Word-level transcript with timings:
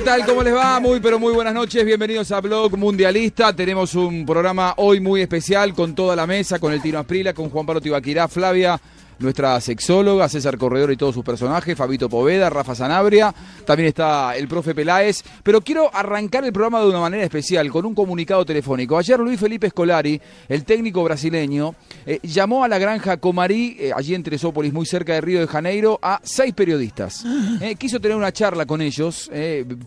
¿Qué 0.00 0.06
tal? 0.06 0.24
¿Cómo 0.24 0.42
les 0.42 0.54
va? 0.54 0.80
Muy, 0.80 0.98
pero 0.98 1.18
muy 1.18 1.30
buenas 1.34 1.52
noches. 1.52 1.84
Bienvenidos 1.84 2.32
a 2.32 2.40
Blog 2.40 2.74
Mundialista. 2.74 3.54
Tenemos 3.54 3.94
un 3.94 4.24
programa 4.24 4.72
hoy 4.78 4.98
muy 4.98 5.20
especial 5.20 5.74
con 5.74 5.94
toda 5.94 6.16
la 6.16 6.26
mesa, 6.26 6.58
con 6.58 6.72
el 6.72 6.80
Tino 6.80 6.98
Asprila, 6.98 7.34
con 7.34 7.50
Juan 7.50 7.66
Pablo 7.66 7.82
Tibaquirá, 7.82 8.26
Flavia 8.26 8.80
nuestra 9.20 9.60
sexóloga, 9.60 10.28
César 10.28 10.56
Corredor 10.58 10.92
y 10.92 10.96
todos 10.96 11.14
sus 11.14 11.24
personajes, 11.24 11.76
Fabito 11.76 12.08
Poveda, 12.08 12.50
Rafa 12.50 12.74
Sanabria, 12.74 13.34
también 13.64 13.88
está 13.88 14.36
el 14.36 14.48
profe 14.48 14.74
Peláez, 14.74 15.22
pero 15.42 15.60
quiero 15.60 15.94
arrancar 15.94 16.44
el 16.44 16.52
programa 16.52 16.80
de 16.80 16.88
una 16.88 17.00
manera 17.00 17.22
especial, 17.22 17.70
con 17.70 17.84
un 17.84 17.94
comunicado 17.94 18.44
telefónico. 18.44 18.96
Ayer 18.98 19.20
Luis 19.20 19.38
Felipe 19.38 19.68
Scolari, 19.68 20.20
el 20.48 20.64
técnico 20.64 21.04
brasileño, 21.04 21.74
eh, 22.06 22.18
llamó 22.22 22.64
a 22.64 22.68
la 22.68 22.78
granja 22.78 23.18
Comarí, 23.18 23.76
eh, 23.78 23.92
allí 23.94 24.14
en 24.14 24.22
Tresópolis, 24.22 24.72
muy 24.72 24.86
cerca 24.86 25.12
de 25.14 25.20
Río 25.20 25.40
de 25.40 25.46
Janeiro, 25.46 25.98
a 26.02 26.20
seis 26.22 26.54
periodistas. 26.54 27.24
Eh, 27.60 27.74
quiso 27.74 28.00
tener 28.00 28.16
una 28.16 28.32
charla 28.32 28.64
con 28.64 28.80
ellos, 28.80 29.30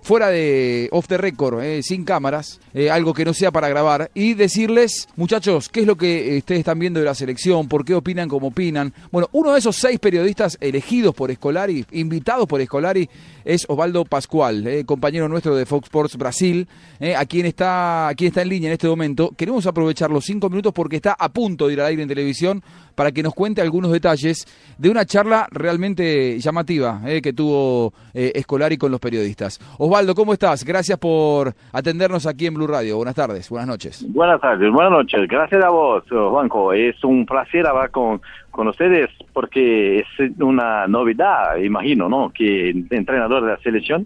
fuera 0.03 0.27
de 0.27 0.89
off 0.91 1.07
the 1.07 1.17
record, 1.17 1.63
sin 1.81 2.03
cámaras, 2.03 2.59
algo 2.91 3.13
que 3.13 3.25
no 3.25 3.33
sea 3.33 3.51
para 3.51 3.67
grabar, 3.67 4.11
y 4.13 4.35
decirles, 4.35 5.07
muchachos, 5.15 5.69
¿qué 5.69 5.79
es 5.81 5.87
lo 5.87 5.95
que 5.95 6.37
ustedes 6.37 6.59
están 6.59 6.77
viendo 6.77 6.99
de 6.99 7.05
la 7.05 7.15
selección? 7.15 7.67
¿Por 7.67 7.83
qué 7.83 7.95
opinan 7.95 8.29
como 8.29 8.47
opinan? 8.47 8.93
Bueno, 9.11 9.22
uno 9.31 9.53
de 9.53 9.59
esos 9.59 9.75
seis 9.75 9.99
periodistas 9.99 10.57
elegidos 10.61 11.13
por 11.13 11.31
Escolari, 11.31 11.85
invitados 11.91 12.47
por 12.47 12.61
Escolari, 12.61 13.09
es 13.45 13.65
Osvaldo 13.67 14.05
Pascual, 14.05 14.65
eh, 14.67 14.85
compañero 14.85 15.27
nuestro 15.27 15.55
de 15.55 15.65
Fox 15.65 15.85
Sports 15.87 16.17
Brasil, 16.17 16.67
eh, 16.99 17.15
quien 17.27 17.45
está, 17.45 18.09
a 18.09 18.15
quien 18.15 18.29
está 18.29 18.41
en 18.41 18.49
línea 18.49 18.69
en 18.69 18.73
este 18.73 18.87
momento. 18.87 19.31
Queremos 19.35 19.65
aprovechar 19.65 20.11
los 20.11 20.25
cinco 20.25 20.49
minutos 20.49 20.73
porque 20.73 20.97
está 20.97 21.13
a 21.13 21.29
punto 21.29 21.67
de 21.67 21.73
ir 21.73 21.81
al 21.81 21.87
aire 21.87 22.03
en 22.03 22.09
televisión 22.09 22.63
para 22.95 23.11
que 23.11 23.23
nos 23.23 23.33
cuente 23.33 23.61
algunos 23.61 23.91
detalles 23.91 24.45
de 24.77 24.89
una 24.89 25.05
charla 25.05 25.47
realmente 25.51 26.39
llamativa 26.39 27.01
eh, 27.05 27.21
que 27.21 27.33
tuvo 27.33 27.93
Escolari 28.13 28.77
con 28.77 28.91
los 28.91 28.99
periodistas. 28.99 29.59
Osvaldo, 29.77 30.13
¿cómo 30.15 30.33
estás? 30.33 30.63
Gracias 30.63 30.97
por 30.99 31.53
atendernos 31.71 32.25
aquí 32.27 32.45
en 32.45 32.53
Blue 32.53 32.67
Radio. 32.67 32.97
Buenas 32.97 33.15
tardes, 33.15 33.49
buenas 33.49 33.67
noches. 33.67 34.05
Buenas 34.09 34.39
tardes, 34.39 34.71
buenas 34.71 34.91
noches. 34.91 35.27
Gracias 35.27 35.63
a 35.63 35.69
vos, 35.69 36.03
Juanjo. 36.09 36.73
Es 36.73 37.03
un 37.03 37.25
placer 37.25 37.65
hablar 37.65 37.91
con 37.91 38.21
con 38.53 38.67
ustedes 38.67 39.09
porque 39.33 39.99
es 39.99 40.05
una 40.39 40.87
novedad, 40.87 41.57
imagino, 41.57 42.07
¿no? 42.07 42.31
Que 42.31 42.69
entrenador 42.69 43.43
de 43.43 43.51
la 43.51 43.57
selección 43.57 44.05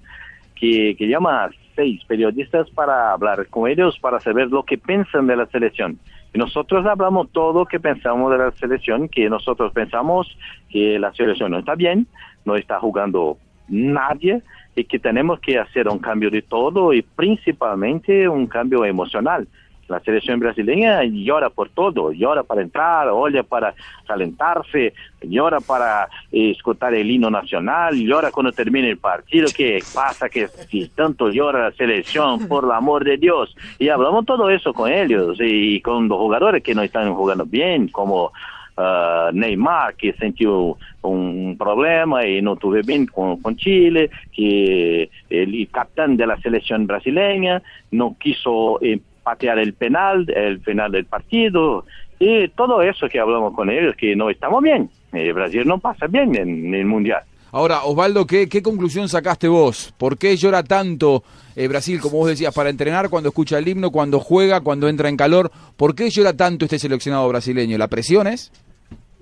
que, 0.56 0.96
que 0.98 1.08
llama 1.08 1.44
a 1.44 1.50
seis 1.76 2.02
periodistas 2.06 2.70
para 2.70 3.12
hablar 3.12 3.48
con 3.48 3.70
ellos, 3.70 4.00
para 4.00 4.22
saber 4.22 4.48
lo 4.48 4.64
que 4.64 4.78
piensan 4.78 5.28
de 5.28 5.36
la 5.36 5.48
selección. 5.48 6.00
Nosotros 6.34 6.86
hablamos 6.86 7.32
todo 7.32 7.66
que 7.66 7.80
pensamos 7.80 8.32
de 8.32 8.38
la 8.38 8.52
selección, 8.52 9.10
que 9.10 9.30
nosotros 9.30 9.72
pensamos 9.74 10.38
que 10.70 11.00
la 11.00 11.14
selección 11.14 11.52
no 11.52 11.60
está 11.60 11.76
bien, 11.76 12.08
no 12.46 12.56
está 12.56 12.80
jugando 12.80 13.38
nadie 13.68 14.42
y 14.76 14.84
que 14.86 15.00
tenemos 15.00 15.40
que 15.40 15.58
hacer 15.58 15.88
un 15.88 16.00
cambio 16.00 16.30
de 16.30 16.42
todo 16.42 16.94
y 16.94 17.02
principalmente 17.02 18.30
un 18.30 18.48
cambio 18.48 18.86
emocional 18.86 19.48
la 19.88 20.00
selección 20.02 20.40
brasileña 20.40 21.04
llora 21.04 21.50
por 21.50 21.70
todo, 21.70 22.12
llora 22.12 22.44
para 22.44 22.62
entrar, 22.62 23.08
oye 23.10 23.44
para 23.44 23.74
calentarse, 24.06 24.94
llora 25.22 25.60
para 25.60 26.10
eh, 26.32 26.52
escuchar 26.52 26.94
el 26.94 27.10
himno 27.10 27.30
nacional, 27.30 27.96
llora 27.96 28.32
cuando 28.32 28.52
termina 28.52 28.88
el 28.88 28.98
partido, 28.98 29.48
¿qué 29.56 29.80
pasa 29.94 30.30
que 30.30 30.48
si 30.48 30.88
tanto 30.90 31.30
llora 31.30 31.70
la 31.70 31.72
selección, 31.72 32.48
por 32.50 32.66
el 32.66 32.72
amor 32.72 33.04
de 33.04 33.18
Dios? 33.18 33.56
Y 33.80 33.90
hablamos 33.90 34.26
todo 34.26 34.50
eso 34.50 34.74
con 34.74 34.92
ellos 34.92 35.38
y 35.40 35.80
con 35.82 36.08
los 36.08 36.18
jugadores 36.18 36.64
que 36.64 36.76
no 36.76 36.82
están 36.82 37.14
jugando 37.14 37.46
bien, 37.46 37.88
como 37.90 38.32
Uh, 38.80 39.32
Neymar, 39.34 39.96
que 39.96 40.14
sentiu 40.20 40.78
un 41.02 41.58
problema 41.58 42.24
y 42.28 42.44
no 42.44 42.58
tuve 42.58 42.84
bien 42.84 43.08
con, 43.08 43.42
con 43.42 43.58
Chile, 43.58 44.12
que 44.32 45.10
el 45.32 45.68
capitán 45.72 46.16
de 46.16 46.28
la 46.28 46.38
selección 46.38 46.86
brasileña 46.86 47.64
no 47.90 48.16
quiso 48.20 48.80
eh, 48.84 49.00
patear 49.28 49.60
el 49.60 49.74
penal, 49.74 50.26
el 50.34 50.62
penal 50.62 50.90
del 50.90 51.04
partido, 51.04 51.84
y 52.18 52.48
todo 52.48 52.82
eso 52.82 53.10
que 53.10 53.20
hablamos 53.20 53.54
con 53.54 53.70
ellos, 53.70 53.94
que 53.98 54.16
no 54.16 54.30
estamos 54.30 54.64
bien. 54.64 54.90
Eh, 55.12 55.34
Brasil 55.34 55.64
no 55.66 55.80
pasa 55.80 56.08
bien 56.08 56.34
en, 56.34 56.74
el 56.74 56.86
Mundial. 56.86 57.24
Ahora, 57.52 57.84
Osvaldo, 57.84 58.26
¿qué, 58.26 58.48
¿qué, 58.48 58.62
conclusión 58.62 59.10
sacaste 59.10 59.50
vos? 59.50 59.94
¿Por 59.98 60.18
qué 60.18 60.38
llora 60.38 60.64
tanto 60.64 61.24
eh, 61.58 61.68
Brasil, 61.68 62.00
como 62.00 62.20
vos 62.20 62.30
decías, 62.30 62.56
para 62.56 62.70
entrenar, 62.70 63.10
cuando 63.10 63.28
escucha 63.28 63.58
el 63.58 63.68
himno, 63.68 63.92
cuando 63.92 64.22
juega, 64.22 64.62
cuando 64.62 64.88
entra 64.88 65.10
en 65.10 65.18
calor? 65.18 65.52
¿Por 65.76 65.94
qué 65.94 66.10
llora 66.10 66.32
tanto 66.32 66.64
este 66.64 66.80
seleccionado 66.80 67.28
brasileño? 67.28 67.78
¿La 67.78 67.90
presión 67.90 68.28
es? 68.28 68.54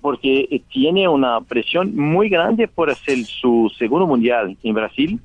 Porque 0.01 0.61
tiene 0.71 1.07
una 1.07 1.41
presión 1.41 1.95
muy 1.95 2.29
grande 2.29 2.67
por 2.67 2.91
hacer 2.91 3.25
su 3.25 3.71
segundo 3.75 4.05
mundial 4.05 4.55
en 4.61 4.73
Brasil 4.75 5.19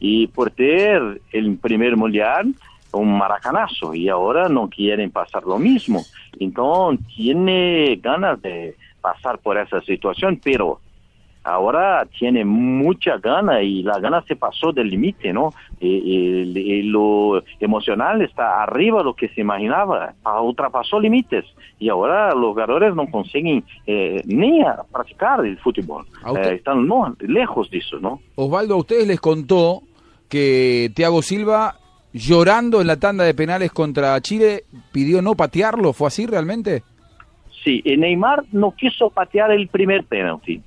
y 0.00 0.26
por 0.26 0.50
tener 0.50 1.20
el 1.30 1.56
primer 1.58 1.96
mundial 1.96 2.52
un 2.94 3.18
maracanazo 3.18 3.94
y 3.94 4.08
ahora 4.08 4.48
no 4.48 4.68
quieren 4.68 5.10
pasar 5.10 5.44
lo 5.44 5.58
mismo. 5.58 6.02
Entonces 6.38 7.06
tiene 7.14 7.96
ganas 8.02 8.40
de 8.42 8.76
pasar 9.00 9.38
por 9.38 9.58
esa 9.58 9.80
situación, 9.82 10.40
pero 10.42 10.80
ahora 11.44 12.06
tiene 12.18 12.44
mucha 12.44 13.18
gana 13.18 13.62
y 13.62 13.82
la 13.82 13.98
gana 14.00 14.24
se 14.26 14.34
pasó 14.34 14.72
del 14.72 14.88
límite, 14.88 15.32
¿no? 15.32 15.52
Y, 15.78 16.82
lo 16.84 17.42
emocional 17.60 18.22
está 18.22 18.62
arriba 18.62 18.98
de 18.98 19.04
lo 19.04 19.14
que 19.14 19.28
se 19.28 19.40
imaginaba, 19.40 20.14
ultrapasó 20.42 21.00
límites 21.00 21.44
y 21.78 21.88
ahora 21.88 22.32
los 22.34 22.50
jugadores 22.50 22.94
no 22.94 23.10
consiguen 23.10 23.64
eh, 23.86 24.22
ni 24.24 24.62
practicar 24.92 25.44
el 25.44 25.58
fútbol, 25.58 26.06
eh, 26.36 26.54
están 26.54 26.86
no, 26.86 27.14
lejos 27.20 27.70
de 27.70 27.78
eso, 27.78 27.98
¿no? 27.98 28.20
Osvaldo, 28.36 28.74
a 28.74 28.78
ustedes 28.78 29.06
les 29.06 29.20
contó 29.20 29.82
que 30.28 30.90
Thiago 30.94 31.20
Silva 31.22 31.76
llorando 32.14 32.80
en 32.80 32.86
la 32.86 32.96
tanda 32.96 33.24
de 33.24 33.34
penales 33.34 33.72
contra 33.72 34.18
Chile, 34.20 34.64
pidió 34.92 35.20
no 35.20 35.34
patearlo. 35.34 35.92
¿Fue 35.92 36.06
así 36.06 36.26
realmente? 36.26 36.82
Sí, 37.62 37.82
Neymar 37.84 38.44
no 38.52 38.74
quiso 38.74 39.10
patear 39.10 39.50
el 39.50 39.68
primer 39.68 40.04
penalti. 40.04 40.62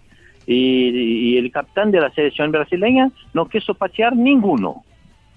Y, 0.46 1.38
el 1.38 1.52
capitán 1.52 1.92
de 1.92 2.00
la 2.00 2.12
selección 2.12 2.52
brasileña 2.52 3.12
no 3.34 3.48
quiso 3.48 3.74
patear 3.74 4.16
ninguno. 4.16 4.84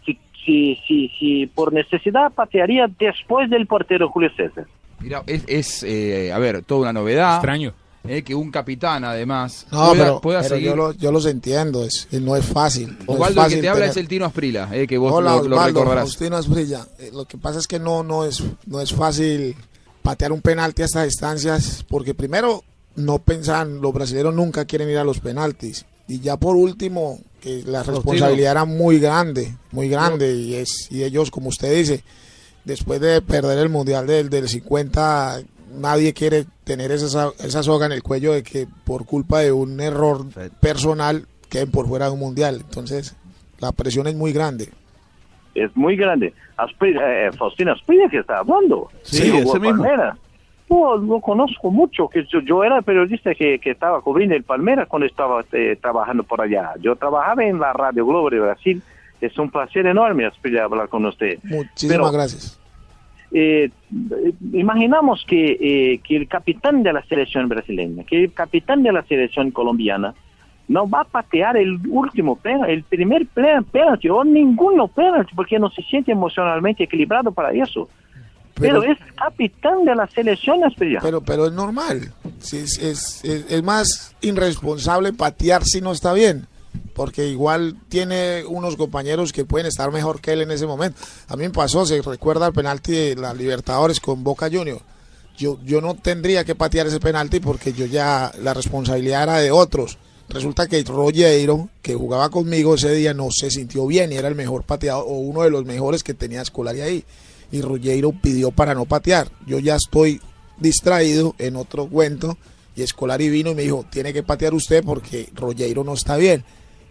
Si, 0.04 0.19
si, 0.44 0.78
si, 0.87 1.09
si 1.19 1.47
por 1.47 1.72
necesidad 1.72 2.32
patearía 2.32 2.88
después 2.98 3.48
del 3.50 3.66
portero 3.66 4.09
Julio 4.09 4.31
César. 4.37 4.66
Mira, 5.00 5.22
es, 5.27 5.44
es 5.48 5.82
eh, 5.82 6.32
a 6.32 6.38
ver, 6.38 6.62
toda 6.62 6.82
una 6.82 6.92
novedad. 6.92 7.37
Extraño. 7.37 7.72
Eh, 8.09 8.22
que 8.22 8.34
un 8.34 8.50
capitán 8.50 9.05
además 9.05 9.66
no, 9.71 10.21
pueda, 10.22 10.43
pero, 10.43 10.56
Yo, 10.56 10.93
yo, 10.93 11.12
los 11.12 11.27
entiendo, 11.27 11.84
es, 11.84 12.09
no 12.11 12.34
es 12.34 12.47
fácil. 12.47 12.97
Osvaldo, 13.06 13.44
el 13.44 13.53
que 13.53 13.61
te 13.61 13.69
habla 13.69 13.87
es 13.87 13.97
el 13.99 14.09
Tino 14.09 14.25
Asprila, 14.25 14.71
eh, 14.72 14.87
que 14.87 14.97
vos 14.97 15.12
Hola, 15.12 15.37
lo, 15.37 15.49
lo 15.49 15.62
recordarás. 15.62 16.21
Asprilla. 16.33 16.87
Eh, 16.99 17.10
lo 17.12 17.27
que 17.27 17.37
pasa 17.37 17.59
es 17.59 17.66
que 17.66 17.78
no, 17.78 18.03
no, 18.03 18.25
es, 18.25 18.43
no 18.65 18.81
es 18.81 18.94
fácil 18.94 19.55
patear 20.03 20.33
un 20.33 20.41
penalti 20.41 20.81
a 20.81 20.87
estas 20.87 21.05
distancias, 21.05 21.84
porque 21.89 22.15
primero 22.15 22.65
no 22.97 23.19
pensan, 23.19 23.83
los 23.83 23.93
brasileños 23.93 24.34
nunca 24.34 24.65
quieren 24.65 24.89
ir 24.89 24.97
a 24.97 25.05
los 25.05 25.21
penaltis. 25.21 25.84
Y 26.09 26.21
ya 26.21 26.39
por 26.39 26.56
último, 26.56 27.21
que 27.42 27.63
la 27.66 27.83
responsabilidad 27.83 28.53
era 28.53 28.65
muy 28.65 28.98
grande, 28.98 29.54
muy 29.72 29.91
grande, 29.91 30.34
y, 30.34 30.54
es, 30.54 30.89
y 30.91 31.04
ellos, 31.04 31.30
como 31.30 31.51
usted 31.51 31.77
dice, 31.77 32.03
después 32.65 32.98
de 32.98 33.21
perder 33.21 33.59
el 33.59 33.69
Mundial 33.69 34.07
del, 34.07 34.30
del 34.30 34.48
50 34.48 35.42
nadie 35.71 36.13
quiere 36.13 36.47
tener 36.71 36.93
esa, 36.93 37.33
esa 37.41 37.65
soga 37.65 37.87
en 37.87 37.93
el 37.93 38.01
cuello 38.05 38.33
de 38.33 38.45
que 38.45 38.69
por 38.84 39.05
culpa 39.05 39.41
de 39.41 39.51
un 39.51 39.81
error 39.81 40.21
personal 40.61 41.27
queden 41.51 41.72
por 41.72 41.89
fuera 41.89 42.05
de 42.05 42.13
un 42.13 42.21
mundial. 42.21 42.61
Entonces, 42.61 43.17
la 43.59 43.72
presión 43.72 44.07
es 44.07 44.15
muy 44.15 44.33
grande. 44.33 44.69
Es 45.53 45.77
muy 45.77 45.97
grande. 45.97 46.33
Asprilla, 46.57 47.27
eh, 47.27 47.33
Faustina 47.33 47.72
Asprilla 47.72 48.09
que 48.09 48.19
está 48.19 48.39
hablando. 48.39 48.89
Sí, 49.03 49.37
ese 49.37 49.59
mismo. 49.59 49.84
Yo 50.69 50.97
lo 50.97 51.21
conozco 51.21 51.72
mucho, 51.72 52.07
que 52.07 52.25
yo, 52.47 52.63
era 52.63 52.83
periodista 52.83 53.34
que, 53.34 53.59
que, 53.59 53.72
estaba 53.72 54.01
cubriendo 54.01 54.37
el 54.37 54.45
Palmera 54.45 54.87
cuando 54.87 55.07
estaba 55.07 55.45
eh, 55.51 55.77
trabajando 55.83 56.22
por 56.22 56.41
allá. 56.41 56.75
Yo 56.81 56.95
trabajaba 56.95 57.43
en 57.43 57.59
la 57.59 57.72
Radio 57.72 58.07
Globo 58.07 58.31
de 58.31 58.39
Brasil. 58.39 58.81
Es 59.21 59.37
un 59.37 59.51
placer 59.51 59.87
enorme, 59.87 60.25
Asprilla, 60.25 60.63
hablar 60.63 60.89
con 60.89 61.05
usted. 61.05 61.41
Muchísimas 61.43 62.13
gracias 62.13 62.59
eh, 63.32 63.71
imaginamos 64.53 65.24
que, 65.27 65.53
eh, 65.60 66.00
que 66.03 66.16
el 66.16 66.28
capitán 66.28 66.82
de 66.82 66.92
la 66.92 67.03
selección 67.04 67.48
brasileña, 67.48 68.04
que 68.04 68.24
el 68.24 68.32
capitán 68.32 68.82
de 68.82 68.92
la 68.92 69.03
selección 69.04 69.50
colombiana, 69.50 70.15
no 70.68 70.88
va 70.88 71.00
a 71.00 71.04
patear 71.04 71.56
el 71.56 71.80
último 71.88 72.36
penalti, 72.36 72.72
el 72.72 72.84
primer 72.84 73.27
penalti 73.27 74.09
o 74.09 74.22
ninguno 74.22 74.86
penalti 74.86 75.34
porque 75.34 75.59
no 75.59 75.68
se 75.71 75.82
siente 75.82 76.12
emocionalmente 76.12 76.84
equilibrado 76.84 77.32
para 77.32 77.50
eso. 77.53 77.88
Pero, 78.54 78.82
es 78.82 78.98
capitán 79.16 79.84
de 79.84 79.94
la 79.94 80.06
selección 80.09 80.62
Asprilla. 80.62 81.00
Pero, 81.03 81.22
pero 81.22 81.47
es 81.47 81.53
normal. 81.53 82.12
es, 82.41 82.78
es, 82.78 83.24
es, 83.24 83.62
más 83.62 84.15
irresponsable 84.21 85.12
patear 85.12 85.65
si 85.65 85.80
no 85.80 85.92
está 85.92 86.12
bien. 86.12 86.47
Porque 86.95 87.28
igual 87.28 87.77
tiene 87.89 88.45
unos 88.47 88.77
compañeros 88.77 89.33
que 89.33 89.45
pueden 89.45 89.67
estar 89.67 89.91
mejor 89.93 90.21
que 90.21 90.33
él 90.33 90.43
en 90.43 90.51
ese 90.51 90.67
momento. 90.67 91.01
A 91.28 91.37
mí 91.37 91.45
me 91.45 91.51
pasó, 91.51 91.87
se 91.87 92.03
recuerda 92.03 92.47
el 92.47 92.53
penalti 92.53 92.93
de 92.93 93.17
la 93.17 93.33
Libertadores 93.34 94.01
con 94.01 94.22
Boca 94.25 94.49
Junior. 94.51 94.81
Yo, 95.37 95.59
yo 95.65 95.81
no 95.81 95.95
tendría 95.95 96.45
que 96.45 96.55
patear 96.55 96.87
ese 96.87 97.01
penalti 97.01 97.41
porque 97.41 97.72
yo 97.72 97.87
ya 97.87 98.31
la 98.43 98.53
responsabilidad 98.53 99.22
era 99.22 99.39
de 99.39 99.51
otros 99.51 99.99
Resulta 100.31 100.69
que 100.69 100.83
Rogero, 100.84 101.69
que 101.83 101.95
jugaba 101.95 102.31
conmigo 102.31 102.77
ese 102.77 102.93
día, 102.95 103.13
no 103.13 103.31
se 103.33 103.51
sintió 103.51 103.84
bien 103.89 104.13
y 104.13 104.17
era 104.17 104.28
el 104.28 104.37
mejor 104.37 104.63
pateador 104.63 105.05
o 105.09 105.15
uno 105.15 105.43
de 105.43 105.51
los 105.51 105.65
mejores 105.65 106.05
que 106.05 106.15
tenía 106.15 106.41
Escolari 106.41 106.81
ahí. 106.81 107.05
Y 107.51 107.63
Rogero 107.63 108.13
pidió 108.13 108.53
para 108.53 108.72
no 108.72 108.84
patear. 108.84 109.28
Yo 109.45 109.59
ya 109.59 109.75
estoy 109.75 110.21
distraído 110.57 111.34
en 111.39 111.57
otro 111.57 111.89
cuento 111.89 112.39
y 112.77 112.83
Escolari 112.83 113.28
vino 113.28 113.51
y 113.51 113.55
me 113.57 113.63
dijo, 113.63 113.84
tiene 113.91 114.13
que 114.13 114.22
patear 114.22 114.55
usted 114.55 114.84
porque 114.84 115.28
Rogero 115.34 115.83
no 115.83 115.95
está 115.95 116.17
bien. 116.17 116.45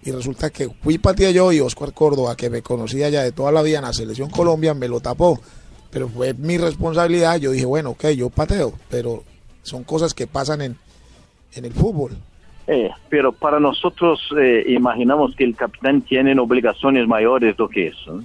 Y 0.03 0.11
resulta 0.11 0.49
que 0.49 0.69
fui 0.69 0.97
patear 0.97 1.33
yo 1.33 1.51
y 1.51 1.59
Oscar 1.59 1.93
Córdoba, 1.93 2.35
que 2.35 2.49
me 2.49 2.61
conocía 2.61 3.09
ya 3.09 3.23
de 3.23 3.31
toda 3.31 3.51
la 3.51 3.61
vida 3.61 3.79
en 3.79 3.85
la 3.85 3.93
selección 3.93 4.29
Colombia, 4.29 4.73
me 4.73 4.87
lo 4.87 4.99
tapó. 4.99 5.39
Pero 5.91 6.07
fue 6.07 6.33
mi 6.33 6.57
responsabilidad. 6.57 7.37
Yo 7.37 7.51
dije, 7.51 7.65
bueno, 7.65 7.91
ok, 7.91 8.09
yo 8.09 8.29
pateo, 8.29 8.73
pero 8.89 9.23
son 9.63 9.83
cosas 9.83 10.13
que 10.13 10.27
pasan 10.27 10.61
en, 10.61 10.77
en 11.53 11.65
el 11.65 11.73
fútbol. 11.73 12.11
Eh, 12.71 12.91
pero 13.09 13.31
para 13.31 13.59
nosotros 13.59 14.21
eh, 14.39 14.63
imaginamos 14.67 15.35
que 15.35 15.43
el 15.43 15.55
capitán 15.55 16.01
tiene 16.01 16.39
obligaciones 16.39 17.07
mayores 17.07 17.57
do 17.57 17.67
que 17.67 17.87
eso. 17.87 18.21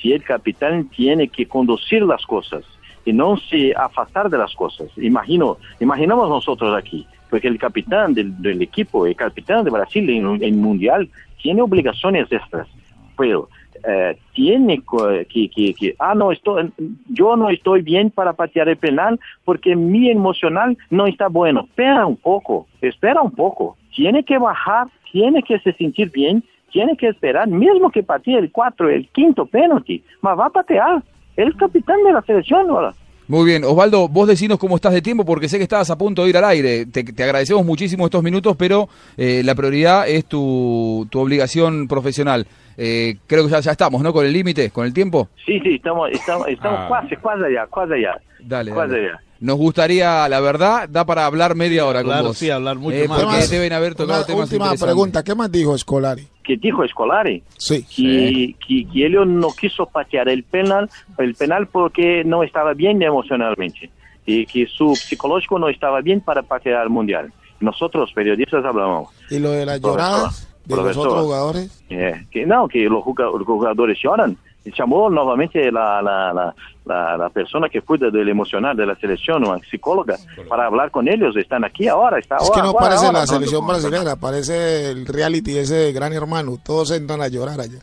Si 0.00 0.12
el 0.12 0.22
capitán 0.22 0.90
tiene 0.90 1.28
que 1.28 1.48
conducir 1.48 2.02
las 2.02 2.26
cosas 2.26 2.62
y 3.06 3.14
no 3.14 3.38
se 3.38 3.72
afastar 3.74 4.28
de 4.28 4.36
las 4.36 4.54
cosas, 4.54 4.88
imagino, 4.98 5.56
imaginamos 5.80 6.28
nosotros 6.28 6.76
aquí, 6.76 7.06
porque 7.30 7.48
el 7.48 7.58
capitán 7.58 8.14
del, 8.14 8.62
equipo, 8.62 9.06
el 9.06 9.16
capitán 9.16 9.64
de 9.64 9.70
Brasil 9.70 10.08
en 10.10 10.60
Mundial, 10.60 11.08
tiene 11.40 11.62
obligaciones 11.62 12.30
extras. 12.30 12.68
Pero 13.16 13.48
eh, 13.88 14.18
tiene 14.34 14.82
que, 15.28 15.48
que, 15.48 15.74
que, 15.74 15.94
ah, 15.98 16.14
no, 16.14 16.32
estoy, 16.32 16.72
yo 17.08 17.36
no 17.36 17.50
estoy 17.50 17.82
bien 17.82 18.10
para 18.10 18.32
patear 18.32 18.68
el 18.68 18.76
penal 18.76 19.20
porque 19.44 19.76
mi 19.76 20.10
emocional 20.10 20.76
no 20.90 21.06
está 21.06 21.28
bueno. 21.28 21.60
Espera 21.60 22.06
un 22.06 22.16
poco, 22.16 22.66
espera 22.80 23.22
un 23.22 23.30
poco. 23.30 23.76
Tiene 23.94 24.24
que 24.24 24.38
bajar, 24.38 24.88
tiene 25.12 25.42
que 25.42 25.58
se 25.60 25.72
sentir 25.74 26.10
bien, 26.10 26.42
tiene 26.70 26.96
que 26.96 27.08
esperar, 27.08 27.48
mismo 27.48 27.90
que 27.90 28.02
patee 28.02 28.38
el 28.38 28.50
cuatro, 28.50 28.88
el 28.88 29.08
quinto 29.08 29.46
penalti, 29.46 30.02
mas 30.20 30.38
va 30.38 30.46
a 30.46 30.50
patear. 30.50 31.02
El 31.36 31.54
capitán 31.56 32.02
de 32.02 32.12
la 32.12 32.22
selección 32.22 32.68
ahora. 32.70 32.94
Muy 33.28 33.44
bien, 33.44 33.64
Osvaldo, 33.64 34.08
vos 34.08 34.28
decinos 34.28 34.58
cómo 34.58 34.76
estás 34.76 34.92
de 34.92 35.02
tiempo 35.02 35.24
porque 35.24 35.48
sé 35.48 35.58
que 35.58 35.64
estabas 35.64 35.90
a 35.90 35.98
punto 35.98 36.22
de 36.22 36.30
ir 36.30 36.36
al 36.36 36.44
aire. 36.44 36.86
Te, 36.86 37.00
agradecemos 37.22 37.64
muchísimo 37.64 38.04
estos 38.04 38.22
minutos, 38.22 38.56
pero 38.56 38.88
eh, 39.16 39.42
la 39.44 39.54
prioridad 39.56 40.08
es 40.08 40.26
tu, 40.26 41.08
tu 41.10 41.18
obligación 41.18 41.88
profesional. 41.88 42.46
Eh, 42.76 43.16
creo 43.26 43.44
que 43.44 43.50
ya, 43.50 43.60
ya, 43.60 43.72
estamos, 43.72 44.00
¿no? 44.02 44.12
Con 44.12 44.26
el 44.26 44.32
límite, 44.32 44.70
con 44.70 44.86
el 44.86 44.92
tiempo. 44.92 45.28
Sí, 45.44 45.58
sí, 45.60 45.74
estamos, 45.74 46.10
estamos, 46.12 46.46
estamos 46.46 46.78
ah. 46.82 46.86
cuasi, 46.88 47.16
cuasi 47.16 47.44
allá, 47.44 47.66
cuasi 47.66 47.94
allá. 47.94 48.20
Dale, 48.38 48.70
Allá. 48.70 49.20
Nos 49.40 49.56
gustaría, 49.56 50.28
la 50.28 50.40
verdad, 50.40 50.88
da 50.88 51.04
para 51.04 51.26
hablar 51.26 51.54
media 51.54 51.86
hora 51.86 52.02
con 52.02 52.18
vos. 52.22 52.38
sí, 52.38 52.50
hablar 52.50 52.76
mucho 52.76 52.96
eh, 52.96 53.08
más. 53.08 53.22
Porque 53.22 53.46
deben 53.48 53.72
haber 53.72 53.94
tocado 53.94 54.18
Una 54.18 54.26
temas 54.26 54.52
última 54.52 54.74
pregunta, 54.74 55.22
¿qué 55.22 55.34
más 55.34 55.52
dijo 55.52 55.74
Escolari? 55.74 56.26
¿Qué 56.42 56.56
dijo 56.56 56.84
Escolari? 56.84 57.42
Sí. 57.58 57.84
Que, 57.84 58.54
que, 58.66 58.88
que, 58.88 59.06
él 59.06 59.16
no 59.38 59.48
quiso 59.52 59.86
patear 59.86 60.28
el 60.28 60.44
penal, 60.44 60.88
el 61.18 61.34
penal 61.34 61.66
porque 61.66 62.24
no 62.24 62.42
estaba 62.42 62.72
bien 62.72 63.02
emocionalmente 63.02 63.90
y 64.24 64.46
que 64.46 64.66
su 64.66 64.96
psicológico 64.96 65.58
no 65.58 65.68
estaba 65.68 66.00
bien 66.00 66.20
para 66.20 66.42
patear 66.42 66.84
el 66.84 66.90
mundial. 66.90 67.32
Nosotros, 67.60 68.12
periodistas, 68.14 68.64
hablamos. 68.64 69.10
¿Y 69.30 69.38
lo 69.38 69.50
de 69.50 69.66
las 69.66 69.80
lloradas 69.80 70.48
de 70.64 70.76
los 70.76 70.96
otros 70.96 71.24
jugadores? 71.24 71.84
Eh, 71.90 72.24
que 72.30 72.46
no, 72.46 72.68
que 72.68 72.84
los 72.84 73.02
jugadores 73.02 73.98
lloran 74.02 74.36
llamó 74.72 75.10
nuevamente 75.10 75.70
la, 75.70 76.02
la, 76.02 76.54
la, 76.84 77.16
la, 77.16 77.30
persona 77.30 77.68
que 77.68 77.82
cuida 77.82 78.10
del 78.10 78.28
emocional 78.28 78.76
de 78.76 78.86
la 78.86 78.96
selección, 78.96 79.46
una 79.46 79.58
psicóloga, 79.70 80.16
para 80.48 80.66
hablar 80.66 80.90
con 80.90 81.06
ellos. 81.08 81.36
Están 81.36 81.64
aquí 81.64 81.86
ahora. 81.88 82.18
Está 82.18 82.36
es 82.36 82.50
que 82.50 82.62
no 82.62 82.72
parece 82.72 83.12
la 83.12 83.26
selección 83.26 83.66
brasileña, 83.66 84.16
parece 84.16 84.90
el 84.90 85.06
reality 85.06 85.58
ese 85.58 85.92
gran 85.92 86.12
hermano. 86.12 86.58
Todos 86.64 86.90
entran 86.92 87.22
a 87.22 87.28
llorar 87.28 87.60
allá. 87.60 87.78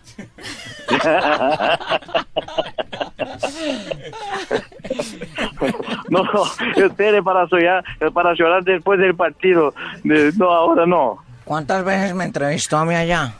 no, 6.09 6.23
espere 6.75 7.23
para, 7.23 7.45
llorar, 7.45 7.83
para 8.13 8.33
llorar 8.33 8.63
después 8.63 8.99
del 8.99 9.15
partido. 9.15 9.73
No, 10.03 10.51
ahora 10.51 10.85
no. 10.85 11.17
¿Cuántas 11.45 11.83
veces 11.83 12.15
me 12.15 12.23
entrevistó 12.23 12.77
a 12.77 12.85
mí 12.85 12.95
allá? 12.95 13.33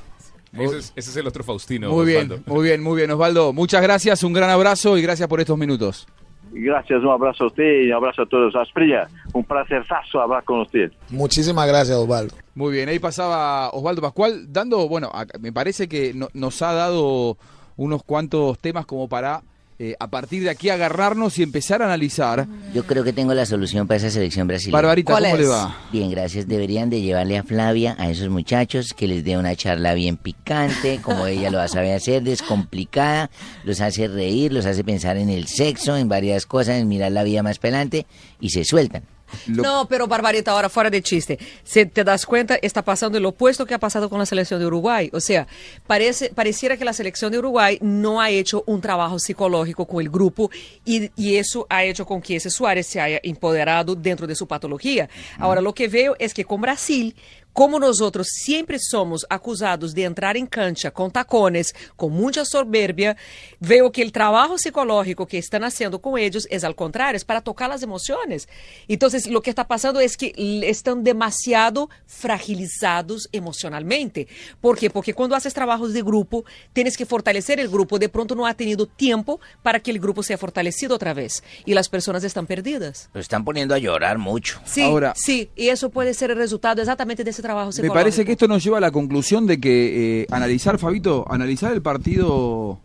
Ese 0.53 0.91
es, 0.95 1.17
el 1.17 1.27
otro 1.27 1.43
Faustino. 1.43 1.89
Muy 1.89 2.05
bien, 2.05 2.43
muy 2.45 2.63
bien, 2.63 2.81
muy 2.81 2.97
bien, 2.97 3.11
Osvaldo. 3.11 3.53
Muchas 3.53 3.81
gracias, 3.81 4.23
un 4.23 4.33
gran 4.33 4.49
abrazo 4.49 4.97
y 4.97 5.01
gracias 5.01 5.27
por 5.27 5.39
estos 5.39 5.57
minutos. 5.57 6.07
Gracias, 6.51 7.01
un 7.01 7.09
abrazo 7.09 7.45
a 7.45 7.47
usted 7.47 7.81
y 7.83 7.87
un 7.87 7.93
abrazo 7.93 8.21
a 8.21 8.25
todos. 8.27 8.55
Asprilla, 8.55 9.07
un 9.33 9.43
placer 9.43 9.83
hablar 10.13 10.43
con 10.43 10.61
usted. 10.61 10.91
Muchísimas 11.09 11.67
gracias, 11.67 11.97
Osvaldo. 11.97 12.35
Muy 12.53 12.71
bien, 12.71 12.89
ahí 12.89 12.99
pasaba 12.99 13.71
Osvaldo 13.71 14.01
Pascual 14.01 14.45
dando, 14.53 14.87
bueno, 14.87 15.11
me 15.39 15.51
parece 15.51 15.87
que 15.87 16.13
nos 16.33 16.61
ha 16.61 16.73
dado 16.73 17.37
unos 17.75 18.03
cuantos 18.03 18.59
temas 18.59 18.85
como 18.85 19.09
para 19.09 19.41
eh, 19.79 19.95
a 19.99 20.07
partir 20.07 20.43
de 20.43 20.49
aquí 20.49 20.69
agarrarnos 20.69 21.37
y 21.39 21.43
empezar 21.43 21.81
a 21.81 21.85
analizar. 21.85 22.47
Yo 22.73 22.85
creo 22.85 23.03
que 23.03 23.13
tengo 23.13 23.33
la 23.33 23.45
solución 23.45 23.87
para 23.87 23.97
esa 23.97 24.09
selección 24.09 24.47
brasileña. 24.47 24.77
Barbarita, 24.77 25.13
¿cómo 25.13 25.35
le 25.35 25.47
va? 25.47 25.77
Bien, 25.91 26.11
gracias. 26.11 26.47
Deberían 26.47 26.89
de 26.89 27.01
llevarle 27.01 27.37
a 27.37 27.43
Flavia, 27.43 27.95
a 27.97 28.09
esos 28.09 28.29
muchachos, 28.29 28.93
que 28.93 29.07
les 29.07 29.23
dé 29.23 29.37
una 29.37 29.55
charla 29.55 29.93
bien 29.93 30.17
picante, 30.17 30.99
como 31.01 31.27
ella 31.27 31.49
lo 31.49 31.67
sabe 31.67 31.93
hacer, 31.93 32.23
descomplicada, 32.23 33.29
los 33.63 33.81
hace 33.81 34.07
reír, 34.07 34.53
los 34.53 34.65
hace 34.65 34.83
pensar 34.83 35.17
en 35.17 35.29
el 35.29 35.47
sexo, 35.47 35.97
en 35.97 36.09
varias 36.09 36.45
cosas, 36.45 36.79
en 36.79 36.87
mirar 36.87 37.11
la 37.11 37.23
vida 37.23 37.43
más 37.43 37.59
pelante, 37.59 38.05
y 38.39 38.49
se 38.49 38.63
sueltan. 38.63 39.03
No, 39.47 39.87
pero 39.87 40.07
Barbarita, 40.07 40.51
ahora 40.51 40.69
fuera 40.69 40.89
de 40.89 41.01
chiste. 41.01 41.37
Si 41.63 41.85
te 41.85 42.03
das 42.03 42.25
cuenta, 42.25 42.55
está 42.61 42.83
pasando 42.83 43.17
el 43.17 43.25
opuesto 43.25 43.65
que 43.65 43.73
ha 43.73 43.79
pasado 43.79 44.09
con 44.09 44.19
la 44.19 44.25
selección 44.25 44.59
de 44.59 44.65
Uruguay. 44.65 45.09
O 45.13 45.19
sea, 45.19 45.47
parece, 45.87 46.29
pareciera 46.29 46.77
que 46.77 46.85
la 46.85 46.93
selección 46.93 47.31
de 47.31 47.39
Uruguay 47.39 47.77
no 47.81 48.21
ha 48.21 48.29
hecho 48.29 48.63
un 48.67 48.81
trabajo 48.81 49.19
psicológico 49.19 49.85
con 49.85 50.01
el 50.01 50.09
grupo 50.09 50.49
y, 50.85 51.11
y 51.15 51.35
eso 51.35 51.65
ha 51.69 51.83
hecho 51.83 52.05
con 52.05 52.21
que 52.21 52.35
ese 52.35 52.49
Suárez 52.49 52.87
se 52.87 53.01
haya 53.01 53.19
empoderado 53.23 53.95
dentro 53.95 54.27
de 54.27 54.35
su 54.35 54.47
patología. 54.47 55.09
Ahora, 55.37 55.61
lo 55.61 55.73
que 55.73 55.87
veo 55.87 56.15
es 56.19 56.33
que 56.33 56.45
con 56.45 56.61
Brasil, 56.61 57.15
como 57.53 57.79
nosotros 57.79 58.27
siempre 58.29 58.79
somos 58.79 59.25
acusados 59.29 59.93
de 59.93 60.03
entrar 60.03 60.35
en 60.35 60.47
cancha 60.47 60.91
con 60.91 61.11
tacones, 61.11 61.73
con 61.95 62.11
mucha 62.11 62.43
soberbia, 62.45 63.15
veo 63.59 63.91
que 63.91 64.01
el 64.01 64.11
trabajo 64.11 64.57
psicológico 64.57 65.27
que 65.27 65.37
están 65.37 65.63
haciendo 65.63 66.01
con 66.01 66.17
ellos 66.17 66.47
es 66.49 66.63
al 66.63 66.75
contrario, 66.75 67.15
es 67.15 67.23
para 67.23 67.41
tocar 67.41 67.69
las 67.69 67.83
emociones. 67.83 68.49
Entonces, 68.87 69.27
lo 69.27 69.41
que 69.41 69.51
está 69.51 69.67
pasando 69.67 69.99
es 69.99 70.17
que 70.17 70.33
están 70.63 71.03
demasiado 71.03 71.89
fragilizados 72.07 73.29
emocionalmente. 73.31 74.27
¿Por 74.59 74.77
qué? 74.77 74.89
Porque 74.89 75.13
cuando 75.13 75.35
haces 75.35 75.53
trabajos 75.53 75.93
de 75.93 76.01
grupo, 76.01 76.45
tienes 76.73 76.97
que 76.97 77.05
fortalecer 77.05 77.59
el 77.59 77.69
grupo. 77.69 77.99
De 77.99 78.09
pronto 78.09 78.33
no 78.35 78.47
ha 78.47 78.55
tenido 78.55 78.87
tiempo 78.87 79.39
para 79.61 79.79
que 79.79 79.91
el 79.91 79.99
grupo 79.99 80.23
sea 80.23 80.37
fortalecido 80.37 80.95
otra 80.95 81.13
vez. 81.13 81.43
Y 81.65 81.73
las 81.73 81.87
personas 81.87 82.23
están 82.23 82.47
perdidas. 82.47 83.09
Lo 83.13 83.21
están 83.21 83.45
poniendo 83.45 83.75
a 83.75 83.77
llorar 83.77 84.17
mucho. 84.17 84.59
Sí, 84.65 84.83
sí. 85.15 85.49
Y 85.55 85.69
eso 85.69 85.89
puede 85.89 86.13
ser 86.13 86.31
el 86.31 86.37
resultado 86.37 86.81
exactamente 86.81 87.23
de 87.23 87.29
ese 87.29 87.42
trabajo 87.43 87.69
Me 87.81 87.89
parece 87.91 88.25
que 88.25 88.31
esto 88.31 88.47
nos 88.47 88.63
lleva 88.63 88.77
a 88.77 88.81
la 88.81 88.91
conclusión 88.91 89.45
de 89.45 89.59
que 89.59 90.21
eh, 90.21 90.27
analizar, 90.31 90.79
Fabito, 90.79 91.25
analizar 91.29 91.71
el 91.71 91.83
partido 91.83 92.79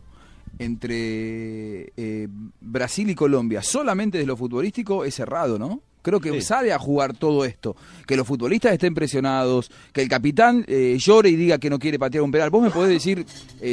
entre 0.58 1.92
eh, 1.96 2.28
Brasil 2.60 3.08
y 3.08 3.14
Colombia 3.14 3.62
solamente 3.62 4.18
de 4.18 4.26
lo 4.26 4.36
futbolístico 4.36 5.04
es 5.04 5.18
errado, 5.18 5.58
¿no? 5.58 5.80
Creo 6.02 6.20
que 6.20 6.40
sale 6.40 6.72
a 6.72 6.78
jugar 6.78 7.12
todo 7.12 7.44
esto. 7.44 7.76
Que 8.06 8.16
los 8.16 8.26
futbolistas 8.26 8.72
estén 8.72 8.94
presionados, 8.94 9.70
que 9.92 10.00
el 10.00 10.08
capitán 10.08 10.64
eh, 10.66 10.96
llore 10.98 11.28
y 11.28 11.36
diga 11.36 11.58
que 11.58 11.68
no 11.68 11.78
quiere 11.78 11.98
patear 11.98 12.22
un 12.22 12.30
penal. 12.30 12.48
Vos 12.48 12.62
me 12.62 12.70
podés 12.70 12.90
decir, 12.90 13.26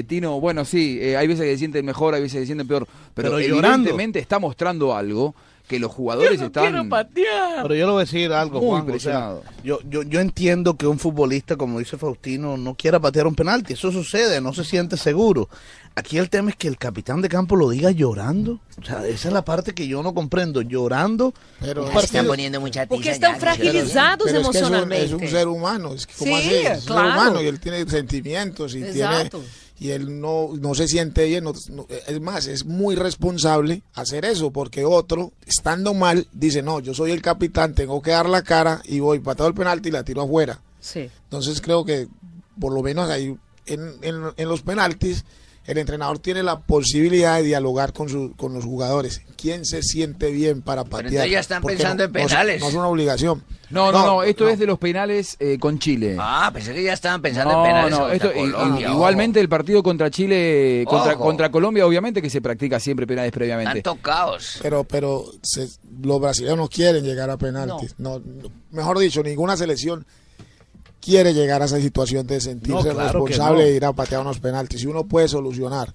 Tino, 0.05 0.39
bueno, 0.41 0.65
sí, 0.65 0.99
hay 1.01 1.27
veces 1.27 1.45
que 1.45 1.51
se 1.51 1.59
sienten 1.59 1.85
mejor, 1.85 2.13
hay 2.13 2.21
veces 2.21 2.33
que 2.33 2.39
se 2.41 2.45
sienten 2.47 2.67
peor, 2.67 2.87
pero, 3.13 3.39
evidentemente 3.39 4.19
está 4.19 4.39
mostrando 4.39 4.93
algo 4.95 5.33
que 5.67 5.79
los 5.79 5.91
jugadores 5.91 6.39
están 6.41 6.89
Pero 6.89 7.75
yo 7.75 7.85
le 7.87 7.91
voy 7.91 7.95
a 8.01 8.05
decir 8.05 8.31
algo, 8.31 8.59
Muy 8.59 8.69
Juan. 8.69 8.81
O 8.81 8.83
sea, 8.83 8.89
impresionado. 8.89 9.43
yo, 9.63 9.79
yo, 9.89 10.03
yo 10.03 10.19
entiendo 10.19 10.77
que 10.77 10.85
un 10.87 10.99
futbolista, 10.99 11.55
como 11.55 11.79
dice 11.79 11.97
Faustino, 11.97 12.55
no 12.57 12.75
quiera 12.75 12.99
patear 12.99 13.25
un 13.27 13.35
penalti. 13.35 13.73
Eso 13.73 13.91
sucede, 13.91 14.41
no 14.41 14.53
se 14.53 14.63
siente 14.63 14.97
seguro. 14.97 15.49
Aquí 15.97 16.17
el 16.17 16.29
tema 16.29 16.49
es 16.49 16.57
que 16.57 16.67
el 16.67 16.77
capitán 16.77 17.21
de 17.21 17.29
campo 17.29 17.55
lo 17.55 17.69
diga 17.69 17.89
llorando. 17.89 18.59
O 18.81 18.85
sea, 18.85 19.07
esa 19.07 19.29
es 19.29 19.33
la 19.33 19.45
parte 19.45 19.73
que 19.73 19.87
yo 19.87 20.03
no 20.03 20.13
comprendo. 20.13 20.61
Llorando. 20.61 21.33
Pero 21.61 21.81
un 21.83 21.87
Se 21.87 21.93
partido- 21.93 22.05
están 22.19 22.27
poniendo 22.27 22.59
mucha 22.61 22.85
Porque 22.85 23.11
están 23.11 23.33
ya, 23.35 23.39
fragilizados 23.39 24.25
Pero 24.25 24.39
es 24.41 24.49
que 24.49 24.57
es 24.57 24.63
un- 24.63 24.67
emocionalmente. 24.67 25.05
Es 25.05 25.13
un, 25.13 25.27
ser 25.27 25.47
humano, 25.47 25.93
es 25.93 26.05
que 26.05 26.13
¿cómo 26.19 26.37
Sí, 26.37 26.43
así? 26.47 26.55
Es 26.55 26.79
un 26.81 26.85
claro. 26.87 27.01
ser 27.09 27.17
humano 27.19 27.41
y 27.41 27.47
él 27.47 27.59
tiene 27.59 27.89
sentimientos 27.89 28.75
y 28.75 28.83
Exacto. 28.83 29.37
tiene 29.39 29.55
y 29.77 29.89
él 29.91 30.21
no, 30.21 30.49
no 30.59 30.73
se 30.75 30.87
siente 30.87 31.25
bien. 31.25 31.43
no- 31.43 31.53
no- 31.71 31.85
es 32.07 32.21
más, 32.21 32.47
es 32.47 32.65
muy 32.65 32.95
responsable 32.95 33.81
hacer 33.93 34.23
eso 34.25 34.51
porque 34.51 34.85
otro, 34.85 35.33
estando 35.45 35.93
mal, 35.93 36.27
dice, 36.31 36.61
no, 36.61 36.79
yo 36.79 36.93
soy 36.93 37.11
el 37.11 37.21
capitán, 37.21 37.73
tengo 37.75 38.01
que 38.01 38.11
dar 38.11 38.29
la 38.29 38.41
cara 38.43 38.81
y 38.85 38.99
voy, 38.99 39.19
pateo 39.19 39.47
el 39.47 39.53
penalti 39.53 39.89
y 39.89 39.91
la 39.91 40.03
tiro 40.03 40.21
afuera. 40.21 40.61
Sí. 40.79 41.09
Entonces 41.23 41.61
creo 41.61 41.83
que 41.83 42.07
por 42.59 42.73
lo 42.73 42.81
menos 42.83 43.09
ahí 43.09 43.35
en, 43.65 43.93
en, 44.01 44.15
en 44.37 44.47
los 44.49 44.61
penaltis 44.61 45.25
el 45.67 45.77
entrenador 45.79 46.19
tiene 46.19 46.43
la 46.43 46.59
posibilidad 46.59 47.37
de 47.37 47.43
dialogar 47.43 47.91
con, 47.93 48.07
su, 48.09 48.33
con 48.37 48.53
los 48.53 48.63
jugadores. 48.63 49.21
¿Quién 49.35 49.65
se 49.65 49.81
siente 49.81 50.31
bien 50.31 50.61
para 50.61 50.83
patear? 50.83 51.27
ya 51.27 51.39
están 51.39 51.61
Porque 51.61 51.77
pensando 51.77 52.03
en 52.03 52.11
no 52.11 52.19
es- 52.19 52.25
penales. 52.27 52.61
No, 52.61 52.67
es 52.69 52.73
una 52.75 52.87
obligación. 52.87 53.43
No, 53.71 53.91
no, 53.91 54.05
no, 54.05 54.23
esto 54.23 54.47
es 54.47 54.59
de 54.59 54.67
los 54.67 54.77
penales 54.77 55.37
eh, 55.39 55.57
con 55.59 55.79
Chile. 55.79 56.15
Ah, 56.19 56.51
pensé 56.53 56.71
que 56.73 56.83
ya 56.83 56.93
estaban 56.93 57.19
pensando 57.21 57.51
No, 57.51 57.65
en 57.65 57.71
penales 57.71 57.97
no, 57.99 58.09
esto, 58.09 58.31
Colombia, 58.31 58.89
igualmente 58.91 59.39
el 59.39 59.49
partido 59.49 59.81
contra 59.81 60.11
Chile, 60.11 60.85
contra, 60.87 61.13
Ojo. 61.13 61.23
contra 61.23 61.49
Colombia, 61.49 61.85
obviamente 61.87 62.21
que 62.21 62.29
se 62.29 62.41
practica 62.41 62.79
siempre 62.79 63.07
penales 63.07 63.31
previamente. 63.31 63.81
Tanto 63.81 63.99
caos. 64.01 64.59
Pero, 64.61 64.83
pero 64.83 65.25
se- 65.41 65.67
los 66.03 66.21
brasileños 66.21 66.69
quieren 66.69 67.03
llegar 67.03 67.29
a 67.31 67.37
penaltis. 67.37 67.95
No. 67.97 68.19
no- 68.19 68.51
mejor 68.71 68.99
dicho, 68.99 69.23
ninguna 69.23 69.57
selección 69.57 70.05
quiere 71.05 71.33
llegar 71.33 71.61
a 71.61 71.65
esa 71.65 71.79
situación 71.79 72.25
de 72.25 72.41
sentirse 72.41 72.73
No, 72.89 72.93
claro 72.95 73.23
que 73.25 73.29
responsable 73.33 73.63
no. 73.63 73.69
de 73.69 73.75
ir 73.75 73.85
a 73.85 73.93
patear 73.93 74.21
unos 74.21 74.39
penaltis. 74.39 74.81
Si 74.81 74.87
uno 74.87 75.05
puede 75.05 75.27
solucionar 75.27 75.93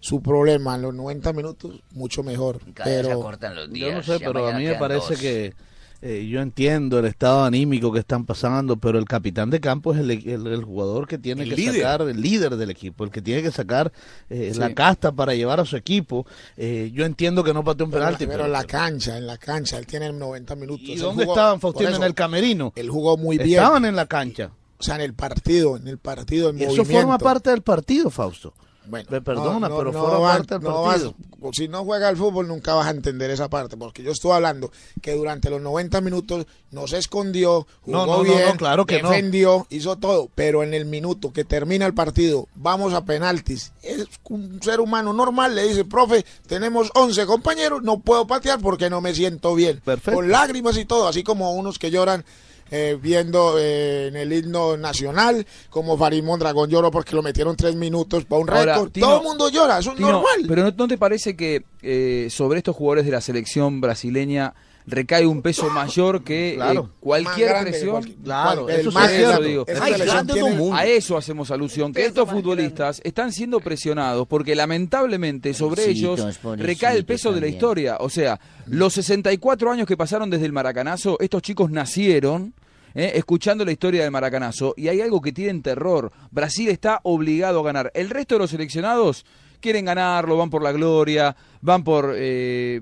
su 0.00 0.20
problema 0.20 0.74
en 0.74 0.82
los 0.82 0.94
90 0.94 1.32
minutos, 1.32 1.80
mucho 1.92 2.22
mejor. 2.22 2.60
Cada 2.74 2.90
día 2.90 3.02
se 3.02 3.08
Pero 3.08 3.20
acortan 3.20 3.54
los 3.54 3.70
días. 3.72 3.88
Yo 3.90 3.96
no 3.96 4.02
sé, 4.02 4.18
ya 4.18 4.26
pero 4.26 4.46
a 4.48 4.52
mí 4.52 4.64
me 4.64 4.74
parece 4.74 5.10
dos. 5.14 5.20
que 5.20 5.54
eh, 6.00 6.26
yo 6.30 6.40
entiendo 6.40 6.98
el 7.00 7.06
estado 7.06 7.44
anímico 7.44 7.92
que 7.92 7.98
están 7.98 8.24
pasando, 8.24 8.76
pero 8.76 8.98
el 8.98 9.04
capitán 9.04 9.50
de 9.50 9.60
campo 9.60 9.92
es 9.92 10.00
el, 10.00 10.10
el- 10.10 10.46
el 10.46 10.64
jugador 10.64 11.08
que 11.08 11.18
tiene 11.18 11.42
El 11.42 11.50
que 11.50 11.56
líder. 11.56 11.74
sacar, 11.82 12.02
el 12.02 12.20
líder 12.20 12.56
del 12.56 12.70
equipo, 12.70 13.02
el 13.04 13.10
que 13.10 13.20
tiene 13.20 13.42
que 13.42 13.50
sacar 13.50 13.90
eh, 14.30 14.50
Sí. 14.54 14.60
la 14.60 14.74
casta 14.74 15.10
para 15.12 15.34
llevar 15.34 15.58
a 15.60 15.64
su 15.64 15.76
equipo. 15.76 16.24
Eh, 16.56 16.90
yo 16.94 17.04
entiendo 17.04 17.42
que 17.42 17.52
no 17.52 17.64
pateó 17.64 17.86
un 17.86 17.92
penalti. 17.92 18.26
pero 18.26 18.30
pero- 18.38 18.46
en 18.46 18.52
la 18.52 18.64
cancha, 18.64 19.18
en 19.18 19.26
la 19.26 19.38
cancha, 19.38 19.76
él 19.78 19.86
tiene 19.86 20.12
90 20.12 20.54
minutos. 20.54 20.86
¿Y 20.88 20.96
dónde 20.96 21.24
jugó- 21.24 21.34
estaban, 21.34 21.60
Faustino? 21.60 21.88
eso, 21.90 21.98
En 21.98 22.04
el 22.04 22.14
camerino. 22.14 22.72
Él 22.76 22.88
jugó 22.90 23.16
muy 23.16 23.36
bien. 23.38 23.58
Estaban 23.58 23.84
en 23.84 23.96
la 23.96 24.06
cancha. 24.06 24.52
O 24.78 24.82
sea, 24.84 24.94
en 24.94 25.00
el 25.00 25.14
partido, 25.14 25.76
en 25.76 25.88
el 25.88 25.98
partido, 25.98 26.50
en 26.50 26.58
eso 26.58 26.68
movimiento. 26.68 26.92
forma 27.00 27.18
parte 27.18 27.50
del 27.50 27.62
partido, 27.62 28.10
Fausto. 28.10 28.54
Bueno, 28.88 29.06
Me 29.10 29.20
perdona, 29.20 29.68
pero 29.68 29.92
no 29.92 30.00
forma 30.00 30.28
parte 30.28 30.54
del 30.54 30.62
partido. 30.62 31.14
vas- 31.42 31.54
si 31.54 31.68
no 31.68 31.84
juega 31.84 32.08
al 32.08 32.16
fútbol 32.16 32.48
nunca 32.48 32.74
vas 32.74 32.86
a 32.86 32.90
entender 32.90 33.30
esa 33.30 33.48
parte, 33.48 33.76
porque 33.76 34.02
yo 34.02 34.10
estoy 34.12 34.32
hablando 34.32 34.72
que 35.02 35.12
durante 35.12 35.50
los 35.50 35.60
90 35.60 36.00
minutos 36.00 36.46
no 36.72 36.86
se 36.88 36.98
escondió, 36.98 37.66
jugó 37.82 38.22
bien, 38.22 38.56
claro 38.56 38.86
que 38.86 39.00
no. 39.02 39.10
defendió, 39.10 39.66
hizo 39.70 39.96
todo, 39.96 40.28
pero 40.34 40.62
en 40.62 40.74
el 40.74 40.84
minuto 40.86 41.32
que 41.32 41.44
termina 41.44 41.86
el 41.86 41.94
partido, 41.94 42.48
vamos 42.56 42.92
a 42.94 43.04
penaltis. 43.04 43.72
Es 43.82 44.06
un 44.24 44.60
ser 44.62 44.80
humano 44.80 45.12
normal, 45.12 45.54
le 45.54 45.68
dice, 45.68 45.84
profe, 45.84 46.24
tenemos 46.46 46.90
11 46.94 47.24
compañeros, 47.26 47.82
no 47.82 48.00
puedo 48.00 48.26
patear 48.26 48.58
porque 48.60 48.90
no 48.90 49.00
me 49.00 49.14
siento 49.14 49.54
bien. 49.54 49.80
Perfecto. 49.84 50.14
Con 50.18 50.30
lágrimas 50.30 50.76
y 50.76 50.84
todo, 50.86 51.06
así 51.08 51.22
como 51.22 51.52
unos 51.52 51.78
que 51.78 51.90
lloran 51.90 52.24
eh, 52.70 52.98
viendo 53.00 53.56
eh, 53.58 54.08
en 54.08 54.16
el 54.16 54.32
himno 54.32 54.76
nacional, 54.76 55.46
como 55.70 55.96
Farid 55.96 56.22
Mondragón 56.22 56.68
lloró 56.70 56.90
porque 56.90 57.14
lo 57.16 57.22
metieron 57.22 57.56
tres 57.56 57.74
minutos 57.76 58.24
para 58.24 58.42
un 58.42 58.50
Ahora, 58.50 58.74
récord. 58.74 58.90
Tino- 58.92 59.06
Todo 59.06 59.18
el 59.18 59.24
mundo 59.24 59.48
llora, 59.48 59.78
eso 59.78 59.90
es 59.90 59.96
Tino, 59.96 60.12
normal. 60.12 60.44
Pero 60.48 60.62
¿no, 60.64 60.70
no 60.76 60.88
te 60.88 60.98
parece 60.98 61.36
que 61.36 61.64
eh, 61.82 62.28
sobre 62.30 62.58
estos 62.58 62.74
jugadores 62.76 63.04
de 63.04 63.12
la 63.12 63.20
selección 63.20 63.80
brasileña 63.80 64.54
recae 64.90 65.26
un 65.26 65.42
peso 65.42 65.68
mayor 65.68 66.24
que 66.24 66.52
eh, 66.52 66.54
Claro. 66.54 66.88
cualquier 66.98 67.60
presión? 67.60 67.90
cualquier- 67.90 68.16
Claro, 68.24 68.62
cual- 68.64 68.74
eso 68.80 68.90
más 68.90 69.10
digo. 69.44 69.66
Ay, 69.82 69.94
tiene-. 70.32 70.70
A 70.72 70.86
eso 70.86 71.18
hacemos 71.18 71.50
alusión, 71.50 71.92
que 71.92 72.06
estos 72.06 72.30
futbolistas 72.30 73.00
están 73.04 73.30
siendo 73.32 73.60
presionados 73.60 74.26
porque 74.26 74.54
lamentablemente 74.54 75.52
sobre 75.52 75.90
ellos 75.90 76.20
recae 76.56 76.96
el 76.96 77.04
peso 77.04 77.32
de 77.32 77.40
la 77.42 77.48
historia. 77.48 77.98
O 78.00 78.08
sea, 78.08 78.40
los 78.66 78.94
64 78.94 79.70
años 79.70 79.86
que 79.86 79.96
pasaron 79.96 80.30
desde 80.30 80.46
el 80.46 80.52
Maracanazo, 80.52 81.18
estos 81.20 81.42
chicos 81.42 81.70
nacieron 81.70 82.54
eh, 82.94 83.12
escuchando 83.14 83.64
la 83.64 83.72
historia 83.72 84.02
del 84.02 84.10
Maracanazo 84.10 84.74
y 84.76 84.88
hay 84.88 85.00
algo 85.00 85.20
que 85.20 85.32
tienen 85.32 85.62
terror. 85.62 86.10
Brasil 86.30 86.68
está 86.68 87.00
obligado 87.02 87.60
a 87.60 87.64
ganar. 87.64 87.90
El 87.94 88.10
resto 88.10 88.34
de 88.34 88.40
los 88.40 88.50
seleccionados 88.50 89.24
quieren 89.60 89.84
ganarlo, 89.86 90.36
van 90.36 90.50
por 90.50 90.62
la 90.62 90.72
gloria, 90.72 91.34
van 91.60 91.82
por 91.82 92.14
eh, 92.16 92.80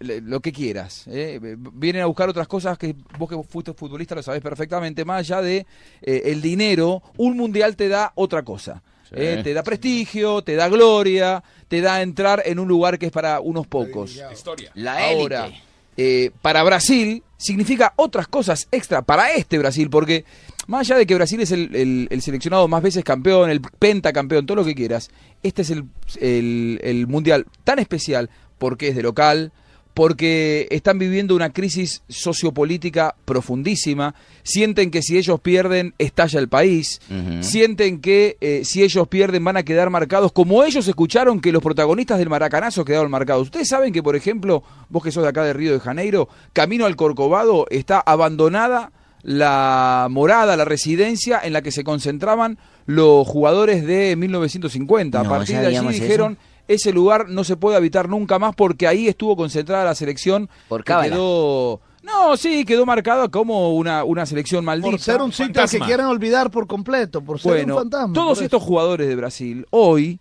lo 0.00 0.40
que 0.40 0.52
quieras. 0.52 1.04
eh. 1.08 1.38
Vienen 1.72 2.02
a 2.02 2.06
buscar 2.06 2.28
otras 2.28 2.48
cosas 2.48 2.76
que 2.76 2.94
vos 3.18 3.28
que 3.28 3.40
fuiste 3.44 3.72
futbolista 3.72 4.14
lo 4.14 4.22
sabés 4.22 4.42
perfectamente, 4.42 5.04
más 5.04 5.20
allá 5.20 5.40
de 5.42 5.66
eh, 6.02 6.22
el 6.26 6.40
dinero, 6.42 7.02
un 7.16 7.36
mundial 7.36 7.76
te 7.76 7.88
da 7.88 8.12
otra 8.16 8.42
cosa. 8.42 8.82
eh, 9.12 9.40
te 9.42 9.54
da 9.54 9.62
prestigio, 9.62 10.42
te 10.42 10.54
da 10.54 10.68
gloria, 10.68 11.42
te 11.68 11.80
da 11.80 12.02
entrar 12.02 12.42
en 12.44 12.58
un 12.58 12.68
lugar 12.68 12.98
que 12.98 13.06
es 13.06 13.12
para 13.12 13.40
unos 13.40 13.66
pocos. 13.66 14.20
Historia. 14.32 14.70
La 14.74 14.98
Ahora, 15.10 15.50
eh, 15.96 16.30
para 16.42 16.62
Brasil 16.62 17.22
significa 17.38 17.94
otras 17.96 18.28
cosas 18.28 18.68
extra 18.70 19.00
para 19.00 19.32
este 19.32 19.56
Brasil, 19.58 19.88
porque 19.88 20.26
más 20.66 20.80
allá 20.82 20.98
de 20.98 21.06
que 21.06 21.14
Brasil 21.14 21.40
es 21.40 21.50
el, 21.52 21.74
el- 21.74 22.08
el 22.10 22.20
seleccionado 22.20 22.68
más 22.68 22.82
veces 22.82 23.04
campeón, 23.04 23.48
el 23.48 23.60
pentacampeón, 23.62 24.44
todo 24.44 24.56
lo 24.56 24.64
que 24.66 24.74
quieras, 24.74 25.08
este 25.42 25.62
es 25.62 25.70
el, 25.70 25.84
el- 26.20 26.80
el 26.82 27.06
mundial 27.06 27.46
tan 27.64 27.78
especial 27.78 28.28
porque 28.58 28.88
es 28.88 28.96
de 28.96 29.02
local, 29.02 29.52
porque 29.98 30.68
están 30.70 30.96
viviendo 30.96 31.34
una 31.34 31.52
crisis 31.52 32.04
sociopolítica 32.08 33.16
profundísima, 33.24 34.14
sienten 34.44 34.92
que 34.92 35.02
si 35.02 35.18
ellos 35.18 35.40
pierden 35.40 35.92
estalla 35.98 36.38
el 36.38 36.48
país, 36.48 37.00
sienten 37.40 38.00
que 38.00 38.36
eh, 38.40 38.60
si 38.62 38.84
ellos 38.84 39.08
pierden 39.08 39.42
van 39.42 39.56
a 39.56 39.64
quedar 39.64 39.90
marcados, 39.90 40.30
como 40.30 40.62
ellos 40.62 40.86
escucharon 40.86 41.40
que 41.40 41.50
los 41.50 41.64
protagonistas 41.64 42.20
del 42.20 42.28
Maracanazo 42.28 42.84
quedaron 42.84 43.10
marcados. 43.10 43.42
Ustedes 43.48 43.66
saben 43.66 43.92
que, 43.92 44.00
por 44.00 44.14
ejemplo, 44.14 44.62
vos 44.88 45.02
que 45.02 45.10
sos 45.10 45.24
de 45.24 45.30
acá 45.30 45.42
de 45.42 45.52
Río 45.52 45.72
de 45.72 45.80
Janeiro, 45.80 46.28
camino 46.52 46.86
al 46.86 46.94
Corcovado 46.94 47.66
está 47.68 47.98
abandonada 47.98 48.92
la 49.24 50.06
morada, 50.08 50.56
la 50.56 50.64
residencia 50.64 51.40
en 51.42 51.52
la 51.52 51.60
que 51.60 51.72
se 51.72 51.82
concentraban 51.82 52.56
los 52.86 53.26
jugadores 53.26 53.84
de 53.84 54.14
1950. 54.14 55.18
a 55.18 55.24
No 55.24 55.28
partir 55.28 55.58
de 55.58 55.66
allí 55.66 55.96
eso. 55.96 56.36
Ese 56.68 56.92
lugar 56.92 57.28
no 57.28 57.42
se 57.44 57.56
puede 57.56 57.76
habitar 57.76 58.08
nunca 58.08 58.38
más 58.38 58.54
porque 58.54 58.86
ahí 58.86 59.08
estuvo 59.08 59.34
concentrada 59.36 59.84
la 59.84 59.94
selección. 59.94 60.48
Por 60.68 60.84
que 60.84 60.94
quedó... 61.02 61.80
No, 62.02 62.36
sí, 62.38 62.64
quedó 62.64 62.86
marcada 62.86 63.28
como 63.28 63.74
una, 63.74 64.02
una 64.04 64.24
selección 64.24 64.64
maldita. 64.64 64.90
Por 64.92 65.00
ser 65.00 65.20
un 65.20 65.32
sitio 65.32 65.46
al 65.46 65.52
que 65.52 65.60
fantasma. 65.78 65.86
quieren 65.86 66.06
olvidar 66.06 66.50
por 66.50 66.66
completo, 66.66 67.20
por 67.20 67.38
ser 67.40 67.52
Bueno, 67.52 67.74
un 67.74 67.80
fantasma. 67.82 68.14
todos 68.14 68.40
estos 68.40 68.62
jugadores 68.62 69.08
de 69.08 69.16
Brasil 69.16 69.66
hoy 69.70 70.18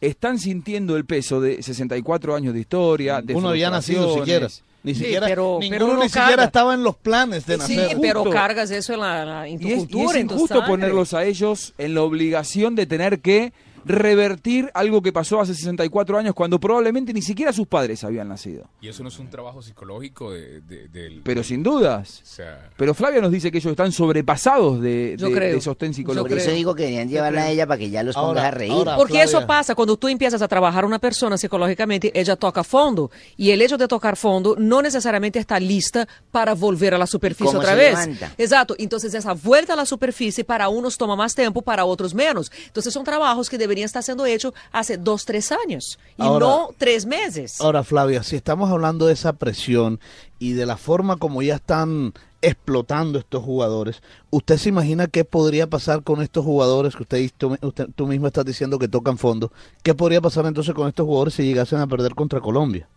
están 0.00 0.38
sintiendo 0.38 0.96
el 0.96 1.04
peso 1.04 1.40
de 1.40 1.62
64 1.62 2.34
años 2.36 2.54
de 2.54 2.60
historia, 2.60 3.22
de 3.22 3.34
Uno 3.34 3.48
había 3.48 3.70
nacido 3.70 4.14
siquiera. 4.14 4.46
Ni 4.84 4.94
Sí, 4.94 5.00
siquiera, 5.00 5.26
pero- 5.26 5.58
ninguno 5.60 5.70
pero 5.70 5.86
uno 5.86 6.02
ni 6.04 6.08
siquiera 6.08 6.28
carga. 6.28 6.44
estaba 6.44 6.74
en 6.74 6.84
los 6.84 6.94
planes 6.96 7.44
de 7.46 7.58
Sí, 7.58 7.76
nacer. 7.76 7.98
pero 8.00 8.20
Justo. 8.20 8.32
cargas 8.36 8.70
eso 8.70 8.92
en, 8.94 9.00
la, 9.00 9.24
la- 9.24 9.48
en 9.48 9.58
tu 9.58 9.66
Y 9.66 9.72
es, 9.72 9.78
y 9.78 9.80
cultura, 9.80 10.10
es 10.10 10.16
en 10.20 10.28
tu 10.28 10.34
injusto 10.34 10.64
ponerlos 10.64 11.12
a 11.14 11.24
ellos 11.24 11.74
en 11.78 11.94
la 11.94 12.02
obligación 12.02 12.76
de 12.76 12.86
tener 12.86 13.18
que 13.20 13.52
revertir 13.86 14.70
algo 14.74 15.00
que 15.02 15.12
pasó 15.12 15.40
hace 15.40 15.54
64 15.54 16.18
años 16.18 16.34
cuando 16.34 16.58
probablemente 16.60 17.12
ni 17.12 17.22
siquiera 17.22 17.52
sus 17.52 17.66
padres 17.66 18.02
habían 18.04 18.28
nacido. 18.28 18.68
Y 18.80 18.88
eso 18.88 19.02
no 19.02 19.08
es 19.08 19.18
un 19.18 19.30
trabajo 19.30 19.62
psicológico 19.62 20.32
de, 20.32 20.60
de- 20.62 20.88
del... 20.88 21.20
Pero 21.22 21.42
sin 21.42 21.62
dudas. 21.62 22.20
O 22.22 22.26
sea, 22.26 22.70
Pero 22.76 22.94
Flavia 22.94 23.20
nos 23.20 23.30
dice 23.32 23.50
que 23.50 23.58
ellos 23.58 23.70
están 23.70 23.92
sobrepasados 23.92 24.80
de, 24.80 25.14
Yo 25.18 25.28
de- 25.28 25.34
creo. 25.34 25.54
de 25.54 25.60
sostén 25.60 25.92
Yo 25.92 25.96
psicológico. 25.96 26.28
Por 26.28 26.38
eso 26.38 26.50
digo 26.50 26.74
que 26.74 26.82
deberían 26.82 27.08
llevarla 27.08 27.42
a 27.44 27.50
ella 27.50 27.66
para 27.66 27.78
que 27.78 27.90
ya 27.90 28.02
los 28.02 28.16
Ahora- 28.16 28.28
pongas 28.28 28.44
a 28.44 28.50
reír. 28.50 28.72
ahora- 28.72 28.96
Porque 28.96 29.12
Flavia. 29.14 29.24
eso 29.24 29.46
pasa 29.46 29.74
cuando 29.74 29.96
tú 29.96 30.08
empiezas 30.08 30.42
a 30.42 30.48
trabajar 30.48 30.84
una 30.84 30.98
persona 30.98 31.38
psicológicamente, 31.38 32.10
ella 32.18 32.36
toca 32.36 32.64
fondo. 32.64 33.10
Y 33.36 33.50
el 33.50 33.62
hecho 33.62 33.76
de 33.78 33.86
tocar 33.88 34.16
fondo 34.16 34.56
no 34.58 34.82
necesariamente 34.82 35.38
está 35.38 35.60
lista 35.60 36.06
para 36.30 36.54
volver 36.54 36.94
a 36.94 36.98
la 36.98 37.06
superficie 37.06 37.46
¿Cómo 37.46 37.58
otra 37.60 37.72
se 37.72 37.76
vez. 37.78 37.90
levanta? 37.92 38.32
Exacto. 38.38 38.74
Entonces 38.78 39.14
esa 39.14 39.32
vuelta 39.34 39.74
a 39.74 39.76
la 39.76 39.86
superficie 39.86 40.44
para 40.44 40.68
unos 40.68 40.96
toma 40.98 41.14
más 41.16 41.34
tiempo, 41.34 41.62
para 41.62 41.84
otros 41.84 42.14
menos. 42.14 42.50
Entonces 42.66 42.92
son 42.92 43.04
trabajos 43.04 43.48
que 43.48 43.58
deberían 43.58 43.75
estar 43.84 44.02
siendo 44.02 44.24
hechos 44.26 44.54
hace 44.72 44.96
dos, 44.96 45.24
tres 45.26 45.52
años. 45.52 45.98
Y 46.18 46.22
Ahora- 46.22 46.46
no 46.46 46.68
tres 46.78 47.04
meses. 47.06 47.60
Ahora, 47.60 47.84
Flavia, 47.84 48.22
si 48.22 48.36
estamos 48.36 48.70
hablando 48.70 49.06
de 49.06 49.12
esa 49.12 49.34
presión 49.34 50.00
y 50.38 50.52
de 50.54 50.64
la 50.66 50.76
forma 50.76 51.16
como 51.16 51.42
ya 51.42 51.56
están 51.56 52.14
explotando 52.42 53.18
estos 53.18 53.42
jugadores, 53.42 54.02
¿usted 54.30 54.56
se 54.58 54.68
imagina 54.68 55.06
qué 55.08 55.24
podría 55.24 55.66
pasar 55.68 56.02
con 56.02 56.22
estos 56.22 56.44
jugadores 56.44 56.94
que 56.94 57.02
usted, 57.02 57.30
tú, 57.36 57.56
usted- 57.62 57.88
tú 57.94 58.06
mismo 58.06 58.26
estás 58.28 58.44
diciendo 58.44 58.78
que 58.78 58.88
tocan 58.88 59.18
fondo? 59.18 59.50
¿Qué 59.82 59.94
podría 59.94 60.20
pasar 60.20 60.46
entonces 60.46 60.74
con 60.74 60.86
estos 60.88 61.06
jugadores 61.06 61.34
si 61.34 61.42
llegasen 61.44 61.80
a 61.80 61.86
perder 61.86 62.14
contra 62.14 62.40
Colombia? 62.40 62.88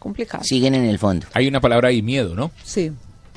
Complicado. 0.00 0.44
Siguen 0.44 0.74
en 0.74 0.84
el 0.84 0.98
fondo. 0.98 1.26
Hay 1.32 1.48
una 1.48 1.60
palabra 1.60 1.88
ahí, 1.88 2.02
miedo, 2.02 2.34
¿no? 2.34 2.50
Sí. 2.62 2.92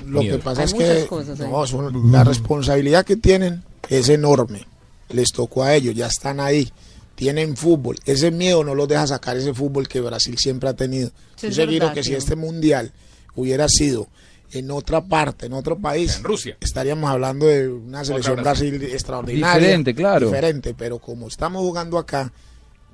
Lo 0.06 0.20
Miedo. 0.22 0.38
que 0.38 0.44
pasa 0.44 0.62
Hay 0.62 0.68
es 0.68 0.74
que 0.74 1.08
cosas 1.08 1.40
ahí. 1.40 1.50
no, 1.50 1.66
son- 1.66 2.12
la 2.12 2.24
responsabilidad 2.24 3.06
que 3.06 3.16
tienen 3.16 3.64
es 3.90 4.10
enorme. 4.10 4.68
Les 5.10 5.32
tocó 5.32 5.64
a 5.64 5.74
ellos, 5.76 5.96
ya 5.96 6.08
están 6.08 6.40
ahí. 6.40 6.72
Tienen 7.16 7.58
fútbol. 7.58 7.98
Ese 8.06 8.30
miedo 8.30 8.64
no 8.64 8.76
los 8.76 8.88
deja 8.88 9.08
sacar 9.08 9.38
ese 9.38 9.54
fútbol 9.54 9.88
que 9.88 10.02
Brasil 10.02 10.38
siempre 10.38 10.70
ha 10.70 10.74
tenido. 10.76 11.10
Sí, 11.36 11.48
Yo 11.48 11.54
seguro 11.54 11.94
que 11.94 12.04
si 12.04 12.14
este 12.14 12.36
mundial 12.36 12.92
hubiera 13.36 13.68
sido 13.70 14.08
en 14.52 14.70
otra 14.72 15.02
parte, 15.04 15.48
en 15.48 15.54
otro 15.54 15.78
país, 15.78 16.18
En 16.18 16.24
Rusia. 16.24 16.58
estaríamos 16.62 17.10
hablando 17.10 17.48
de 17.48 17.68
una 17.70 18.06
selección 18.06 18.36
Brasil. 18.38 18.72
Brasil 18.72 18.94
extraordinaria. 18.94 19.56
Diferente, 19.60 19.96
claro. 19.96 20.28
Diferente, 20.28 20.76
pero 20.78 21.00
como 21.00 21.28
estamos 21.28 21.62
jugando 21.64 21.98
acá, 21.98 22.32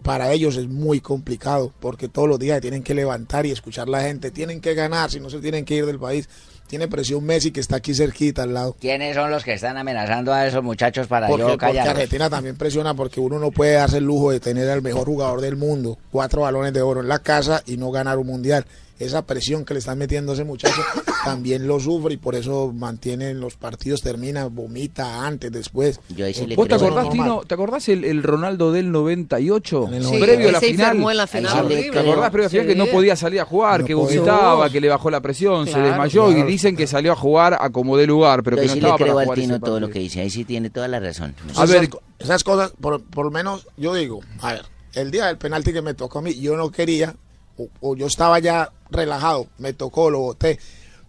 para 0.04 0.32
ellos 0.32 0.58
es 0.58 0.68
muy 0.68 1.00
complicado 1.00 1.74
porque 1.80 2.08
todos 2.10 2.28
los 2.30 2.38
días 2.38 2.62
tienen 2.62 2.84
que 2.84 2.94
levantar 2.94 3.46
y 3.46 3.52
escuchar 3.52 3.90
la 3.90 4.02
gente, 4.02 4.30
tienen 4.32 4.62
que 4.62 4.76
ganar, 4.76 5.10
si 5.10 5.20
no 5.20 5.30
se 5.30 5.40
tienen 5.40 5.66
que 5.66 5.76
ir 5.76 5.86
del 5.86 6.00
país. 6.00 6.30
Tiene 6.68 6.88
presión 6.88 7.24
Messi 7.24 7.52
que 7.52 7.60
está 7.60 7.76
aquí 7.76 7.94
cerquita 7.94 8.44
al 8.44 8.54
lado. 8.54 8.76
¿Quiénes 8.80 9.16
son 9.16 9.30
los 9.30 9.44
que 9.44 9.54
están 9.54 9.78
amenazando 9.78 10.34
a 10.34 10.48
esos 10.48 10.64
muchachos 10.64 11.08
para 11.08 11.28
Porque, 11.28 11.42
yo 11.42 11.48
porque 11.50 11.66
callar? 11.66 11.90
Argentina 11.90 12.30
también 12.30 12.56
presiona 12.56 12.94
porque 12.94 13.20
uno 13.20 13.38
no 13.38 13.52
puede 13.52 13.74
darse 13.74 13.98
el 13.98 14.06
lujo 14.06 14.32
de 14.32 14.40
tener 14.40 14.70
al 14.70 14.82
mejor 14.82 15.06
jugador 15.06 15.42
del 15.42 15.56
mundo, 15.56 15.98
cuatro 16.10 16.42
balones 16.42 16.74
de 16.74 16.82
oro 16.82 17.02
en 17.02 17.10
la 17.10 17.20
casa 17.20 17.62
y 17.66 17.78
no 17.78 17.92
ganar 17.92 18.18
un 18.18 18.28
mundial. 18.28 18.66
Esa 19.06 19.26
presión 19.26 19.66
que 19.66 19.74
le 19.74 19.80
están 19.80 19.98
metiendo 19.98 20.32
a 20.32 20.36
ese 20.36 20.44
muchacho 20.44 20.82
también 21.26 21.68
lo 21.68 21.80
sufre 21.80 22.14
y 22.14 22.18
por 22.18 22.36
eso 22.36 22.72
mantienen 22.74 23.40
los 23.40 23.56
partidos, 23.56 24.02
termina, 24.02 24.46
vomita 24.46 25.26
antes, 25.26 25.52
después. 25.52 26.00
Yo 26.10 26.26
ahí 26.26 26.34
sí 26.34 26.46
le 26.48 26.56
¿Vos 26.56 26.68
te 26.68 26.76
acordás. 26.76 27.10
Tino? 27.10 27.42
¿Te 27.48 27.54
acordás 27.54 27.88
el, 27.90 28.04
el 28.06 28.24
Ronaldo 28.24 28.72
del 28.72 28.92
98? 28.92 29.88
En 29.88 29.94
el 29.96 30.04
Sí, 30.06 30.18
previo 30.20 30.50
a 30.50 30.52
la 30.54 30.60
final. 30.62 31.18
la 31.18 31.28
final. 31.28 31.70
Le. 31.70 31.90
¿Te 31.92 32.00
acordás 32.00 32.30
previo 32.32 32.44
a 32.46 32.48
la 32.48 32.50
final 32.50 32.68
que 32.68 32.76
no 32.76 32.86
podía 32.88 33.16
salir 33.16 33.40
a 33.42 33.46
jugar, 33.46 33.82
No 33.82 33.86
que 33.88 33.94
vomitaba, 33.94 34.70
que 34.70 34.82
le 34.82 34.90
bajó 34.90 35.10
la 35.10 35.22
presión, 35.22 35.66
se 35.66 35.74
Claro. 35.74 35.88
desmayó 35.88 36.30
y 36.32 36.34
Claro. 36.36 36.48
dicen 36.50 36.76
que 36.76 36.88
salió 36.88 37.12
a 37.12 37.16
jugar 37.16 37.58
a 37.60 37.70
como 37.70 37.98
de 37.98 38.08
lugar, 38.08 38.44
pero 38.44 38.58
Yo 38.58 38.62
que 38.64 38.68
no 38.68 38.74
sí 38.74 38.80
le 38.80 38.86
estaba 38.88 38.98
para 38.98 39.12
creo 39.14 39.32
al 39.32 39.36
Tino 39.40 39.60
todo 39.60 39.80
lo 39.80 39.90
que 39.90 40.00
dice. 40.00 40.22
Ahí 40.22 40.30
sí 40.30 40.46
tiene 40.46 40.70
toda 40.70 40.88
la 40.88 41.00
razón. 41.00 41.34
A 41.56 41.66
ver, 41.66 41.84
esas, 41.84 41.98
esas 42.20 42.44
cosas, 42.44 42.74
por, 42.80 43.02
por 43.04 43.26
lo 43.26 43.32
menos 43.32 43.68
yo 43.78 43.94
digo, 43.94 44.22
a 44.42 44.54
ver, 44.54 44.66
el 44.94 45.10
día 45.12 45.26
del 45.28 45.38
penalti 45.38 45.74
que 45.74 45.82
me 45.82 45.94
tocó 45.94 46.20
a 46.20 46.22
mí, 46.22 46.36
yo 46.40 46.56
no 46.56 46.70
quería, 46.72 47.16
o, 47.58 47.68
o 47.82 47.96
yo 47.96 48.08
estaba 48.08 48.40
ya 48.40 48.72
relajado, 48.90 49.48
me 49.58 49.74
tocó, 49.74 50.10
lo 50.10 50.20
boté. 50.20 50.60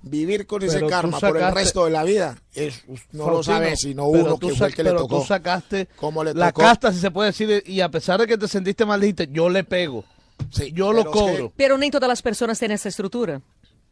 Vivir 0.03 0.47
con 0.47 0.63
ese 0.63 0.75
Pero 0.77 0.89
karma 0.89 1.19
por 1.19 1.37
el 1.39 1.53
resto 1.55 1.87
de 1.87 1.91
la 1.91 2.05
vida, 2.05 2.37
es, 2.55 2.85
no 3.13 3.31
lo 3.31 3.43
sabe 3.43 3.75
sino 3.75 4.07
uno 4.07 4.39
que 4.39 4.51
fue 4.51 4.67
el 4.67 4.75
que 4.75 4.83
le 4.83 4.91
pero 4.91 5.01
tocó. 5.03 5.21
tú 5.21 5.25
sacaste 5.27 5.89
¿Cómo 5.97 6.23
le 6.23 6.35
la 6.35 6.53
casta, 6.53 6.93
si 6.93 6.99
se 6.99 7.11
puede 7.11 7.31
decir, 7.31 7.63
y 7.67 7.81
a 7.81 7.89
pesar 7.89 8.21
de 8.21 8.27
que 8.27 8.37
te 8.37 8.47
sentiste 8.47 8.85
mal, 8.85 9.01
dijiste, 9.01 9.29
yo 9.33 9.49
le 9.49 9.65
pego. 9.65 10.05
Sí, 10.51 10.73
yo 10.75 10.93
lo 10.93 11.05
pero 11.05 11.11
es 11.11 11.15
que- 11.15 11.37
cobro. 11.39 11.53
Pero 11.57 11.79
nem 11.79 11.91
todas 11.91 12.09
las 12.09 12.21
personas 12.21 12.59
tienen 12.59 12.75
esa 12.75 12.91
estructura. 12.91 13.41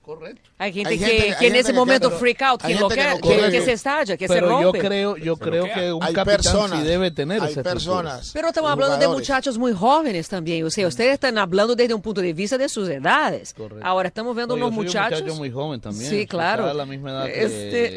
Correcto. 0.02 0.50
Hay 0.58 0.72
gente 0.72 0.90
Hay 0.90 0.98
que, 0.98 1.04
gente- 1.04 1.16
que 1.18 1.22
hay 1.22 1.30
en 1.30 1.36
gente 1.38 1.58
ese 1.60 1.72
que 1.72 1.78
momento 1.78 2.08
queda- 2.08 2.18
freak 2.18 2.42
out, 2.42 2.60
que, 2.60 2.66
gente 2.74 2.94
que 2.96 3.04
no 3.08 3.14
que, 3.16 3.20
corre. 3.20 3.50
que 3.52 3.60
se 3.62 3.72
estalla, 3.72 4.16
que 4.16 4.26
se 4.26 4.34
Pero 4.34 4.48
yo 4.48 4.62
rompe. 4.64 4.78
creo, 4.80 5.16
yo 5.16 5.36
creo 5.36 5.64
que 5.72 5.92
un 5.92 6.02
hay 6.02 6.12
capitán 6.12 6.36
personas, 6.42 6.80
sí 6.80 6.84
debe 6.86 7.10
tener 7.12 7.40
hay 7.40 7.50
esa 7.52 7.60
estructura. 7.60 7.74
personas. 8.02 8.30
Pero 8.34 8.48
estamos 8.48 8.70
hablando 8.72 8.96
de 8.96 9.06
muchachos 9.06 9.56
muy 9.58 9.72
jóvenes 9.72 10.28
también. 10.28 10.64
O 10.66 10.70
sea, 10.70 10.88
ustedes 10.88 11.12
están 11.14 11.38
hablando 11.38 11.76
desde 11.76 11.94
un 11.94 12.02
punto 12.02 12.20
de 12.20 12.32
vista 12.32 12.58
de 12.58 12.68
sus 12.68 12.88
edades. 12.88 13.54
Correcto. 13.54 13.86
Ahora 13.86 14.08
estamos 14.08 14.34
viendo 14.34 14.56
No, 14.56 14.60
yo 14.60 14.66
unos 14.66 14.74
soy 14.74 14.80
un 14.80 14.86
muchachos. 14.86 15.20
muchacho 15.22 15.38
muy 15.38 15.50
joven 15.52 15.80
también. 15.80 16.10
Sí, 16.10 16.26
claro. 16.26 16.66
A 16.68 16.74
la 16.74 16.84
misma 16.84 17.10
edad 17.12 17.26
que- 17.26 17.44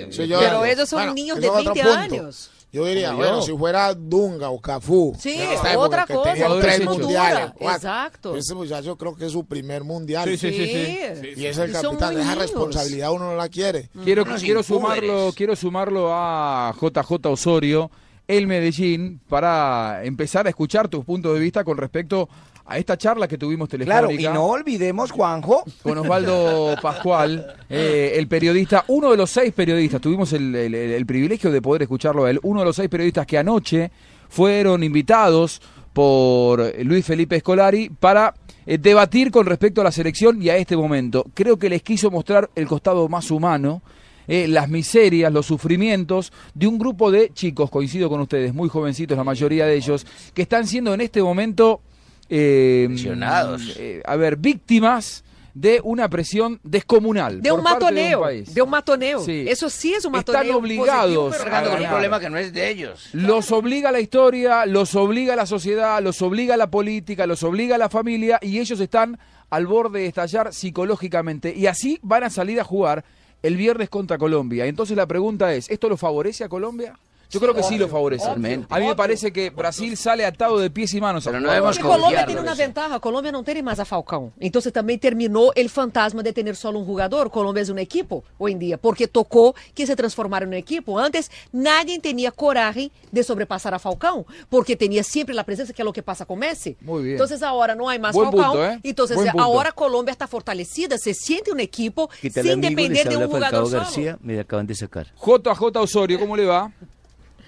Este, 0.07 0.27
yo- 0.27 0.39
pero 0.39 0.63
ellos 0.63 0.87
son 0.87 0.99
bueno, 0.99 1.13
niños 1.15 1.37
ese 1.39 1.41
de 1.41 1.47
es 1.47 1.53
otro 1.59 1.73
20 1.73 1.81
punto. 1.89 1.97
años. 1.99 2.51
Yo 2.75 2.85
diría, 2.85 3.07
Como 3.11 3.19
bueno, 3.19 3.35
yo. 3.39 3.41
si 3.45 3.57
fuera 3.57 3.93
Dunga 3.93 4.49
o 4.49 4.59
Cafú. 4.59 5.15
Sí, 5.17 5.33
esta 5.39 5.79
otra 5.79 6.05
que 6.05 6.13
cosa, 6.13 6.33
tenían 6.33 6.51
otra 6.51 6.61
tres 6.75 6.85
mundiales. 6.85 7.51
exacto. 7.57 8.35
Ese 8.35 8.53
muchacho 8.53 8.97
creo 8.97 9.15
que 9.15 9.27
es 9.27 9.31
su 9.31 9.45
primer 9.45 9.85
mundial. 9.85 10.27
Sí, 10.27 10.37
sí, 10.37 10.51
sí, 10.51 10.65
sí. 10.65 11.33
Y 11.41 11.45
es 11.45 11.57
el 11.57 11.69
Y 11.69 11.73
capitán. 11.73 12.19
Esa 12.19 12.35
responsabilidad 12.35 13.11
uno 13.13 13.31
no 13.31 13.35
la 13.37 13.47
quiere. 13.47 13.89
Quiero, 14.03 14.23
Unos 14.23 14.41
quiero 14.41 14.59
impúberes. 14.59 15.07
sumarlo, 15.09 15.33
quiero 15.33 15.55
sumarlo 15.55 16.09
a 16.13 16.75
JJ 16.81 17.25
Osorio, 17.29 17.89
el 18.27 18.45
Medellín, 18.47 19.21
para 19.29 20.03
empezar 20.03 20.45
a 20.45 20.49
escuchar 20.49 20.89
tus 20.89 21.05
puntos 21.05 21.33
de 21.33 21.39
vista 21.39 21.63
con 21.63 21.77
respecto 21.77 22.27
a 22.27 22.54
esta 22.71 22.97
charla 22.97 23.27
que 23.27 23.37
tuvimos 23.37 23.69
Claro, 23.69 24.07
telefónica 24.07 24.31
y 24.31 24.33
no 24.33 24.45
olvidemos, 24.45 25.11
Juanjo, 25.11 25.63
con 25.83 25.97
Osvaldo 25.99 26.75
Pascual, 26.81 27.55
eh, 27.69 28.13
el 28.15 28.27
periodista, 28.27 28.85
uno 28.87 29.11
de 29.11 29.17
los 29.17 29.29
seis 29.29 29.53
periodistas, 29.53 30.01
tuvimos 30.01 30.33
el, 30.33 30.55
el- 30.55 31.05
privilegio 31.05 31.51
de 31.51 31.61
poder 31.61 31.83
escucharlo 31.83 32.25
a 32.25 32.31
él, 32.31 32.39
uno 32.43 32.61
de 32.61 32.65
los 32.65 32.75
seis 32.75 32.89
periodistas 32.89 33.27
que 33.27 33.37
anoche 33.37 33.91
fueron 34.29 34.83
invitados 34.83 35.61
por 35.93 36.73
Luis 36.83 37.05
Felipe 37.05 37.39
Scolari 37.39 37.89
para 37.89 38.33
eh, 38.65 38.77
debatir 38.77 39.31
con 39.31 39.45
respecto 39.45 39.81
a 39.81 39.83
la 39.83 39.91
selección 39.91 40.41
y 40.41 40.49
a 40.49 40.57
este 40.57 40.75
momento. 40.75 41.25
Creo 41.33 41.57
que 41.57 41.69
les 41.69 41.83
quiso 41.83 42.09
mostrar 42.11 42.49
el 42.55 42.65
costado 42.67 43.07
más 43.07 43.29
humano, 43.31 43.81
eh, 44.27 44.47
las 44.47 44.67
miserias, 44.69 45.31
los 45.31 45.45
sufrimientos 45.45 46.33
de 46.55 46.65
un 46.67 46.79
grupo 46.79 47.11
de 47.11 47.29
chicos, 47.31 47.69
coincido 47.69 48.09
con 48.09 48.19
ustedes, 48.21 48.53
muy 48.55 48.67
jovencitos 48.69 49.15
la 49.15 49.23
mayoría 49.23 49.67
de 49.67 49.75
ellos, 49.75 50.05
que 50.33 50.41
están 50.41 50.65
siendo 50.65 50.93
en 50.95 51.01
este 51.01 51.21
momento, 51.21 51.81
eh, 52.29 52.85
Presionados. 52.89 53.61
eh, 53.77 54.01
a 54.05 54.15
ver, 54.15 54.37
víctimas 54.37 55.23
de 55.53 55.79
una 55.83 56.09
presión 56.09 56.59
descomunal. 56.63 57.41
De 57.41 57.49
por 57.49 57.59
un 57.59 57.63
parte 57.63 57.79
matoneo. 57.85 58.09
De 58.09 58.15
un 58.17 58.21
país. 58.23 58.53
De 58.53 58.61
un 58.61 58.69
matoneo. 58.69 59.19
Sí. 59.23 59.45
Eso 59.47 59.69
sí 59.69 59.93
es 59.93 60.03
un 60.03 60.13
Están 60.15 60.35
matoneo. 60.35 60.57
obligados 60.57 61.05
positivo, 61.05 61.29
pero 61.31 61.41
a 61.41 61.43
Cargando 61.45 61.69
con 61.71 61.81
un 61.81 61.89
problema 61.89 62.19
que 62.19 62.29
no 62.29 62.37
es 62.37 62.51
de 62.53 62.69
ellos. 62.69 63.09
Los 63.13 63.51
obliga 63.53 63.91
la 63.91 64.01
historia, 64.01 64.65
los 64.65 64.95
obliga 64.95 65.35
la 65.37 65.45
sociedad, 65.45 66.01
los 66.01 66.21
obliga 66.21 66.57
la 66.57 66.67
política, 66.69 67.25
los 67.25 67.41
obliga 67.43 67.77
la 67.77 67.87
familia 67.89 68.37
y 68.41 68.59
ellos 68.59 68.79
están 68.81 69.17
al 69.49 69.65
borde 69.65 69.99
de 70.01 70.07
estallar 70.07 70.53
psicológicamente 70.53 71.53
y 71.55 71.67
así 71.67 71.99
van 72.01 72.23
a 72.25 72.29
salir 72.29 72.59
a 72.59 72.63
jugar 72.65 73.05
el 73.41 73.55
viernes 73.55 73.89
contra 73.89 74.17
Colombia. 74.17 74.65
Entonces 74.65 74.97
la 74.97 75.05
pregunta 75.05 75.53
es, 75.53 75.69
¿esto 75.69 75.87
lo 75.87 75.95
favorece 75.95 76.43
a 76.43 76.49
Colombia? 76.49 76.97
Yo 77.31 77.39
creo 77.39 77.53
que 77.53 77.63
sí 77.63 77.77
lo 77.77 77.87
favorece. 77.87 78.23
Totalmente. 78.25 78.67
A 78.69 78.79
mí 78.79 78.87
me 78.87 78.95
parece 78.95 79.31
que 79.31 79.49
Brasil 79.49 79.95
sale 79.97 80.25
atado 80.25 80.59
de 80.59 80.69
pies 80.69 80.93
y 80.93 81.01
manos. 81.01 81.23
Pero 81.23 81.39
no 81.39 81.49
debemos 81.49 81.77
Porque 81.77 81.87
Colômbia 81.87 82.25
tem 82.25 82.37
uma 82.37 82.55
ventaja, 82.55 82.99
Colômbia 82.99 83.31
não 83.31 83.43
tem 83.43 83.61
mais 83.61 83.79
a 83.79 83.85
Falcão. 83.85 84.31
Então 84.39 84.61
você 84.61 84.71
também 84.71 84.97
terminou 84.97 85.51
o 85.55 85.69
fantasma 85.69 86.21
de 86.23 86.31
ter 86.31 86.55
só 86.55 86.69
um 86.69 86.85
jogador. 86.85 87.29
Colômbia 87.29 87.63
é 87.67 87.71
um 87.71 87.79
equipo 87.79 88.23
hoje 88.37 88.55
em 88.55 88.57
dia, 88.57 88.77
porque 88.77 89.07
tocou 89.07 89.55
que 89.73 89.85
se 89.85 89.95
transformaram 89.95 90.51
em 90.51 90.57
equipo. 90.57 90.97
Antes, 90.97 91.29
nadie 91.51 91.99
tinha 91.99 92.31
coragem 92.31 92.91
de 93.11 93.23
sobrepassar 93.23 93.73
a 93.73 93.79
Falcão, 93.79 94.25
porque 94.49 94.75
tinha 94.75 95.03
sempre 95.03 95.37
a 95.37 95.43
presença, 95.43 95.73
que 95.73 95.81
é 95.81 95.85
o 95.85 95.91
que 95.91 96.01
passa 96.01 96.25
com 96.25 96.35
Messi. 96.35 96.77
Muy 96.81 97.03
bien. 97.03 97.15
Então, 97.15 97.49
agora 97.49 97.75
não 97.75 97.87
há 97.89 97.97
mais 97.97 98.15
Buen 98.15 98.31
Falcão. 98.31 98.51
punto, 98.51 98.63
¿eh? 98.63 98.79
Então, 98.83 99.07
Buen 99.07 99.31
punto. 99.31 99.41
agora 99.41 99.69
a 99.69 99.71
Colômbia 99.71 100.11
está 100.11 100.27
fortalecida, 100.27 100.97
se 100.97 101.13
sente 101.13 101.51
um 101.51 101.59
equipo 101.59 102.09
¿qué 102.21 102.29
tal 102.29 102.43
sem 102.43 102.59
depender 102.59 103.07
de 103.07 103.17
um 103.17 103.29
jogador 103.29 103.65
solo. 103.65 103.79
García, 103.79 104.17
me 104.21 104.39
acaban 104.39 104.65
de 104.65 104.75
sacar. 104.75 105.07
JJ 105.15 105.77
Osorio, 105.79 106.19
¿cómo 106.19 106.35
le 106.35 106.45
va? 106.45 106.71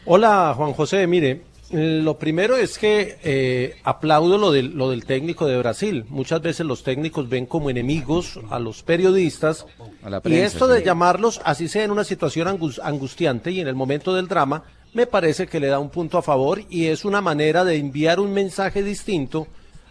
Hola 0.09 0.53
Juan 0.55 0.73
José, 0.73 1.05
mire, 1.05 1.41
lo 1.69 2.17
primero 2.17 2.55
es 2.55 2.77
que 2.77 3.17
eh, 3.23 3.75
aplaudo 3.83 4.37
lo 4.37 4.51
del, 4.51 4.67
lo 4.77 4.89
del 4.89 5.05
técnico 5.05 5.45
de 5.47 5.57
Brasil. 5.57 6.05
Muchas 6.07 6.41
veces 6.41 6.65
los 6.65 6.83
técnicos 6.83 7.27
ven 7.27 7.45
como 7.45 7.69
enemigos 7.69 8.39
a 8.49 8.57
los 8.59 8.83
periodistas 8.83 9.65
A 10.01 10.09
la 10.09 10.21
y 10.23 10.35
esto 10.35 10.67
de 10.67 10.79
sí. 10.79 10.85
llamarlos, 10.85 11.41
así 11.43 11.67
sea 11.67 11.83
en 11.83 11.91
una 11.91 12.05
situación 12.05 12.47
angus- 12.47 12.79
angustiante 12.81 13.51
y 13.51 13.59
en 13.59 13.67
el 13.67 13.75
momento 13.75 14.13
del 14.15 14.29
drama, 14.29 14.63
me 14.93 15.07
parece 15.07 15.47
que 15.47 15.59
le 15.59 15.67
da 15.67 15.79
un 15.79 15.89
punto 15.89 16.17
a 16.17 16.21
favor 16.21 16.61
y 16.69 16.85
es 16.85 17.03
una 17.03 17.19
manera 17.19 17.65
de 17.65 17.75
enviar 17.75 18.21
un 18.21 18.31
mensaje 18.33 18.83
distinto 18.83 19.47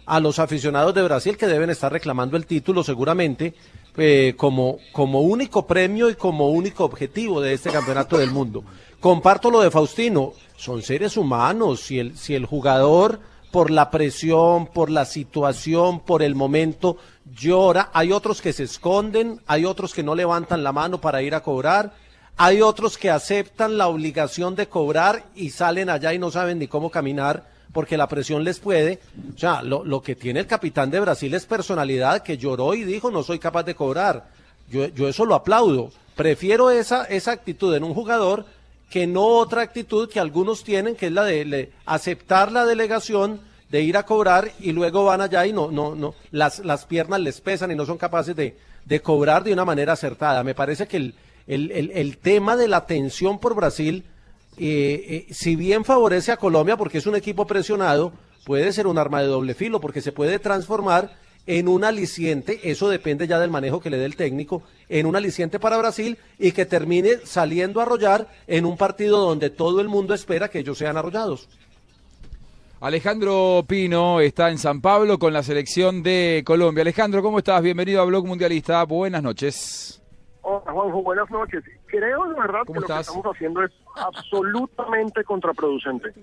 a 0.07 0.19
los 0.19 0.39
aficionados 0.39 0.95
de 0.95 1.03
Brasil 1.03 1.37
que 1.37 1.47
deben 1.47 1.69
estar 1.69 1.91
reclamando 1.91 2.37
el 2.37 2.45
título 2.47 2.83
seguramente 2.83 3.53
eh, 3.97 4.33
como, 4.37 4.77
como 4.93 5.21
único 5.21 5.67
premio 5.67 6.09
y 6.09 6.15
como 6.15 6.49
único 6.49 6.85
objetivo 6.85 7.41
de 7.41 7.53
este 7.53 7.69
campeonato 7.69 8.17
del 8.17 8.31
mundo. 8.31 8.63
Comparto 8.99 9.51
lo 9.51 9.61
de 9.61 9.69
Faustino, 9.71 10.33
son 10.55 10.81
seres 10.81 11.17
humanos, 11.17 11.81
si 11.81 11.99
el, 11.99 12.17
si 12.17 12.33
el 12.33 12.45
jugador 12.45 13.19
por 13.51 13.69
la 13.69 13.91
presión, 13.91 14.67
por 14.67 14.89
la 14.89 15.05
situación, 15.05 15.99
por 15.99 16.23
el 16.23 16.35
momento 16.35 16.97
llora, 17.25 17.89
hay 17.93 18.11
otros 18.11 18.41
que 18.41 18.53
se 18.53 18.63
esconden, 18.63 19.41
hay 19.47 19.65
otros 19.65 19.93
que 19.93 20.03
no 20.03 20.15
levantan 20.15 20.63
la 20.63 20.71
mano 20.71 20.99
para 20.99 21.21
ir 21.21 21.35
a 21.35 21.43
cobrar, 21.43 21.93
hay 22.37 22.61
otros 22.61 22.97
que 22.97 23.09
aceptan 23.09 23.77
la 23.77 23.87
obligación 23.87 24.55
de 24.55 24.67
cobrar 24.67 25.25
y 25.35 25.51
salen 25.51 25.89
allá 25.89 26.13
y 26.13 26.19
no 26.19 26.31
saben 26.31 26.59
ni 26.59 26.67
cómo 26.67 26.89
caminar 26.89 27.47
porque 27.73 27.97
la 27.97 28.07
presión 28.07 28.43
les 28.43 28.59
puede. 28.59 28.99
O 29.35 29.37
sea, 29.37 29.61
lo, 29.61 29.83
lo 29.83 30.01
que 30.01 30.15
tiene 30.15 30.39
el 30.39 30.47
capitán 30.47 30.89
de 30.89 30.99
Brasil 30.99 31.33
es 31.33 31.45
personalidad 31.45 32.23
que 32.23 32.37
lloró 32.37 32.73
y 32.73 32.83
dijo 32.83 33.11
no 33.11 33.23
soy 33.23 33.39
capaz 33.39 33.63
de 33.63 33.75
cobrar. 33.75 34.29
Yo, 34.69 34.87
yo 34.87 35.07
eso 35.07 35.25
lo 35.25 35.35
aplaudo. 35.35 35.91
Prefiero 36.15 36.71
esa, 36.71 37.05
esa 37.05 37.31
actitud 37.31 37.75
en 37.75 37.83
un 37.83 37.93
jugador 37.93 38.45
que 38.89 39.07
no 39.07 39.25
otra 39.25 39.61
actitud 39.61 40.09
que 40.09 40.19
algunos 40.19 40.63
tienen, 40.63 40.95
que 40.95 41.07
es 41.07 41.11
la 41.11 41.25
de 41.25 41.71
aceptar 41.85 42.51
la 42.51 42.65
delegación 42.65 43.41
de 43.69 43.81
ir 43.81 43.97
a 43.97 44.03
cobrar 44.03 44.51
y 44.59 44.71
luego 44.71 45.05
van 45.05 45.21
allá 45.21 45.45
y 45.45 45.53
no, 45.53 45.71
no, 45.71 45.93
no, 45.93 46.15
las, 46.31 46.59
las 46.59 46.85
piernas 46.85 47.19
les 47.19 47.41
pesan 47.41 47.71
y 47.71 47.75
no 47.75 47.85
son 47.85 47.97
capaces 47.97 48.35
de, 48.35 48.55
de 48.85 49.01
cobrar 49.01 49.43
de 49.43 49.53
una 49.53 49.65
manera 49.65 49.93
acertada. 49.93 50.43
Me 50.43 50.55
parece 50.55 50.87
que 50.87 50.97
el, 50.97 51.15
el, 51.47 51.71
el, 51.71 51.91
el 51.91 52.17
tema 52.17 52.55
de 52.55 52.69
la 52.69 52.85
tensión 52.85 53.39
por 53.39 53.55
Brasil, 53.55 54.05
eh, 54.57 55.25
eh, 55.29 55.33
si 55.33 55.55
bien 55.55 55.83
favorece 55.83 56.31
a 56.31 56.37
Colombia 56.37 56.77
porque 56.77 56.99
es 56.99 57.07
un 57.07 57.15
equipo 57.15 57.45
presionado, 57.45 58.13
puede 58.45 58.71
ser 58.71 58.87
un 58.87 58.97
arma 58.97 59.21
de 59.21 59.27
doble 59.27 59.53
filo 59.53 59.81
porque 59.81 60.01
se 60.01 60.13
puede 60.13 60.39
transformar 60.39 61.11
en 61.47 61.69
un 61.69 61.83
aliciente, 61.85 62.59
eso 62.69 62.89
depende 62.89 63.25
ya 63.25 63.39
del 63.39 63.49
manejo 63.49 63.79
que 63.79 63.89
le 63.89 63.97
dé 63.97 64.05
el 64.05 64.17
técnico, 64.17 64.63
en 64.89 65.05
un 65.05 65.15
aliciente 65.15 65.59
para 65.59 65.77
Brasil 65.77 66.17
y 66.37 66.51
que 66.51 66.65
termine 66.65 67.17
saliendo 67.23 67.79
a 67.79 67.83
arrollar 67.83 68.27
en 68.47 68.65
un 68.65 68.77
partido 68.77 69.19
donde 69.19 69.49
todo 69.49 69.81
el 69.81 69.87
mundo 69.87 70.13
espera 70.13 70.49
que 70.49 70.59
ellos 70.59 70.77
sean 70.77 70.97
arrollados. 70.97 71.49
Alejandro 72.79 73.63
Pino 73.67 74.19
está 74.19 74.51
en 74.51 74.59
San 74.59 74.81
Pablo 74.81 75.17
con 75.17 75.33
la 75.33 75.41
selección 75.41 76.03
de 76.03 76.43
Colombia. 76.45 76.83
Alejandro, 76.83 77.23
¿cómo 77.23 77.39
estás? 77.39 77.63
Bienvenido 77.63 78.01
a 78.01 78.05
Blog 78.05 78.27
Mundialista. 78.27 78.83
Buenas 78.83 79.23
noches. 79.23 79.99
Hola 80.41 80.71
Juanjo, 80.71 81.01
buenas 81.01 81.29
noches. 81.31 81.63
Creo 81.87 82.29
de 82.29 82.39
verdad 82.39 82.59
que 82.59 82.67
¿Cómo 82.67 82.81
lo 82.81 82.87
que 82.87 82.99
estamos 82.99 83.25
haciendo 83.25 83.63
es 83.63 83.71
absolutamente 83.95 85.23
contraproducente. 85.23 86.13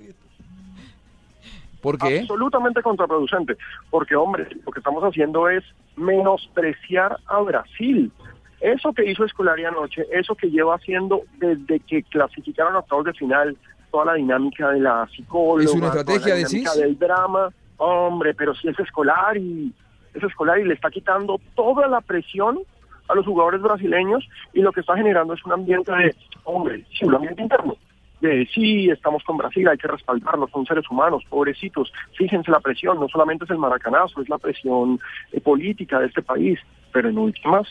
¿Por 1.84 1.98
qué? 1.98 2.20
Absolutamente 2.20 2.80
contraproducente. 2.80 3.58
Porque, 3.90 4.16
hombre, 4.16 4.48
lo 4.64 4.72
que 4.72 4.80
estamos 4.80 5.04
haciendo 5.04 5.50
es 5.50 5.62
menospreciar 5.96 7.18
a 7.26 7.40
Brasil. 7.42 8.10
Eso 8.58 8.94
que 8.94 9.04
hizo 9.04 9.22
Escolari 9.22 9.66
anoche, 9.66 10.06
eso 10.10 10.34
que 10.34 10.50
lleva 10.50 10.76
haciendo 10.76 11.20
desde 11.36 11.80
que 11.80 12.02
clasificaron 12.04 12.74
a 12.74 12.78
octavos 12.78 13.04
de 13.04 13.12
final, 13.12 13.54
toda 13.90 14.06
la 14.06 14.14
dinámica 14.14 14.70
de 14.70 14.80
la 14.80 15.06
psicóloga, 15.14 15.64
¿Es 15.64 15.74
una 15.74 15.90
toda 15.90 16.00
estrategia, 16.00 16.34
la 16.34 16.48
dinámica 16.48 16.74
del 16.74 16.98
drama, 16.98 17.50
hombre, 17.76 18.32
pero 18.32 18.54
si 18.54 18.68
es 18.68 18.78
Escolari, 18.78 19.70
es 20.14 20.22
Escolari, 20.22 20.64
le 20.64 20.72
está 20.72 20.88
quitando 20.90 21.38
toda 21.54 21.86
la 21.86 22.00
presión 22.00 22.60
a 23.08 23.14
los 23.14 23.26
jugadores 23.26 23.60
brasileños 23.60 24.26
y 24.54 24.62
lo 24.62 24.72
que 24.72 24.80
está 24.80 24.96
generando 24.96 25.34
es 25.34 25.44
un 25.44 25.52
ambiente 25.52 25.92
de, 25.92 26.16
hombre, 26.44 26.82
sí, 26.98 27.04
un 27.04 27.16
ambiente 27.16 27.42
interno. 27.42 27.76
De 28.20 28.48
sí, 28.54 28.88
estamos 28.88 29.22
con 29.24 29.36
Brasil, 29.36 29.68
hay 29.68 29.76
que 29.76 29.88
respaldarlos, 29.88 30.50
son 30.50 30.64
seres 30.66 30.88
humanos, 30.90 31.22
pobrecitos. 31.28 31.92
Fíjense 32.16 32.50
la 32.50 32.60
presión, 32.60 32.98
no 32.98 33.08
solamente 33.08 33.44
es 33.44 33.50
el 33.50 33.58
maracanazo, 33.58 34.22
es 34.22 34.28
la 34.28 34.38
presión 34.38 35.00
eh, 35.32 35.40
política 35.40 35.98
de 35.98 36.06
este 36.06 36.22
país, 36.22 36.58
pero 36.92 37.08
en 37.08 37.18
últimas, 37.18 37.66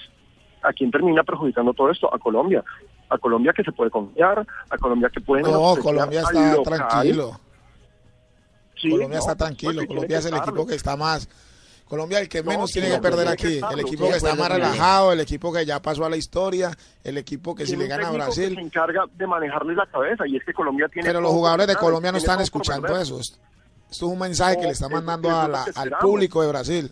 ¿a 0.62 0.74
quién 0.74 0.92
termina 0.92 1.24
perjudicando 1.24 1.74
todo 1.74 1.90
esto? 1.90 2.14
A 2.14 2.20
Colombia. 2.20 2.64
A 3.10 3.18
Colombia 3.18 3.54
que 3.54 3.64
se 3.64 3.72
puede 3.72 3.90
confiar, 3.90 4.46
a 4.70 4.78
Colombia 4.78 5.10
que 5.10 5.22
puede... 5.22 5.44
No, 5.44 5.76
Colombia 5.82 6.22
está 6.22 6.56
local. 6.56 6.78
tranquilo. 6.78 7.40
Sí, 8.76 8.90
Colombia 8.90 9.18
no, 9.18 9.20
está 9.20 9.36
tranquilo. 9.36 9.88
Colombia 9.88 10.18
es 10.18 10.26
el 10.26 10.36
equipo 10.36 10.68
que 10.68 10.76
está 10.76 10.98
más. 10.98 11.30
Colombia 11.94 12.20
el 12.20 12.28
que 12.28 12.42
No, 12.42 12.50
menos 12.50 12.72
tiene 12.72 12.90
que 12.90 12.98
perder 13.00 13.26
que 13.28 13.32
aquí. 13.34 13.54
estarlo. 13.56 13.78
El 13.78 13.86
equipo 13.86 14.10
que 14.10 14.16
está 14.18 14.34
más 14.36 14.50
relajado, 14.52 15.12
el 15.14 15.20
equipo 15.20 15.54
que 15.54 15.64
ya 15.64 15.80
pasó 15.80 16.06
a 16.06 16.10
la 16.10 16.18
historia, 16.18 16.76
el 17.04 17.20
equipo 17.20 17.54
que 17.54 17.68
si 17.68 17.76
le 17.76 17.86
gana 17.86 18.08
a 18.08 18.12
que 18.12 18.18
Brasil. 18.18 18.56
se 18.56 18.62
encarga 18.62 19.04
de 19.14 19.28
manejarles 19.28 19.78
la 19.78 19.86
cabeza 19.86 20.26
y 20.28 20.38
es 20.38 20.44
que 20.44 20.54
Colombia 20.54 20.88
tiene 20.92 21.08
Pero 21.08 21.22
los 21.22 21.32
jugadores 21.32 21.68
de 21.68 21.76
Colombia 21.76 22.12
no 22.12 22.18
están 22.18 22.42
escuchando 22.42 22.98
eso. 22.98 23.20
Esto 23.20 23.38
es 23.92 24.02
un 24.02 24.18
mensaje 24.18 24.56
que 24.58 24.64
le 24.64 24.72
está 24.72 24.88
es- 24.88 24.92
mandando 24.92 25.30
es 25.30 25.36
a 25.36 25.48
la- 25.48 25.66
al 25.76 25.92
público 26.02 26.42
de 26.42 26.48
Brasil. 26.48 26.92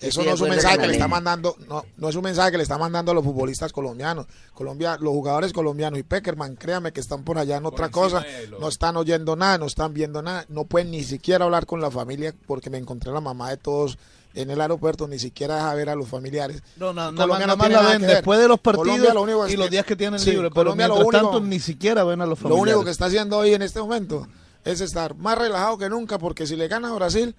Eso 0.00 0.22
no 0.22 0.32
es 0.32 0.40
un 0.40 0.48
mensaje 0.50 0.78
que 0.78 0.86
le 0.86 0.92
está 0.92 1.08
mandando, 1.08 1.56
no, 1.68 1.84
no 1.96 2.08
es 2.08 2.14
un 2.14 2.22
mensaje 2.22 2.52
que 2.52 2.56
le 2.56 2.62
está 2.62 2.78
mandando 2.78 3.10
a 3.10 3.14
los 3.14 3.24
futbolistas 3.24 3.72
colombianos. 3.72 4.26
Colombia, 4.54 4.96
los 5.00 5.12
jugadores 5.12 5.52
colombianos 5.52 5.98
y 5.98 6.04
Peckerman, 6.04 6.54
créame 6.54 6.92
que 6.92 7.00
están 7.00 7.24
por 7.24 7.36
allá 7.38 7.56
en 7.56 7.66
otra 7.66 7.88
cosa, 7.90 8.24
no 8.60 8.68
están 8.68 8.96
oyendo 8.96 9.34
nada, 9.34 9.58
no 9.58 9.66
están 9.66 9.94
viendo 9.94 10.22
nada, 10.22 10.44
no 10.48 10.64
pueden 10.64 10.92
ni 10.92 11.02
siquiera 11.02 11.44
hablar 11.46 11.66
con 11.66 11.80
la 11.80 11.90
familia 11.90 12.32
porque 12.46 12.70
me 12.70 12.78
encontré 12.78 13.10
a 13.10 13.14
la 13.14 13.20
mamá 13.20 13.50
de 13.50 13.56
todos 13.56 13.98
en 14.34 14.50
el 14.50 14.60
aeropuerto, 14.60 15.08
ni 15.08 15.18
siquiera 15.18 15.56
deja 15.56 15.74
ver 15.74 15.88
a 15.90 15.96
los 15.96 16.06
familiares. 16.06 16.62
No, 16.76 16.92
no, 16.92 17.10
más, 17.10 17.40
nada 17.40 17.56
más 17.56 17.70
la 17.70 17.82
ven 17.82 18.02
después 18.02 18.38
de 18.38 18.46
los 18.46 18.60
partidos 18.60 19.12
lo 19.12 19.22
único 19.22 19.46
es 19.46 19.52
y 19.52 19.56
los 19.56 19.68
días 19.68 19.84
que 19.84 19.96
tienen 19.96 20.20
Sí, 20.20 20.30
libres, 20.30 20.52
pero 20.54 20.70
Colombia 20.70 20.86
lo 20.86 20.94
mientras 20.94 21.22
único- 21.22 21.32
tanto 21.32 21.46
ni 21.48 21.58
siquiera 21.58 22.04
ven 22.04 22.20
a 22.20 22.26
los 22.26 22.38
Lo 22.40 22.48
familiares. 22.50 22.74
único 22.74 22.84
que 22.84 22.90
está 22.92 23.06
haciendo 23.06 23.38
hoy 23.38 23.54
en 23.54 23.62
este 23.62 23.80
momento 23.80 24.28
es 24.64 24.80
estar 24.80 25.16
más 25.16 25.36
relajado 25.38 25.76
que 25.78 25.88
nunca 25.88 26.18
porque 26.20 26.46
si 26.46 26.54
le 26.54 26.68
gana 26.68 26.90
a 26.90 26.94
Brasil, 26.94 27.34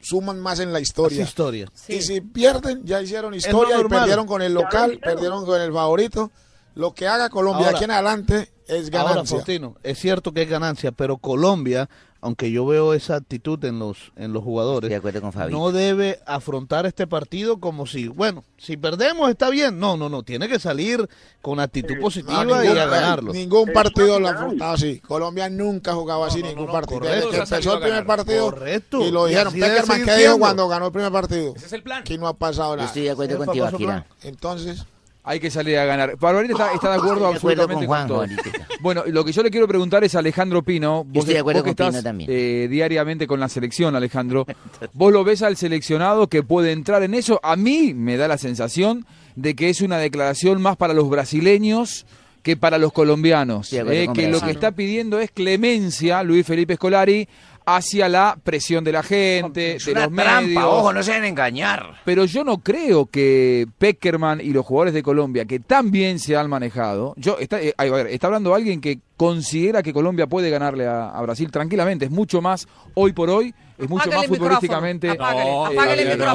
suman 0.00 0.40
más 0.40 0.60
en 0.60 0.72
la 0.72 0.80
historia. 0.80 1.22
Es 1.22 1.28
historia. 1.28 1.68
Y 1.88 2.00
si 2.02 2.20
pierden, 2.20 2.84
ya 2.84 3.00
hicieron 3.02 3.34
historia 3.34 3.78
y 3.80 3.84
perdieron 3.84 4.26
con 4.26 4.42
el 4.42 4.54
local, 4.54 4.98
perdieron 5.02 5.44
con 5.44 5.60
el 5.60 5.72
favorito. 5.72 6.30
Lo 6.74 6.94
que 6.94 7.06
haga 7.08 7.28
Colombia 7.30 7.66
Ahora- 7.66 7.76
aquí 7.78 7.84
en 7.84 7.90
adelante 7.90 8.52
es 8.66 8.86
Ahora, 8.94 9.10
ganancia. 9.10 9.36
Faustino, 9.36 9.76
es 9.82 9.98
cierto 9.98 10.32
que 10.32 10.42
es 10.42 10.48
ganancia, 10.48 10.92
pero 10.92 11.18
Colombia, 11.18 11.90
aunque 12.22 12.50
yo 12.50 12.66
veo 12.66 12.92
esa 12.94 13.16
actitud 13.16 13.64
en 13.64 13.78
los 13.78 14.12
en 14.16 14.32
los 14.32 14.42
jugadores, 14.44 14.84
Estoy 14.84 14.90
de 14.90 14.96
acuerdo 14.96 15.20
con 15.22 15.32
Fabito. 15.32 15.58
no 15.58 15.72
debe 15.72 16.20
afrontar 16.26 16.84
este 16.86 17.06
partido 17.06 17.58
como 17.60 17.86
si, 17.86 18.08
bueno, 18.08 18.44
si 18.58 18.76
perdemos 18.76 19.30
está 19.30 19.48
bien. 19.50 19.78
No, 19.78 19.96
no, 19.96 20.08
no, 20.08 20.22
tiene 20.22 20.48
que 20.48 20.58
salir 20.58 21.08
con 21.40 21.60
actitud 21.60 21.94
positiva 22.00 22.44
No, 22.44 22.62
y 22.62 22.66
ningún, 22.66 22.78
a 22.78 22.86
ganarlo. 22.86 23.32
ningún 23.32 23.72
partido 23.72 24.20
lo 24.20 24.28
ha 24.28 24.32
afrontado 24.32 24.72
así. 24.74 25.00
Colombia 25.00 25.48
nunca 25.48 25.94
jugaba 25.94 26.26
así 26.26 26.42
no, 26.42 26.48
ningún 26.48 26.66
no, 26.66 26.72
partido. 26.72 27.00
correcto. 27.00 27.30
Que 27.30 27.36
empezó 27.38 27.74
el 27.74 27.80
primer 27.80 28.06
partido 28.06 28.44
Correcto. 28.50 29.00
y 29.06 29.10
lo 29.10 29.26
dijeron. 29.26 29.52
Peckerman, 29.52 30.04
¿qué 30.04 30.16
dijo 30.16 30.38
cuando 30.38 30.68
ganó 30.68 30.86
el 30.86 30.92
primer 30.92 31.10
partido? 31.12 31.54
Ese 31.56 31.66
es 31.66 31.72
el 31.72 31.82
plan. 31.82 32.00
Aquí 32.02 32.18
no 32.18 32.28
ha 32.28 32.34
pasado 32.34 32.72
Yo 32.72 32.76
nada. 32.76 32.86
estoy 32.88 33.02
de 33.04 33.10
acuerdo 33.10 33.38
contigo, 33.38 33.66
Akira. 33.66 34.06
Entonces, 34.22 34.84
Hay 35.30 35.38
que 35.38 35.48
salir 35.48 35.78
a 35.78 35.84
ganar. 35.84 36.16
Barbarita 36.18 36.54
está, 36.54 36.72
está 36.72 36.90
de 36.90 36.96
acuerdo 36.96 37.32
Estoy 37.32 37.54
de 37.54 37.62
acuerdo 37.62 37.72
absolutamente 37.72 37.86
con 37.86 37.98
con, 37.98 38.08
Juanjo 38.08 38.52
todo. 38.52 38.66
Bueno, 38.80 39.04
lo 39.06 39.24
que 39.24 39.30
yo 39.30 39.44
le 39.44 39.50
quiero 39.52 39.68
preguntar 39.68 40.02
es 40.02 40.16
a 40.16 40.18
Alejandro 40.18 40.64
Pino. 40.64 41.04
Vos, 41.04 41.18
estoy 41.20 41.34
de 41.34 41.40
acuerdo 41.40 41.60
vos 41.60 41.70
que 41.70 41.76
con 41.76 41.86
estás 41.86 42.02
Pino 42.02 42.02
también. 42.02 42.30
eh, 42.32 42.66
diariamente 42.68 43.28
con 43.28 43.38
la 43.38 43.48
selección, 43.48 43.94
Alejandro. 43.94 44.44
¿Vos 44.92 45.12
lo 45.12 45.22
ves 45.22 45.42
al 45.42 45.56
seleccionado 45.56 46.26
que 46.26 46.42
puede 46.42 46.72
entrar 46.72 47.04
en 47.04 47.14
eso? 47.14 47.38
A 47.44 47.54
mí 47.54 47.94
me 47.94 48.16
da 48.16 48.26
la 48.26 48.38
sensación 48.38 49.06
de 49.36 49.54
que 49.54 49.68
es 49.68 49.82
una 49.82 49.98
declaración 49.98 50.60
más 50.60 50.76
para 50.76 50.94
los 50.94 51.08
brasileños 51.08 52.06
que 52.42 52.56
para 52.56 52.78
los 52.78 52.92
colombianos. 52.92 53.72
Eh, 53.72 54.06
con 54.06 54.14
que 54.16 54.28
lo 54.28 54.40
que 54.40 54.50
está 54.50 54.72
pidiendo 54.72 55.20
es 55.20 55.30
clemencia, 55.30 56.24
Luis 56.24 56.44
Felipe 56.44 56.74
Scolari, 56.74 57.28
hacia 57.76 58.08
la 58.08 58.36
presión 58.42 58.84
de 58.84 58.92
la 58.92 59.02
gente, 59.02 59.76
Es 59.76 59.84
de 59.86 59.92
una 59.92 60.06
los 60.06 60.14
trampa, 60.14 60.40
medios. 60.40 60.64
ojo, 60.64 60.92
no 60.92 61.02
se 61.02 61.12
deben 61.12 61.28
engañar. 61.30 62.00
Pero 62.04 62.24
yo 62.24 62.44
no 62.44 62.58
creo 62.58 63.06
que 63.06 63.66
Peckerman 63.78 64.40
y 64.40 64.50
los 64.52 64.64
jugadores 64.66 64.94
de 64.94 65.02
Colombia, 65.02 65.44
que 65.44 65.60
tan 65.60 65.90
bien 65.90 66.18
se 66.18 66.36
han 66.36 66.48
manejado, 66.48 67.14
yo 67.16 67.36
está, 67.38 67.60
eh, 67.60 67.74
a 67.76 67.84
ver, 67.84 68.06
está 68.08 68.26
hablando 68.28 68.54
alguien 68.54 68.80
que 68.80 68.98
considera 69.16 69.82
que 69.82 69.92
Colombia 69.92 70.26
puede 70.26 70.50
ganarle 70.50 70.86
a, 70.86 71.10
a 71.10 71.22
Brasil 71.22 71.50
tranquilamente, 71.50 72.06
es 72.06 72.10
mucho 72.10 72.40
más 72.40 72.66
hoy 72.94 73.12
por 73.12 73.30
hoy, 73.30 73.54
es 73.80 73.88
mucho 73.88 74.04
más 74.16 74.26
futbolísticamente. 74.38 75.08
eh. 75.08 75.16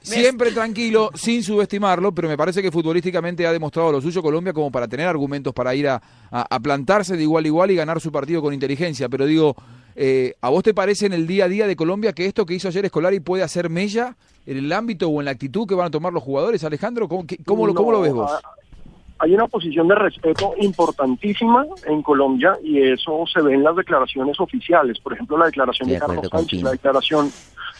Siempre 0.00 0.50
tranquilo, 0.52 1.10
sin 1.14 1.42
subestimarlo, 1.42 2.12
pero 2.12 2.28
me 2.28 2.36
parece 2.36 2.62
que 2.62 2.70
futbolísticamente 2.70 3.46
ha 3.46 3.52
demostrado 3.52 3.92
lo 3.92 4.00
suyo 4.00 4.22
Colombia 4.22 4.52
como 4.52 4.70
para 4.70 4.88
tener 4.88 5.06
argumentos 5.06 5.52
para 5.52 5.74
ir 5.74 5.88
a, 5.88 6.00
a- 6.30 6.46
a 6.54 6.60
plantarse 6.60 7.16
de 7.16 7.22
igual 7.22 7.44
a 7.44 7.46
igual 7.48 7.70
y 7.70 7.76
ganar 7.76 8.00
su 8.00 8.10
partido 8.12 8.42
con 8.42 8.52
inteligencia. 8.54 9.08
Pero 9.08 9.26
digo, 9.26 9.54
eh, 9.96 10.34
¿a 10.40 10.48
vos 10.50 10.62
te 10.62 10.74
parece 10.74 11.06
en 11.06 11.12
el 11.12 11.26
día 11.26 11.46
a 11.46 11.48
día 11.48 11.66
de 11.66 11.76
Colombia 11.76 12.12
que 12.12 12.26
esto 12.26 12.44
que 12.46 12.54
hizo 12.54 12.68
ayer 12.68 12.84
Escolari 12.84 13.20
puede 13.20 13.42
hacer 13.42 13.68
mella 13.70 14.16
en 14.46 14.56
el 14.56 14.72
ámbito 14.72 15.08
o 15.08 15.20
en 15.20 15.26
la 15.26 15.30
actitud 15.32 15.66
que 15.66 15.74
van 15.74 15.86
a 15.88 15.90
tomar 15.90 16.12
los 16.12 16.22
jugadores? 16.22 16.64
Alejandro, 16.64 17.08
¿cómo, 17.08 17.26
qué- 17.26 17.38
cómo 17.44 17.66
lo, 17.66 17.74
cómo 17.74 17.92
lo 17.92 18.00
ves 18.00 18.12
vos? 18.12 18.30
Hay 19.20 19.34
una 19.34 19.48
posición 19.48 19.88
de 19.88 19.96
respeto 19.96 20.54
importantísima 20.58 21.66
en 21.86 22.02
Colombia 22.02 22.56
y 22.62 22.80
eso 22.82 23.24
se 23.32 23.40
ve 23.42 23.54
en 23.54 23.64
las 23.64 23.74
declaraciones 23.74 24.38
oficiales. 24.38 24.98
Por 25.00 25.12
ejemplo, 25.12 25.36
la 25.36 25.46
declaración 25.46 25.88
de 25.88 25.98
Carlos 25.98 26.28
Sánchez, 26.30 26.62
la 26.62 26.70
declaración 26.70 27.30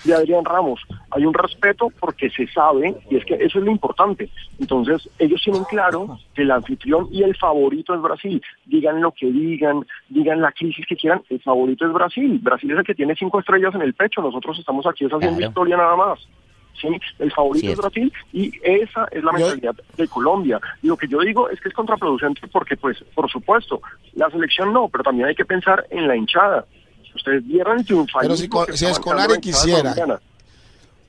de 0.05 0.15
Adrián 0.15 0.45
Ramos. 0.45 0.81
Hay 1.11 1.25
un 1.25 1.35
respeto 1.35 1.93
porque 2.01 2.31
se 2.31 2.47
sabe, 2.49 2.95
y 3.11 3.17
es 3.17 3.25
que 3.25 3.35
eso 3.35 3.59
es 3.59 3.65
lo 3.65 3.71
importante. 3.71 4.31
Entonces, 4.59 5.09
ellos 5.19 5.41
tienen 5.43 5.65
claro 5.65 6.19
que 6.35 6.43
el 6.43 6.51
anfitrión 6.51 7.09
y 7.11 7.23
el 7.23 7.37
favorito 7.37 7.95
es 7.95 8.03
Brasil. 8.03 8.43
Digan 8.67 9.01
lo 9.01 9.13
que 9.13 9.27
digan, 9.27 9.87
digan 10.09 10.41
la 10.41 10.53
crisis 10.53 10.87
que 10.87 10.97
quieran, 10.97 11.23
el 11.29 11.41
favorito 11.41 11.87
es 11.87 11.93
Brasil. 11.93 12.39
Brasil 12.43 12.71
es 12.73 12.79
el 12.79 12.85
que 12.85 12.95
tiene 12.95 13.15
cinco 13.17 13.41
estrellas 13.41 13.75
en 13.75 13.83
el 13.83 13.95
pecho, 13.95 14.23
nosotros 14.23 14.59
estamos 14.59 14.87
aquí 14.87 15.05
es 15.05 15.13
haciendo 15.13 15.39
Claro. 15.39 15.51
historia 15.51 15.77
nada 15.77 15.97
más. 15.97 16.29
¿Sí? 16.81 16.89
El 17.19 17.33
favorito 17.33 17.67
Sí, 17.67 17.73
es. 17.73 17.79
Brasil 17.79 18.13
y 18.33 18.53
esa 18.63 19.07
es 19.11 19.23
la 19.25 19.33
Yo- 19.33 19.39
mentalidad 19.49 19.75
de 19.97 20.09
Colombia. 20.09 20.61
Y 20.83 20.87
lo 20.89 20.97
que 20.97 21.09
yo 21.09 21.21
digo 21.21 21.49
es 21.51 21.61
que 21.61 21.69
es 21.69 21.75
contraproducente 21.75 22.47
porque, 22.49 22.77
pues, 22.77 22.99
por 23.15 23.31
supuesto, 23.31 23.81
la 24.15 24.31
selección 24.31 24.73
no, 24.73 24.89
pero 24.89 25.05
también 25.05 25.29
hay 25.29 25.35
que 25.35 25.45
pensar 25.45 25.87
en 25.91 26.07
la 26.09 26.17
hinchada. 26.17 26.65
Ustedes 27.15 27.45
vieron 27.47 27.79
el 27.81 27.85
triunfalismo. 27.85 28.65
Pero 28.67 28.77
si 28.77 28.85
si 28.85 28.91
Escolari 28.91 29.39
quisiera. 29.41 29.95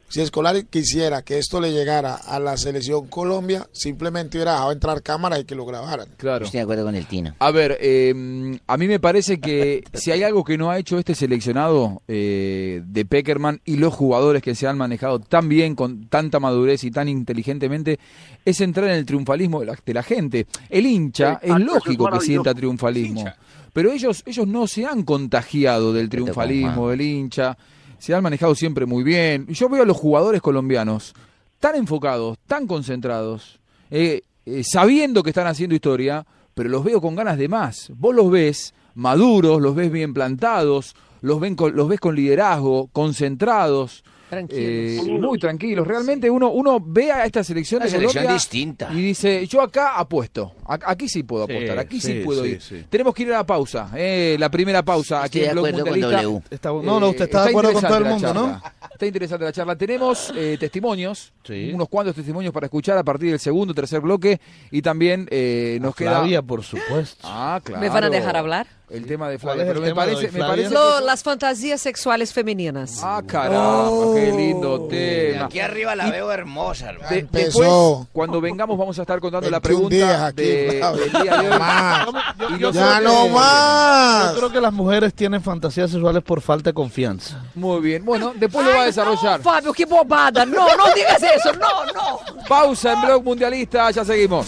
Si 0.09 0.21
Escolari 0.21 0.63
quisiera 0.63 1.21
que 1.21 1.37
esto 1.37 1.61
le 1.61 1.71
llegara 1.71 2.15
a 2.15 2.39
la 2.39 2.57
selección 2.57 3.07
Colombia, 3.07 3.67
simplemente 3.71 4.37
hubiera 4.37 4.53
dejado 4.53 4.71
entrar 4.71 5.03
cámaras 5.03 5.39
y 5.39 5.45
que 5.45 5.53
lo 5.53 5.65
grabaran. 5.65 6.07
Claro. 6.17 6.45
Estoy 6.45 6.57
de 6.57 6.63
acuerdo 6.63 6.85
con 6.85 6.95
el 6.95 7.05
Tino. 7.05 7.35
A 7.37 7.51
ver, 7.51 7.77
eh, 7.79 8.59
a 8.65 8.77
mí 8.77 8.87
me 8.87 8.99
parece 8.99 9.39
que 9.39 9.83
si 9.93 10.11
hay 10.11 10.23
algo 10.23 10.43
que 10.43 10.57
no 10.57 10.71
ha 10.71 10.79
hecho 10.79 10.97
este 10.97 11.13
seleccionado 11.13 12.01
eh, 12.07 12.81
de 12.85 13.05
Peckerman 13.05 13.61
y 13.65 13.77
los 13.77 13.93
jugadores 13.93 14.41
que 14.41 14.55
se 14.55 14.67
han 14.67 14.77
manejado 14.77 15.19
tan 15.19 15.47
bien, 15.47 15.75
con 15.75 16.07
tanta 16.07 16.39
madurez 16.39 16.83
y 16.83 16.91
tan 16.91 17.07
inteligentemente, 17.07 17.99
es 18.43 18.59
entrar 18.61 18.89
en 18.89 18.95
el 18.95 19.05
triunfalismo 19.05 19.59
de 19.59 19.67
la, 19.67 19.77
de 19.85 19.93
la 19.93 20.03
gente. 20.03 20.47
El 20.69 20.87
hincha 20.87 21.33
Exacto, 21.33 21.55
es 21.55 21.63
lógico 21.63 22.09
que 22.09 22.21
sienta 22.21 22.55
triunfalismo, 22.55 23.25
pero 23.73 23.91
ellos, 23.91 24.23
ellos 24.25 24.47
no 24.47 24.65
se 24.65 24.85
han 24.85 25.03
contagiado 25.03 25.93
del 25.93 26.09
triunfalismo 26.09 26.89
del 26.89 27.01
hincha, 27.01 27.57
se 27.99 28.13
han 28.15 28.23
manejado 28.23 28.55
siempre 28.55 28.85
muy 28.85 29.03
bien. 29.03 29.45
Yo 29.47 29.69
veo 29.69 29.83
a 29.83 29.85
los 29.85 29.97
jugadores 29.97 30.41
colombianos 30.41 31.13
tan 31.59 31.75
enfocados, 31.75 32.37
tan 32.47 32.65
concentrados, 32.67 33.59
eh, 33.91 34.21
eh, 34.45 34.63
sabiendo 34.63 35.21
que 35.23 35.29
están 35.31 35.47
haciendo 35.47 35.75
historia, 35.75 36.25
pero 36.55 36.69
los 36.69 36.83
veo 36.83 37.01
con 37.01 37.15
ganas 37.15 37.37
de 37.37 37.47
más. 37.47 37.91
Vos 37.95 38.15
los 38.15 38.31
ves 38.31 38.73
maduros, 38.95 39.61
los 39.61 39.75
ves 39.75 39.91
bien 39.91 40.13
plantados, 40.13 40.95
los, 41.21 41.39
ven 41.39 41.55
con- 41.55 41.75
los 41.75 41.87
ves 41.87 41.99
con 41.99 42.15
liderazgo, 42.15 42.87
concentrados. 42.93 44.03
Tranquilos. 44.29 45.07
Eh, 45.07 45.19
muy 45.19 45.39
tranquilos. 45.39 45.87
Realmente 45.87 46.29
uno, 46.29 46.49
uno 46.51 46.79
ve 46.79 47.11
a 47.11 47.25
esta 47.25 47.43
selección 47.43 47.79
Una 47.79 47.85
de 47.85 47.91
selección 47.91 48.23
Colombia 48.23 48.33
distinta. 48.35 48.89
y 48.93 49.01
dice, 49.01 49.47
yo 49.47 49.61
acá 49.61 49.97
apuesto. 49.97 50.53
A- 50.65 50.77
Aquí 50.85 51.09
sí 51.09 51.23
puedo 51.23 51.45
apostar, 51.45 51.79
aquí 51.79 51.99
sí, 51.99 52.13
sí, 52.19 52.21
puedo 52.23 52.43
sí, 52.43 52.49
ir. 52.51 52.61
sí. 52.61 52.85
Tenemos 52.89 53.13
que 53.15 53.23
ir 53.23 53.29
a 53.33 53.37
la 53.37 53.45
pausa, 53.45 53.89
eh, 53.95 54.35
la 54.39 54.49
primera 54.49 54.83
pausa 54.83 55.23
aquí 55.23 55.43
en 55.43 55.51
Blog 55.53 55.71
Mundialista. 55.71 56.21
W. 56.21 56.41
Está- 56.51 56.69
no, 56.69 56.99
no, 56.99 57.09
usted 57.09 57.25
está 57.25 57.43
de 57.43 57.49
acuerdo 57.49 57.73
con 57.73 57.81
todo 57.81 57.97
el 57.97 58.05
mundo, 58.05 58.33
¿no? 58.33 58.61
Está 58.91 59.05
interesante 59.05 59.45
la 59.45 59.51
charla. 59.51 59.75
Tenemos 59.75 60.31
eh, 60.35 60.57
testimonios, 60.59 61.33
Sí. 61.43 61.71
unos 61.73 61.89
cuantos 61.89 62.13
testimonios 62.15 62.53
para 62.53 62.67
escuchar 62.67 62.97
a 62.97 63.03
partir 63.03 63.31
del 63.31 63.39
segundo, 63.39 63.73
tercer 63.73 64.01
bloque 64.01 64.39
y 64.71 64.81
también 64.81 65.27
eh, 65.31 65.79
nos 65.81 65.95
queda... 65.95 66.11
Flavia, 66.19 66.41
por 66.41 66.63
supuesto. 66.63 67.21
Ah, 67.27 67.59
claro. 67.63 67.81
¿Me 67.81 67.89
van 67.89 68.03
a 68.03 68.09
dejar 68.09 68.37
hablar? 68.37 68.67
El 68.89 69.05
tema 69.05 69.29
de 69.29 69.37
¿Cuál 69.37 69.55
Flavia. 69.57 69.71
Pero 69.73 69.85
me 69.85 69.93
parece, 69.93 70.31
me 70.31 70.69
Lo- 70.69 70.99
las 71.01 71.21
fantasías 71.21 71.79
sexuales 71.79 72.33
femeninas. 72.33 73.01
Ah, 73.03 73.21
caramba, 73.25 74.15
qué 74.15 74.31
lindo 74.31 74.87
De 74.87 75.31
tema. 75.33 75.45
aquí 75.45 75.59
arriba 75.59 75.95
la 75.95 76.09
veo 76.09 76.31
hermosa, 76.31 76.89
hermano. 76.89 77.09
De- 77.15 77.27
después, 77.31 77.67
cuando 78.11 78.41
vengamos, 78.41 78.77
vamos 78.77 78.97
a 78.97 79.03
estar 79.03 79.19
contando 79.19 79.47
la 79.49 79.59
21 79.59 79.89
pregunta 79.89 79.95
días 79.95 80.21
aquí, 80.23 80.41
de- 80.41 80.81
del 80.97 81.23
día 81.23 81.37
de 81.37 81.49
hoy. 81.51 81.59
Más. 81.59 82.05
Yo 82.05 82.13
nosotros- 82.49 82.73
Ya 82.73 82.99
no 83.01 83.27
Yo 83.27 83.33
más. 83.33 84.33
creo 84.35 84.51
que 84.51 84.61
las 84.61 84.73
mujeres 84.73 85.13
tienen 85.13 85.41
fantasías 85.43 85.91
sexuales 85.91 86.23
por 86.23 86.41
falta 86.41 86.71
de 86.71 86.73
confianza. 86.73 87.43
Muy 87.55 87.81
bien. 87.81 88.03
Bueno, 88.03 88.33
después 88.35 88.65
lo 88.65 88.71
va 88.71 88.81
a 88.81 88.85
desarrollar. 88.85 89.39
No, 89.39 89.43
Fábio, 89.43 89.71
qué 89.73 89.85
bobada. 89.85 90.45
No, 90.45 90.65
no 90.75 90.83
digas 90.95 91.21
eso. 91.21 91.53
No, 91.53 91.85
no. 91.93 92.19
Pausa 92.47 92.93
en 92.93 93.01
Blog 93.01 93.23
Mundialista, 93.23 93.91
ya 93.91 94.03
seguimos. 94.03 94.47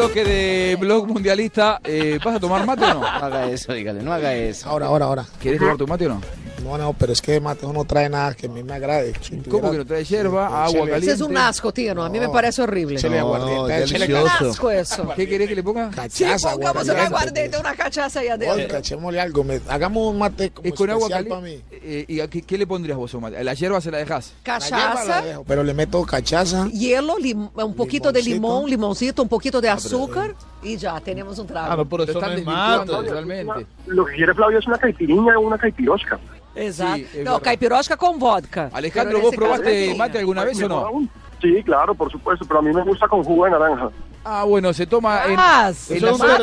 Bloque 0.00 0.24
de 0.24 0.76
Blog 0.76 1.06
Mundialista. 1.08 1.80
Eh, 1.84 2.18
¿Vas 2.24 2.36
a 2.36 2.40
tomar 2.40 2.64
mate 2.64 2.84
o 2.84 2.94
no? 2.94 3.00
No 3.00 3.06
haga 3.06 3.50
eso, 3.50 3.74
dígale, 3.74 4.02
no 4.02 4.12
haga 4.12 4.34
eso. 4.34 4.68
Ahora, 4.70 4.86
ahora, 4.86 5.04
ahora. 5.04 5.26
¿Quieres 5.38 5.60
tomar 5.60 5.76
tu 5.76 5.86
mate 5.86 6.06
o 6.06 6.08
no? 6.10 6.20
No, 6.64 6.76
no, 6.78 6.92
pero 6.92 7.12
es 7.12 7.22
que 7.22 7.40
Mateo 7.40 7.72
no 7.72 7.84
trae 7.84 8.08
nada 8.08 8.34
que 8.34 8.46
a 8.46 8.48
mí 8.50 8.62
me 8.62 8.74
agrade. 8.74 9.12
Si 9.20 9.36
¿Cómo 9.38 9.42
tuviera- 9.44 9.70
que 9.70 9.76
no 9.78 9.86
trae 9.86 10.04
hierba, 10.04 10.48
Sí, 10.48 10.54
agua 10.54 10.72
caliente? 10.72 10.96
Ese 10.98 11.10
es 11.12 11.20
un 11.20 11.36
asco, 11.36 11.72
Tino. 11.72 12.04
A 12.04 12.08
mí 12.08 12.20
me 12.20 12.28
parece 12.28 12.62
horrible. 12.62 12.96
échele 12.96 13.18
No, 13.20 13.34
aguardiente, 13.34 13.94
es 14.04 14.14
asco 14.42 14.70
eso. 14.70 15.08
¿Qué 15.16 15.28
querés 15.28 15.48
que 15.48 15.54
le 15.54 15.62
ponga? 15.62 15.90
Sí, 15.90 16.24
cachaza, 16.24 16.52
pongamos 16.52 16.84
un 16.88 16.96
aguardiente, 16.96 17.58
una 17.58 17.74
cachaza 17.74 18.20
ahí 18.20 18.28
adentro. 18.28 18.56
Oiga, 18.56 18.78
echémosle 18.78 19.20
algo. 19.20 19.44
me- 19.44 19.60
hagamos 19.68 20.12
un 20.12 20.18
mate 20.18 20.50
como 20.50 20.68
Es 20.68 20.74
con 20.74 20.90
agua 20.90 21.02
especial 21.04 21.26
para 21.26 21.40
caliente. 21.40 21.64
mí. 21.70 21.78
Eh, 21.82 22.04
¿Y 22.08 22.28
qué, 22.28 22.42
qué 22.42 22.58
le 22.58 22.66
pondrías 22.66 22.98
vos, 22.98 23.14
mate? 23.14 23.42
¿La 23.42 23.54
hierba 23.54 23.80
se 23.80 23.90
la 23.90 23.98
dejás? 23.98 24.32
La 24.44 24.58
hierba 24.58 24.78
la 24.80 24.94
Cachaza, 24.94 25.22
dejo, 25.22 25.44
pero 25.44 25.62
le 25.64 25.74
meto 25.74 26.02
cachaza. 26.04 26.68
hielo, 26.68 27.16
lim- 27.18 27.50
un 27.54 27.74
poquito 27.74 28.12
de 28.12 28.22
limón, 28.22 28.68
limoncito, 28.68 29.22
un 29.22 29.28
poquito 29.28 29.60
de 29.60 29.70
azúcar 29.70 30.34
y 30.62 30.76
ya 30.76 31.00
tenemos 31.00 31.38
un 31.38 31.46
trago. 31.46 31.72
Ah, 31.72 31.76
no, 31.76 31.88
pero 31.88 32.04
Lo 32.04 32.10
eso 32.10 32.20
no 32.20 32.30
es 32.32 32.44
mate. 32.44 33.66
Lo 33.86 34.04
que 34.04 34.14
quiere 34.14 34.34
Flavio 34.34 34.58
es 34.58 34.66
una 34.66 34.78
caipiriña 34.78 35.38
o 35.38 35.40
una 35.40 35.58
caipirosca. 35.58 36.18
Exacto. 36.66 36.96
Sí, 37.12 37.18
no, 37.18 37.24
verdad. 37.32 37.42
caipirosca 37.42 37.96
con 37.96 38.18
vodka. 38.18 38.70
Alejandro, 38.72 39.20
¿vos 39.20 39.34
probaste 39.34 39.94
mate 39.96 40.18
alguna 40.18 40.44
vez 40.44 40.62
o 40.62 40.68
no? 40.68 41.08
Sí, 41.40 41.62
claro, 41.64 41.94
por 41.94 42.10
supuesto, 42.12 42.44
pero 42.46 42.58
a 42.60 42.62
mí 42.62 42.70
me 42.72 42.82
gusta 42.82 43.08
con 43.08 43.24
jugo 43.24 43.46
de 43.46 43.52
naranja. 43.52 43.90
Ah, 44.22 44.44
bueno, 44.44 44.74
se 44.74 44.86
toma 44.86 45.22
en, 45.26 45.34
Ah, 45.38 45.72
en 45.88 46.02
la 46.02 46.12
zona, 46.14 46.38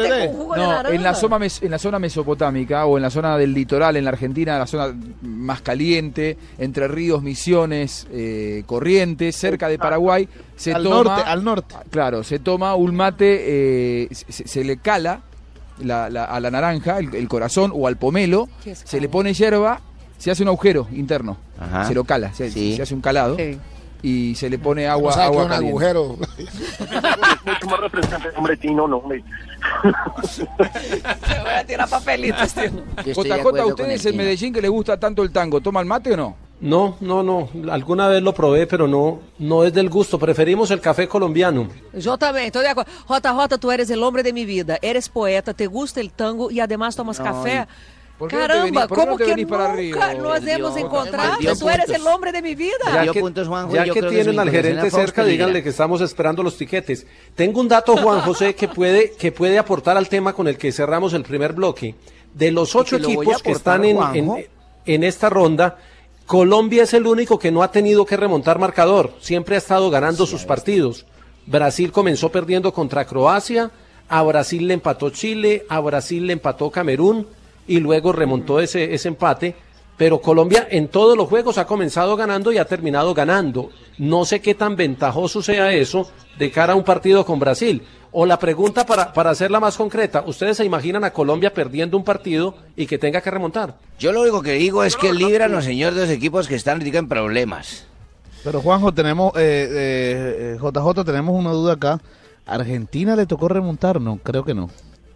no, 0.56 0.90
en 0.90 1.04
la 1.04 1.14
zona 1.14 1.38
mes- 1.38 1.62
en 1.62 1.70
la 1.70 1.78
zona 1.78 2.00
mesopotámica 2.00 2.88
o 2.88 2.98
en 2.98 3.04
la 3.04 3.12
zona 3.12 3.38
del 3.38 3.54
litoral 3.54 3.96
en 3.98 4.04
la 4.04 4.10
Argentina, 4.10 4.58
la 4.58 4.66
zona 4.66 4.96
más 5.22 5.62
caliente, 5.62 6.36
entre 6.58 6.88
ríos, 6.88 7.22
Misiones, 7.22 8.08
eh, 8.12 8.64
Corrientes, 8.66 9.36
cerca 9.36 9.68
de 9.70 9.78
Paraguay, 9.78 10.28
se 10.56 10.74
al 10.74 10.82
toma 10.84 10.96
norte, 11.04 11.22
al 11.28 11.44
norte. 11.44 11.76
Claro, 11.92 12.24
se 12.24 12.40
toma 12.40 12.74
un 12.74 12.96
mate, 12.96 13.44
eh, 13.46 14.08
se, 14.12 14.48
se 14.48 14.64
le 14.64 14.78
cala 14.78 15.22
la- 15.78 16.10
la- 16.10 16.26
a 16.26 16.40
la 16.40 16.50
naranja, 16.50 16.98
el, 16.98 17.14
el 17.14 17.28
corazón 17.28 17.72
o 17.76 17.86
al 17.88 17.98
pomelo, 17.98 18.50
¿Qué 18.64 18.72
es 18.72 18.80
se 18.80 19.00
le 19.00 19.08
pone 19.08 19.36
hierba, 19.36 19.82
se 20.18 20.32
hace 20.32 20.44
un 20.44 20.50
agujero 20.50 20.88
interno, 20.92 21.38
Ajá. 21.60 21.86
se 21.86 21.94
lo 21.94 22.04
cala, 22.04 22.34
se, 22.34 22.50
Sí. 22.52 22.76
se 22.76 22.82
hace 22.82 22.94
un 22.94 23.02
calado 23.02 23.36
Sí. 23.38 23.58
y 24.02 24.36
se 24.36 24.50
le 24.50 24.60
pone 24.60 24.88
agua, 24.88 25.16
No 25.16 25.22
agua 25.22 25.44
un 25.44 25.50
caliente. 25.50 25.70
agujero. 25.70 26.18
Mucho 27.46 27.68
más 27.68 27.80
refrescante, 27.80 28.28
hombre, 28.36 28.58
Tino, 28.58 28.88
no, 28.88 28.98
hombre. 28.98 29.24
Te 30.38 31.40
voy 31.40 31.52
a 31.56 31.64
tirar 31.66 31.90
papelitos, 31.90 32.56
de 32.56 32.72
JJ, 33.14 33.42
con 33.44 33.60
ustedes 33.62 34.06
el 34.06 34.12
en. 34.14 34.18
Medellín 34.18 34.54
que 34.54 34.62
les 34.62 34.72
gusta 34.72 35.00
tanto 35.00 35.24
el 35.24 35.32
tango, 35.32 35.62
¿toman 35.62 35.88
mate 35.88 36.14
o 36.14 36.18
no? 36.18 36.36
No, 36.60 36.98
no, 37.02 37.22
no. 37.22 37.50
Alguna 37.72 38.08
vez 38.08 38.24
lo 38.24 38.34
probé, 38.34 38.66
pero 38.66 38.88
no, 38.88 39.20
no 39.38 39.64
es 39.64 39.72
del 39.74 39.90
gusto. 39.92 40.18
Preferimos 40.18 40.72
el 40.72 40.82
café 40.82 41.08
colombiano. 41.08 41.68
Yo 41.94 42.18
también, 42.18 42.48
estoy 42.48 42.64
de 42.64 42.70
acuerdo. 42.70 42.92
JJ, 43.08 43.60
tú 43.60 43.72
eres 43.72 43.90
el 43.92 44.02
hombre 44.02 44.24
de 44.24 44.34
mi 44.34 44.44
vida. 44.44 44.80
Eres 44.82 45.08
poeta, 45.08 45.54
te 45.54 45.68
gusta 45.68 46.02
el 46.02 46.10
tango 46.12 46.50
y 46.50 46.60
además 46.60 46.96
tomas 46.96 47.20
No, 47.20 47.26
café. 47.26 47.68
¿Por 48.18 48.30
qué 48.30 48.36
no 48.36 48.42
te 48.42 48.48
Caramba, 48.48 48.66
venís- 48.66 48.88
por 48.88 48.98
qué 48.98 49.06
no 49.06 49.06
¿cómo 49.06 49.18
te 49.18 49.24
que 49.24 49.30
venís 49.32 49.46
para 49.48 49.68
nunca 49.76 50.14
Río? 50.14 50.22
nos 50.24 50.48
hemos 50.48 50.78
encontrado? 50.78 51.32
perdió 51.38 51.56
Tú 51.56 51.70
eres 51.70 51.90
el 51.90 52.08
hombre 52.08 52.32
de 52.32 52.42
mi 52.42 52.56
vida. 52.56 52.76
Ya 53.06 53.12
que, 53.12 53.20
puntos, 53.20 53.48
Juanjo, 53.48 53.76
ya 53.76 53.86
yo 53.86 53.94
que 53.94 54.00
creo 54.00 54.12
que 54.12 54.16
tienen 54.24 54.40
al 54.40 54.50
gerente 54.50 54.92
cerca, 54.92 55.24
díganle 55.24 55.64
que 55.64 55.70
estamos 55.70 56.02
esperando 56.02 56.44
los 56.44 56.58
tiquetes. 56.58 57.06
Tengo 57.36 57.60
un 57.62 57.68
dato, 57.68 57.96
Juan 57.98 58.22
José, 58.22 58.56
que 58.56 58.68
puede, 58.68 59.12
que 59.12 59.32
puede 59.32 59.58
aportar 59.58 59.98
al 59.98 60.10
tema 60.10 60.34
con 60.34 60.48
el 60.48 60.58
que 60.58 60.72
cerramos 60.72 61.14
el 61.14 61.24
primer 61.24 61.54
bloque. 61.54 61.96
De 62.34 62.52
los 62.52 62.76
ocho 62.76 62.98
equipos 62.98 63.42
que 63.42 63.52
están 63.52 63.86
en, 63.86 63.96
Juanjo. 63.98 64.16
en, 64.38 64.48
en 64.86 65.04
esta 65.04 65.30
ronda, 65.30 65.78
Colombia 66.26 66.84
es 66.84 66.94
el 66.94 67.08
único 67.08 67.40
que 67.40 67.52
no 67.52 67.64
ha 67.64 67.72
tenido 67.72 68.06
que 68.06 68.18
remontar 68.18 68.60
marcador. 68.60 69.14
Siempre 69.22 69.56
ha 69.56 69.60
estado 69.60 69.90
ganando 69.90 70.26
sus 70.26 70.44
partidos. 70.44 71.06
Brasil 71.46 71.92
comenzó 71.92 72.30
perdiendo 72.30 72.74
contra 72.74 73.06
Croacia, 73.06 73.72
a 74.10 74.22
Brasil 74.24 74.68
le 74.68 74.74
empató 74.74 75.10
Chile, 75.10 75.66
a 75.70 75.80
Brasil 75.80 76.28
le 76.28 76.34
empató 76.34 76.70
Camerún 76.70 77.26
y 77.68 77.80
luego 77.80 78.12
remontó 78.12 78.60
ese, 78.60 78.94
ese 78.94 79.10
empate. 79.10 79.56
Pero 79.98 80.22
Colombia 80.22 80.68
en 80.70 80.90
todos 80.90 81.18
los 81.18 81.28
juegos 81.28 81.58
ha 81.58 81.66
comenzado 81.66 82.16
ganando 82.16 82.52
y 82.52 82.60
ha 82.60 82.66
terminado 82.66 83.14
ganando. 83.14 83.72
No 83.98 84.26
sé 84.26 84.42
qué 84.42 84.54
tan 84.54 84.76
ventajoso 84.76 85.42
sea 85.42 85.74
eso 85.74 86.08
de 86.38 86.52
cara 86.52 86.74
a 86.74 86.76
un 86.76 86.84
partido 86.84 87.26
con 87.26 87.40
Brasil. 87.40 87.82
O 88.12 88.26
la 88.26 88.40
pregunta 88.40 88.86
para, 88.86 89.12
para 89.12 89.32
hacerla 89.32 89.60
más 89.60 89.76
concreta, 89.76 90.24
¿ustedes 90.26 90.58
se 90.58 90.66
imaginan 90.66 91.04
a 91.04 91.12
Colombia 91.12 91.54
perdiendo 91.54 91.98
un 91.98 92.04
partido 92.04 92.56
y 92.76 92.86
que 92.86 92.98
tenga 92.98 93.22
que 93.22 93.32
remontar? 93.32 93.76
Yo 94.00 94.12
lo 94.12 94.22
único 94.22 94.42
que 94.42 94.54
digo 94.54 94.84
es 94.84 94.96
que 94.96 95.14
líbranos, 95.14 95.66
señor, 95.66 95.94
de 95.94 96.02
los 96.02 96.10
equipos 96.10 96.48
que 96.48 96.56
están 96.56 96.82
en 96.82 97.08
problemas. 97.08 97.86
Pero 98.44 98.62
Juanjo, 98.62 98.94
tenemos, 98.94 99.34
eh, 99.36 99.68
eh, 99.70 100.56
eh, 100.56 100.58
JJ, 100.60 101.04
tenemos 101.04 101.36
una 101.36 101.52
duda 101.52 101.74
acá. 101.74 102.00
¿Argentina 102.46 103.16
le 103.16 103.26
tocó 103.26 103.50
remontar? 103.50 104.00
No, 104.00 104.18
creo 104.24 104.46
que 104.46 104.54
no. 104.54 104.70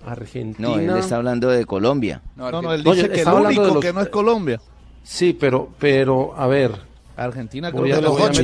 Argentina. 0.05 0.67
No, 0.67 0.75
él 0.79 0.89
está 0.97 1.17
hablando 1.17 1.49
de 1.49 1.65
Colombia. 1.65 2.21
No, 2.35 2.61
no, 2.61 2.73
él 2.73 2.83
dice 2.83 3.09
que 3.09 3.21
el 3.21 3.27
único 3.27 3.65
de 3.65 3.73
los- 3.73 3.83
que 3.83 3.93
no 3.93 4.01
es 4.01 4.09
Colombia. 4.09 4.59
Sí, 5.03 5.33
pero, 5.39 5.69
pero, 5.79 6.33
a 6.37 6.47
ver. 6.47 6.71
Argentina 7.17 7.71
creo 7.71 7.83
que 7.83 8.01
los 8.01 8.19
ocho 8.19 8.41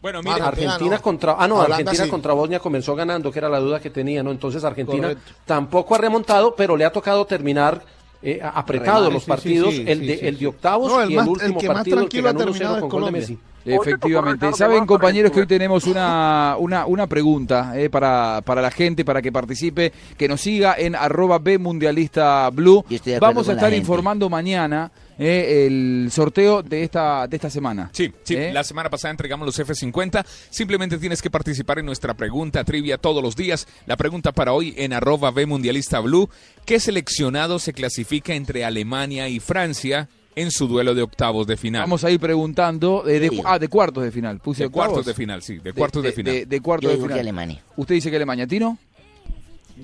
Bueno, 0.00 0.20
mire, 0.22 0.34
Argentina 0.40 0.46
Argentina 0.46 0.96
no. 0.96 1.02
contra 1.02 1.36
ah 1.38 1.48
no 1.48 1.56
Holanda 1.56 1.76
Argentina 1.76 2.04
sí. 2.04 2.10
contra 2.10 2.32
Bosnia 2.32 2.58
comenzó 2.60 2.94
ganando 2.94 3.30
que 3.32 3.38
era 3.38 3.48
la 3.48 3.58
duda 3.58 3.80
que 3.80 3.90
tenía 3.90 4.22
no 4.22 4.30
entonces 4.30 4.62
Argentina 4.64 5.08
Correcto. 5.08 5.32
tampoco 5.44 5.94
ha 5.94 5.98
remontado 5.98 6.54
pero 6.54 6.76
le 6.76 6.84
ha 6.84 6.92
tocado 6.92 7.26
terminar 7.26 7.82
eh, 8.22 8.40
apretado 8.42 8.98
Remar, 9.06 9.12
los 9.14 9.24
sí, 9.24 9.28
partidos 9.28 9.74
sí, 9.74 9.84
el 9.86 9.98
sí, 10.00 10.06
de 10.06 10.18
sí, 10.18 10.26
el 10.26 10.38
de 10.38 10.46
octavos 10.46 10.92
No, 10.92 11.02
el 11.02 11.10
y 11.10 11.16
más- 11.16 11.26
el 11.26 11.28
el 11.28 11.32
último 11.32 11.58
que 11.60 11.66
partido 11.66 11.96
el 12.00 12.08
que 12.08 12.20
tranquilo 12.22 12.28
ha 12.28 12.32
ganó 12.32 12.44
1-0 12.44 12.52
terminado 12.52 12.74
es 12.76 12.80
con 12.80 12.88
gol 12.90 13.00
de 13.00 13.04
Colombia. 13.06 13.20
Messi 13.20 13.38
Efectivamente. 13.66 14.52
Saben, 14.52 14.86
compañeros, 14.86 15.32
que 15.32 15.40
hoy 15.40 15.46
tenemos 15.46 15.84
una, 15.84 16.56
una, 16.58 16.86
una 16.86 17.06
pregunta 17.06 17.72
eh, 17.74 17.90
para, 17.90 18.40
para 18.44 18.62
la 18.62 18.70
gente, 18.70 19.04
para 19.04 19.20
que 19.20 19.32
participe, 19.32 19.92
que 20.16 20.28
nos 20.28 20.40
siga 20.40 20.76
en 20.78 20.94
arroba 20.94 21.38
B 21.38 21.58
Mundialista 21.58 22.48
Blue. 22.50 22.84
Vamos 23.20 23.48
a 23.48 23.52
estar 23.52 23.72
informando 23.74 24.30
mañana 24.30 24.90
eh, 25.18 25.66
el 25.66 26.08
sorteo 26.10 26.62
de 26.62 26.82
esta, 26.82 27.26
de 27.26 27.36
esta 27.36 27.50
semana. 27.50 27.90
Sí, 27.92 28.12
sí, 28.22 28.36
¿Eh? 28.36 28.52
la 28.52 28.62
semana 28.62 28.90
pasada 28.90 29.10
entregamos 29.10 29.46
los 29.46 29.58
F50. 29.58 30.24
Simplemente 30.50 30.98
tienes 30.98 31.22
que 31.22 31.30
participar 31.30 31.78
en 31.78 31.86
nuestra 31.86 32.14
pregunta 32.14 32.64
trivia 32.64 32.98
todos 32.98 33.22
los 33.22 33.34
días. 33.34 33.66
La 33.86 33.96
pregunta 33.96 34.32
para 34.32 34.52
hoy 34.52 34.74
en 34.76 34.92
arroba 34.92 35.30
B 35.30 35.46
Mundialista 35.46 36.00
Blue. 36.00 36.28
¿Qué 36.64 36.80
seleccionado 36.80 37.58
se 37.58 37.72
clasifica 37.72 38.34
entre 38.34 38.64
Alemania 38.64 39.28
y 39.28 39.40
Francia 39.40 40.08
en 40.36 40.52
su 40.52 40.68
duelo 40.68 40.94
de 40.94 41.02
octavos 41.02 41.46
de 41.46 41.56
final? 41.56 41.82
Vamos 41.82 42.04
a 42.04 42.10
ir 42.10 42.20
preguntando 42.20 43.02
eh, 43.08 43.18
de, 43.18 43.42
ah, 43.44 43.58
de 43.58 43.66
cuartos 43.68 44.04
de 44.04 44.12
final. 44.12 44.38
Puse 44.38 44.62
de 44.62 44.66
octavos. 44.66 44.86
cuartos 44.88 45.06
de 45.06 45.14
final, 45.14 45.42
sí, 45.42 45.58
de 45.58 45.72
cuartos 45.72 46.02
de, 46.04 46.12
final. 46.12 46.32
De, 46.32 46.46
de 46.46 46.60
cuartos 46.60 46.84
Yo 46.84 46.90
de 46.90 46.96
que 46.98 47.02
final. 47.02 47.18
Alemania. 47.18 47.62
¿Usted 47.76 47.96
dice 47.96 48.10
que 48.10 48.16
Alemania, 48.16 48.46
Tino? 48.46 48.78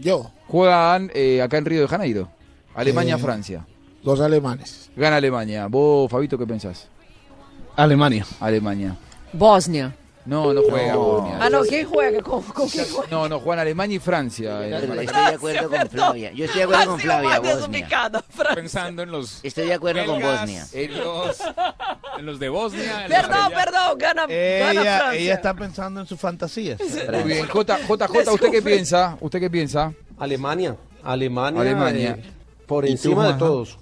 Yo, 0.01 0.31
Juegan 0.47 1.11
eh, 1.15 1.43
acá 1.43 1.59
en 1.59 1.65
Río 1.65 1.81
de 1.81 1.89
Janeiro. 1.89 2.29
Alemania-Francia. 2.75 3.67
los 4.05 4.21
alemanes. 4.21 4.91
Gana 4.97 5.17
Alemania. 5.17 5.67
¿Vos, 5.67 6.11
Fabito, 6.11 6.39
qué 6.39 6.47
pensás? 6.47 6.89
Alemania. 7.77 8.27
Alemania. 8.41 8.97
Bósnia. 9.33 9.95
No, 10.25 10.55
no 10.55 10.63
juega 10.63 10.95
Bosnia. 10.95 11.39
Ah, 11.41 11.51
no, 11.51 11.63
¿quién 11.63 11.87
juega? 11.89 12.23
¿Con, 12.23 12.43
con 12.43 12.69
quién 12.69 12.87
juega? 12.89 13.09
No, 13.11 13.29
no, 13.29 13.41
juegan 13.41 13.59
Alemania 13.61 13.97
y 13.97 13.99
Francia. 13.99 14.65
estoy 14.67 14.97
de 14.97 15.35
acuerdo 15.35 15.69
con 15.71 15.89
Flavia. 15.89 16.33
Yo 16.33 16.45
estoy 16.45 16.59
de 16.59 16.65
acuerdo 16.65 16.87
con 16.87 17.01
Flavia, 17.01 17.41
Bosnia. 17.41 17.89
Pensando 18.55 19.03
en 19.03 19.11
los. 19.11 19.41
Estoy 19.45 19.67
de 19.67 19.75
acuerdo 19.75 20.07
con 20.07 20.21
Bosnia. 20.23 20.67
En 20.73 20.99
los, 20.99 21.39
en 22.19 22.27
los 22.27 22.39
de 22.39 22.49
Bosnia. 22.49 23.09
los 23.09 23.19
Perdón, 23.19 23.53
perdón, 23.53 23.99
gana, 23.99 24.23
gana 24.27 24.33
Ella, 24.33 24.99
Francia. 24.99 25.15
ella 25.15 25.35
está 25.35 25.55
pensando 25.55 26.01
en 26.01 26.07
sus 26.07 26.21
fantasías. 26.21 26.81
Muy 26.81 27.23
bien, 27.25 27.47
J, 27.49 27.79
JJ, 27.79 28.33
¿usted 28.33 28.51
qué 28.51 28.63
piensa? 28.63 29.17
¿Usted 29.21 29.41
qué 29.41 29.51
piensa? 29.51 29.93
Alemania. 30.19 30.77
Alemania. 31.03 31.61
Alemania. 31.61 32.11
eh, 32.19 32.33
por 32.67 32.85
¿Y 32.85 32.89
tú, 32.89 32.93
encima 32.93 33.33
de 33.33 33.35
todos. 33.35 33.79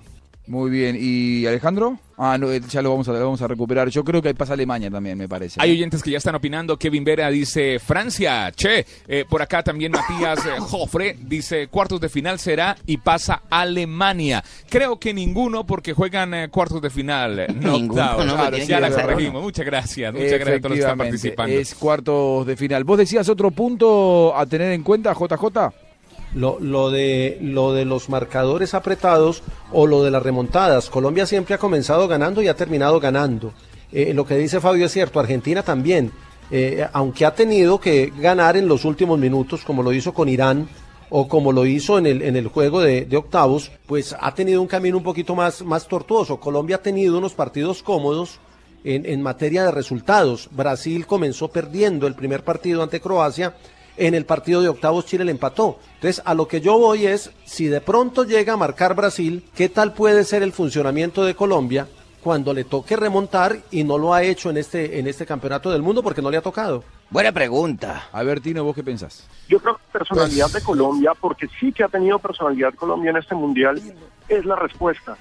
Muy 0.51 0.69
bien. 0.69 0.97
¿Y 0.99 1.47
Alejandro? 1.47 1.97
Ah, 2.19 2.37
no, 2.37 2.51
eh, 2.51 2.61
ya 2.69 2.83
lo 2.83 2.91
vamos 2.91 3.09
a, 3.09 3.13
lo 3.13 3.21
vamos 3.21 3.41
a 3.41 3.47
recuperar. 3.47 3.89
Yo 3.89 4.03
creo 4.03 4.21
que 4.21 4.35
pasa 4.35 4.55
Alemania 4.55 4.91
también, 4.91 5.17
me 5.17 5.29
parece. 5.29 5.61
Hay 5.63 5.71
oyentes 5.71 6.03
que 6.03 6.11
ya 6.11 6.19
están 6.19 6.35
opinando. 6.35 6.77
Kevin 6.77 7.05
Vera 7.05 7.31
dice 7.31 7.79
Francia, 7.79 8.51
che. 8.51 8.85
Eh, 9.07 9.25
por 9.29 9.41
acá 9.43 9.63
también 9.63 9.93
Matías 9.93 10.45
eh, 10.45 10.59
Jofre 10.59 11.17
dice 11.21 11.69
cuartos 11.69 12.01
de 12.01 12.09
final 12.09 12.41
será 12.41 12.77
y 12.85 12.97
pasa 12.97 13.43
Alemania. 13.49 14.43
Creo 14.69 14.99
que 14.99 15.15
ninguno 15.15 15.65
porque 15.65 15.93
juegan 15.93 16.35
eh, 16.35 16.49
cuartos 16.51 16.83
de 16.83 16.91
final. 16.91 17.39
eh, 17.39 17.47
No 17.55 17.75
Ninguno, 17.79 18.25
no, 18.25 18.35
Claro, 18.35 18.57
ya 18.57 18.81
la 18.81 18.91
corregimos. 18.91 19.45
Muchas 19.45 19.65
gracias. 19.65 20.13
Muchas 20.13 20.31
gracias 20.33 20.57
a 20.57 20.61
todos 20.61 20.71
los 20.71 20.73
que 20.79 20.81
están 20.81 20.99
participando. 20.99 21.55
Es 21.55 21.75
cuartos 21.77 22.45
de 22.45 22.57
final. 22.57 22.83
¿Vos 22.83 22.99
decías 22.99 23.29
otro 23.29 23.53
punto 23.53 24.37
a 24.37 24.45
tener 24.47 24.73
en 24.73 24.83
cuenta, 24.83 25.15
JJ? 25.15 25.89
Lo, 26.33 26.61
lo 26.61 26.90
de, 26.90 27.38
lo 27.40 27.73
de 27.73 27.85
los 27.85 28.09
marcadores 28.09 28.75
apretados 28.75 29.43
o 29.73 29.88
lo 29.88 30.05
de 30.05 30.12
las 30.12 30.23
remontadas. 30.23 30.88
Colombia 30.88 31.27
siempre 31.27 31.57
ha 31.57 31.59
comenzado 31.59 32.07
ganando 32.07 32.40
y 32.40 32.47
ha 32.47 32.55
terminado 32.55 33.01
ganando. 33.01 33.53
Eh, 33.90 34.14
lo 34.14 34.25
que 34.25 34.37
dice 34.37 34.61
Fabio 34.61 34.87
es 34.87 34.93
cierto, 34.93 35.19
Argentina 35.19 35.64
también, 35.64 36.12
eh, 36.53 36.87
aunque 36.93 37.27
ha 37.27 37.35
tenido 37.35 37.81
que 37.81 38.12
ganar 38.16 38.57
en 38.57 38.69
los 38.69 38.85
últimos 38.85 39.19
minutos, 39.19 39.64
como 39.64 39.83
lo 39.83 39.93
hizo 39.93 40.14
con 40.14 40.29
Irán 40.29 40.69
o 41.09 41.27
como 41.27 41.51
lo 41.51 41.66
hizo 41.66 41.99
en 41.99 42.07
el, 42.07 42.23
en 42.23 42.37
el 42.37 42.47
juego 42.47 42.81
de, 42.81 43.07
de 43.07 43.16
octavos, 43.16 43.73
pues 43.87 44.14
ha 44.21 44.33
tenido 44.33 44.62
un 44.62 44.69
camino 44.69 44.99
un 44.99 45.03
poquito 45.03 45.35
más, 45.35 45.62
más 45.62 45.88
tortuoso. 45.88 46.38
Colombia 46.38 46.77
ha 46.77 46.83
tenido 46.83 47.19
unos 47.19 47.33
partidos 47.33 47.83
cómodos 47.83 48.38
en, 48.85 49.05
en 49.05 49.21
materia 49.21 49.64
de 49.64 49.73
resultados. 49.73 50.49
Brasil 50.53 51.09
comenzó 51.09 51.49
perdiendo 51.49 52.07
el 52.07 52.14
primer 52.14 52.45
partido 52.45 52.85
ante 52.85 53.01
Croacia. 53.01 53.57
En 54.01 54.15
el 54.15 54.25
partido 54.25 54.63
de 54.63 54.69
octavos 54.71 55.05
Chile 55.05 55.27
le 55.27 55.31
empató. 55.31 55.79
Entonces, 55.97 56.23
a 56.25 56.33
lo 56.33 56.49
que 56.49 56.63
yo 56.63 56.79
voy 56.79 57.05
es, 57.05 57.33
si 57.45 57.67
de 57.67 57.83
pronto 57.83 58.25
llega 58.25 58.55
a 58.55 58.57
marcar 58.57 58.95
Brasil, 58.95 59.45
¿qué 59.55 59.69
tal 59.69 59.93
puede 59.93 60.25
ser 60.25 60.43
el 60.43 60.53
funcionamiento 60.53 61.23
de 61.23 61.35
Colombia 61.35 61.87
cuando 62.23 62.55
le 62.55 62.65
toque 62.65 62.97
remontar 62.97 63.59
y 63.71 63.85
no 63.85 63.99
lo 63.99 64.15
ha 64.15 64.23
hecho 64.23 64.49
en 64.49 64.57
este, 64.57 64.99
en 64.99 65.07
este 65.07 65.27
campeonato 65.27 65.71
del 65.71 65.83
mundo 65.83 66.03
porque 66.03 66.23
no 66.23 66.31
le 66.31 66.39
ha 66.39 66.41
tocado? 66.41 66.83
Buena 67.11 67.31
pregunta. 67.31 68.09
A 68.11 68.23
ver, 68.23 68.41
Tino, 68.41 68.65
¿vos 68.65 68.75
qué 68.75 68.83
pensás? 68.83 69.29
Yo 69.51 69.61
creo 69.61 69.77
que 69.77 69.99
personalidad 69.99 70.51
de 70.51 70.63
Colombia, 70.63 71.13
porque 71.21 71.47
sí 71.61 71.71
que 71.71 71.85
ha 71.85 71.89
tenido 71.89 72.19
personalidad 72.19 72.73
Colombia 72.73 73.11
en 73.11 73.19
este 73.19 73.35
mundial, 73.35 73.83
es 74.31 74.47
la 74.47 74.57
respuesta. 74.57 75.19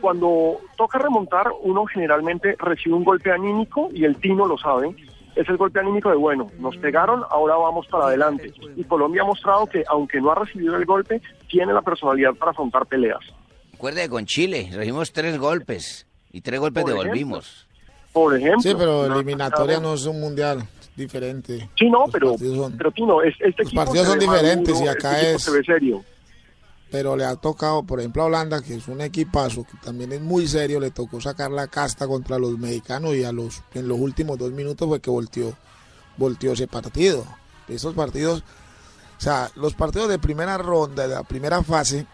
Cuando 0.00 0.60
toca 0.76 0.98
remontar, 0.98 1.48
uno 1.62 1.84
generalmente 1.86 2.54
recibe 2.60 2.94
un 2.94 3.02
golpe 3.02 3.32
anímico 3.32 3.88
y 3.92 4.04
el 4.04 4.14
Tino 4.18 4.46
lo 4.46 4.56
sabe. 4.56 4.94
Es 5.36 5.48
el 5.48 5.56
golpe 5.56 5.80
anímico 5.80 6.10
de, 6.10 6.16
bueno, 6.16 6.48
nos 6.58 6.76
pegaron, 6.78 7.22
ahora 7.30 7.54
vamos 7.56 7.86
para 7.86 8.06
adelante. 8.06 8.52
Y 8.76 8.84
Colombia 8.84 9.22
ha 9.22 9.26
mostrado 9.26 9.66
que, 9.66 9.84
aunque 9.88 10.20
no 10.20 10.30
ha 10.32 10.34
recibido 10.34 10.76
el 10.76 10.84
golpe, 10.84 11.22
tiene 11.48 11.72
la 11.72 11.82
personalidad 11.82 12.34
para 12.34 12.50
afrontar 12.50 12.86
peleas. 12.86 13.20
Recuerde 13.72 14.02
que 14.02 14.08
con 14.10 14.26
Chile 14.26 14.68
recibimos 14.72 15.12
tres 15.12 15.38
golpes 15.38 16.06
y 16.32 16.40
tres 16.42 16.60
golpes 16.60 16.82
Por 16.82 16.92
devolvimos. 16.92 17.66
Por 18.12 18.36
ejemplo. 18.36 18.60
Sí, 18.60 18.74
pero 18.76 19.06
eliminatoria 19.06 19.78
no 19.80 19.94
es 19.94 20.04
un 20.04 20.20
mundial 20.20 20.58
es 20.80 20.96
diferente. 20.96 21.70
Sí, 21.78 21.88
no, 21.88 22.00
Los 22.00 22.10
pero, 22.12 22.36
son- 22.36 22.76
pero 22.76 22.90
Tino, 22.90 23.22
es, 23.22 23.32
este 23.40 23.62
Los 23.62 23.68
equipo 23.68 23.84
partidos 23.84 24.06
se 24.06 24.10
son 24.10 24.18
ve 24.18 24.24
diferentes 24.26 24.74
maduro, 24.74 24.84
y 24.86 24.88
acá 24.94 25.20
este 25.20 25.34
es- 25.36 25.42
se 25.42 25.50
ve 25.52 25.62
serio. 25.64 26.04
Pero 26.90 27.16
le 27.16 27.24
ha 27.24 27.36
tocado, 27.36 27.84
por 27.84 28.00
ejemplo, 28.00 28.22
a 28.22 28.26
Holanda, 28.26 28.60
que 28.62 28.74
es 28.74 28.88
un 28.88 29.00
equipazo, 29.00 29.64
que 29.64 29.76
también 29.82 30.12
es 30.12 30.20
muy 30.20 30.48
serio, 30.48 30.80
le 30.80 30.90
tocó 30.90 31.20
sacar 31.20 31.50
la 31.50 31.68
casta 31.68 32.08
contra 32.08 32.38
los 32.38 32.58
mexicanos 32.58 33.14
y 33.14 33.24
a 33.24 33.32
los 33.32 33.62
en 33.74 33.86
los 33.86 33.98
últimos 33.98 34.38
dos 34.38 34.50
minutos 34.50 34.88
fue 34.88 35.00
que 35.00 35.10
volteó, 35.10 35.56
volteó 36.16 36.52
ese 36.52 36.66
partido. 36.66 37.24
Esos 37.68 37.94
partidos, 37.94 38.42
o 39.18 39.20
sea, 39.20 39.50
los 39.54 39.74
partidos 39.74 40.08
de 40.08 40.18
primera 40.18 40.58
ronda, 40.58 41.06
de 41.06 41.14
la 41.14 41.22
primera 41.22 41.62
fase, 41.62 42.06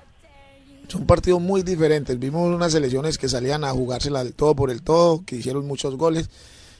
son 0.88 1.06
partidos 1.06 1.40
muy 1.40 1.62
diferentes. 1.62 2.18
Vimos 2.18 2.54
unas 2.54 2.72
selecciones 2.72 3.16
que 3.16 3.28
salían 3.28 3.64
a 3.64 3.70
jugársela 3.70 4.22
del 4.22 4.34
todo 4.34 4.54
por 4.54 4.70
el 4.70 4.82
todo, 4.82 5.24
que 5.24 5.36
hicieron 5.36 5.66
muchos 5.66 5.96
goles, 5.96 6.28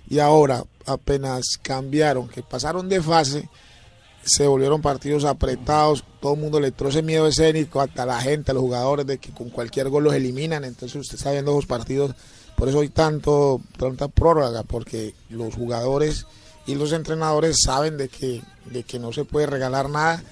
y 0.08 0.18
ahora 0.18 0.64
apenas 0.84 1.58
cambiaron, 1.62 2.28
que 2.28 2.42
pasaron 2.42 2.88
de 2.90 3.00
fase, 3.00 3.48
se 4.26 4.46
volvieron 4.46 4.82
partidos 4.82 5.24
apretados, 5.24 6.04
todo 6.20 6.34
el 6.34 6.40
mundo 6.40 6.60
le 6.60 6.68
entró 6.68 6.88
ese 6.88 7.00
miedo 7.02 7.26
escénico 7.26 7.80
hasta 7.80 8.04
la 8.04 8.20
gente, 8.20 8.52
los 8.52 8.62
jugadores, 8.62 9.06
de 9.06 9.18
que 9.18 9.30
con 9.32 9.48
cualquier 9.50 9.88
gol 9.88 10.04
los 10.04 10.14
eliminan, 10.14 10.64
entonces 10.64 11.00
usted 11.00 11.16
está 11.16 11.30
viendo 11.32 11.52
los 11.52 11.64
partidos, 11.66 12.14
por 12.56 12.68
eso 12.68 12.80
hay 12.80 12.88
tanto, 12.88 13.60
tanta 13.78 14.08
prórroga, 14.08 14.62
porque 14.64 15.14
los 15.30 15.54
jugadores 15.54 16.26
y 16.66 16.74
los 16.74 16.92
entrenadores 16.92 17.58
saben 17.64 17.96
de 17.96 18.08
que, 18.08 18.42
de 18.66 18.82
que 18.82 18.98
no 18.98 19.12
se 19.12 19.24
puede 19.24 19.46
regalar 19.46 19.88
nada 19.88 20.22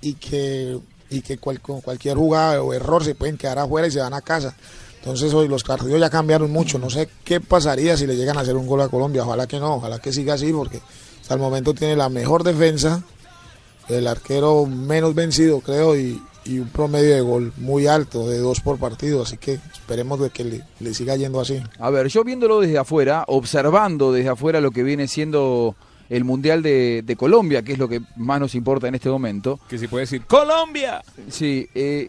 y 0.00 0.14
que, 0.14 0.78
y 1.10 1.20
que 1.22 1.38
cual- 1.38 1.60
con 1.60 1.80
cualquier 1.80 2.16
jugada 2.16 2.62
o 2.62 2.74
error 2.74 3.04
se 3.04 3.14
pueden 3.14 3.38
quedar 3.38 3.58
afuera 3.58 3.86
y 3.88 3.90
se 3.90 4.00
van 4.00 4.14
a 4.14 4.20
casa. 4.20 4.54
Entonces 4.98 5.32
hoy 5.32 5.46
los 5.48 5.62
partidos 5.62 6.00
ya 6.00 6.10
cambiaron 6.10 6.50
mucho, 6.50 6.78
no 6.78 6.90
sé 6.90 7.08
qué 7.24 7.40
pasaría 7.40 7.96
si 7.96 8.06
le 8.06 8.16
llegan 8.16 8.36
a 8.36 8.40
hacer 8.40 8.56
un 8.56 8.66
gol 8.66 8.80
a 8.80 8.88
Colombia, 8.88 9.22
ojalá 9.22 9.46
que 9.46 9.58
no, 9.60 9.76
ojalá 9.76 10.00
que 10.00 10.12
siga 10.12 10.34
así 10.34 10.52
porque 10.52 10.80
hasta 11.26 11.34
el 11.34 11.40
momento 11.40 11.74
tiene 11.74 11.96
la 11.96 12.08
mejor 12.08 12.44
defensa, 12.44 13.02
el 13.88 14.06
arquero 14.06 14.64
menos 14.64 15.12
vencido 15.12 15.58
creo 15.58 15.98
y, 15.98 16.22
y 16.44 16.60
un 16.60 16.68
promedio 16.68 17.16
de 17.16 17.20
gol 17.20 17.52
muy 17.56 17.88
alto, 17.88 18.28
de 18.28 18.38
dos 18.38 18.60
por 18.60 18.78
partido, 18.78 19.22
así 19.22 19.36
que 19.36 19.54
esperemos 19.72 20.20
de 20.20 20.30
que 20.30 20.44
le, 20.44 20.62
le 20.78 20.94
siga 20.94 21.16
yendo 21.16 21.40
así. 21.40 21.60
A 21.80 21.90
ver, 21.90 22.06
yo 22.06 22.22
viéndolo 22.22 22.60
desde 22.60 22.78
afuera, 22.78 23.24
observando 23.26 24.12
desde 24.12 24.28
afuera 24.28 24.60
lo 24.60 24.70
que 24.70 24.84
viene 24.84 25.08
siendo 25.08 25.74
el 26.10 26.22
Mundial 26.22 26.62
de, 26.62 27.02
de 27.04 27.16
Colombia, 27.16 27.62
que 27.62 27.72
es 27.72 27.78
lo 27.80 27.88
que 27.88 28.02
más 28.14 28.38
nos 28.38 28.54
importa 28.54 28.86
en 28.86 28.94
este 28.94 29.08
momento. 29.08 29.58
Que 29.68 29.78
si 29.78 29.88
puede 29.88 30.02
decir 30.02 30.24
¡Colombia! 30.26 31.02
Sí, 31.28 31.68
eh, 31.74 32.06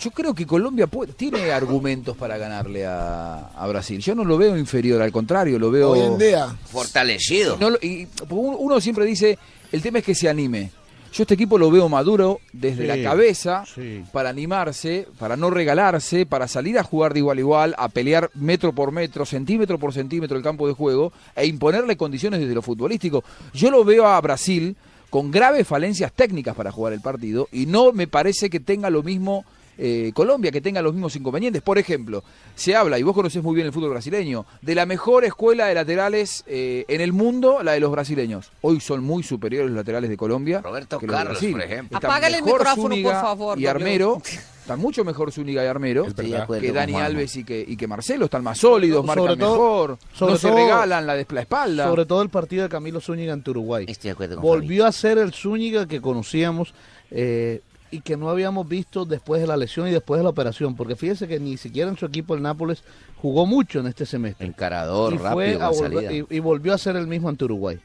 yo 0.00 0.10
creo 0.10 0.34
que 0.34 0.46
Colombia 0.46 0.86
puede- 0.86 1.12
tiene 1.12 1.52
argumentos 1.52 2.16
para 2.16 2.38
ganarle 2.38 2.86
a, 2.86 3.48
a 3.56 3.66
Brasil. 3.68 4.00
Yo 4.00 4.14
no 4.14 4.24
lo 4.24 4.38
veo 4.38 4.56
inferior, 4.56 5.02
al 5.02 5.12
contrario, 5.12 5.58
lo 5.58 5.70
veo... 5.70 5.90
Hoy 5.90 6.00
en 6.00 6.18
día, 6.18 6.46
Fortalecido. 6.64 7.56
No 7.58 7.70
y, 7.82 8.06
uno 8.30 8.56
uno 8.58 8.80
siempre 8.80 9.04
dice, 9.04 9.38
el 9.72 9.82
tema 9.82 9.98
es 9.98 10.04
que 10.04 10.14
se 10.14 10.28
anime. 10.28 10.70
Yo 11.12 11.24
este 11.24 11.34
equipo 11.34 11.58
lo 11.58 11.70
veo 11.72 11.88
maduro 11.88 12.38
desde 12.52 12.82
Sí, 12.82 12.86
la 12.88 13.02
cabeza 13.02 13.64
sí. 13.74 14.04
para 14.12 14.28
animarse, 14.30 15.08
para 15.18 15.36
no 15.36 15.50
regalarse, 15.50 16.24
para 16.24 16.46
salir 16.46 16.78
a 16.78 16.84
jugar 16.84 17.12
de 17.14 17.18
igual 17.18 17.38
a 17.38 17.40
igual, 17.40 17.74
a 17.78 17.88
pelear 17.88 18.30
metro 18.34 18.72
por 18.72 18.92
metro, 18.92 19.26
centímetro 19.26 19.76
por 19.76 19.92
centímetro 19.92 20.36
el 20.36 20.44
campo 20.44 20.68
de 20.68 20.72
juego 20.74 21.12
e 21.34 21.46
imponerle 21.46 21.96
condiciones 21.96 22.38
desde 22.38 22.54
lo 22.54 22.62
futbolístico. 22.62 23.24
Yo 23.52 23.72
lo 23.72 23.84
veo 23.84 24.06
a 24.06 24.20
Brasil 24.20 24.76
con 25.10 25.32
graves 25.32 25.66
falencias 25.66 26.12
técnicas 26.12 26.54
para 26.54 26.70
jugar 26.70 26.92
el 26.92 27.00
partido 27.00 27.48
y 27.50 27.66
no 27.66 27.92
me 27.92 28.06
parece 28.06 28.48
que 28.48 28.60
tenga 28.60 28.88
lo 28.88 29.02
mismo 29.02 29.44
eh, 29.82 30.12
Colombia, 30.14 30.52
que 30.52 30.60
tenga 30.60 30.82
los 30.82 30.92
mismos 30.92 31.16
inconvenientes. 31.16 31.62
Por 31.62 31.78
ejemplo, 31.78 32.22
se 32.54 32.76
habla, 32.76 32.98
y 32.98 33.02
vos 33.02 33.14
conocés 33.14 33.42
muy 33.42 33.54
bien 33.54 33.66
el 33.66 33.72
fútbol 33.72 33.88
brasileño, 33.90 34.44
de 34.60 34.74
la 34.74 34.84
mejor 34.84 35.24
escuela 35.24 35.66
de 35.66 35.74
laterales 35.74 36.44
eh, 36.46 36.84
en 36.88 37.00
el 37.00 37.12
mundo, 37.14 37.62
la 37.62 37.72
de 37.72 37.80
los 37.80 37.90
brasileños. 37.90 38.50
Hoy 38.60 38.78
son 38.80 39.02
muy 39.02 39.22
superiores 39.22 39.68
los 39.70 39.76
laterales 39.76 40.10
de 40.10 40.16
Colombia. 40.18 40.60
Roberto 40.60 40.98
que 40.98 41.06
los 41.06 41.14
de 41.14 41.18
Carlos, 41.18 41.32
Brasil. 41.40 41.52
por 41.52 41.62
ejemplo. 41.62 41.96
Están 41.96 42.10
Apágale 42.10 42.36
el 42.36 42.44
mejor 42.44 42.60
micrófono, 42.60 42.96
por 43.02 43.12
favor, 43.14 43.58
Y. 43.58 43.66
Armero. 43.66 44.20
Están 44.60 44.78
mucho 44.78 45.02
mejor 45.04 45.32
Zúñiga 45.32 45.64
y 45.64 45.66
Armero 45.66 46.04
que 46.14 46.70
Dani. 46.72 46.94
Alves 46.94 47.34
y 47.36 47.42
que, 47.44 47.64
y 47.66 47.76
que 47.76 47.88
Marcelo. 47.88 48.26
Están 48.26 48.44
más 48.44 48.58
sólidos, 48.58 49.04
Sobre 49.04 49.20
marcan 49.22 49.38
todo- 49.38 49.52
mejor, 49.52 49.98
sobre 50.14 50.32
no 50.34 50.38
se 50.38 50.46
todo- 50.48 50.56
regalan 50.58 51.06
la, 51.06 51.14
de 51.14 51.26
la 51.30 51.40
espalda. 51.40 51.88
Sobre 51.88 52.04
todo 52.06 52.22
el 52.22 52.28
partido 52.28 52.62
de 52.64 52.68
Camilo 52.68 53.00
Zúñiga 53.00 53.32
ante 53.32 53.50
Uruguay. 53.50 53.86
Estoy 53.88 54.08
de 54.10 54.12
acuerdo 54.12 54.34
con 54.36 54.42
Volvió 54.44 54.86
a 54.86 54.92
ser 54.92 55.18
el 55.18 55.32
Zúñiga 55.32 55.88
que 55.88 56.00
conocíamos. 56.00 56.72
eh, 57.10 57.62
y 57.90 58.00
que 58.02 58.16
no 58.16 58.28
habíamos 58.30 58.68
visto 58.68 59.04
después 59.04 59.40
de 59.40 59.46
la 59.46 59.56
lesión 59.56 59.88
y 59.88 59.90
después 59.90 60.18
de 60.18 60.24
la 60.24 60.30
operación, 60.30 60.76
porque 60.76 60.94
fíjese 60.96 61.26
que 61.26 61.40
ni 61.40 61.56
siquiera 61.56 61.90
en 61.90 61.96
su 61.96 62.06
equipo 62.06 62.34
el 62.34 62.42
Nápoles 62.42 62.82
jugó 63.20 63.46
mucho 63.46 63.80
en 63.80 63.86
este 63.88 64.06
semestre. 64.06 64.46
Encarador, 64.46 65.14
y, 65.14 65.18
fue 65.18 65.54
rápido, 65.54 65.62
a 65.64 65.70
volver- 65.72 66.26
y, 66.30 66.36
y 66.36 66.38
volvió 66.40 66.72
a 66.74 66.78
ser 66.78 66.96
el 66.96 67.06
mismo 67.06 67.28
ante 67.28 67.44
Uruguay. 67.44 67.80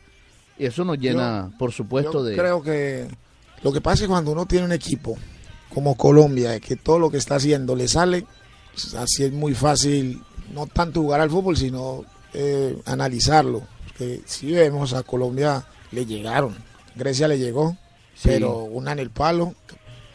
Y 0.58 0.66
eso 0.66 0.86
nos 0.86 0.98
llena, 1.00 1.52
por 1.58 1.72
supuesto, 1.72 2.14
Yo 2.20 2.24
de... 2.24 2.36
creo 2.36 2.62
que 2.62 3.08
lo 3.64 3.72
que 3.74 3.82
pasa 3.82 4.04
es 4.04 4.10
cuando 4.10 4.32
uno 4.32 4.46
tiene 4.46 4.66
un 4.66 4.72
equipo 4.72 5.18
como 5.74 5.96
Colombia, 5.96 6.60
que 6.60 6.76
todo 6.76 7.00
lo 7.00 7.10
que 7.10 7.18
está 7.18 7.36
haciendo 7.36 7.76
le 7.76 7.88
sale, 7.88 8.26
así 8.98 9.24
es 9.24 9.34
muy 9.34 9.54
fácil, 9.54 10.22
no 10.54 10.68
tanto 10.68 11.02
jugar 11.02 11.20
al 11.20 11.30
fútbol, 11.30 11.58
sino 11.58 12.06
eh, 12.34 12.78
analizarlo. 12.86 13.64
Porque 13.88 14.22
si 14.26 14.52
vemos 14.52 14.94
a 14.94 15.04
Colombia, 15.04 15.66
le 15.92 16.06
llegaron. 16.06 16.56
Grecia 16.96 17.28
le 17.28 17.38
llegó, 17.40 17.76
Sí. 18.14 18.30
pero 18.30 18.60
una 18.64 18.94
en 18.94 19.00
el 19.00 19.10
palo, 19.10 19.56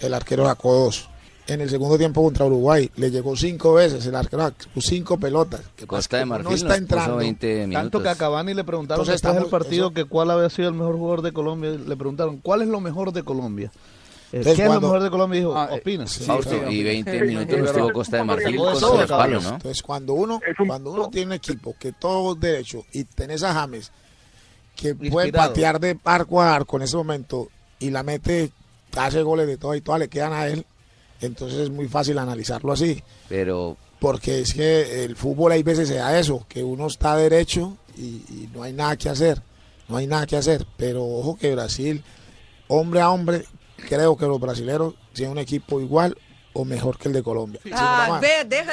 el 0.01 0.15
arquero 0.15 0.47
sacó 0.47 0.75
dos. 0.75 1.09
En 1.47 1.61
el 1.61 1.69
segundo 1.69 1.99
tiempo 1.99 2.23
contra 2.23 2.45
Uruguay, 2.47 2.89
le 2.97 3.11
llegó 3.11 3.35
cinco 3.37 3.75
veces, 3.75 4.07
el 4.07 4.15
arquero 4.15 4.43
sacó 4.45 4.81
cinco 4.81 5.19
pelotas. 5.19 5.63
Que 5.75 5.87
Costa 5.87 6.19
de 6.19 6.25
Marfil 6.25 6.49
no 6.51 6.55
está 6.55 6.77
entrando. 6.77 7.15
puso 7.15 7.17
20 7.19 7.55
minutos. 7.67 7.83
Tanto 7.83 8.03
que 8.03 8.09
a 8.09 8.15
Cavani 8.15 8.55
le 8.55 8.63
preguntaron 8.63 9.03
Entonces 9.03 9.21
después 9.21 9.41
del 9.43 9.51
partido 9.51 9.87
eso- 9.87 9.95
que 9.95 10.05
cuál 10.05 10.31
había 10.31 10.49
sido 10.51 10.69
el 10.69 10.75
mejor 10.75 10.97
jugador 10.97 11.23
de 11.23 11.33
Colombia. 11.33 11.71
Le 11.71 11.97
preguntaron, 11.97 12.37
¿cuál 12.39 12.63
es 12.63 12.69
lo 12.69 12.81
mejor 12.81 13.13
de 13.13 13.25
Colombia? 13.25 13.73
Eh, 14.33 14.37
Entonces, 14.37 14.55
¿Qué 14.59 14.63
es 14.63 14.67
lo 14.69 14.73
cuando- 14.75 14.87
mejor 14.89 15.03
de 15.03 15.11
Colombia? 15.11 15.37
Y 15.39 15.41
dijo, 15.41 15.57
Ah, 15.57 15.69
eh, 15.73 15.79
opina. 15.81 16.07
sí, 16.07 16.23
Fausto, 16.23 16.51
sí, 16.51 16.73
y 16.73 16.83
20 16.85 17.19
Sí, 17.19 17.25
minutos 17.27 17.51
sí, 17.57 17.61
nos 17.63 17.71
sí. 17.71 17.77
tuvo 17.79 17.93
Costa 17.93 18.17
de 18.19 18.25
Marfil 18.25 18.57
contra 18.57 19.03
el 19.03 19.09
palo. 19.09 19.41
¿no? 19.41 19.49
Entonces, 19.49 19.83
cuando 19.83 20.15
uno, 20.15 20.41
cuando 20.69 20.93
uno 20.93 21.09
tiene 21.11 21.27
un 21.27 21.33
equipo 21.33 21.75
que 21.81 21.91
todo 21.91 22.37
derecho 22.37 22.85
y 22.93 23.03
tenés 23.03 23.43
a 23.43 23.53
James 23.55 23.91
que 24.77 24.95
puede 24.95 25.33
patear 25.33 25.81
de 25.81 25.99
arco 26.05 26.41
a 26.41 26.55
arco 26.55 26.77
en 26.77 26.85
ese 26.85 26.97
momento 26.97 27.49
y 27.81 27.91
la 27.91 28.05
mete, 28.05 28.53
hace 28.97 29.23
goles 29.23 29.47
de 29.47 29.57
todo 29.57 29.75
y 29.75 29.81
todas 29.81 30.01
le 30.01 30.09
quedan 30.09 30.33
a 30.33 30.47
él, 30.47 30.65
entonces 31.21 31.59
es 31.61 31.71
muy 31.71 31.89
fácil 31.89 32.19
analizarlo 32.19 32.73
así. 32.73 33.03
Pero 33.29 33.77
Porque 33.99 34.41
es 34.41 34.55
que 34.55 35.05
el 35.05 35.17
fútbol 35.17 35.53
hay 35.53 35.63
veces 35.63 35.89
se 35.89 35.97
da 35.97 36.19
eso, 36.19 36.47
que 36.49 36.65
uno 36.65 36.87
está 36.87 37.17
derecho 37.17 37.77
y, 37.97 38.23
y 38.29 38.51
no 38.55 38.63
hay 38.63 38.73
nada 38.73 38.97
que 38.97 39.09
hacer, 39.09 39.43
no 39.89 39.97
hay 39.97 40.07
nada 40.07 40.27
que 40.27 40.37
hacer. 40.37 40.67
Pero 40.77 41.05
ojo 41.05 41.37
que 41.37 41.55
Brasil, 41.55 42.03
hombre 42.69 43.01
a 43.01 43.11
hombre, 43.11 43.45
creo 43.89 44.17
que 44.17 44.27
los 44.27 44.41
brasileños 44.41 44.95
tienen 45.13 45.33
un 45.33 45.39
equipo 45.39 45.81
igual 45.81 46.17
o 46.53 46.65
mejor 46.65 46.99
que 46.99 47.09
el 47.09 47.15
de 47.15 47.23
Colombia. 47.23 47.61
Si 47.63 47.71
Ah, 47.73 48.19
ve, 48.21 48.29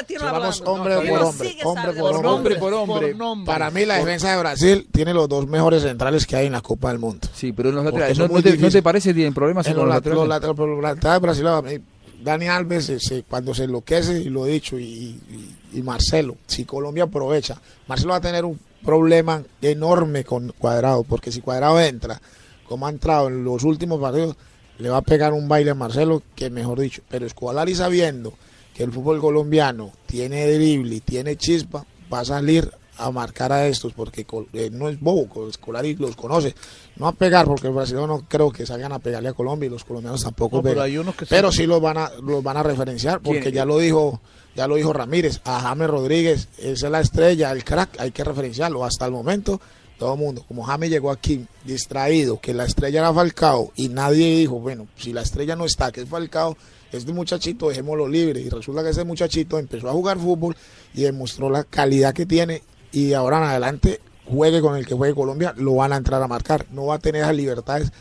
si 0.08 0.16
vamos 0.18 0.34
hablando. 0.60 0.72
hombre 0.74 0.96
Tino 1.00 1.14
por 1.14 1.22
hombre, 1.24 1.58
hombre 1.64 1.94
por 1.94 2.12
Por 2.12 2.24
nombre 2.24 2.56
por 2.56 2.74
hombre. 2.74 3.16
Para 3.46 3.70
mí 3.72 3.86
la 3.86 3.96
defensa 3.98 4.32
de 4.32 4.38
Brasil 4.40 4.88
tiene 4.92 5.14
los 5.14 5.30
dos 5.30 5.48
mejores 5.48 5.84
centrales 5.84 6.26
que 6.26 6.36
hay 6.36 6.48
en 6.48 6.54
la 6.54 6.62
Copa 6.62 6.90
del 6.90 7.00
Mundo. 7.00 7.28
Sí, 7.34 7.52
pero 7.54 7.70
en 7.70 7.76
los 7.76 7.86
laterales. 7.86 8.18
¿No, 8.18 8.28
no 8.28 8.42
te, 8.42 8.58
¿No 8.58 8.70
te 8.70 8.82
parece 8.82 9.10
que 9.10 9.14
tienen 9.16 9.34
problemas 9.34 9.68
En 9.68 9.76
los, 9.76 9.86
los 9.86 9.94
lat- 9.94 10.06
los 10.06 10.28
laterales? 10.28 10.82
laterales, 10.82 11.22
los 11.22 11.40
laterales 11.40 11.80
mí, 11.80 11.86
Dani 12.24 12.48
Alves, 12.48 12.86
se- 12.86 13.00
se- 13.00 13.24
cuando 13.24 13.54
se 13.54 13.66
enloquece, 13.66 14.22
y 14.22 14.30
lo 14.30 14.48
he 14.48 14.52
dicho, 14.52 14.80
y, 14.80 14.84
y- 14.84 15.56
y 15.74 15.82
Marcelo, 15.84 16.36
si 16.48 16.66
Colombia 16.66 17.04
aprovecha, 17.04 17.62
Marcelo 17.88 18.10
va 18.12 18.18
a 18.18 18.22
tener 18.22 18.44
un 18.44 18.60
problema 18.84 19.44
enorme 19.62 20.24
con 20.24 20.52
Cuadrado, 20.58 21.04
porque 21.04 21.32
si 21.32 21.42
Cuadrado 21.42 21.80
entra, 21.80 22.20
como 22.68 22.88
ha 22.88 22.90
entrado 22.90 23.28
en 23.28 23.44
los 23.44 23.64
últimos 23.64 24.02
partidos, 24.02 24.36
le 24.80 24.90
va 24.90 24.98
a 24.98 25.02
pegar 25.02 25.34
un 25.34 25.48
baile 25.48 25.72
a 25.72 25.76
Marcelo, 25.76 26.24
que 26.36 26.50
mejor 26.50 26.80
dicho, 26.80 27.02
pero 27.10 27.26
Escolari 27.26 27.76
sabiendo 27.76 28.34
que 28.74 28.84
el 28.84 28.92
fútbol 28.92 29.20
colombiano 29.20 29.92
tiene 30.06 30.52
drible 30.52 30.96
y 30.96 31.00
tiene 31.02 31.36
chispa, 31.36 31.86
va 32.14 32.20
a 32.20 32.26
salir 32.26 32.70
a 33.00 33.12
marcar 33.12 33.52
a 33.52 33.68
estos, 33.68 33.94
porque 33.94 34.26
eh, 34.54 34.70
no 34.72 34.90
es 34.90 35.00
bobo, 35.00 35.48
Escolari 35.48 35.96
los 35.96 36.16
conoce, 36.16 36.56
no 36.96 37.08
a 37.08 37.12
pegar, 37.12 37.46
porque 37.46 37.68
los 37.68 37.76
brasileños 37.76 38.08
no 38.08 38.26
creo 38.28 38.52
que 38.52 38.66
salgan 38.66 38.92
a 38.92 39.00
pegarle 39.00 39.30
a 39.30 39.34
Colombia 39.34 39.68
y 39.68 39.70
los 39.70 39.84
colombianos 39.84 40.24
tampoco 40.24 40.58
No, 40.58 40.64
pero 40.64 40.82
hay 40.82 40.98
unos 40.98 41.16
que. 41.16 41.26
Pero 41.26 41.52
sí 41.52 41.68
los 41.68 41.82
van 41.82 41.98
a 41.98 42.12
los 42.22 42.44
van 42.44 42.58
a 42.58 42.64
referenciar 42.64 43.22
porque 43.22 43.42
¿Quién? 43.42 43.56
ya 43.56 43.66
lo 43.66 43.78
dijo 43.78 44.20
ya 44.58 44.68
lo 44.68 44.76
dijo 44.76 44.92
Ramírez, 44.92 45.40
a 45.46 45.60
James 45.60 45.88
Rodríguez, 45.88 46.50
esa 46.58 46.88
es 46.88 46.92
la 46.92 47.00
estrella, 47.00 47.52
el 47.52 47.64
crack, 47.64 48.00
hay 48.00 48.10
que 48.10 48.24
referenciarlo 48.24 48.84
hasta 48.84 49.06
el 49.06 49.12
momento. 49.12 49.62
Todo 49.98 50.14
el 50.14 50.20
mundo, 50.20 50.44
como 50.48 50.64
James 50.64 50.90
llegó 50.90 51.10
aquí 51.10 51.46
distraído, 51.64 52.40
que 52.40 52.54
la 52.54 52.66
estrella 52.66 53.00
era 53.00 53.14
Falcao 53.14 53.72
y 53.76 53.90
nadie 53.90 54.38
dijo, 54.38 54.60
bueno, 54.60 54.88
si 54.96 55.12
la 55.12 55.22
estrella 55.22 55.56
no 55.56 55.66
está, 55.66 55.92
que 55.92 56.02
es 56.02 56.10
Falcao, 56.10 56.56
este 56.92 57.12
muchachito 57.14 57.70
dejémoslo 57.70 58.08
libre 58.08 58.40
y 58.40 58.50
resulta 58.50 58.84
que 58.84 58.90
ese 58.90 59.04
muchachito 59.04 59.60
empezó 59.60 59.90
a 59.90 59.94
jugar 59.94 60.18
fútbol 60.18 60.56
y 60.94 61.02
demostró 61.02 61.50
la 61.50 61.64
calidad 61.64 62.14
que 62.14 62.26
tiene 62.26 62.62
y 62.92 63.14
ahora 63.14 63.38
en 63.38 63.44
adelante 63.44 64.00
juegue 64.26 64.62
con 64.62 64.76
el 64.76 64.86
que 64.86 64.94
juegue 64.94 65.16
Colombia, 65.16 65.54
lo 65.58 65.76
van 65.76 65.94
a 65.94 65.98
entrar 65.98 66.22
a 66.22 66.28
marcar, 66.28 66.66
no 66.72 66.88
va 66.88 66.96
a 66.96 67.00
tener 67.00 67.24
las 67.24 67.36
libertades 67.36 67.92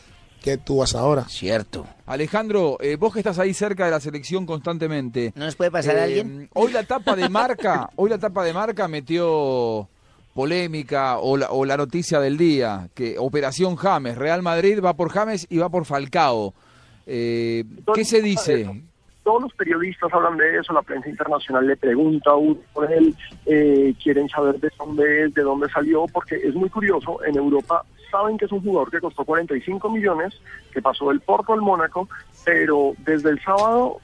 que 0.43 0.59
tuvo 0.59 0.85
hasta 0.85 1.01
ahora. 1.01 1.25
cierto. 1.29 1.87
Alejandro, 2.07 2.79
eh, 2.81 2.97
vos 2.97 3.13
que 3.13 3.21
estás 3.21 3.39
ahí 3.39 3.53
cerca 3.53 3.87
de 3.87 3.91
la 3.91 4.01
selección 4.01 4.47
constantemente. 4.47 5.33
¿No 5.35 5.45
nos 5.45 5.57
puede 5.57 5.71
pasar 5.71 5.97
eh, 5.97 6.03
alguien? 6.03 6.49
Hoy 6.55 6.73
la 6.73 6.85
tapa 6.85 7.17
de 7.17 7.29
marca, 7.29 7.91
hoy 7.97 8.11
la 8.11 8.19
tapa 8.19 8.45
de 8.45 8.53
marca 8.53 8.87
metió 8.87 9.89
polémica 10.37 11.19
o 11.19 11.39
la, 11.39 11.51
o 11.51 11.65
la 11.65 11.79
noticia 11.79 12.21
del 12.21 12.37
día, 12.37 12.89
que 12.95 13.17
Operación 13.19 13.75
James, 13.75 14.17
Real 14.17 14.43
Madrid 14.43 14.81
va 14.85 14.95
por 14.95 15.09
James 15.09 15.47
y 15.49 15.57
va 15.57 15.71
por 15.71 15.87
Falcao. 15.87 16.53
Eh, 17.07 17.65
¿Qué 17.95 18.05
se 18.05 18.21
dice? 18.21 18.71
Todos 19.25 19.43
los 19.43 19.55
periodistas 19.55 20.13
hablan 20.13 20.37
de 20.37 20.59
eso, 20.59 20.73
la 20.73 20.83
prensa 20.83 21.09
internacional 21.09 21.67
le 21.67 21.77
pregunta 21.77 22.31
a 22.31 22.37
uno 22.37 22.59
por 22.75 22.93
él, 22.93 23.17
eh, 23.47 23.95
quieren 24.01 24.29
saber 24.29 24.61
de 24.61 24.71
dónde 24.79 25.25
es, 25.25 25.35
de 25.35 25.43
dónde 25.43 25.69
salió, 25.71 26.05
porque 26.13 26.37
es 26.37 26.55
muy 26.55 26.69
curioso, 26.69 27.25
en 27.25 27.37
Europa 27.37 27.85
saben 28.11 28.37
que 28.39 28.45
es 28.45 28.53
un 28.53 28.63
jugador 28.63 28.91
que 28.91 29.01
costó 29.01 29.25
45 29.25 29.91
millones, 29.91 30.35
que 30.71 30.83
pasó 30.83 31.09
del 31.09 31.21
Porto 31.21 31.55
al 31.55 31.63
Mónaco, 31.63 32.09
pero 32.45 32.93
desde 32.99 33.31
el 33.31 33.43
sábado 33.43 34.01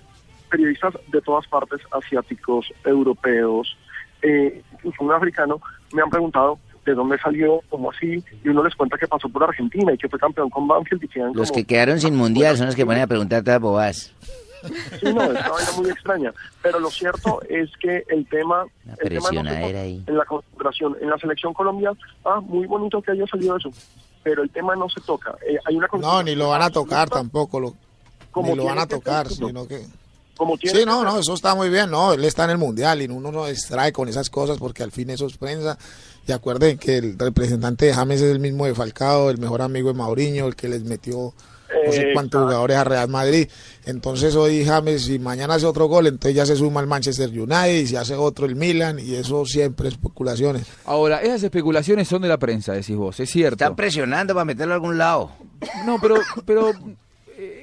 periodistas 0.51 0.95
de 1.09 1.21
todas 1.21 1.47
partes, 1.47 1.81
asiáticos, 1.93 2.73
europeos, 2.85 3.77
eh, 4.21 4.63
incluso 4.73 5.03
un 5.05 5.13
africano, 5.13 5.61
me 5.93 6.03
han 6.03 6.11
preguntado 6.11 6.59
de 6.85 6.95
dónde 6.95 7.17
salió, 7.19 7.61
cómo 7.71 7.91
así, 7.91 8.23
y 8.43 8.49
uno 8.49 8.65
les 8.65 8.75
cuenta 8.75 8.99
que 8.99 9.07
pasó 9.07 9.29
por 9.29 9.45
Argentina 9.45 9.93
y 9.93 9.99
que 9.99 10.09
fue 10.09 10.19
campeón 10.19 10.51
con 10.51 10.67
Banfield 10.67 11.05
y 11.05 11.19
Los 11.35 11.51
como- 11.51 11.53
que 11.53 11.65
quedaron 11.65 12.01
sin 12.01 12.17
mundial 12.17 12.57
son 12.57 12.67
los 12.67 12.75
que 12.75 12.85
ponen 12.85 13.03
a 13.03 13.07
preguntar 13.07 13.45
todas 13.45 13.61
bobadas. 13.61 14.13
Sí, 15.01 15.13
no, 15.13 15.23
es 15.25 15.31
una 15.31 15.49
vaina 15.49 15.73
muy 15.77 15.91
extraña. 15.91 16.33
Pero 16.63 16.79
lo 16.79 16.91
cierto 16.91 17.41
es 17.49 17.69
que 17.81 18.05
el 18.09 18.27
tema, 18.29 18.65
el 19.01 19.09
tema 19.09 19.31
no 19.33 19.51
ahí. 19.51 20.05
en 20.07 20.17
la 20.17 20.25
concentración, 20.25 20.97
en 21.01 21.11
la 21.11 21.19
selección 21.19 21.53
Colombia, 21.53 21.93
ah, 22.25 22.41
muy 22.41 22.67
bonito 22.67 23.03
que 23.03 23.11
haya 23.13 23.27
salido 23.27 23.57
eso, 23.57 23.71
pero 24.23 24.43
el 24.43 24.51
tema 24.51 24.77
no 24.77 24.89
se 24.89 25.01
toca. 25.01 25.35
Eh, 25.49 25.59
hay 25.65 25.77
una 25.77 25.89
No, 26.01 26.23
ni 26.23 26.35
lo 26.37 26.51
van 26.51 26.63
a 26.63 26.71
tocar 26.71 27.09
tampoco, 27.11 27.59
lo, 27.59 27.75
Como 28.31 28.51
ni 28.51 28.57
lo 28.57 28.65
van 28.65 28.79
a 28.79 28.87
tocar, 28.87 29.29
sino 29.29 29.67
que... 29.67 29.85
Como 30.37 30.57
tiene 30.59 30.81
Sí, 30.81 30.85
no, 30.87 31.05
no, 31.05 31.19
eso 31.19 31.35
está 31.35 31.55
muy 31.55 31.69
bien, 31.69 31.91
no, 31.91 32.13
él 32.13 32.25
está 32.25 32.45
en 32.45 32.51
el 32.51 32.59
mundial 32.59 33.03
y 33.03 33.07
uno 33.07 33.31
no 33.31 33.47
distrae 33.47 33.93
con 33.93 34.09
esas 34.09 34.31
cosas 34.31 34.59
porque 34.59 34.83
al 34.83 34.91
fin 34.91 35.11
eso 35.11 35.27
es 35.27 35.37
prensa. 35.37 35.79
Y 36.27 36.33
acuerden 36.33 36.79
que 36.79 36.99
el 36.99 37.19
representante 37.19 37.87
de 37.87 37.95
James 37.95 38.21
es 38.21 38.31
el 38.31 38.39
mismo 38.41 38.67
de 38.67 38.75
Falcao, 38.75 39.31
el 39.31 39.39
mejor 39.39 39.63
amigo 39.63 39.89
de 39.89 39.95
Mauriño, 39.99 40.47
el 40.47 40.57
que 40.57 40.69
les 40.69 40.85
metió 40.85 41.35
no 41.87 41.91
sé 41.93 42.03
Eh, 42.03 42.11
cuántos 42.13 42.43
jugadores 42.43 42.77
a 42.77 42.85
Real 42.85 43.09
Madrid. 43.09 43.49
Entonces 43.87 44.35
hoy 44.37 44.65
James, 44.65 45.05
si 45.05 45.19
mañana 45.19 45.55
hace 45.55 45.67
otro 45.67 45.87
gol, 45.87 46.07
entonces 46.07 46.35
ya 46.37 46.45
se 46.47 46.55
suma 46.55 46.81
el 46.81 46.87
Manchester 46.87 47.31
United 47.31 47.75
y 47.77 47.87
si 47.87 47.97
hace 47.97 48.15
otro 48.15 48.47
el 48.47 48.57
Milan 48.57 48.99
y 48.99 49.15
eso 49.15 49.45
siempre 49.47 49.89
es 49.89 49.95
especulaciones. 49.95 50.67
Ahora, 50.85 51.23
esas 51.23 51.43
especulaciones 51.43 52.09
son 52.09 52.23
de 52.23 52.29
la 52.29 52.39
prensa, 52.39 52.73
decís 52.73 52.95
vos, 52.97 53.19
es 53.21 53.31
cierto. 53.31 53.55
Están 53.65 53.75
presionando 53.77 54.35
para 54.35 54.45
meterlo 54.45 54.75
a 54.75 54.77
algún 54.77 54.99
lado. 54.99 55.33
No, 55.87 55.99
pero, 56.01 56.17
pero 56.45 56.73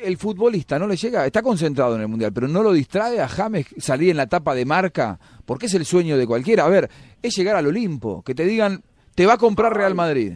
el 0.03 0.17
futbolista 0.17 0.77
no 0.80 0.88
le 0.88 0.95
llega, 0.95 1.25
está 1.25 1.41
concentrado 1.41 1.95
en 1.95 2.01
el 2.01 2.07
mundial, 2.07 2.32
pero 2.34 2.47
no 2.47 2.61
lo 2.63 2.71
distrae 2.73 3.19
a 3.21 3.27
James 3.27 3.65
salir 3.77 4.09
en 4.11 4.17
la 4.17 4.27
tapa 4.27 4.53
de 4.55 4.65
marca, 4.65 5.19
porque 5.45 5.65
es 5.67 5.73
el 5.73 5.86
sueño 5.86 6.17
de 6.17 6.25
cualquiera. 6.27 6.65
A 6.65 6.69
ver, 6.69 6.89
es 7.21 7.36
llegar 7.36 7.55
al 7.55 7.67
Olimpo, 7.67 8.21
que 8.23 8.34
te 8.36 8.45
digan, 8.45 8.84
te 9.15 9.25
va 9.25 9.34
a 9.34 9.38
comprar 9.38 9.75
Real 9.75 9.95
Madrid. 9.95 10.34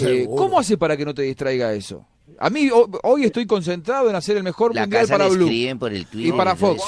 Eh. 0.00 0.26
¿Cómo 0.36 0.58
hace 0.58 0.76
para 0.76 0.96
que 0.96 1.04
no 1.04 1.14
te 1.14 1.22
distraiga 1.22 1.72
eso? 1.72 2.06
A 2.38 2.50
mí 2.50 2.68
ho- 2.72 2.88
hoy 3.04 3.24
estoy 3.24 3.46
concentrado 3.46 4.10
en 4.10 4.16
hacer 4.16 4.36
el 4.36 4.42
mejor 4.42 4.74
La 4.74 4.82
mundial 4.82 5.02
casa 5.02 5.14
para 5.14 5.28
le 5.28 5.36
Blue 5.36 5.78
por 5.78 5.92
el 5.92 6.06
Twitter. 6.06 6.34
y 6.34 6.36
para 6.36 6.56
Fox. 6.56 6.82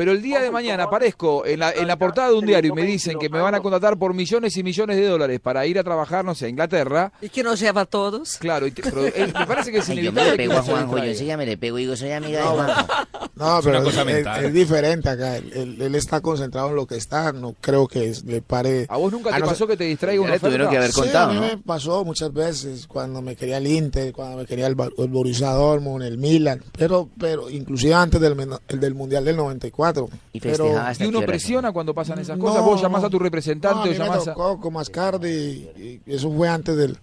Pero 0.00 0.12
el 0.12 0.22
día 0.22 0.40
de 0.40 0.50
mañana 0.50 0.84
aparezco 0.84 1.44
en 1.44 1.60
la, 1.60 1.72
en 1.72 1.86
la 1.86 1.98
portada 1.98 2.28
de 2.30 2.34
un 2.34 2.46
diario 2.46 2.72
y 2.72 2.74
me 2.74 2.84
dicen 2.84 3.18
que 3.18 3.28
me 3.28 3.38
van 3.38 3.54
a 3.54 3.60
contratar 3.60 3.98
por 3.98 4.14
millones 4.14 4.56
y 4.56 4.62
millones 4.62 4.96
de 4.96 5.06
dólares 5.06 5.40
para 5.40 5.66
ir 5.66 5.78
a 5.78 5.84
trabajar, 5.84 6.24
no 6.24 6.34
sé, 6.34 6.46
a 6.46 6.48
Inglaterra. 6.48 7.12
¿Y 7.20 7.28
que 7.28 7.42
nos 7.42 7.60
lleva 7.60 7.82
a 7.82 7.84
todos? 7.84 8.38
Claro, 8.38 8.66
y 8.66 8.70
te- 8.70 8.80
pero, 8.82 9.04
eh, 9.04 9.30
me 9.38 9.46
parece 9.46 9.70
que 9.70 9.76
es 9.78 9.88
Ay, 9.90 10.00
yo 10.02 10.10
me 10.10 10.24
le 10.24 10.36
pego 10.38 10.54
a 10.54 10.62
Juanjo, 10.62 10.72
yo 10.78 10.84
distraiga. 10.86 11.10
enseguida 11.12 11.36
me 11.36 11.44
le 11.44 11.58
pego 11.58 11.78
y 11.78 11.82
digo, 11.82 11.96
soy 11.96 12.12
amiga 12.12 12.38
de 12.40 12.44
Juanjo. 12.46 12.86
No, 13.34 13.58
Es 13.58 13.64
pero 13.66 13.76
una 13.76 13.84
cosa 13.84 14.00
es, 14.00 14.06
mental. 14.06 14.44
es 14.46 14.52
diferente 14.54 15.08
acá. 15.10 15.36
Él, 15.36 15.52
él- 15.54 15.82
él 15.82 15.94
está 15.94 16.22
concentrado 16.22 16.70
en 16.70 16.76
lo 16.76 16.86
que 16.86 16.96
está. 16.96 17.32
No 17.32 17.54
creo 17.60 17.86
que 17.86 18.08
es- 18.08 18.24
le 18.24 18.40
pare. 18.40 18.86
¿A 18.88 18.96
vos 18.96 19.12
nunca 19.12 19.30
a 19.30 19.34
te 19.34 19.40
no 19.40 19.46
ser- 19.46 19.52
pasó 19.54 19.66
que 19.66 19.76
te 19.76 19.84
distraiga 19.84 20.22
Ya 20.22 20.28
una 20.30 20.38
tuvieron 20.38 20.70
que 20.70 20.76
haber 20.78 20.92
Sí, 20.92 21.00
contado, 21.02 21.30
a 21.30 21.34
mí 21.34 21.40
¿no? 21.40 21.46
me 21.46 21.56
pasó 21.58 22.04
muchas 22.06 22.32
veces 22.32 22.86
cuando 22.86 23.20
me 23.20 23.36
quería 23.36 23.58
el 23.58 23.66
Inter, 23.66 24.14
cuando 24.14 24.38
me 24.38 24.46
quería 24.46 24.66
el, 24.66 24.76
el 24.96 25.08
Borussia 25.08 25.50
Dortmund, 25.50 26.04
el 26.04 26.16
Milan, 26.16 26.62
pero 26.78 27.10
pero 27.18 27.50
inclusive 27.50 27.92
antes 27.92 28.18
del, 28.18 28.34
men- 28.34 28.50
el 28.68 28.80
del 28.80 28.94
Mundial 28.94 29.26
del 29.26 29.36
94. 29.36 29.89
Y 30.32 30.40
pero, 30.40 30.64
¿Y 30.98 31.04
uno 31.06 31.18
hora? 31.18 31.26
presiona 31.26 31.72
cuando 31.72 31.94
pasan 31.94 32.18
esas 32.18 32.38
No, 32.38 32.44
cosas? 32.44 32.64
¿Vos 32.64 32.80
llamás 32.82 33.04
a 33.04 33.10
tu 33.10 33.18
no, 33.18 33.24
representante 33.24 33.78
a 33.78 33.82
o 33.82 33.84
mí 33.92 33.98
me 33.98 34.04
llamás 34.04 34.28
a... 34.28 34.34
tocó 34.34 34.60
con 34.60 34.72
Mascardi 34.74 35.28
y, 35.28 36.00
y 36.06 36.14
eso 36.14 36.30
fue 36.32 36.48
antes 36.48 36.76
del, 36.76 36.96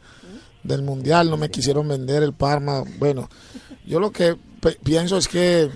del 0.64 0.82
Mundial, 0.84 1.30
no 1.30 1.38
me 1.38 1.50
quisieron 1.50 1.88
vender 1.88 2.24
el 2.24 2.34
Parma. 2.34 2.84
Bueno, 3.00 3.30
Yo 3.86 4.00
lo 4.00 4.12
que 4.12 4.36
pe- 4.60 4.78
pienso 4.84 5.18
es 5.18 5.28
que, 5.28 5.70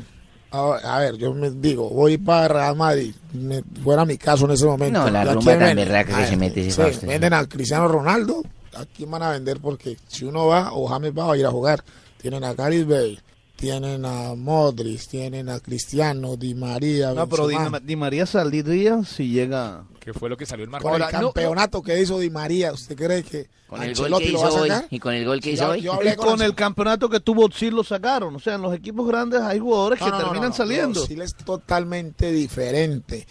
a, 0.51 0.73
a 0.83 0.99
ver, 0.99 1.15
yo 1.17 1.33
me 1.33 1.49
digo, 1.49 1.89
voy 1.89 2.17
para 2.17 2.47
Real 2.47 2.75
Madrid, 2.75 3.13
me- 3.33 3.63
fuera 3.83 4.03
mi 4.05 4.17
caso 4.17 4.45
en 4.45 4.51
ese 4.51 4.65
momento. 4.65 4.99
No, 5.05 5.09
la 5.09 5.21
¿a 5.21 5.33
rumba 5.33 5.51
tan 5.51 5.59
venden? 5.59 5.75
berraca 5.77 6.17
que 6.17 6.23
se 6.25 6.29
ver, 6.31 6.39
mete 6.39 6.63
sí. 6.71 7.05
Venden 7.05 7.33
a 7.33 7.45
Cristiano 7.47 7.87
Ronaldo, 7.87 8.43
¿a 8.75 8.85
quién 8.85 9.09
van 9.11 9.23
a 9.23 9.31
vender? 9.31 9.59
Porque 9.61 9.97
si 10.07 10.25
uno 10.25 10.47
va, 10.47 10.73
o 10.73 10.87
James 10.87 11.13
va 11.17 11.31
a 11.31 11.37
ir 11.37 11.45
a 11.45 11.51
jugar, 11.51 11.83
tienen 12.21 12.43
a 12.43 12.53
Gareth 12.53 12.87
Bale, 12.87 13.19
tienen 13.61 14.03
a 14.05 14.33
Modric, 14.35 15.07
tienen 15.07 15.47
a 15.47 15.59
Cristiano, 15.59 16.35
Di 16.35 16.55
María, 16.55 17.13
No, 17.13 17.29
pero 17.29 17.47
Di. 17.47 17.55
Di 17.83 17.95
María 17.95 18.25
saldría 18.25 19.03
si 19.03 19.29
llega. 19.29 19.83
Que 19.99 20.13
fue 20.13 20.29
lo 20.29 20.35
que 20.35 20.47
salió 20.47 20.65
el 20.65 20.71
Con 20.71 20.81
marco. 20.91 20.95
el 21.05 21.11
campeonato 21.11 21.81
que 21.83 22.01
hizo 22.01 22.17
Di 22.17 22.31
María, 22.31 22.73
¿usted 22.73 22.95
cree 22.95 23.21
que 23.23 23.47
Con 23.67 23.83
el 23.83 23.93
gol 23.93 24.05
que 24.19 24.29
lo 24.31 24.39
va 24.39 24.47
a 24.47 24.49
hizo 24.49 24.61
hoy 24.63 24.69
y 24.89 24.99
con 24.99 25.13
el 25.13 25.25
gol 25.25 25.39
que 25.39 25.49
Sí, 25.49 25.53
hizo 25.53 25.63
yo- 25.65 25.69
hoy. 25.73 25.81
yo 25.81 25.93
hablé 25.93 26.13
Y 26.13 26.15
con 26.15 26.41
el 26.41 26.55
campeonato 26.55 27.07
que 27.07 27.19
tuvo 27.19 27.49
sí 27.51 27.69
lo 27.69 27.83
sacaron. 27.83 28.35
O 28.35 28.39
sea, 28.39 28.55
en 28.55 28.63
los 28.63 28.73
equipos 28.73 29.07
grandes 29.07 29.41
hay 29.41 29.59
jugadores 29.59 29.99
No, 29.99 30.05
que 30.07 30.11
no, 30.11 30.17
terminan 30.17 30.49
no, 30.49 30.55
saliendo. 30.55 30.99
Los 31.01 31.07
Siles 31.07 31.35
es 31.37 31.45
totalmente 31.45 32.31
diferente. 32.31 33.27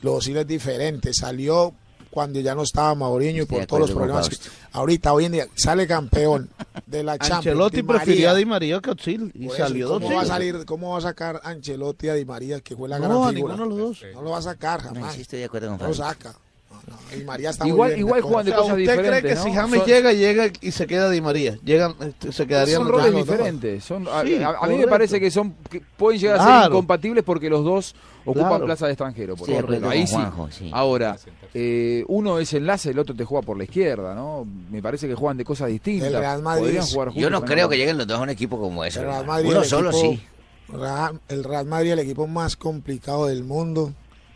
Los 0.00 0.24
Siles 0.24 0.42
es 0.42 0.46
diferente. 0.48 1.12
Salió 1.12 1.74
cuando 2.12 2.38
ya 2.40 2.54
no 2.54 2.62
estaba 2.62 2.94
Mauriño 2.94 3.44
y 3.44 3.46
por 3.46 3.64
todos 3.64 3.80
los 3.80 3.90
problemas. 3.92 4.28
que- 4.28 4.36
ahorita, 4.72 5.12
hoy 5.14 5.24
en 5.24 5.32
día, 5.32 5.46
sale 5.54 5.86
campeón 5.86 6.50
de 6.86 7.02
la 7.02 7.16
Champions. 7.16 7.38
Ancelotti 7.46 7.76
Di 7.76 7.82
prefirió 7.84 8.30
a. 8.30 8.34
Di 8.34 8.44
María 8.44 8.80
que 8.80 8.90
a 8.90 8.92
Özil 8.92 9.32
y 9.34 9.48
salió 9.48 9.88
¿cómo 9.88 10.14
va 10.14 10.20
a 10.22 10.26
salir, 10.26 10.64
¿Cómo 10.66 10.90
va 10.92 10.98
a 10.98 11.00
sacar 11.00 11.40
Ancelotti 11.42 12.10
a 12.10 12.14
Di 12.14 12.24
María, 12.26 12.60
que 12.60 12.76
fue 12.76 12.88
la 12.88 12.98
No, 12.98 13.08
gran 13.08 13.22
a 13.22 13.30
figura? 13.32 13.54
ninguno 13.56 13.74
de 13.76 13.80
los 13.82 14.00
dos. 14.00 14.12
No 14.14 14.22
lo 14.22 14.30
va 14.30 14.38
a 14.38 14.42
sacar 14.42 14.84
No, 14.84 14.94
jamás. 14.94 15.14
sí 15.14 15.22
estoy 15.22 15.38
de 15.38 15.46
acuerdo 15.46 15.68
con 15.70 15.78
No 15.78 15.88
lo 15.88 15.94
saca. 15.94 16.34
No, 16.70 16.76
no, 16.86 17.16
Di 17.16 17.24
María 17.24 17.48
está 17.50 17.64
muy 17.64 17.86
bien 17.88 17.98
igual 18.00 18.20
de 18.20 18.22
juegan 18.28 18.44
de 18.44 18.50
O 18.50 18.54
sea, 18.54 18.62
cosas 18.62 18.78
¿Usted 18.78 19.06
cree 19.08 19.22
que 19.22 19.34
¿no? 19.34 19.42
si 19.44 19.52
James 19.52 19.78
Son- 19.78 19.86
llega, 19.88 20.12
llega 20.12 20.46
y 20.60 20.70
se 20.70 20.86
queda 20.86 21.08
Di 21.10 21.20
María? 21.22 21.58
Llegan, 21.64 21.94
este, 22.00 22.32
se 22.32 22.46
quedarían 22.46 22.78
son 22.78 22.88
roles 22.88 23.14
diferentes. 23.14 23.84
Son, 23.84 24.06
a, 24.08 24.22
Sí, 24.22 24.36
a- 24.42 24.48
a 24.60 24.66
mí 24.66 24.76
me 24.76 24.86
parece 24.86 25.18
que 25.18 25.30
son 25.30 25.54
que 25.70 25.80
pueden 25.96 26.20
llegar 26.20 26.36
a 26.36 26.40
ser 26.40 26.46
Claro. 26.48 26.74
incompatibles 26.74 27.24
porque 27.24 27.48
los 27.48 27.64
dos 27.64 27.94
ocupan 28.24 28.48
Claro. 28.48 28.64
plaza 28.66 28.86
de 28.86 28.92
extranjero. 28.92 29.36
Por 29.36 29.46
Sí, 29.46 29.52
ejemplo. 29.52 29.88
Ahí 29.88 30.06
sí. 30.06 30.14
Juanjo, 30.14 30.50
sí. 30.50 30.70
Ahora, 30.72 31.16
eh, 31.54 32.04
uno 32.08 32.38
es 32.38 32.52
enlace, 32.54 32.90
el 32.90 32.98
otro 32.98 33.14
te 33.14 33.24
juega 33.24 33.44
por 33.44 33.56
la 33.58 33.64
izquierda, 33.64 34.14
¿no? 34.14 34.46
Me 34.70 34.80
parece 34.82 35.06
que 35.08 35.14
juegan 35.14 35.36
de 35.36 35.44
cosas 35.44 35.68
distintas. 35.68 36.08
El 36.08 36.14
Real 36.18 36.42
Madrid 36.42 36.62
Podrían 36.64 36.82
es- 36.84 36.92
jugar 36.92 37.12
Yo 37.14 37.30
no 37.30 37.42
creo 37.44 37.68
que 37.68 37.76
lleguen 37.76 37.98
los 37.98 38.06
dos 38.06 38.18
a 38.18 38.22
un 38.22 38.30
equipo 38.30 38.58
como 38.58 38.84
ese. 38.84 39.00
El 39.00 39.06
Real 39.06 39.20
hermano. 39.20 39.32
Madrid, 39.34 39.50
Uno 39.50 39.62
el 39.62 39.66
solo 39.68 39.90
equipo- 39.90 40.12
sí. 40.14 40.22
Real- 40.68 41.20
el 41.28 41.44
Real 41.44 41.66
Madrid, 41.66 41.90
el 41.92 41.98
equipo 41.98 42.26
más 42.26 42.56
complicado 42.56 43.26
del 43.26 43.44
mundo. 43.44 43.92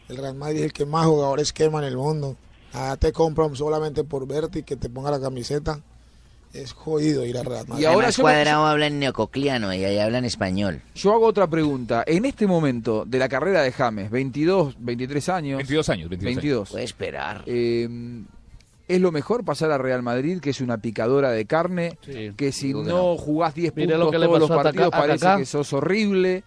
El 0.09 0.19
Real 0.19 0.35
Madrid 0.35 0.59
es 0.59 0.65
el 0.67 0.73
que 0.73 0.87
más 0.87 1.07
jugadores 1.07 1.53
quema 1.53 1.79
en 1.79 1.85
el 1.87 1.97
mundo. 1.97 2.37
Te 2.99 3.11
compran 3.13 3.57
solamente 3.57 4.05
por 4.05 4.27
verte 4.27 4.59
y 4.59 4.63
que 4.63 4.77
te 4.77 4.91
ponga 4.91 5.11
la 5.11 5.19
camiseta. 5.19 5.81
Es 6.53 6.73
jodido 6.73 7.25
ir 7.27 7.37
al 7.37 7.45
Real 7.45 7.67
Madrid. 7.69 7.83
Y 7.83 7.87
ahora 7.87 7.99
Además, 8.09 8.17
yo 8.17 8.23
me- 8.23 8.31
Cuadrado 8.33 8.67
habla 8.67 8.87
en 8.87 8.99
neococliano 8.99 9.75
y 9.75 9.85
ahí 9.85 9.99
hablan 9.99 10.25
español. 10.25 10.81
Yo 10.95 11.13
hago 11.13 11.27
otra 11.27 11.47
pregunta. 11.47 12.03
En 12.07 12.25
este 12.25 12.47
momento 12.47 13.05
de 13.07 13.19
la 13.19 13.29
carrera 13.29 13.63
de 13.63 13.73
James, 13.73 14.11
22, 14.11 14.75
23 14.79 15.29
años. 15.29 15.57
22 15.59 15.89
años, 15.91 16.09
22 16.09 16.31
años. 16.31 16.43
22. 16.43 16.71
Puede 16.71 16.85
esperar. 16.85 17.43
Eh, 17.47 17.89
¿Es 18.89 19.01
lo 19.01 19.11
mejor 19.13 19.45
pasar 19.45 19.73
a 19.73 19.79
Real 19.79 20.03
Madrid, 20.03 20.39
que 20.41 20.51
es 20.51 20.61
una 20.61 20.79
picadora 20.79 21.31
de 21.33 21.45
carne? 21.45 21.99
Sí. 22.05 22.33
que 22.37 22.53
si 22.53 22.69
que 22.73 22.83
no, 22.85 23.17
jugás 23.17 23.53
10 23.55 23.75
Mire 23.75 23.89
puntos 23.95 24.05
lo 24.07 24.11
que 24.13 24.19
le 24.19 24.27
todos 24.27 24.39
los 24.39 24.49
pasó 24.49 24.61
a 24.61 24.63
partidos 24.63 24.87
a 24.95 24.99
parece 24.99 25.27
que 25.39 25.45
sos 25.45 25.73
horrible. 25.73 26.45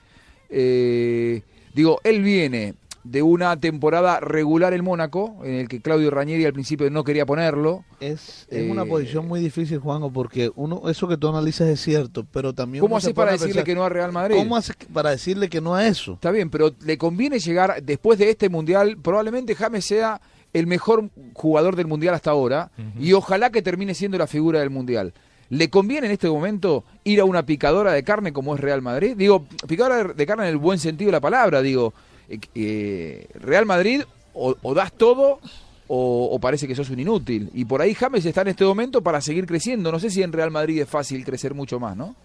Eh, 0.49 1.41
digo, 1.73 1.99
él 2.03 2.21
viene 2.23 2.73
de 3.09 3.23
una 3.23 3.59
temporada 3.59 4.19
regular 4.19 4.73
en 4.73 4.83
Mónaco, 4.83 5.39
en 5.43 5.55
el 5.55 5.67
que 5.67 5.81
Claudio 5.81 6.11
Ranieri 6.11 6.45
al 6.45 6.53
principio 6.53 6.89
no 6.91 7.03
quería 7.03 7.25
ponerlo. 7.25 7.83
Es, 7.99 8.47
es 8.49 8.69
una 8.69 8.83
Eh, 8.83 8.87
posición 8.87 9.27
muy 9.27 9.39
difícil, 9.39 9.79
Juanjo, 9.79 10.11
porque 10.11 10.51
uno 10.55 10.83
eso 10.89 11.07
que 11.07 11.17
tú 11.17 11.27
analizas 11.27 11.67
es 11.69 11.81
cierto, 11.81 12.25
pero 12.31 12.53
también... 12.53 12.81
¿Cómo 12.81 12.97
haces 12.97 13.13
para 13.13 13.31
decirle 13.31 13.53
pensar, 13.53 13.65
que 13.65 13.75
no 13.75 13.83
a 13.83 13.89
Real 13.89 14.11
Madrid? 14.11 14.35
¿Cómo 14.37 14.55
haces 14.55 14.75
para 14.93 15.09
decirle 15.09 15.49
que 15.49 15.59
no 15.59 15.73
a 15.73 15.87
eso? 15.87 16.13
Está 16.13 16.29
bien, 16.29 16.51
pero 16.51 16.71
le 16.85 16.97
conviene 16.99 17.39
llegar 17.39 17.81
después 17.81 18.19
de 18.19 18.29
este 18.29 18.47
mundial. 18.47 18.97
Probablemente 19.01 19.55
James 19.55 19.85
sea 19.85 20.21
el 20.53 20.67
mejor 20.67 21.09
jugador 21.33 21.75
del 21.75 21.87
mundial 21.87 22.13
hasta 22.13 22.29
ahora 22.29 22.71
y 22.99 23.13
ojalá 23.13 23.49
que 23.49 23.61
termine 23.61 23.95
siendo 23.95 24.17
la 24.19 24.27
figura 24.27 24.59
del 24.59 24.69
mundial. 24.69 25.13
¿Le 25.49 25.71
conviene 25.71 26.05
en 26.05 26.13
este 26.13 26.29
momento 26.29 26.83
ir 27.03 27.19
a 27.19 27.25
una 27.25 27.43
picadora 27.43 27.91
de 27.91 28.03
carne 28.03 28.31
como 28.31 28.53
es 28.53 28.61
Real 28.61 28.83
Madrid? 28.83 29.15
Digo, 29.17 29.45
picadora 29.67 30.03
de 30.13 30.25
carne 30.27 30.43
en 30.43 30.49
el 30.51 30.57
buen 30.57 30.77
sentido 30.77 31.07
de 31.07 31.13
la 31.13 31.21
palabra. 31.21 31.63
Digo, 31.63 31.91
eh, 32.29 32.39
eh, 32.55 33.27
Real 33.35 33.65
Madrid 33.65 34.03
o, 34.33 34.73
das 34.73 34.93
todo 34.93 35.39
o, 35.87 36.39
parece 36.39 36.67
que 36.67 36.75
sos 36.75 36.89
un 36.91 36.99
inútil. 36.99 37.49
Y 37.53 37.65
por 37.65 37.81
ahí 37.81 37.93
James 37.93 38.25
está 38.25 38.41
en 38.41 38.49
este 38.49 38.63
momento 38.63 39.01
para 39.01 39.21
seguir 39.21 39.45
creciendo. 39.45 39.91
No 39.91 39.99
sé 39.99 40.09
si 40.09 40.21
en 40.21 40.31
Real 40.31 40.51
Madrid 40.51 40.81
es 40.81 40.87
fácil 40.87 41.25
crecer 41.25 41.53
mucho 41.53 41.79
más, 41.79 41.97
¿no? 41.97 42.15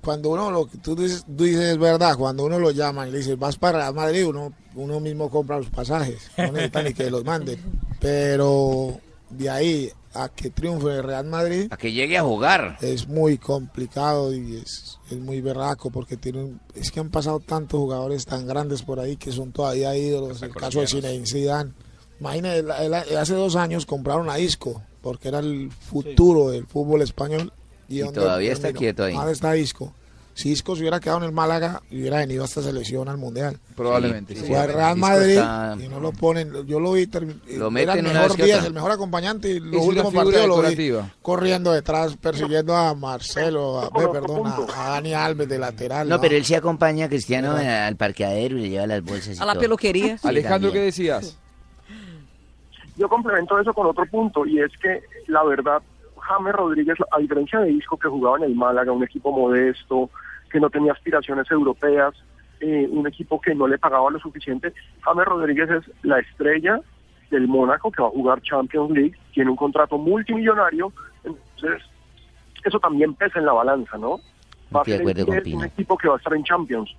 Cuando 0.00 0.30
uno, 0.30 0.50
lo 0.50 0.66
que 0.66 0.78
tú 0.78 0.96
dices, 0.96 1.24
tú 1.24 1.44
dices 1.44 1.62
es 1.62 1.78
verdad, 1.78 2.16
cuando 2.16 2.44
uno 2.44 2.58
lo 2.58 2.70
llama 2.70 3.06
y 3.06 3.12
le 3.12 3.18
dice, 3.18 3.34
vas 3.36 3.56
para 3.56 3.78
Real 3.78 3.94
Madrid, 3.94 4.26
uno, 4.26 4.52
uno 4.74 5.00
mismo 5.00 5.30
compra 5.30 5.58
los 5.58 5.70
pasajes. 5.70 6.30
No 6.38 6.52
necesita 6.52 6.82
ni 6.82 6.94
que 6.94 7.10
los 7.10 7.24
manden. 7.24 7.58
Pero 8.00 9.00
de 9.30 9.50
ahí 9.50 9.92
a 10.14 10.28
que 10.28 10.50
triunfe 10.50 10.88
el 10.88 11.02
Real 11.02 11.26
Madrid 11.26 11.68
A 11.70 11.76
que 11.76 11.92
llegue 11.92 12.18
a 12.18 12.22
jugar. 12.22 12.76
es 12.80 13.08
muy 13.08 13.38
complicado 13.38 14.34
y 14.34 14.56
es, 14.56 14.98
es 15.10 15.18
muy 15.18 15.40
berraco 15.40 15.90
porque 15.90 16.16
tienen, 16.16 16.60
es 16.74 16.90
que 16.90 17.00
han 17.00 17.10
pasado 17.10 17.40
tantos 17.40 17.78
jugadores 17.78 18.26
tan 18.26 18.46
grandes 18.46 18.82
por 18.82 19.00
ahí 19.00 19.16
que 19.16 19.32
son 19.32 19.52
todavía 19.52 19.96
ídolos. 19.96 20.42
El 20.42 20.54
caso 20.54 20.80
de 20.80 20.86
Zinedine 20.86 21.26
Zidane. 21.26 21.72
Imagínate, 22.20 23.16
hace 23.16 23.34
dos 23.34 23.56
años 23.56 23.86
compraron 23.86 24.30
a 24.30 24.38
Isco 24.38 24.82
porque 25.00 25.28
era 25.28 25.40
el 25.40 25.70
futuro 25.72 26.50
del 26.50 26.66
fútbol 26.66 27.02
español. 27.02 27.52
Y 27.88 27.98
¿dónde 27.98 28.20
todavía 28.20 28.52
está 28.52 28.68
terminó? 28.68 28.78
quieto 28.78 29.04
ahí. 29.04 29.14
¿Dónde 29.14 29.32
está 29.32 29.56
Isco? 29.56 29.92
Si 30.34 30.50
Isco 30.50 30.74
se 30.74 30.80
hubiera 30.80 30.98
quedado 30.98 31.18
en 31.18 31.24
el 31.24 31.32
Málaga, 31.32 31.82
hubiera 31.90 32.16
venido 32.18 32.42
a 32.42 32.46
esta 32.46 32.62
selección 32.62 33.06
al 33.08 33.18
Mundial. 33.18 33.58
Probablemente. 33.76 34.34
Sí, 34.34 34.40
sí. 34.40 34.46
Fue 34.46 34.56
al 34.56 34.72
Real 34.72 34.96
Madrid 34.96 35.30
está- 35.36 35.76
y 35.78 35.88
no 35.88 36.00
lo 36.00 36.12
ponen. 36.12 36.66
Yo 36.66 36.80
lo 36.80 36.92
vi. 36.92 37.06
termi- 37.06 37.38
Lo 37.58 37.66
era 37.66 37.70
meten 37.70 38.06
el 38.06 38.12
mejor 38.14 38.28
vez 38.28 38.36
que 38.38 38.44
día, 38.44 38.54
otra. 38.56 38.66
el 38.68 38.72
mejor 38.74 38.90
acompañante. 38.92 39.50
Y 39.50 39.60
los 39.60 39.84
últimos 39.86 40.14
partidos 40.14 40.46
lo 40.48 40.62
vi 40.62 40.92
corriendo 41.20 41.72
detrás, 41.72 42.16
persiguiendo 42.16 42.74
a 42.74 42.94
Marcelo, 42.94 43.80
a, 43.80 43.90
perdón, 43.90 44.46
a, 44.46 44.86
a 44.86 44.90
Dani 44.92 45.12
Alves 45.12 45.48
de 45.48 45.58
lateral. 45.58 46.08
No, 46.08 46.18
pero 46.20 46.34
él 46.34 46.44
sí 46.46 46.54
acompaña 46.54 47.06
a 47.06 47.08
Cristiano 47.08 47.52
al 47.54 47.96
parqueadero 47.96 48.56
y 48.56 48.62
le 48.62 48.68
lleva 48.70 48.86
las 48.86 49.02
bolsas. 49.04 49.36
y 49.38 49.42
A 49.42 49.44
la 49.44 49.52
todo. 49.52 49.60
peluquería. 49.62 50.16
Sí, 50.16 50.26
Alejandro, 50.28 50.70
¿qué 50.70 50.78
también. 50.78 50.84
decías? 50.86 51.38
Yo 52.96 53.08
complemento 53.08 53.58
eso 53.58 53.72
con 53.72 53.86
otro 53.86 54.04
punto 54.06 54.46
y 54.46 54.60
es 54.60 54.70
que 54.80 55.02
la 55.26 55.42
verdad, 55.44 55.82
James 56.18 56.52
Rodríguez, 56.54 56.96
a 57.10 57.18
diferencia 57.18 57.58
de 57.60 57.72
Isco 57.72 57.96
que 57.98 58.08
jugaba 58.08 58.36
en 58.38 58.44
el 58.44 58.54
Málaga, 58.54 58.92
un 58.92 59.02
equipo 59.02 59.32
modesto, 59.32 60.10
que 60.52 60.60
no 60.60 60.70
tenía 60.70 60.92
aspiraciones 60.92 61.50
europeas, 61.50 62.14
eh, 62.60 62.86
un 62.90 63.06
equipo 63.08 63.40
que 63.40 63.54
no 63.54 63.66
le 63.66 63.78
pagaba 63.78 64.10
lo 64.10 64.18
suficiente, 64.20 64.72
James 65.00 65.24
Rodríguez 65.24 65.68
es 65.70 65.84
la 66.04 66.20
estrella 66.20 66.80
del 67.30 67.48
Mónaco 67.48 67.90
que 67.90 68.02
va 68.02 68.08
a 68.08 68.12
jugar 68.12 68.42
Champions 68.42 68.90
League, 68.90 69.16
tiene 69.32 69.50
un 69.50 69.56
contrato 69.56 69.96
multimillonario, 69.98 70.92
entonces 71.24 71.82
eso 72.62 72.78
también 72.78 73.14
pesa 73.14 73.38
en 73.38 73.46
la 73.46 73.52
balanza, 73.54 73.96
¿no? 73.96 74.20
Va 74.74 74.80
a 74.80 74.82
Estoy 74.84 75.06
ser 75.14 75.18
el 75.18 75.54
un 75.54 75.64
equipo 75.64 75.96
que 75.96 76.08
va 76.08 76.14
a 76.14 76.18
estar 76.18 76.34
en 76.34 76.44
Champions. 76.44 76.94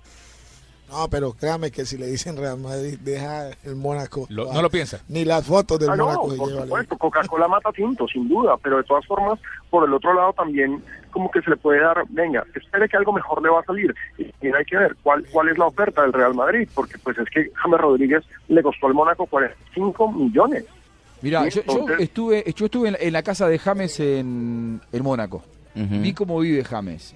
No, 0.90 1.08
pero 1.08 1.32
créame 1.32 1.70
que 1.70 1.86
si 1.86 1.96
le 1.96 2.06
dicen 2.06 2.36
Real 2.36 2.58
Madrid, 2.58 2.98
deja 3.00 3.48
el 3.64 3.74
Mónaco. 3.74 4.26
Lo- 4.28 4.52
no 4.52 4.60
lo 4.60 4.68
piensa. 4.70 5.00
Ni 5.08 5.24
las 5.24 5.46
fotos 5.46 5.78
del 5.78 5.90
Ah, 5.90 5.96
no, 5.96 6.04
Mónaco 6.06 6.30
se 6.30 6.36
por 6.36 6.50
supuesto, 6.50 6.98
Coca-Cola 6.98 7.48
mata 7.48 7.72
tinto, 7.72 8.06
sin 8.06 8.28
duda, 8.28 8.56
pero 8.62 8.76
de 8.76 8.84
todas 8.84 9.04
formas, 9.06 9.40
por 9.70 9.88
el 9.88 9.94
otro 9.94 10.12
lado 10.12 10.32
también 10.34 10.84
como 11.14 11.30
que 11.30 11.40
se 11.42 11.50
le 11.50 11.56
puede 11.56 11.80
dar, 11.80 12.02
venga, 12.08 12.44
espere 12.56 12.88
que 12.88 12.96
algo 12.96 13.12
mejor 13.12 13.40
le 13.40 13.48
va 13.48 13.60
a 13.60 13.64
salir. 13.64 13.94
Y 14.18 14.24
también 14.24 14.56
hay 14.56 14.64
que 14.64 14.76
ver 14.76 14.96
cuál 15.00 15.24
cuál 15.30 15.48
es 15.48 15.56
la 15.56 15.66
oferta 15.66 16.02
del 16.02 16.12
Real 16.12 16.34
Madrid, 16.34 16.68
porque 16.74 16.98
pues 16.98 17.16
es 17.18 17.30
que 17.30 17.52
James 17.54 17.80
Rodríguez 17.80 18.24
le 18.48 18.60
costó 18.64 18.88
al 18.88 18.94
Mónaco 18.94 19.24
45 19.26 20.10
millones. 20.10 20.64
Mira, 21.22 21.48
Sí, 21.48 21.62
yo, 21.64 21.86
yo 21.86 21.94
estuve, 21.94 22.52
yo 22.52 22.64
estuve 22.66 22.88
en, 22.88 22.96
en 22.98 23.12
la 23.12 23.22
casa 23.22 23.46
de 23.46 23.60
James 23.60 24.00
en, 24.00 24.80
en 24.92 25.02
Mónaco. 25.04 25.44
Vi 25.76 26.12
cómo 26.14 26.40
vive 26.40 26.64
James. 26.64 27.14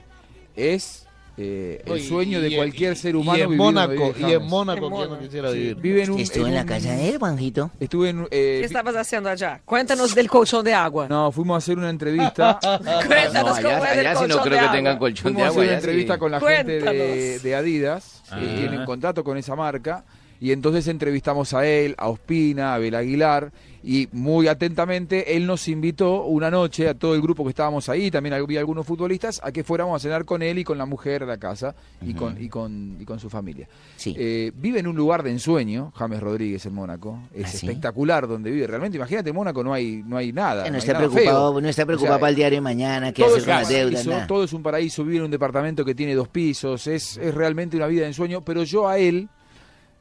Es 0.55 1.08
eh, 1.39 1.81
el 1.85 1.89
No, 1.91 1.97
y- 1.97 2.03
sueño 2.03 2.41
de 2.41 2.49
y- 2.51 2.57
cualquier 2.57 2.93
y- 2.93 2.97
ser 2.97 3.15
y 3.15 3.19
humano 3.19 3.39
en 3.39 3.49
vivir 3.51 3.59
donde 3.65 3.81
Mónaco, 3.87 4.13
vive 4.13 4.29
y 4.31 4.33
en. 4.35 4.43
Mónaco, 4.47 4.77
En 4.79 4.81
¿quién 4.81 4.91
no 4.91 5.07
Mónaco. 5.09 5.19
quisiera 5.25 5.51
vivir? 5.51 5.75
Vive 5.77 6.03
en 6.03 6.11
un, 6.11 6.21
Estuvo 6.21 6.47
en 6.49 6.55
la 6.55 6.61
un- 6.63 6.67
casa 6.67 6.91
de 6.93 7.09
él, 7.11 7.19
Juanjito. 7.19 7.71
Estuve 7.79 8.09
en... 8.11 8.21
eh, 8.31 8.57
¿Qué 8.61 8.65
estabas 8.65 8.97
haciendo 8.97 9.29
allá? 9.31 9.61
Cuéntanos 9.65 10.15
del 10.15 10.29
colchón 10.29 10.65
de 10.65 10.75
agua. 10.75 11.07
no, 11.09 11.31
fuimos 11.33 11.55
a 11.55 11.59
hacer 11.59 11.79
una 11.79 11.91
entrevista. 11.91 12.59
Cuéntanos 13.07 13.59
cómo 13.61 13.85
es 13.85 13.97
el 13.99 14.15
colchón 14.15 14.51
de 14.51 14.59
agua. 14.59 14.99
colchón 14.99 15.23
Fuimos 15.33 15.43
a 15.43 15.49
hacer 15.49 15.63
una 15.63 15.73
entrevista 15.75 16.19
con 16.19 16.31
la 16.33 16.41
gente 16.41 16.73
de, 16.73 16.81
Cuéntanos. 16.81 17.43
de 17.43 17.55
Adidas, 17.55 18.23
que 18.29 18.35
Ah. 18.35 18.57
tienen 18.59 18.85
contrato 18.85 19.23
con 19.25 19.37
esa 19.39 19.55
marca, 19.57 20.05
Y 20.41 20.53
entonces 20.53 20.87
entrevistamos 20.87 21.53
a 21.53 21.67
él, 21.67 21.97
a 21.99 22.09
Ospina, 22.09 22.71
a 22.71 22.75
Abel 22.77 22.95
Aguilar, 22.95 23.51
y 23.89 24.07
muy 24.13 24.49
atentamente 24.49 25.35
él 25.35 25.47
nos 25.47 25.67
invitó 25.67 26.25
una 26.25 26.51
noche 26.51 26.91
a 26.91 26.95
todo 26.95 27.15
el 27.15 27.23
grupo 27.23 27.43
que 27.45 27.49
estábamos 27.49 27.89
ahí, 27.89 28.11
también 28.11 28.35
había 28.35 28.61
algunos 28.61 28.85
futbolistas, 28.85 29.41
a 29.43 29.51
que 29.51 29.65
fuéramos 29.65 29.97
a 29.97 29.99
cenar 29.99 30.27
con 30.27 30.43
él 30.43 30.59
y 30.59 30.65
con 30.65 30.77
la 30.77 30.85
mujer 30.85 31.23
de 31.23 31.27
la 31.27 31.39
casa 31.39 31.75
y, 32.03 32.13
con, 32.13 32.37
y, 32.39 32.51
con, 32.51 32.99
y 33.01 33.07
con 33.07 33.19
su 33.19 33.31
familia. 33.31 33.67
Sí. 33.97 34.15
Eh, 34.19 34.53
vive 34.55 34.81
en 34.81 34.89
un 34.89 34.95
lugar 34.95 35.23
de 35.23 35.31
ensueño, 35.31 35.91
James 35.97 36.21
Rodríguez 36.21 36.67
en 36.67 36.75
Mónaco. 36.75 37.19
Es 37.33 37.47
¿Ah, 37.47 37.49
sí? 37.49 37.67
espectacular 37.67 38.29
donde 38.29 38.51
vive. 38.51 38.67
Realmente, 38.67 38.99
imagínate, 38.99 39.31
en 39.31 39.37
Mónaco 39.37 39.65
no 39.65 39.73
hay, 39.73 40.03
no 40.07 40.19
hay 40.19 40.35
nada. 40.35 40.69
no 40.69 40.75
hay 40.75 40.79
está 40.81 40.93
nada 40.93 41.07
preocupado, 41.09 41.53
feo. 41.55 41.61
no 41.63 41.69
está 41.71 41.85
O 41.85 41.87
preocupado 41.87 42.15
sea, 42.17 42.21
para 42.21 42.29
el 42.29 42.37
diario 42.37 42.57
de 42.59 42.61
mañana, 42.61 43.13
qué 43.15 43.25
hacer 43.25 43.39
es 43.39 43.45
con 43.45 43.55
las 43.55 43.69
deudas, 43.71 43.93
paraíso, 43.93 44.11
nada. 44.11 44.27
todo 44.27 44.45
es 44.45 44.53
un 44.53 44.63
paraíso, 44.63 45.03
vivir 45.03 45.21
en 45.21 45.25
un 45.25 45.31
departamento 45.31 45.83
que 45.83 45.95
tiene 45.95 46.15
dos 46.15 46.29
pisos, 46.29 46.87
es, 46.89 47.17
es 47.17 47.35
realmente 47.35 47.79
una 47.79 47.87
vida 47.87 48.03
de 48.03 48.09
ensueño, 48.09 48.45
pero 48.45 48.65
yo 48.65 48.87
a 48.87 48.99
él 48.99 49.31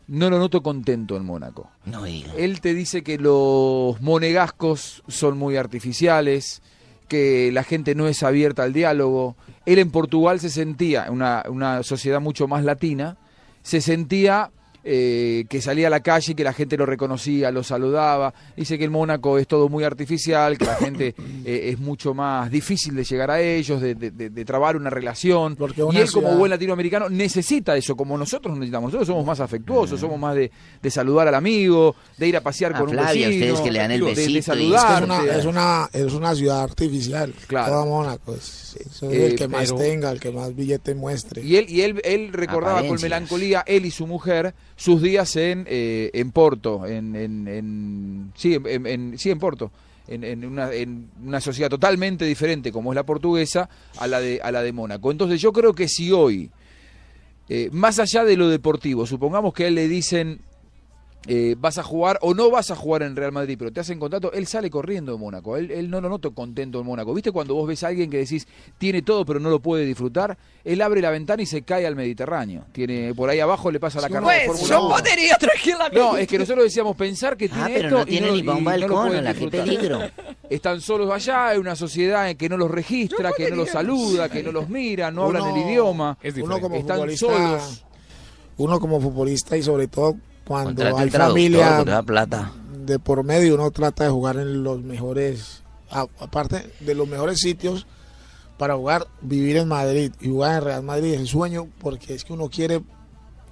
no 0.07 0.29
lo 0.29 0.39
noto 0.39 0.63
contento 0.63 1.17
en 1.17 1.25
Mónaco. 1.25 1.69
No 1.85 2.03
diga. 2.03 2.33
Él 2.37 2.61
te 2.61 2.73
dice 2.73 3.03
que 3.03 3.17
los 3.17 4.01
monegascos 4.01 5.03
son 5.07 5.37
muy 5.37 5.57
artificiales, 5.57 6.61
que 7.07 7.51
la 7.51 7.63
gente 7.63 7.95
no 7.95 8.07
es 8.07 8.23
abierta 8.23 8.63
al 8.63 8.73
diálogo. 8.73 9.35
Él 9.65 9.79
en 9.79 9.91
Portugal 9.91 10.39
se 10.39 10.49
sentía, 10.49 11.07
una, 11.09 11.43
una 11.49 11.83
sociedad 11.83 12.21
mucho 12.21 12.47
más 12.47 12.63
latina, 12.63 13.17
se 13.63 13.81
sentía 13.81 14.51
eh, 14.89 15.45
que 15.49 15.61
salía 15.61 15.87
a 15.87 15.89
la 15.89 15.99
calle 15.99 16.31
y 16.31 16.35
que 16.35 16.45
la 16.45 16.53
gente 16.53 16.77
lo 16.77 16.85
reconocía, 16.85 17.51
lo 17.51 17.61
saludaba. 17.61 18.33
Dice 18.55 18.77
que 18.77 18.85
en 18.85 18.91
Mónaco 18.93 19.37
es 19.37 19.45
todo 19.47 19.67
muy 19.67 19.83
artificial, 19.83 20.57
que 20.57 20.63
la 20.65 20.75
gente 20.75 21.13
eh, 21.45 21.69
es 21.71 21.79
mucho 21.79 22.13
más 22.13 22.49
difícil 22.49 22.95
de 22.95 23.03
llegar 23.03 23.29
a 23.31 23.41
ellos, 23.41 23.81
de, 23.81 23.95
de- 23.95 24.11
de- 24.11 24.29
de 24.29 24.45
trabar 24.45 24.77
una 24.77 24.89
relación. 24.89 25.55
Porque 25.57 25.83
y 25.91 25.97
él 25.97 26.09
como 26.11 26.35
buen 26.37 26.49
latinoamericano 26.51 27.09
necesita 27.09 27.75
eso, 27.75 27.95
como 27.97 28.17
nosotros 28.17 28.53
necesitamos. 28.55 28.87
Nosotros 28.93 29.07
somos 29.07 29.25
más 29.25 29.39
afectuosos, 29.41 29.99
somos 29.99 30.17
más 30.19 30.35
de, 30.35 30.49
de 30.81 30.89
saludar 30.91 31.27
al 31.27 31.35
amigo, 31.35 31.95
de 32.17 32.27
ir 32.27 32.37
a 32.37 32.41
pasear 32.41 32.73
A 32.75 32.79
con 32.79 32.87
un 32.89 32.93
Flavia, 32.95 33.27
vecino. 33.27 33.45
ustedes 33.53 33.61
que 33.65 33.71
le 33.71 33.79
dan 33.79 33.91
el 33.91 33.99
de- 33.99 34.05
de, 34.05 34.13
besito 34.15 34.31
y- 34.31 34.37
Es, 34.37 34.45
que 34.45 34.51
saludarte. 34.53 34.95
es, 34.95 35.03
una, 35.03 35.37
es, 35.39 35.45
una, 35.45 35.89
es 36.07 36.13
una 36.13 36.35
ciudad 36.35 36.61
artificial. 36.63 37.33
Claro. 37.47 37.73
Toda 37.73 37.85
Mónaco. 37.85 38.33
Es, 38.35 38.77
es 38.79 39.03
Eh, 39.03 39.25
el 39.27 39.35
que 39.35 39.47
más 39.47 39.71
pero- 39.71 39.77
tenga, 39.83 40.11
el 40.11 40.19
que 40.19 40.31
más 40.31 40.55
billete 40.55 40.95
muestre. 40.95 41.41
Y 41.43 41.57
él, 41.57 41.65
y 41.69 41.81
él, 41.81 41.99
él 42.03 42.29
recordaba 42.31 42.85
con 42.85 43.01
melancolía, 43.01 43.63
él 43.67 43.85
y 43.85 43.91
su 43.91 44.07
mujer, 44.07 44.53
sus 44.77 45.01
días 45.01 45.35
en, 45.35 45.65
eh, 45.67 46.11
en 46.13 46.31
Porto, 46.31 46.85
en, 46.85 47.15
en, 47.17 47.47
en- 47.49 48.31
sí, 48.35 48.57
en, 48.63 49.17
sí, 49.17 49.29
en 49.31 49.39
Porto, 49.39 49.71
en 50.07 50.45
una, 50.45 50.71
en 50.71 51.09
una 51.21 51.41
sociedad 51.41 51.69
totalmente 51.69 52.23
diferente 52.23 52.71
como 52.71 52.93
es 52.93 52.95
la 52.95 53.03
portuguesa 53.03 53.69
a 53.99 54.07
la 54.07 54.21
de, 54.21 54.39
a 54.41 54.51
la 54.53 54.61
de 54.61 54.71
Mónaco. 54.71 55.11
Entonces 55.11 55.41
yo 55.41 55.51
creo 55.51 55.73
que 55.73 55.89
si 55.89 56.13
hoy, 56.13 56.49
eh, 57.49 57.69
más 57.73 57.99
allá 57.99 58.23
de 58.23 58.37
lo 58.37 58.47
deportivo, 58.47 59.05
supongamos 59.05 59.53
que 59.53 59.65
a 59.65 59.67
él 59.67 59.75
le 59.75 59.89
dicen 59.89 60.39
eh, 61.27 61.55
vas 61.59 61.77
a 61.77 61.83
jugar 61.83 62.17
o 62.21 62.33
no 62.33 62.49
vas 62.49 62.71
a 62.71 62.75
jugar 62.75 63.03
en 63.03 63.15
Real 63.15 63.31
Madrid, 63.31 63.55
pero 63.59 63.71
te 63.71 63.79
hacen 63.81 63.99
contrato, 63.99 64.31
él 64.31 64.47
sale 64.47 64.69
corriendo 64.69 65.11
de 65.11 65.17
Mónaco. 65.17 65.57
Él, 65.57 65.69
él 65.71 65.89
no 65.89 65.99
lo 66.01 66.09
noto 66.09 66.33
contento 66.33 66.79
en 66.79 66.85
Mónaco. 66.85 67.13
¿Viste 67.13 67.31
cuando 67.31 67.53
vos 67.55 67.67
ves 67.67 67.83
a 67.83 67.87
alguien 67.89 68.09
que 68.09 68.17
decís 68.17 68.47
tiene 68.77 69.01
todo 69.01 69.25
pero 69.25 69.39
no 69.39 69.49
lo 69.49 69.59
puede 69.59 69.85
disfrutar? 69.85 70.37
Él 70.63 70.81
abre 70.81 71.01
la 71.01 71.09
ventana 71.09 71.41
y 71.43 71.45
se 71.45 71.61
cae 71.63 71.85
al 71.85 71.95
Mediterráneo. 71.95 72.65
Tiene 72.71 73.13
por 73.13 73.29
ahí 73.29 73.39
abajo 73.39 73.69
le 73.71 73.79
pasa 73.79 73.99
la 74.01 74.09
carrera 74.09 74.31
de 74.33 74.45
Pues 74.47 74.59
Fórmula 74.61 74.75
yo 74.79 74.85
1. 74.87 74.95
podría 74.95 75.35
tranquilamente. 75.37 75.99
No, 75.99 76.17
es 76.17 76.27
que 76.27 76.39
nosotros 76.39 76.63
decíamos 76.63 76.95
pensar 76.95 77.35
que 77.37 77.49
tiene 77.49 77.63
Ah, 77.63 77.67
pero 77.73 77.87
esto 77.87 77.97
no 77.97 78.03
y 78.03 78.05
tiene 78.05 78.27
no, 78.27 78.33
ni 78.33 78.39
un 78.39 78.45
no 78.45 78.61
balcón, 78.61 79.11
disfrutar. 79.25 79.61
peligro. 79.65 79.99
Están 80.49 80.79
solos 80.81 81.11
allá, 81.11 81.47
hay 81.49 81.57
una 81.57 81.75
sociedad 81.75 82.29
en 82.29 82.37
que 82.37 82.47
no 82.47 82.55
los 82.57 82.71
registra, 82.71 83.31
que 83.35 83.49
no 83.49 83.57
los 83.57 83.69
saluda, 83.69 84.29
que 84.29 84.41
no 84.43 84.51
los 84.53 84.69
mira, 84.69 85.11
no 85.11 85.23
hablan 85.25 85.55
el 85.55 85.67
idioma. 85.69 86.17
uno 86.41 86.59
como 86.61 86.75
Están 86.77 86.97
futbolista, 86.97 87.25
solos. 87.27 87.83
uno 88.57 88.79
como 88.79 89.01
futbolista 89.01 89.57
y 89.57 89.63
sobre 89.63 89.87
todo 89.87 90.15
cuando 90.47 90.83
Contrate 90.83 91.01
hay 91.01 91.09
familia 91.09 92.03
plata. 92.05 92.51
de 92.85 92.99
por 92.99 93.23
medio, 93.23 93.55
uno 93.55 93.69
trata 93.71 94.05
de 94.05 94.09
jugar 94.09 94.37
en 94.37 94.63
los 94.63 94.81
mejores, 94.81 95.63
aparte 95.89 96.71
de 96.79 96.95
los 96.95 97.07
mejores 97.07 97.39
sitios 97.39 97.85
para 98.57 98.75
jugar, 98.75 99.07
vivir 99.21 99.57
en 99.57 99.67
Madrid 99.67 100.11
y 100.19 100.29
jugar 100.29 100.57
en 100.57 100.63
Real 100.63 100.83
Madrid 100.83 101.13
es 101.13 101.21
el 101.21 101.27
sueño 101.27 101.67
porque 101.79 102.13
es 102.13 102.23
que 102.23 102.33
uno 102.33 102.49
quiere 102.49 102.81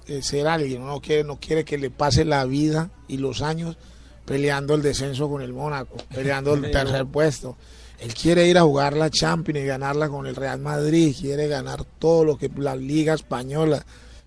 eh, 0.08 0.22
ser 0.22 0.48
alguien, 0.48 0.82
uno 0.82 1.00
quiere, 1.00 1.22
no 1.22 1.38
quiere 1.38 1.64
que 1.64 1.78
le 1.78 1.90
pase 1.90 2.24
la 2.24 2.44
vida 2.44 2.90
y 3.08 3.18
los 3.18 3.42
años 3.42 3.76
peleando 4.24 4.74
el 4.74 4.82
descenso 4.82 5.28
con 5.28 5.42
el 5.42 5.52
Mónaco, 5.52 5.96
peleando 6.12 6.54
el 6.54 6.70
tercer 6.70 7.06
puesto. 7.06 7.56
Él 8.00 8.12
quiere 8.12 8.48
ir 8.48 8.58
a 8.58 8.62
jugar 8.62 8.96
la 8.96 9.08
Champions 9.08 9.60
y 9.60 9.66
ganarla 9.66 10.08
con 10.08 10.26
el 10.26 10.34
Real 10.34 10.60
Madrid, 10.60 11.14
quiere 11.18 11.46
ganar 11.46 11.84
todo 11.84 12.24
lo 12.24 12.36
que 12.36 12.50
la 12.56 12.76
Liga 12.76 13.14
Española, 13.14 13.86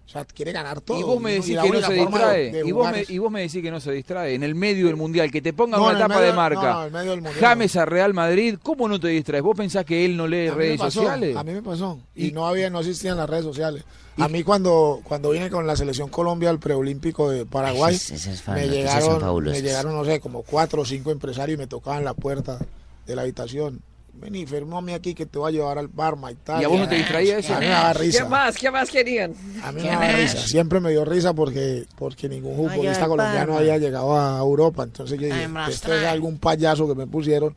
o 0.09 0.11
sea, 0.11 0.25
quiere 0.25 0.51
ganar 0.51 0.81
todo. 0.81 0.99
Y 0.99 1.03
vos 1.03 1.21
me 1.21 1.33
decís 1.33 1.55
que 1.61 1.69
no 1.69 1.81
se 1.81 1.93
de- 1.93 1.99
distrae. 1.99 2.51
de 2.51 2.67
y, 2.67 2.71
vos 2.71 2.91
me, 2.91 3.05
y 3.07 3.17
vos 3.19 3.31
me 3.31 3.41
decís 3.41 3.61
que 3.61 3.69
no 3.69 3.79
se 3.79 3.91
distrae. 3.91 4.33
En 4.33 4.41
el 4.41 4.55
medio 4.55 4.87
del 4.87 4.95
mundial, 4.95 5.29
que 5.29 5.39
te 5.39 5.53
pongan 5.53 5.79
No, 5.79 5.85
una 5.85 5.97
etapa 5.99 6.15
medio- 6.15 6.21
de 6.25 6.29
no, 6.31 6.35
marca. 6.35 6.73
no, 6.73 6.79
en 6.81 6.85
el 6.87 6.91
medio 6.93 7.11
del 7.11 7.21
mundial 7.21 7.39
James 7.39 7.75
a 7.75 7.85
Real 7.85 8.13
Madrid, 8.15 8.55
¿cómo 8.63 8.87
no 8.87 8.99
te 8.99 9.09
distraes? 9.09 9.43
¿Vos 9.43 9.55
pensás 9.55 9.85
que 9.85 10.03
él 10.05 10.17
no 10.17 10.25
lee 10.27 10.47
A 10.47 10.55
redes 10.55 10.79
pasó, 10.79 11.01
sociales? 11.01 11.35
A 11.37 11.43
mí 11.43 11.51
me 11.53 11.61
pasó. 11.61 11.99
Y, 12.15 12.29
Y- 12.29 12.31
no 12.31 12.47
había, 12.47 12.71
no 12.71 12.79
existían 12.79 13.17
las 13.17 13.29
redes 13.29 13.45
sociales. 13.45 13.83
A 14.17 14.27
mí 14.27 14.41
cuando, 14.43 14.99
cuando 15.03 15.29
vine 15.29 15.51
con 15.51 15.67
la 15.67 15.75
selección 15.75 16.09
Colombia 16.09 16.49
al 16.49 16.57
preolímpico 16.59 17.29
de 17.29 17.45
Paraguay, 17.45 17.95
fan- 17.97 18.55
me 18.55 18.67
llegaron, 18.67 19.43
me 19.45 19.61
llegaron, 19.61 19.93
no 19.95 20.03
sé, 20.05 20.19
como 20.19 20.41
cuatro 20.41 20.81
o 20.81 20.85
cinco 20.85 21.11
empresarios 21.11 21.55
y 21.55 21.59
me 21.59 21.67
tocaban 21.67 22.03
la 22.03 22.15
puerta 22.15 22.57
de 23.05 23.15
la 23.15 23.21
habitación. 23.21 23.81
Vení, 24.19 24.45
firmame 24.45 24.93
aquí 24.93 25.13
que 25.13 25.25
te 25.25 25.39
voy 25.39 25.49
a 25.49 25.51
llevar 25.51 25.77
al 25.77 25.87
Barma 25.87 26.31
y 26.31 26.35
tal. 26.35 26.61
¿Y 26.61 26.65
a 26.65 26.67
vos 26.67 26.79
no 26.79 26.89
te 26.89 26.95
distraía 26.95 27.37
eso? 27.37 27.53
A 27.55 27.59
mí 27.59 27.65
me 27.65 27.71
daba 27.71 27.93
¿Qué 27.93 27.99
risa. 27.99 28.25
más? 28.27 28.55
¿Qué 28.57 28.69
más 28.71 28.89
querían? 28.89 29.33
A 29.63 29.71
mí 29.71 29.81
me 29.81 29.87
daba 29.87 30.07
risa. 30.11 30.37
Siempre 30.39 30.79
me 30.79 30.91
dio 30.91 31.05
risa 31.05 31.33
porque, 31.33 31.85
porque 31.97 32.27
ningún 32.27 32.55
futbolista 32.55 33.03
al 33.03 33.09
colombiano 33.09 33.57
había 33.57 33.77
llegado 33.77 34.19
a 34.19 34.37
Europa. 34.39 34.83
Entonces 34.83 35.19
yo 35.19 35.25
dije, 35.27 35.47
esto 35.69 35.93
es 35.93 36.05
algún 36.05 36.37
payaso 36.37 36.87
que 36.87 36.95
me 36.95 37.07
pusieron 37.07 37.55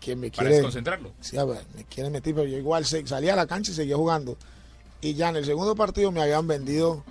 que 0.00 0.14
me 0.14 0.28
Para 0.30 0.42
quiere... 0.42 0.54
desconcentrarlo. 0.56 1.12
Sí, 1.20 1.36
ver, 1.36 1.64
me 1.74 1.84
quieren 1.84 2.12
meter, 2.12 2.34
pero 2.34 2.46
yo 2.46 2.58
igual 2.58 2.84
salía 2.84 3.32
a 3.32 3.36
la 3.36 3.46
cancha 3.46 3.72
y 3.72 3.74
seguía 3.74 3.96
jugando. 3.96 4.36
Y 5.00 5.14
ya 5.14 5.30
en 5.30 5.36
el 5.36 5.44
segundo 5.44 5.74
partido 5.74 6.12
me 6.12 6.22
habían 6.22 6.46
vendido 6.46 7.02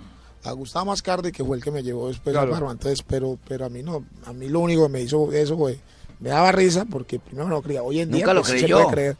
a 0.44 0.52
Gustavo 0.52 0.86
Mascardi, 0.86 1.32
que 1.32 1.44
fue 1.44 1.56
el 1.56 1.62
que 1.62 1.70
me 1.72 1.82
llevó 1.82 2.08
después 2.08 2.32
Claro. 2.34 2.52
a 2.52 2.54
Parma. 2.54 2.72
Entonces, 2.72 3.02
pero, 3.06 3.36
pero 3.48 3.66
a 3.66 3.68
mí 3.68 3.82
no, 3.82 4.04
a 4.24 4.32
mí 4.32 4.48
lo 4.48 4.60
único 4.60 4.84
que 4.84 4.88
me 4.92 5.02
hizo 5.02 5.30
eso 5.32 5.56
fue, 5.58 5.78
me 6.20 6.30
daba 6.30 6.52
risa 6.52 6.84
porque 6.90 7.18
primero 7.18 7.48
no 7.48 7.56
lo 7.56 7.62
creía. 7.62 7.82
Hoy 7.82 8.00
en 8.00 8.10
día 8.10 8.20
Nunca 8.20 8.34
lo 8.34 8.40
pues, 8.42 8.52
sí 8.52 8.58
creyó. 8.60 8.76
se 8.78 8.82
puede 8.84 8.94
creer. 8.94 9.16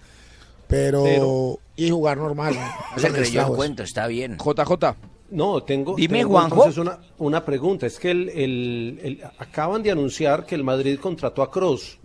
Pero, 0.68 1.04
Pero- 1.04 1.58
y 1.76 1.90
jugar 1.90 2.16
normal. 2.16 2.54
¿no? 2.54 2.60
Se 3.00 3.10
creyó 3.12 3.42
el 3.42 3.52
cuento, 3.52 3.82
está 3.82 4.06
bien. 4.06 4.36
JJ. 4.38 4.96
No, 5.30 5.62
tengo, 5.62 5.94
Dime, 5.96 6.18
tengo 6.20 6.30
Juanjo. 6.32 6.54
entonces 6.56 6.78
una, 6.78 6.98
una 7.18 7.44
pregunta. 7.44 7.86
Es 7.86 7.98
que 7.98 8.10
el, 8.10 8.28
el- 8.30 9.00
el- 9.02 9.20
acaban 9.38 9.82
de 9.82 9.90
anunciar 9.90 10.46
que 10.46 10.54
el 10.54 10.64
Madrid 10.64 10.98
contrató 11.00 11.42
a 11.42 11.50
Cross, 11.50 11.98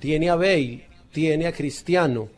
tiene 0.00 0.30
a 0.30 0.36
Bale, 0.36 0.86
tiene 1.12 1.46
a 1.46 1.52
Cristiano. 1.52 2.28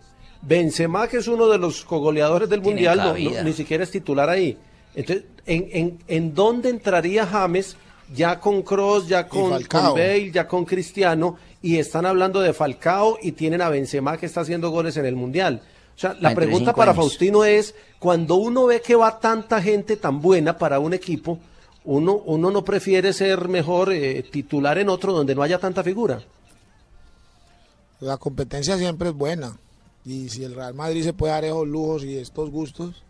Benzema, 0.43 1.09
que 1.09 1.19
es 1.19 1.29
uno 1.29 1.49
de 1.49 1.59
los 1.59 1.85
cogoleadores 1.85 2.49
del 2.49 2.61
Tiene 2.61 2.75
Mundial, 2.89 2.99
no- 2.99 3.31
no- 3.37 3.43
ni 3.43 3.53
siquiera 3.53 3.85
es 3.85 3.91
titular 3.91 4.29
ahí. 4.29 4.57
Entonces, 4.95 5.25
¿en, 5.47 5.69
en, 5.73 5.99
en 6.09 6.35
dónde 6.35 6.69
entraría 6.71 7.27
James 7.27 7.77
ya 8.15 8.39
con 8.41 8.63
Cross, 8.63 9.09
ya 9.09 9.27
con, 9.29 9.63
con 9.65 9.83
Bale, 9.95 10.31
ya 10.31 10.47
con 10.47 10.65
Cristiano? 10.65 11.37
Y 11.63 11.79
están 11.79 12.07
hablando 12.07 12.41
de 12.41 12.53
Falcao 12.53 13.19
y 13.23 13.33
tienen 13.33 13.63
a 13.63 13.69
Benzema 13.69 14.17
que 14.17 14.27
está 14.27 14.43
haciendo 14.43 14.71
goles 14.71 14.97
en 14.97 15.07
el 15.07 15.17
Mundial. 15.17 15.63
O 15.97 15.99
sea, 15.99 16.15
la 16.21 16.35
pregunta 16.35 16.75
para 16.75 16.93
años. 16.93 17.05
Faustino 17.05 17.45
es, 17.45 17.75
cuando 17.99 18.37
uno 18.37 18.67
ve 18.67 18.83
que 18.83 18.95
va 18.95 19.19
tanta 19.19 19.63
gente 19.63 19.97
tan 19.97 20.21
buena 20.21 20.59
para 20.59 20.79
un 20.79 20.93
equipo, 20.93 21.39
uno, 21.85 22.15
uno 22.27 22.51
no 22.51 22.65
prefiere 22.65 23.13
ser 23.13 23.49
mejor 23.49 23.93
eh, 23.93 24.23
titular 24.23 24.77
en 24.79 24.91
otro 24.91 25.13
donde 25.13 25.35
no 25.35 25.43
haya 25.43 25.59
tanta 25.59 25.83
figura. 25.83 26.21
La 28.01 28.19
competencia 28.19 28.77
siempre 28.77 29.09
es 29.09 29.15
buena. 29.15 29.57
Y 30.05 30.29
si 30.29 30.45
el 30.45 30.55
Real 30.55 30.75
Madrid 30.75 31.03
se 31.03 31.15
puede 31.15 31.33
dar 31.33 31.45
esos 31.45 31.67
lujos 31.67 32.05
y 32.05 32.19
estos 32.19 32.51
gustos, 32.51 33.03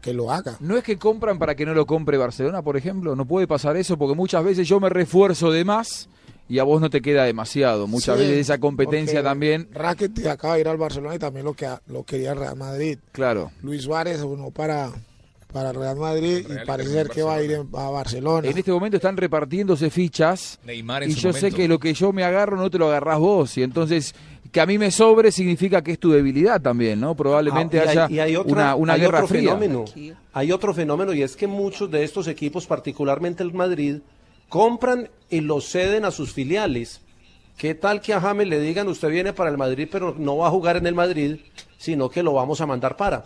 que 0.00 0.12
lo 0.12 0.30
haga. 0.32 0.56
¿No 0.60 0.76
es 0.76 0.84
que 0.84 0.98
compran 0.98 1.38
para 1.38 1.54
que 1.54 1.66
no 1.66 1.74
lo 1.74 1.86
compre 1.86 2.16
Barcelona, 2.16 2.62
por 2.62 2.76
ejemplo? 2.76 3.14
No 3.14 3.26
puede 3.26 3.46
pasar 3.46 3.76
eso 3.76 3.96
porque 3.96 4.14
muchas 4.14 4.42
veces 4.44 4.66
yo 4.66 4.80
me 4.80 4.88
refuerzo 4.88 5.50
de 5.50 5.64
más 5.64 6.08
y 6.48 6.58
a 6.58 6.64
vos 6.64 6.80
no 6.80 6.90
te 6.90 7.00
queda 7.02 7.24
demasiado. 7.24 7.86
Muchas 7.86 8.16
Sí, 8.16 8.22
veces 8.22 8.38
esa 8.38 8.58
competencia 8.58 9.22
también, 9.22 9.68
Rakitic 9.72 10.26
acaba 10.26 10.54
de 10.54 10.60
ir 10.60 10.68
al 10.68 10.76
Barcelona 10.76 11.14
y 11.16 11.18
también 11.18 11.44
lo, 11.44 11.54
que, 11.54 11.68
lo 11.88 12.04
quería 12.04 12.32
el 12.32 12.38
Real 12.38 12.56
Madrid. 12.56 12.98
claro. 13.12 13.50
Luis 13.62 13.82
Suárez 13.82 14.20
uno 14.22 14.50
para, 14.50 14.90
para 15.52 15.70
el 15.70 15.76
Real 15.76 15.96
Madrid 15.96 16.46
Real 16.46 16.62
y 16.62 16.66
parece 16.66 16.90
ser 16.90 17.08
que 17.08 17.22
va 17.22 17.34
a 17.36 17.42
ir 17.42 17.54
a 17.72 17.90
Barcelona. 17.90 18.48
En 18.48 18.56
este 18.56 18.70
momento 18.70 18.96
están 18.96 19.16
repartiéndose 19.16 19.90
fichas 19.90 20.58
Neymar 20.64 21.02
en 21.02 21.10
y 21.10 21.14
su 21.14 21.20
yo 21.20 21.32
sé 21.32 21.50
que 21.50 21.66
lo 21.66 21.78
que 21.80 21.94
yo 21.94 22.12
me 22.12 22.22
agarro 22.24 22.56
no 22.56 22.70
te 22.70 22.78
lo 22.78 22.88
agarrás 22.88 23.18
vos 23.18 23.56
y 23.58 23.62
entonces 23.62 24.14
que 24.52 24.60
a 24.60 24.66
mí 24.66 24.78
me 24.78 24.90
sobre 24.92 25.32
significa 25.32 25.82
que 25.82 25.92
es 25.92 25.98
tu 25.98 26.12
debilidad 26.12 26.62
también, 26.62 27.00
¿no? 27.00 27.14
Probablemente 27.16 27.80
Ah, 27.80 27.84
y 27.84 27.88
hay- 27.88 27.96
haya 27.98 28.10
y 28.14 28.20
hay 28.20 28.36
otra- 28.36 28.52
una, 28.52 28.74
una 28.76 28.92
hay 28.94 29.00
guerra 29.00 29.18
otro 29.18 29.28
fría. 29.28 29.56
Fenómeno, 29.58 29.84
hay 30.32 30.52
otro 30.52 30.72
fenómeno 30.72 31.12
y 31.12 31.22
es 31.22 31.36
que 31.36 31.46
muchos 31.46 31.90
de 31.90 32.04
estos 32.04 32.28
equipos, 32.28 32.66
particularmente 32.66 33.42
el 33.42 33.52
Madrid, 33.52 33.96
compran 34.48 35.08
y 35.30 35.40
los 35.40 35.66
ceden 35.68 36.04
a 36.04 36.10
sus 36.10 36.32
filiales. 36.32 37.00
¿Qué 37.56 37.74
tal 37.74 38.00
que 38.00 38.12
a 38.12 38.20
James 38.20 38.46
le 38.48 38.60
digan 38.60 38.86
usted 38.88 39.08
viene 39.08 39.32
para 39.32 39.50
el 39.50 39.56
Madrid 39.56 39.88
pero 39.90 40.14
no 40.18 40.36
va 40.36 40.48
a 40.48 40.50
jugar 40.50 40.76
en 40.76 40.86
el 40.86 40.94
Madrid, 40.94 41.36
sino 41.78 42.08
que 42.10 42.22
lo 42.22 42.34
vamos 42.34 42.60
a 42.60 42.66
mandar 42.66 42.96
para? 42.96 43.24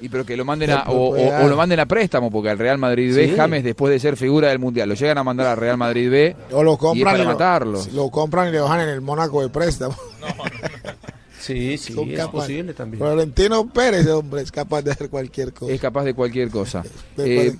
Y 0.00 0.08
pero 0.08 0.26
que 0.26 0.36
lo 0.36 0.44
manden 0.44 0.70
a, 0.72 0.84
o, 0.88 1.16
lo 1.48 1.56
manden 1.56 1.78
a 1.80 1.86
préstamo, 1.86 2.30
porque 2.30 2.50
al 2.50 2.58
Real 2.58 2.78
Madrid 2.78 3.14
B, 3.14 3.28
Sí. 3.28 3.34
James, 3.36 3.62
después 3.64 3.92
de 3.92 4.00
ser 4.00 4.16
figura 4.16 4.48
del 4.48 4.58
Mundial, 4.58 4.88
lo 4.88 4.94
llegan 4.96 5.16
a 5.18 5.24
mandar 5.24 5.46
al 5.46 5.56
Real 5.56 5.76
Madrid 5.78 6.10
B 6.10 6.36
O 6.50 6.62
lo 6.64 6.72
y 6.72 6.74
es 6.74 6.78
compran 6.80 7.04
para 7.04 7.18
y 7.18 7.22
lo- 7.26 7.32
matarlo. 7.32 7.80
lo 7.92 8.10
compran 8.10 8.48
y 8.48 8.52
le 8.52 8.60
bajan 8.60 8.80
en 8.80 8.88
el 8.88 9.00
Mónaco 9.00 9.40
de 9.40 9.48
préstamo. 9.48 9.94
Sí, 11.40 11.76
sí, 11.76 11.92
Son 11.92 12.08
es 12.10 12.16
capaz- 12.18 12.30
posible 12.32 12.72
también. 12.72 12.98
Florentino 13.00 13.68
Pérez, 13.68 14.06
hombre, 14.08 14.40
es 14.40 14.50
capaz 14.50 14.80
de 14.80 14.92
hacer 14.92 15.10
cualquier 15.10 15.52
cosa. 15.52 15.72
Es 15.74 15.78
capaz 15.80 16.04
de 16.04 16.14
cualquier 16.14 16.48
cosa. 16.50 16.82
Eh, 17.18 17.54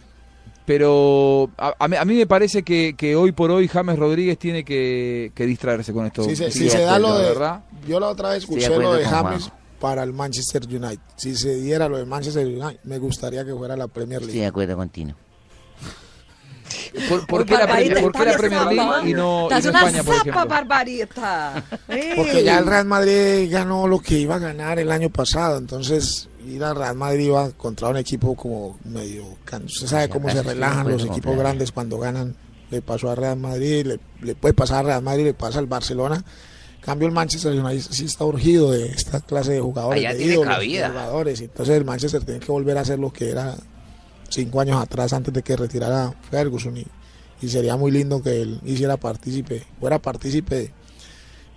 pero 0.66 1.50
a, 1.58 1.74
a 1.78 2.04
mí, 2.04 2.14
me 2.14 2.26
parece 2.26 2.62
que, 2.62 2.94
que 2.96 3.16
hoy 3.16 3.32
por 3.32 3.50
hoy 3.50 3.68
James 3.68 3.98
Rodríguez 3.98 4.38
tiene 4.38 4.64
que, 4.64 5.30
que 5.34 5.46
distraerse 5.46 5.92
con 5.92 6.06
esto. 6.06 6.24
si 6.24 6.34
se, 6.36 6.50
Sí, 6.50 6.60
si 6.60 6.70
se 6.70 6.80
da 6.82 6.98
lo 6.98 7.18
de, 7.18 7.24
verdad. 7.28 7.64
yo 7.86 8.00
la 8.00 8.08
otra 8.08 8.30
vez 8.30 8.38
escuché 8.44 8.68
lo 8.78 8.94
de 8.94 9.04
James 9.04 9.50
para 9.80 10.02
el 10.02 10.12
Manchester 10.14 10.62
United. 10.66 11.00
Si 11.16 11.36
se 11.36 11.56
diera 11.56 11.88
lo 11.88 11.98
de 11.98 12.06
Manchester 12.06 12.46
United, 12.46 12.80
me 12.84 12.98
gustaría 12.98 13.44
que 13.44 13.52
fuera 13.54 13.76
la 13.76 13.88
Premier 13.88 14.20
Estoy 14.20 14.28
League. 14.32 14.40
de 14.42 14.46
acuerdo 14.46 14.76
con 14.76 14.88
Tino. 14.88 15.14
¿Por, 17.08 17.26
por 17.26 17.44
qué 17.44 17.54
la, 17.54 17.66
Premier- 17.66 18.00
por 18.00 18.12
qué 18.12 18.24
la 18.24 18.36
Premier 18.36 18.66
League 18.66 19.10
y 19.10 19.14
no, 19.14 19.42
y 19.50 19.52
Estás 19.54 19.64
no 19.64 19.70
una 19.70 19.78
España, 19.80 20.02
por 20.04 20.14
zapa, 20.16 20.28
ejemplo? 20.30 20.48
barbarita. 20.48 21.64
Porque 22.16 22.42
ya 22.44 22.58
el 22.58 22.66
Real 22.66 22.86
Madrid 22.86 23.48
ganó 23.50 23.86
lo 23.86 23.98
que 24.00 24.14
iba 24.18 24.36
a 24.36 24.38
ganar 24.38 24.78
el 24.78 24.90
año 24.90 25.10
pasado, 25.10 25.58
entonces 25.58 26.28
ir 26.46 26.62
al 26.64 26.76
Real 26.76 26.94
Madrid 26.96 27.26
iba 27.26 27.50
contra 27.52 27.88
un 27.88 27.96
equipo 27.96 28.34
como 28.34 28.78
medio... 28.84 29.24
Usted 29.64 29.86
sabe 29.86 30.08
cómo 30.08 30.30
se 30.30 30.42
relajan 30.42 30.90
los 30.90 31.04
equipos 31.04 31.36
grandes 31.36 31.72
cuando 31.72 31.98
ganan. 31.98 32.34
Le 32.70 32.82
pasó 32.82 33.10
a 33.10 33.14
Real 33.14 33.36
Madrid, 33.38 33.86
le, 33.86 34.00
le 34.22 34.34
puede 34.34 34.54
pasar 34.54 34.80
a 34.80 34.88
Real 34.88 35.02
Madrid, 35.02 35.24
le 35.24 35.34
pasa 35.34 35.58
al 35.58 35.66
Barcelona. 35.66 36.24
En 36.76 36.80
Cambio 36.80 37.06
el 37.08 37.14
Manchester 37.14 37.52
United 37.52 37.86
sí 37.90 38.04
está 38.06 38.24
urgido 38.24 38.70
de 38.72 38.86
esta 38.88 39.20
clase 39.20 39.52
de 39.52 39.60
jugadores, 39.60 40.00
Allá 40.00 40.12
de 40.12 40.18
tiene 40.18 40.32
ídolos, 40.34 40.54
cabida. 40.54 40.88
jugadores. 40.90 41.40
Entonces 41.40 41.76
el 41.76 41.84
Manchester 41.84 42.24
tiene 42.24 42.40
que 42.40 42.52
volver 42.52 42.76
a 42.78 42.80
hacer 42.82 42.98
lo 42.98 43.12
que 43.12 43.30
era 43.30 43.54
cinco 44.28 44.60
años 44.60 44.80
atrás 44.80 45.12
antes 45.12 45.32
de 45.32 45.42
que 45.42 45.56
retirara 45.56 46.12
Ferguson 46.30 46.76
y, 46.76 46.86
y 47.40 47.48
sería 47.48 47.76
muy 47.76 47.90
lindo 47.90 48.22
que 48.22 48.42
él 48.42 48.60
hiciera 48.64 48.96
partícipe, 48.96 49.62
fuera 49.80 49.98
partícipe 49.98 50.72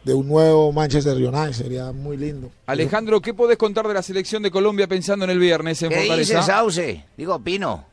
de, 0.03 0.13
un 0.13 0.27
nuevo 0.27 0.71
Manchester 0.71 1.15
United, 1.15 1.51
sería 1.51 1.91
muy 1.91 2.17
lindo. 2.17 2.51
Alejandro, 2.65 3.21
¿qué 3.21 3.33
podés 3.33 3.57
contar 3.57 3.87
de 3.87 3.93
la 3.93 4.01
selección 4.01 4.43
de 4.43 4.51
Colombia 4.51 4.87
pensando 4.87 5.25
en 5.25 5.31
el 5.31 5.39
viernes 5.39 5.81
en 5.83 5.89
¿Qué 5.89 5.95
dice 5.95 6.07
Fortaleza? 6.07 6.41
Sauce? 6.41 7.05
Digo, 7.17 7.39
Pino. 7.43 7.85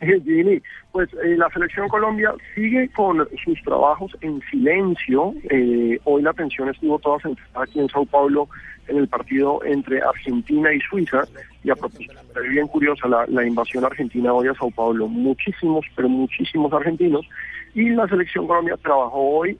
Gini, 0.24 0.60
pues 0.92 1.10
eh, 1.24 1.36
la 1.36 1.48
selección 1.50 1.88
Colombia 1.88 2.32
sigue 2.54 2.88
con 2.90 3.28
sus 3.44 3.62
trabajos 3.62 4.16
en 4.22 4.40
silencio. 4.50 5.34
Eh, 5.50 5.98
hoy 6.04 6.22
la 6.22 6.30
atención 6.30 6.70
estuvo 6.70 6.98
toda 6.98 7.20
centrada 7.20 7.64
aquí 7.64 7.80
en 7.80 7.88
Sao 7.88 8.06
Paulo 8.06 8.48
en 8.88 8.96
el 8.96 9.08
partido 9.08 9.62
entre 9.64 10.00
Argentina 10.00 10.72
y 10.72 10.80
Suiza. 10.80 11.24
Y 11.62 11.70
a 11.70 11.76
propósito, 11.76 12.14
es 12.42 12.50
bien 12.50 12.66
curiosa 12.66 13.06
la, 13.08 13.26
la 13.28 13.46
invasión 13.46 13.84
argentina 13.84 14.32
hoy 14.32 14.48
a 14.48 14.54
Sao 14.54 14.70
Paulo. 14.70 15.06
Muchísimos, 15.06 15.84
pero 15.94 16.08
muchísimos 16.08 16.72
argentinos. 16.72 17.26
Y 17.74 17.90
la 17.90 18.08
selección 18.08 18.46
Colombia 18.46 18.76
trabajó 18.82 19.18
hoy 19.18 19.58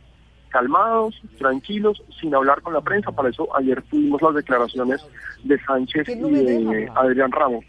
calmados, 0.50 1.20
tranquilos, 1.38 2.02
sin 2.20 2.34
hablar 2.34 2.60
con 2.62 2.74
la 2.74 2.80
prensa. 2.80 3.10
Para 3.12 3.30
eso 3.30 3.48
ayer 3.56 3.82
tuvimos 3.90 4.20
las 4.22 4.34
declaraciones 4.34 5.06
de 5.44 5.58
Sánchez 5.64 6.08
y 6.08 6.20
de 6.20 6.90
Adrián 6.94 7.32
Ramos. 7.32 7.64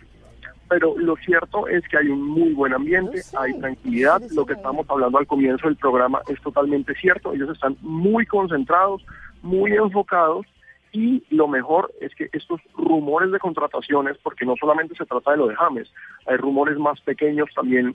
Pero 0.69 0.97
lo 0.97 1.17
cierto 1.17 1.67
es 1.67 1.85
que 1.89 1.97
hay 1.97 2.07
un 2.07 2.23
muy 2.23 2.53
buen 2.53 2.73
ambiente, 2.73 3.21
hay 3.37 3.53
tranquilidad, 3.59 4.21
lo 4.31 4.45
que 4.45 4.53
estamos 4.53 4.85
hablando 4.89 5.17
al 5.17 5.27
comienzo 5.27 5.67
del 5.67 5.75
programa 5.75 6.21
es 6.27 6.41
totalmente 6.41 6.95
cierto, 6.95 7.33
ellos 7.33 7.49
están 7.49 7.75
muy 7.81 8.25
concentrados, 8.25 9.05
muy 9.41 9.73
enfocados 9.73 10.45
y 10.93 11.23
lo 11.29 11.49
mejor 11.49 11.91
es 11.99 12.15
que 12.15 12.29
estos 12.31 12.61
rumores 12.73 13.31
de 13.31 13.39
contrataciones, 13.39 14.17
porque 14.23 14.45
no 14.45 14.55
solamente 14.59 14.95
se 14.95 15.05
trata 15.05 15.31
de 15.31 15.37
lo 15.37 15.47
de 15.47 15.55
James, 15.55 15.91
hay 16.25 16.37
rumores 16.37 16.77
más 16.77 17.01
pequeños 17.01 17.49
también 17.53 17.93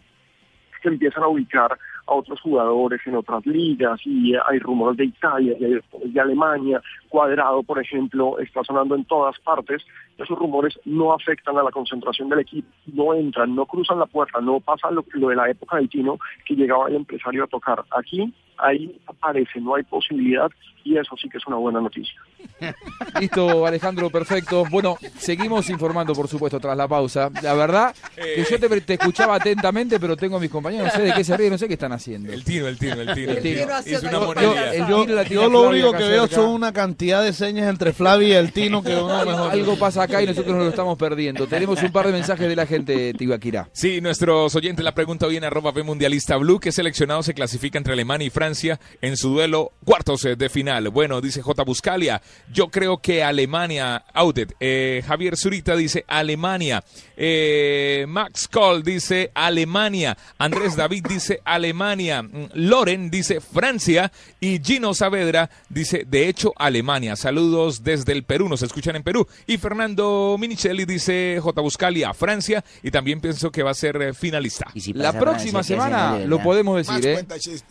que 0.83 0.89
empiezan 0.89 1.23
a 1.23 1.29
ubicar 1.29 1.79
a 2.07 2.15
otros 2.15 2.41
jugadores 2.41 3.01
en 3.07 3.17
otras 3.17 3.45
ligas 3.47 4.01
y 4.05 4.35
hay 4.35 4.59
rumores 4.59 4.97
de 4.97 5.07
Italia, 5.07 5.57
y 5.59 6.09
de 6.09 6.21
Alemania, 6.21 6.81
Cuadrado, 7.09 7.63
por 7.63 7.81
ejemplo, 7.81 8.39
está 8.39 8.63
sonando 8.65 8.95
en 8.95 9.05
todas 9.05 9.39
partes. 9.41 9.83
Esos 10.19 10.39
rumores 10.39 10.79
no 10.85 11.13
afectan 11.13 11.59
a 11.59 11.63
la 11.63 11.71
concentración 11.71 12.29
del 12.29 12.41
equipo, 12.41 12.69
no 12.93 13.15
entran, 13.15 13.55
no 13.55 13.67
cruzan 13.67 13.99
la 13.99 14.07
puerta, 14.07 14.41
no 14.41 14.61
pasa 14.61 14.91
lo, 14.91 15.05
lo 15.13 15.29
de 15.29 15.37
la 15.37 15.51
época 15.51 15.77
del 15.77 15.89
Tino 15.89 16.19
que 16.45 16.55
llegaba 16.55 16.89
el 16.89 16.97
empresario 16.97 17.45
a 17.45 17.49
tocar. 17.49 17.85
Aquí, 17.97 18.33
ahí 18.59 18.99
aparece, 19.07 19.61
no 19.61 19.75
hay 19.75 19.83
posibilidad 19.85 20.51
y 20.85 20.97
eso 20.97 21.17
sí 21.21 21.29
que 21.29 21.39
es 21.39 21.47
una 21.47 21.57
buena 21.57 21.81
noticia. 21.81 22.15
Listo, 23.21 23.67
Alejandro, 23.67 24.09
perfecto. 24.11 24.65
Bueno, 24.71 24.97
seguimos 25.19 25.69
informando, 25.69 26.15
por 26.15 26.29
supuesto, 26.29 26.61
tras 26.61 26.77
la 26.77 26.87
pausa. 26.87 27.29
La 27.43 27.55
verdad 27.55 27.95
que 28.15 28.45
yo 28.49 28.59
te, 28.61 28.81
te 28.81 28.95
escuchaba 28.95 29.35
atentamente, 29.37 29.99
pero 29.99 30.17
tengo 30.17 30.37
a 30.37 30.41
mis 30.41 30.51
compañeros, 30.51 30.87
no 30.87 30.93
sé 30.93 31.03
de 31.03 31.13
qué 31.13 31.25
se 31.25 31.37
ríen, 31.37 31.51
no 31.53 31.59
sé 31.59 31.67
qué 31.67 31.75
están 31.75 31.93
haciendo. 31.93 32.33
El 32.33 32.45
tino, 32.45 32.69
el 32.69 32.79
tino, 32.79 33.01
el 33.01 33.15
tino. 33.15 33.33
El 33.33 33.43
tino. 33.43 33.79
Es 33.85 34.03
una 34.03 34.13
Yo- 34.13 34.21
moneda. 34.27 34.75
el 34.75 34.87
Yo, 34.87 35.23
yo 35.25 35.51
lo 35.51 35.63
único 35.63 35.93
que 35.93 36.05
veo 36.05 36.29
son 36.29 36.51
una 36.51 36.73
cantidad 36.73 37.23
de 37.23 37.33
señas 37.33 37.69
entre 37.69 37.93
Flavia 37.93 38.29
y 38.29 38.33
el 38.33 38.53
Tino 38.53 38.83
que 38.83 38.95
uno 38.95 39.25
mejor. 39.25 39.51
Algo 39.51 39.77
pasa 39.77 40.05
acá 40.05 40.23
y 40.23 40.27
nosotros 40.27 40.55
nos 40.55 40.65
lo 40.65 40.71
estamos 40.71 40.97
perdiendo. 40.97 41.47
Tenemos 41.49 41.83
un 41.83 41.91
par 41.91 42.07
de 42.07 42.13
mensajes 42.13 42.49
de 42.49 42.55
la 42.57 42.67
gente, 42.67 43.13
Tibaquirá. 43.15 43.69
Sí, 43.73 44.01
nuestros 44.01 44.55
oyentes, 44.55 44.85
la 44.85 44.95
pregunta 44.95 45.27
en 45.27 45.43
arroba 45.45 45.73
B 45.73 45.83
Mundialista 45.83 46.37
Blue, 46.37 46.61
¿qué 46.61 46.71
seleccionado 46.71 47.23
se 47.25 47.35
clasifica 47.35 47.79
entre 47.79 47.93
Alemania 47.95 48.27
y 48.27 48.31
Francia 48.31 48.46
en 48.55 49.17
su 49.17 49.31
duelo 49.31 49.73
cuartos 49.85 50.25
eh, 50.25 50.37
de 50.37 50.49
final? 50.49 50.91
Bueno, 50.91 51.21
dice 51.21 51.43
J. 51.43 51.63
Buscalia, 51.65 52.23
yo 52.53 52.69
creo 52.69 52.99
que 52.99 53.23
Alemania, 53.23 54.05
Audet, 54.13 54.55
eh, 54.61 55.03
Javier 55.07 55.37
Zurita 55.37 55.75
dice 55.75 56.05
Alemania, 56.07 56.85
eh, 57.17 58.05
Max 58.09 58.49
Cole 58.49 58.83
dice 58.83 59.31
Alemania, 59.35 60.17
Andrés 60.39 60.77
David 60.77 61.07
dice 61.09 61.41
Alemania, 61.45 62.23
Mm, 62.23 62.47
Loren 62.55 63.11
dice 63.11 63.41
Francia 63.41 64.13
y 64.41 64.61
Gino 64.63 64.95
Saavedra 64.95 65.51
dice 65.69 66.05
de 66.07 66.29
hecho 66.29 66.53
Alemania. 66.57 67.17
Saludos 67.17 67.83
desde 67.83 68.13
el 68.13 68.25
Perú, 68.25 68.49
nos 68.49 68.63
escuchan 68.63 68.97
en 68.97 69.03
Perú. 69.03 69.27
Y 69.47 69.59
Fernando 69.59 70.37
Minichelli 70.39 70.85
dice 70.85 71.39
J. 71.43 71.61
Buscalia, 71.61 72.13
Francia 72.15 72.65
y 72.83 72.91
también 72.91 73.21
pienso 73.21 73.51
que 73.51 73.63
va 73.63 73.71
a 73.71 73.75
ser 73.75 74.01
eh, 74.01 74.15
finalista. 74.15 74.67
La 74.95 75.13
próxima 75.13 75.63
semana 75.63 76.19
lo 76.19 76.43
podemos 76.43 76.77
decir, 76.77 77.07
¿eh? 77.07 77.27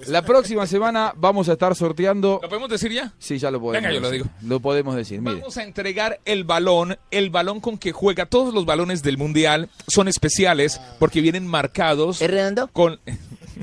La 0.08 0.22
próxima 0.22 0.65
semana 0.68 1.14
vamos 1.16 1.50
a 1.50 1.54
estar 1.54 1.76
sorteando. 1.76 2.40
¿Lo 2.42 2.50
podemos 2.50 2.70
decir 2.70 2.92
ya? 2.92 3.14
Sí, 3.20 3.38
ya 3.38 3.52
lo 3.52 3.60
podemos. 3.60 3.84
Venga, 3.84 3.94
yo 3.94 4.02
lo 4.02 4.12
digo. 4.12 4.26
Lo 4.42 4.60
podemos 4.60 4.96
decir, 4.96 5.22
mire. 5.22 5.40
Vamos 5.40 5.58
a 5.58 5.64
entregar 5.64 6.20
el 6.26 6.44
balón, 6.44 6.98
el 7.12 7.30
balón 7.30 7.60
con 7.60 7.78
que 7.78 7.92
juega. 7.92 8.26
Todos 8.26 8.54
los 8.54 8.66
balones 8.66 9.04
del 9.04 9.18
mundial 9.18 9.70
son 9.88 10.08
especiales 10.08 10.82
porque 11.00 11.22
vienen 11.22 11.48
marcados. 11.48 12.22
¿Es 12.22 12.30
redondo? 12.30 12.68
Con 12.68 13.00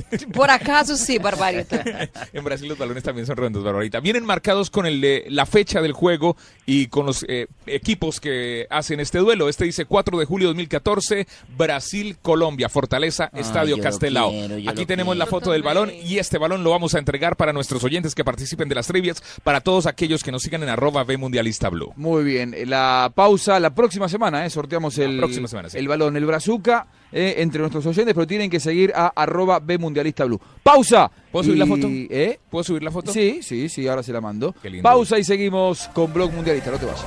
Por 0.33 0.51
acaso 0.51 0.97
sí, 0.97 1.19
barbarita. 1.19 1.85
en 2.33 2.45
Brasil 2.45 2.69
los 2.69 2.79
balones 2.79 3.03
también 3.03 3.27
son 3.27 3.37
redondos, 3.37 3.63
Barbarita. 3.65 4.01
Vienen 4.01 4.25
marcados 4.25 4.71
con 4.71 4.87
el 4.87 5.01
de- 5.01 5.27
la 5.29 5.47
fecha 5.47 5.81
del 5.81 5.93
juego 5.93 6.37
y 6.67 6.87
con 6.87 7.07
los 7.07 7.25
eh, 7.29 7.47
equipos 7.67 8.21
que 8.21 8.67
hacen 8.71 9.01
este 9.01 9.19
duelo. 9.19 9.49
Este 9.49 9.65
dice 9.65 9.85
4 9.85 10.19
de 10.19 10.25
julio 10.25 10.49
2014, 10.49 11.27
Brasil-Colombia, 11.57 12.69
Fortaleza, 12.69 13.31
Ay, 13.33 13.41
Estadio 13.41 13.79
Castelao. 13.79 14.31
quiero, 14.31 14.71
Aquí 14.71 14.87
tenemos 14.87 15.17
la 15.17 15.27
foto 15.27 15.51
del 15.53 15.63
balón 15.63 15.91
y 15.91 16.19
este 16.19 16.39
balón 16.39 16.65
lo 16.65 16.71
vamos 16.71 16.95
a 16.95 16.99
entregar 16.99 17.37
para 17.37 17.53
nuestros 17.53 17.83
oyentes 17.85 18.15
que 18.15 18.25
participen 18.25 18.69
de 18.69 18.75
las 18.75 18.87
trivias, 18.87 19.23
para 19.43 19.61
todos 19.61 19.87
aquellos 19.87 20.23
que 20.23 20.33
nos 20.33 20.43
sigan 20.43 20.63
en 20.63 20.69
arroba 20.69 21.05
B 21.05 21.17
Mundialista 21.17 21.69
Blue. 21.69 21.93
Muy 21.97 22.25
bien, 22.25 22.55
la 22.67 23.13
pausa 23.15 23.59
la 23.61 23.75
próxima 23.75 24.09
semana, 24.09 24.47
¿eh? 24.47 24.51
sorteamos 24.51 24.99
el, 24.99 25.19
próxima 25.19 25.49
semana, 25.49 25.69
sí. 25.69 25.79
el 25.79 25.89
balón, 25.89 26.17
el 26.17 26.25
brazuca 26.27 26.87
eh, 27.13 27.35
entre 27.39 27.61
nuestros 27.61 27.85
oyentes, 27.87 28.15
pero 28.15 28.27
tienen 28.27 28.51
que 28.51 28.61
seguir 28.61 28.93
a 28.95 29.09
arroba 29.09 29.61
B 29.61 29.79
Mundialista 29.79 30.25
Blue. 30.25 30.41
Pausa. 30.63 31.11
¿Puedo 31.31 31.45
subir 31.45 31.59
la 31.59 31.67
foto? 31.67 31.87
¿eh? 31.91 32.39
¿Puedo 32.51 32.65
subir 32.65 32.83
la 32.83 32.91
foto? 32.91 33.13
Sí, 33.13 33.41
sí, 33.43 33.69
sí, 33.69 33.87
ahora 33.87 34.03
se 34.03 34.13
la 34.13 34.21
mando. 34.21 34.55
Qué 34.63 34.71
lindo. 34.71 34.83
Pausa 34.83 35.19
y 35.19 35.25
seguimos 35.25 35.89
con 35.89 36.13
Blog 36.13 36.33
Mundialista, 36.33 36.71
no 36.71 36.79
te 36.79 36.87
vayas. 36.87 37.07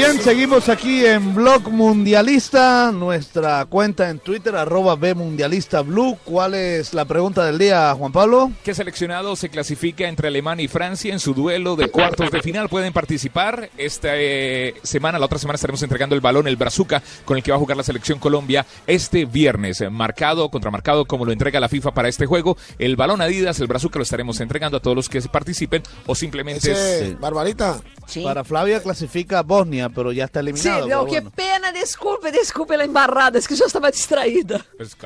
Bien, 0.00 0.18
seguimos 0.22 0.70
aquí 0.70 1.04
en 1.04 1.34
Blog 1.34 1.68
Mundialista, 1.70 2.90
nuestra 2.90 3.66
cuenta 3.66 4.08
en 4.08 4.18
Twitter, 4.18 4.56
arroba 4.56 4.96
B 4.96 5.14
Mundialista 5.14 5.82
Blue. 5.82 6.16
¿Cuál 6.24 6.54
es 6.54 6.94
la 6.94 7.04
pregunta 7.04 7.44
del 7.44 7.58
día, 7.58 7.94
Juan 7.94 8.10
Pablo? 8.10 8.50
¿Qué 8.64 8.72
seleccionado 8.72 9.36
se 9.36 9.50
clasifica 9.50 10.08
entre 10.08 10.28
Alemania 10.28 10.64
y 10.64 10.68
Francia 10.68 11.12
en 11.12 11.20
su 11.20 11.34
duelo 11.34 11.76
de 11.76 11.90
cuartos 11.90 12.30
de 12.30 12.40
final? 12.40 12.70
Pueden 12.70 12.94
participar 12.94 13.68
esta 13.76 14.08
eh, 14.14 14.72
semana, 14.82 15.18
la 15.18 15.26
otra 15.26 15.38
semana 15.38 15.56
estaremos 15.56 15.82
entregando 15.82 16.14
el 16.14 16.22
balón, 16.22 16.48
el 16.48 16.56
Brazuca, 16.56 17.02
con 17.26 17.36
el 17.36 17.42
que 17.42 17.50
va 17.50 17.58
a 17.58 17.60
jugar 17.60 17.76
la 17.76 17.82
selección 17.82 18.18
Colombia 18.18 18.64
este 18.86 19.26
viernes. 19.26 19.84
Marcado, 19.90 20.48
contramarcado, 20.48 21.04
como 21.04 21.26
lo 21.26 21.32
entrega 21.32 21.60
la 21.60 21.68
FIFA 21.68 21.92
para 21.92 22.08
este 22.08 22.24
juego. 22.24 22.56
El 22.78 22.96
balón 22.96 23.20
Adidas, 23.20 23.60
el 23.60 23.66
Brazuca, 23.66 23.98
lo 23.98 24.04
estaremos 24.04 24.40
entregando 24.40 24.78
a 24.78 24.80
todos 24.80 24.96
los 24.96 25.10
que 25.10 25.20
participen 25.20 25.82
o 26.06 26.14
simplemente... 26.14 26.72
Ese, 26.72 27.08
es- 27.10 27.20
Barbarita. 27.20 27.80
Para 28.24 28.42
Flavia 28.42 28.82
clasifica 28.82 29.42
Bosnia, 29.42 29.88
pero 29.94 30.12
ya 30.12 30.24
está 30.24 30.40
Sí, 30.40 30.48
eliminado. 30.48 30.80
no, 30.80 30.86
pero 30.88 31.04
qué 31.06 31.20
bueno. 31.20 31.30
pena, 31.36 31.72
disculpe, 31.72 32.32
disculpe 32.32 32.76
la 32.76 32.84
embarrada, 32.84 33.38
es 33.38 33.46
que 33.48 33.56
yo 33.56 33.66
estaba 33.66 33.90
distraída. 33.90 34.64
Pues, 34.76 34.96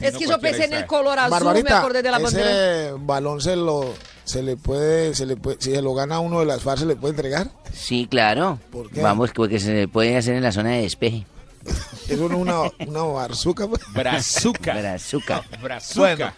Es 0.00 0.16
que 0.16 0.26
yo 0.26 0.38
pensé 0.38 0.64
en 0.64 0.72
el 0.74 0.86
color 0.86 1.18
azul, 1.18 1.30
me 1.30 1.44
Barbarita, 1.44 1.78
acordé 1.78 2.02
de 2.02 2.10
la 2.10 2.18
bandera. 2.18 2.50
ese 2.50 2.92
balón 2.98 3.40
se 3.40 3.56
lo 3.56 3.94
se 4.24 4.42
le 4.42 4.56
puede 4.56 5.14
se 5.14 5.26
le 5.26 5.36
puede 5.36 5.58
si 5.60 5.70
se 5.72 5.82
lo 5.82 5.92
gana 5.94 6.18
uno 6.20 6.40
de 6.40 6.46
las 6.46 6.62
FARC 6.62 6.80
se 6.80 6.86
le 6.86 6.96
puede 6.96 7.12
entregar. 7.12 7.48
Sí, 7.72 8.06
claro. 8.10 8.58
¿Por 8.70 8.90
qué? 8.90 9.00
Vamos, 9.02 9.30
porque 9.34 9.58
se 9.60 9.86
puede 9.88 10.16
hacer 10.16 10.34
en 10.34 10.42
la 10.42 10.52
zona 10.52 10.70
de 10.70 10.82
despeje. 10.82 11.26
Es 12.08 12.18
una 12.18 12.36
una, 12.36 13.02
barzuca. 13.02 13.66
pues. 13.66 13.80
Brazuca. 13.94 14.74
Brazuca. 14.74 15.42
Brazuca. 15.62 16.00
Bueno, 16.00 16.32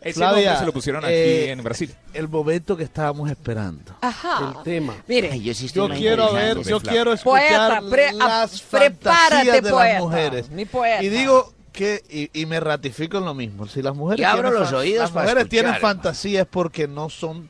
Ese 0.00 0.14
Flavia, 0.14 0.44
nombre 0.50 0.58
se 0.60 0.66
lo 0.66 0.72
pusieron 0.72 1.04
aquí 1.04 1.12
eh, 1.14 1.50
en 1.50 1.62
Brasil. 1.62 1.92
El 2.12 2.28
momento 2.28 2.76
que 2.76 2.84
estábamos 2.84 3.30
esperando. 3.30 3.96
Ajá. 4.00 4.54
El 4.58 4.62
tema. 4.62 4.94
Mire, 5.08 5.30
Ay, 5.32 5.42
yo 5.42 5.54
sí 5.54 5.68
Yo 5.68 5.88
quiero 5.88 6.32
ver, 6.32 6.60
yo 6.62 6.80
quiero 6.80 7.16
Poeta, 7.16 7.78
escuchar 7.78 7.90
pre- 7.90 8.08
a- 8.08 8.12
las 8.12 8.60
prepárate, 8.62 8.94
fantasías 9.00 9.62
de 9.62 9.70
poeta, 9.70 9.92
las 9.94 10.02
mujeres. 10.02 10.50
mi 10.50 10.64
poeta. 10.64 11.02
Y 11.02 11.08
digo 11.08 11.52
que, 11.72 12.02
y, 12.08 12.30
y 12.40 12.46
me 12.46 12.58
ratifico 12.60 13.18
en 13.18 13.24
lo 13.24 13.34
mismo, 13.34 13.66
si 13.66 13.82
las 13.82 13.94
mujeres, 13.94 14.20
Y 14.20 14.24
abro 14.24 14.48
tienen 14.50 14.60
los 14.60 14.72
oídos 14.72 15.00
las 15.02 15.12
mujeres 15.12 15.36
escuchar, 15.44 15.48
tienen 15.50 15.74
fantasías 15.80 16.46
porque 16.50 16.88
no 16.88 17.10
son 17.10 17.48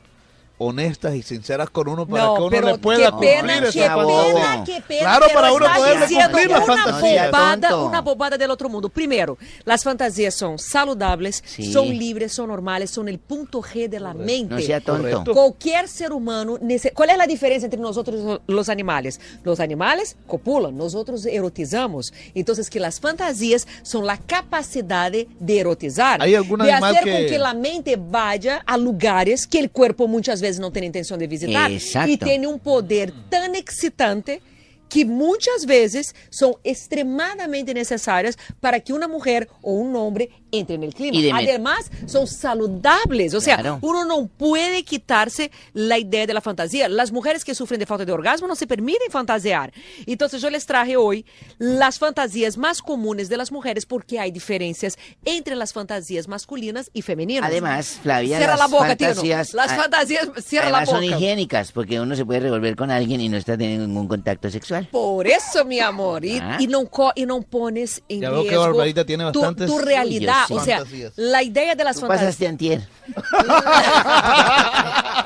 honestas 0.59 1.13
y 1.15 1.21
sinceras 1.21 1.69
con 1.69 1.87
uno 1.87 2.07
para 2.07 2.23
No, 2.25 2.33
que 2.35 2.41
uno 2.41 2.49
pero 2.49 2.67
le 2.67 2.77
pueda 2.79 3.11
qué 3.11 3.17
pena, 3.19 3.53
cumplir 3.53 3.73
qué 3.73 3.83
esa 3.85 3.95
bobo. 3.95 4.33
pena, 4.33 4.63
qué 4.65 4.81
pena. 4.87 4.99
Claro, 5.01 5.25
para 5.33 5.53
uno 5.53 5.65
poderle 5.75 6.07
cumplir 6.07 6.49
la 6.49 6.57
una 6.57 6.65
fantasía. 6.65 7.25
Bobada, 7.27 7.77
una 7.83 8.01
bobada 8.01 8.37
del 8.37 8.49
otro 8.51 8.67
mundo. 8.69 8.89
Primero, 8.89 9.37
las 9.65 9.83
fantasías 9.83 10.33
son 10.33 10.57
saludables, 10.57 11.43
Sí. 11.45 11.71
son 11.71 11.89
libres, 11.89 12.33
son 12.33 12.47
normales, 12.47 12.89
son 12.89 13.07
el 13.07 13.19
punto 13.19 13.61
G 13.61 13.87
de 13.87 13.99
la 13.99 14.13
mente. 14.15 14.55
No 14.55 14.59
sea 14.61 14.79
tonto. 14.81 15.03
Correcto. 15.03 15.33
Cualquier 15.33 15.87
ser 15.87 16.11
humano, 16.11 16.57
¿cuál 16.95 17.09
es 17.11 17.17
la 17.17 17.27
diferencia 17.27 17.65
entre 17.67 17.79
nosotros 17.79 18.39
y 18.47 18.51
los 18.51 18.69
animales? 18.69 19.19
Los 19.43 19.59
animales 19.59 20.15
copulan, 20.25 20.75
nosotros 20.75 21.25
erotizamos. 21.27 22.11
Entonces, 22.33 22.69
que 22.69 22.79
las 22.79 22.99
fantasías 22.99 23.67
son 23.83 24.05
la 24.07 24.17
capacidad 24.17 25.11
de 25.11 25.27
erotizar, 25.59 26.19
¿Hay 26.21 26.33
algún 26.33 26.59
de 26.61 26.71
hacer 26.71 27.03
que- 27.03 27.11
con 27.11 27.25
que 27.27 27.37
la 27.37 27.53
mente 27.53 27.95
vaya 27.95 28.63
a 28.65 28.75
lugares 28.77 29.45
que 29.45 29.59
el 29.59 29.69
cuerpo 29.69 30.07
muchas 30.07 30.41
veces 30.41 30.46
no 30.59 30.71
tiene 30.71 30.87
intención 30.87 31.19
de 31.19 31.27
visitar 31.27 31.71
Exacto. 31.71 32.11
y 32.11 32.17
tiene 32.17 32.47
un 32.47 32.59
poder 32.59 33.13
tan 33.29 33.55
excitante 33.55 34.41
que 34.89 35.05
muchas 35.05 35.65
veces 35.65 36.15
son 36.29 36.53
extremadamente 36.63 37.73
necesarias 37.73 38.37
para 38.59 38.79
que 38.79 38.93
una 38.93 39.07
mujer 39.07 39.49
o 39.61 39.73
un 39.73 39.95
hombre 39.95 40.29
entre 40.51 40.75
en 40.75 40.83
el 40.83 40.93
clima. 40.93 41.17
Y 41.17 41.29
Además, 41.49 41.91
son 42.05 42.27
saludables. 42.27 43.33
O 43.33 43.41
sea, 43.41 43.55
Claro. 43.57 43.79
uno 43.81 44.05
no 44.05 44.27
puede 44.27 44.83
quitarse 44.83 45.51
la 45.73 45.97
idea 45.97 46.25
de 46.25 46.33
la 46.33 46.41
fantasía. 46.41 46.87
Las 46.89 47.11
mujeres 47.11 47.43
que 47.45 47.55
sufren 47.55 47.79
de 47.79 47.85
falta 47.85 48.05
de 48.05 48.11
orgasmo 48.11 48.47
no 48.47 48.55
se 48.55 48.67
permiten 48.67 49.09
fantasear. 49.11 49.71
Entonces, 50.05 50.41
yo 50.41 50.49
les 50.49 50.65
traje 50.65 50.97
hoy 50.97 51.25
las 51.57 51.99
fantasías 51.99 52.57
más 52.57 52.81
comunes 52.81 53.29
de 53.29 53.37
las 53.37 53.51
mujeres 53.51 53.85
porque 53.85 54.19
hay 54.19 54.31
diferencias 54.31 54.97
entre 55.25 55.55
las 55.55 55.73
fantasías 55.73 56.27
masculinas 56.27 56.89
y 56.93 57.01
femeninas. 57.01 57.49
Además, 57.49 57.99
Flavia, 58.01 58.37
Cierra 58.37 58.53
las 58.55 58.59
la 58.59 58.67
boca, 58.67 58.87
fantasías, 58.87 59.53
Las 59.53 59.71
ah, 59.71 59.75
fantasías, 59.75 60.29
cierra 60.45 60.69
la 60.69 60.79
boca. 60.81 60.91
son 60.91 61.03
higiénicas, 61.03 61.71
porque 61.71 61.99
uno 61.99 62.15
se 62.15 62.25
puede 62.25 62.41
revolver 62.41 62.75
con 62.75 62.91
alguien 62.91 63.21
y 63.21 63.29
no 63.29 63.37
está 63.37 63.57
teniendo 63.57 63.87
ningún 63.87 64.07
contacto 64.07 64.49
sexual. 64.49 64.87
Por 64.91 65.27
eso, 65.27 65.65
mi 65.65 65.79
amor, 65.79 66.23
y, 66.25 66.37
Ah. 66.41 66.57
y 66.59 66.67
no, 66.67 66.85
co- 66.87 67.11
y 67.15 67.25
no 67.25 67.41
pones 67.41 68.01
en 68.09 68.21
Ya 68.21 68.29
veo 68.29 68.43
que 68.43 68.49
riesgo 68.49 68.65
Barbarita 68.67 69.05
tiene 69.05 69.31
tu- 69.31 69.39
bastantes 69.41 69.67
tu, 69.67 69.77
realidad. 69.79 70.36
Uy, 70.49 70.55
yo 70.55 70.61
o 70.61 70.65
sea, 70.65 70.77
fantasías. 70.77 71.13
la 71.15 71.43
idea 71.43 71.75
de 71.75 71.83
las 71.83 71.95
Tú 71.95 72.01
fantasías. 72.01 72.25
pasaste 72.27 72.47
antier. 72.47 72.87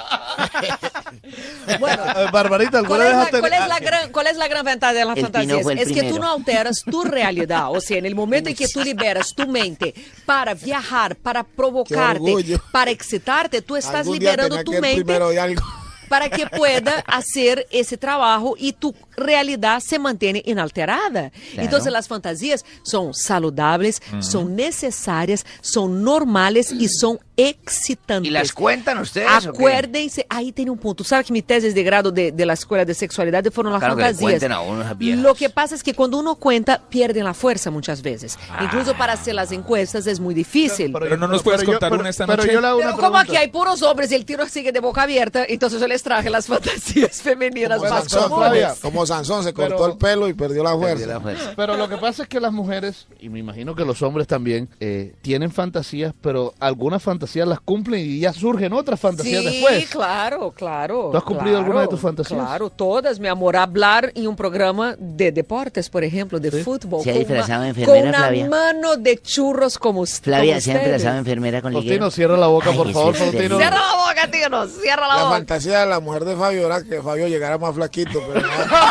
Bueno, 1.80 2.04
Eh, 2.04 2.28
Barbarita, 2.32 2.80
¿alguna 2.80 2.98
¿Cuál 2.98 3.08
es, 3.08 3.14
la, 3.14 3.22
has 3.24 3.30
tenido- 3.32 3.42
cuál 3.42 3.54
es 3.62 3.68
la 3.68 3.80
gran, 3.80 4.12
¿Cuál 4.12 4.28
es 4.28 4.38
la 4.38 4.48
gran 4.48 4.66
ventaja 4.66 4.94
de 4.94 5.06
las 5.06 5.18
El 5.18 5.24
fantasías? 5.24 5.66
el 5.68 5.78
Es 5.80 5.88
que 5.90 5.94
tú 5.94 6.00
primero. 6.00 6.20
no 6.24 6.32
alteras 6.34 6.82
tu 6.90 7.04
realidad. 7.04 7.72
O 7.72 7.82
sea, 7.82 7.98
en 7.98 8.06
el 8.06 8.16
momento 8.16 8.50
en 8.50 8.56
que 8.56 8.68
tú 8.68 8.82
liberas 8.82 9.34
tu 9.36 9.48
mente 9.48 9.94
para 10.26 10.54
viajar, 10.54 11.16
para 11.16 11.44
provocarte, 11.44 12.22
orgullo. 12.22 12.62
para 12.72 12.92
excitarte, 12.92 13.62
tú 13.62 13.76
estás 13.76 13.96
Algún 14.02 14.20
día 14.20 14.32
liberando 14.32 14.58
tenía 14.58 14.64
tu 14.66 14.72
que 14.72 14.78
ir 14.78 14.82
mente 14.82 15.04
primero 15.06 15.30
de 15.30 15.40
algo. 15.40 15.62
para 16.10 16.30
que 16.30 16.48
pueda 16.48 17.00
hacer 17.08 17.68
ese 17.72 17.98
trabajo 17.98 18.56
y 18.58 18.74
tu 18.74 18.94
realidad 19.22 19.80
se 19.86 20.00
mantiene 20.00 20.42
inalterada. 20.46 21.30
Claro. 21.32 21.64
Entonces 21.64 21.92
las 21.94 22.08
fantasías 22.08 22.66
son 22.84 23.14
saludables, 23.14 24.02
son 24.20 24.56
necesarias, 24.56 25.46
son 25.62 26.04
normales 26.04 26.72
y 26.72 26.88
son 26.90 27.20
excitantes. 27.38 28.28
¿Y 28.30 28.32
las 28.32 28.52
cuentan 28.54 29.00
ustedes? 29.00 29.28
Acuérdense, 29.48 30.26
ahí 30.30 30.52
tiene 30.52 30.72
un 30.72 30.78
punto. 30.78 31.04
¿Sabe 31.04 31.24
que 31.24 31.34
mi 31.34 31.42
tesis 31.42 31.74
de 31.74 31.84
grado 31.84 32.12
de, 32.12 32.32
de 32.32 32.46
la 32.46 32.54
Escuela 32.54 32.86
de 32.86 32.94
Sexualidad 32.94 33.44
fueron 33.52 33.74
las 33.74 33.80
Claro 33.80 33.96
que 33.96 34.02
le 34.02 34.08
fantasías? 34.10 34.30
cuenten 34.32 34.52
a 34.52 34.62
uno. 34.62 34.84
Lo 35.22 35.36
que 35.36 35.50
pasa 35.50 35.76
es 35.76 35.84
que 35.84 35.94
cuando 35.94 36.18
uno 36.20 36.36
cuenta, 36.36 36.82
pierden 36.90 37.24
la 37.24 37.34
fuerza 37.34 37.72
muchas 37.72 38.02
veces. 38.02 38.38
Ah. 38.50 38.64
Incluso 38.64 38.96
para 38.96 39.14
hacer 39.14 39.34
las 39.36 39.52
encuestas 39.52 40.06
es 40.08 40.20
muy 40.20 40.34
difícil. 40.34 40.92
Pero 40.94 41.18
no 41.18 41.28
nos 41.28 41.42
puedes 41.44 41.62
yo- 41.62 41.68
contar 41.68 41.90
pero- 41.90 42.02
una 42.02 42.10
esta 42.10 42.28
pero 42.28 42.44
noche. 42.44 42.54
yo 42.54 42.60
hago 42.68 42.80
Pero 42.80 42.98
como 42.98 43.18
aquí 43.18 43.36
hay 43.36 43.48
puros 43.50 43.82
hombres 43.82 44.12
y 44.12 44.16
el 44.16 44.26
tiro 44.26 44.48
sigue 44.48 44.72
de 44.72 44.80
boca 44.80 45.04
abierta, 45.04 45.44
entonces 45.48 45.80
yo 45.80 45.88
les 45.88 46.04
traje 46.04 46.30
las 46.30 46.48
fantasías 46.48 47.22
femeninas 47.22 47.82
más 47.82 48.08
comunes. 48.08 48.38
Flavia, 48.50 48.76
Sansón 49.12 49.44
se 49.44 49.54
cortó 49.54 49.76
Pero- 49.78 49.86
el 49.92 49.98
pelo 49.98 50.28
y 50.28 50.34
perdió 50.34 50.64
la 50.64 50.72
fuerza. 50.76 50.96
Perdió 51.06 51.14
la 51.14 51.20
fuerza. 51.20 51.54
Pero 51.56 51.78
lo 51.78 51.88
que 51.90 51.98
pasa 51.98 52.24
es 52.24 52.30
que 52.30 52.40
las 52.40 52.52
mujeres, 52.52 53.08
y 53.20 53.30
me 53.30 53.40
imagino 53.40 53.76
que 53.76 53.86
los 53.86 54.02
hombres 54.02 54.28
también, 54.28 54.70
eh, 54.80 55.14
tienen 55.22 55.52
fantasías, 55.52 56.14
pero 56.22 56.54
algunas 56.60 57.02
fantasías 57.04 57.48
las 57.48 57.60
cumplen 57.60 58.02
y 58.02 58.20
ya 58.20 58.34
surgen 58.34 58.74
otras 58.74 59.00
fantasías 59.00 59.44
Sí, 59.44 59.50
después. 59.50 59.90
claro, 59.90 60.52
claro. 60.52 61.10
¿Tú 61.12 61.18
has 61.18 61.24
cumplido 61.24 61.58
claro, 61.58 61.66
alguna 61.66 61.82
de 61.82 61.88
tus 61.88 62.00
fantasías? 62.00 62.40
Claro, 62.40 62.70
todas, 62.70 63.20
mi 63.20 63.28
amor. 63.28 63.56
Hablar 63.58 64.12
en 64.16 64.28
un 64.28 64.36
programa 64.36 64.96
de 64.98 65.32
deportes, 65.32 65.90
por 65.90 66.04
ejemplo, 66.04 66.40
de 66.40 66.52
fútbol. 66.64 67.04
¿Se 67.04 67.10
ha 67.10 67.14
con 67.14 67.20
disfrazado 67.20 67.60
una- 67.60 67.64
de 67.64 67.70
enfermera, 67.70 68.00
Con 68.02 68.10
una 68.10 68.18
Flavia? 68.18 68.50
mano 68.50 68.96
de 68.98 69.18
churros 69.22 69.78
como, 69.78 70.06
Flavia, 70.06 70.54
como 70.54 70.62
¿se 70.62 70.72
ha 70.72 70.76
ustedes. 70.76 70.86
embarazado 70.86 71.18
enfermera 71.20 71.62
con 71.62 71.74
liguero? 71.74 71.88
Faustino, 72.02 72.12
cierra 72.12 72.38
la 72.38 72.48
boca, 72.48 72.70
Ay, 72.72 72.78
por 72.78 72.92
favor, 72.92 73.16
Faustino. 73.16 73.58
Cierra 73.58 73.76
la 73.78 73.96
boca, 74.08 74.32
Tino, 74.32 74.68
cierra 74.68 75.08
la 75.08 75.16
La 75.18 75.24
boca. 75.24 75.36
fantasía 75.36 75.80
de 75.82 75.86
la 75.88 76.00
mujer 76.00 76.26
de 76.26 76.36
Fabio 76.36 76.66
era 76.66 76.84
que 76.84 77.02
Fabio 77.02 77.28
llegara 77.28 77.58
más 77.58 77.76
flaquito, 77.76 78.22
pero 78.34 78.42
no, 78.48 78.48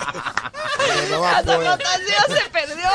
no 1.11 1.29
Esa 1.29 1.43
poder. 1.43 1.67
fantasía 1.67 2.25
se 2.27 2.49
perdió. 2.51 2.87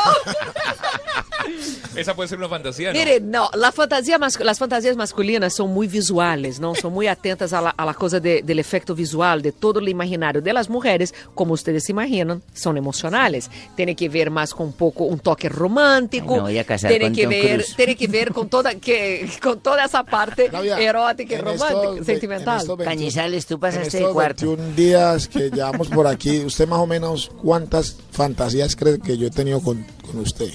Esa 1.94 2.14
puede 2.14 2.28
ser 2.28 2.38
una 2.38 2.48
fantasía, 2.48 2.92
¿no? 2.92 2.98
Mire, 2.98 3.20
no, 3.20 3.48
la 3.54 3.72
fantasía 3.72 4.18
mas- 4.18 4.38
las 4.40 4.58
fantasías 4.58 4.96
masculinas 4.96 5.54
son 5.54 5.70
muy 5.72 5.86
visuales, 5.86 6.60
¿no? 6.60 6.74
Son 6.74 6.92
muy 6.92 7.06
atentas 7.06 7.52
a 7.52 7.60
la, 7.62 7.70
a 7.70 7.84
la 7.86 7.94
cosa 7.94 8.20
de- 8.20 8.42
del 8.42 8.58
efecto 8.58 8.94
visual, 8.94 9.40
de 9.40 9.52
todo 9.52 9.80
lo 9.80 9.88
imaginario. 9.88 10.42
De 10.42 10.52
las 10.52 10.68
mujeres, 10.68 11.14
como 11.34 11.54
ustedes 11.54 11.84
se 11.84 11.92
imaginan, 11.92 12.42
son 12.52 12.76
emocionales. 12.76 13.50
Tiene 13.76 13.94
que 13.96 14.08
ver 14.08 14.30
más 14.30 14.52
con 14.52 14.66
un 14.66 14.72
poco, 14.74 15.04
un 15.04 15.20
toque 15.20 15.48
romántico. 15.48 16.34
Ay, 16.34 16.36
me 16.36 16.42
voy 16.42 16.58
a 16.58 16.64
casar 16.64 16.90
tiene 16.90 17.06
con 17.06 17.14
que 17.14 17.22
Tom 17.22 17.30
ver, 17.30 17.54
Cruise. 17.54 17.76
tiene 17.76 17.96
que 17.96 18.06
ver 18.08 18.32
con 18.32 18.48
toda, 18.50 18.74
que, 18.74 19.30
con 19.42 19.60
toda 19.60 19.84
esa 19.86 20.02
parte 20.04 20.50
erótica 20.78 21.34
y 21.34 21.38
romántica, 21.38 21.70
estos 21.92 22.06
sentimental. 22.06 22.54
en 22.56 22.60
estos 22.60 22.76
21 22.76 22.84
Cañizales, 22.84 23.46
tú 23.46 23.58
pasaste 23.58 23.98
de 23.98 24.12
cuarto. 24.12 24.46
21 24.56 24.74
días 24.76 25.28
que 25.28 25.50
llevamos 25.50 25.88
por 25.88 26.06
aquí, 26.06 26.40
¿usted 26.44 26.68
más 26.68 26.80
o 26.80 26.86
menos 26.86 27.30
cuántas 27.42 27.96
fantasías 28.16 28.74
cree 28.76 28.98
que 28.98 29.16
yo 29.18 29.26
he 29.26 29.30
tenido 29.30 29.60
con, 29.60 29.84
con 30.06 30.18
usted? 30.20 30.50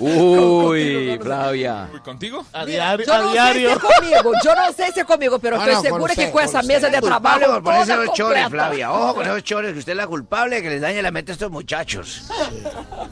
Uy, 0.00 1.18
Flavia. 1.22 1.88
¿Contigo? 2.04 2.44
A 2.52 2.64
diario, 2.66 3.06
yo 3.06 3.14
a 3.14 3.18
no 3.22 3.32
diario. 3.32 3.70
sé 3.70 3.78
si 3.80 3.86
es 3.86 3.94
conmigo, 3.94 4.32
yo 4.44 4.54
no 4.54 4.72
sé 4.72 4.92
si 4.92 5.00
es 5.00 5.06
conmigo, 5.06 5.38
pero 5.38 5.56
No, 5.56 5.62
estoy 5.62 5.74
no, 5.76 5.82
segura 5.82 6.12
usted, 6.12 6.26
que 6.26 6.32
con 6.32 6.42
esa 6.44 6.62
mesa 6.62 6.88
de 6.88 7.00
trabajo 7.00 7.40
por 7.46 7.62
ponerse 7.62 7.96
los 7.96 8.12
chores. 8.12 8.48
Flavia. 8.48 8.92
Ojo 8.92 9.14
con 9.14 9.26
esos 9.26 9.42
chores, 9.44 9.72
que 9.72 9.78
usted 9.78 9.92
es 9.92 9.96
la 9.96 10.06
culpable 10.06 10.56
de 10.56 10.62
que 10.62 10.70
les 10.70 10.80
dañe 10.80 11.00
la 11.02 11.10
mente 11.10 11.32
a 11.32 11.34
estos 11.34 11.50
muchachos. 11.50 12.24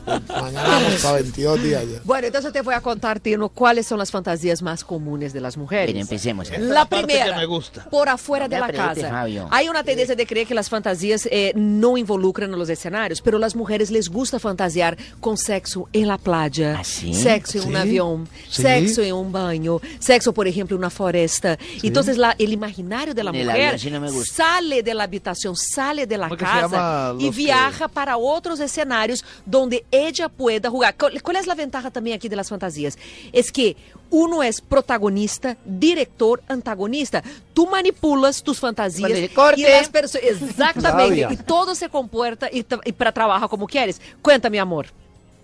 Mañana 0.06 0.68
vamos 0.68 0.94
para 1.02 1.14
22 1.14 1.62
días 1.62 1.82
ya. 1.84 2.00
Bueno, 2.04 2.26
entonces 2.26 2.52
te 2.52 2.60
voy 2.62 2.74
a 2.74 2.80
contar, 2.80 3.20
Tino, 3.20 3.48
cuáles 3.48 3.86
son 3.86 3.98
las 3.98 4.10
fantasías 4.10 4.62
más 4.62 4.84
comunes 4.84 5.32
de 5.32 5.40
las 5.40 5.56
mujeres. 5.56 5.92
Bien, 5.94 6.02
empecemos. 6.02 6.50
La 6.58 6.86
primera, 6.86 7.26
que 7.26 7.36
me 7.36 7.46
gusta. 7.46 7.84
por 7.90 8.08
afuera 8.08 8.48
de 8.48 8.58
la 8.58 8.66
pregunte, 8.66 9.00
casa. 9.02 9.10
Fabio. 9.10 9.48
Hay 9.50 9.68
una 9.68 9.82
tendencia 9.84 10.14
de 10.16 10.26
creer 10.26 10.46
que 10.46 10.54
las 10.54 10.68
fantasías 10.68 11.28
eh, 11.30 11.52
no 11.54 11.96
involucran 11.96 12.52
a 12.52 12.56
los 12.56 12.68
escenarios, 12.68 13.20
pero 13.22 13.38
las 13.38 13.54
mujeres 13.56 13.83
mulheres 13.84 13.90
les 13.90 14.08
gusta 14.08 14.38
fantasiar 14.38 14.96
com 15.20 15.36
sexo 15.36 15.86
em 15.92 16.04
la 16.04 16.18
playa, 16.18 16.80
sim? 16.84 17.12
sexo 17.12 17.58
em 17.58 17.60
um 17.60 17.64
Sim. 17.64 17.76
avião, 17.76 18.24
Sim. 18.50 18.62
sexo 18.62 19.00
em 19.02 19.12
um 19.12 19.24
banho, 19.24 19.80
sexo, 20.00 20.32
por 20.32 20.46
exemplo, 20.46 20.78
na 20.78 20.90
floresta. 20.90 21.58
Então, 21.82 22.02
la, 22.16 22.34
el 22.38 22.52
imaginario 22.52 23.14
de 23.14 23.22
la 23.22 23.30
En 23.30 23.36
el 23.36 23.46
mujer 23.46 23.64
avión 23.74 23.78
sí 23.78 23.90
no 23.90 24.00
me 24.00 24.10
gusta. 24.10 24.34
sale 24.34 24.82
de 24.82 24.94
la 24.94 25.04
habitación, 25.04 25.54
sale 25.56 26.06
de 26.06 26.16
la 26.18 26.28
¿Cómo 26.28 26.38
que 26.38 26.44
se 26.44 26.50
casa 26.50 26.68
llama 26.68 27.16
y 27.20 27.26
los 27.26 27.34
que- 27.36 27.42
viaja 27.42 27.88
para 27.88 28.16
otros 28.16 28.60
escenarios 28.60 29.24
donde 29.44 29.84
ella 29.90 30.28
pueda 30.28 30.70
jugar. 30.70 30.94
¿Cuál, 30.96 31.22
cuál 31.22 31.36
es 31.36 31.46
la 31.46 31.54
ventaja 31.54 31.90
también 31.90 32.16
aquí 32.16 32.28
de 32.28 32.36
las 32.36 32.48
fantasías? 32.48 32.96
Es 33.32 33.50
que 33.52 33.76
uno 34.10 34.42
es 34.42 34.60
protagonista, 34.60 35.56
director, 35.64 36.42
antagonista. 36.48 37.22
Tú 37.52 37.66
manipulas 37.66 38.42
tus 38.42 38.60
fantasías 38.60 39.10
y 39.56 39.62
las 39.62 39.92
perso- 39.92 40.18
Exactamente. 40.22 41.26
Y 41.30 41.36
todo 41.36 41.74
se 41.74 41.88
comporta 41.88 42.48
y, 42.52 42.62
para 42.92 43.12
trabajar 43.12 43.48
como 43.48 43.66
quieres. 43.66 44.00
Cuéntame, 44.22 44.60
amor. 44.60 44.86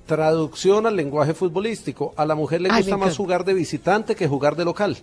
Traducción 0.06 0.86
al 0.86 0.96
lenguaje 0.96 1.34
futbolístico. 1.34 2.12
A 2.16 2.24
la 2.26 2.34
mujer 2.34 2.61
le 2.61 2.70
Ay, 2.70 2.82
gusta 2.82 2.96
más 2.96 3.16
jugar 3.16 3.44
de 3.44 3.54
visitante 3.54 4.16
que 4.16 4.26
jugar 4.26 4.56
de 4.56 4.64
local. 4.64 4.96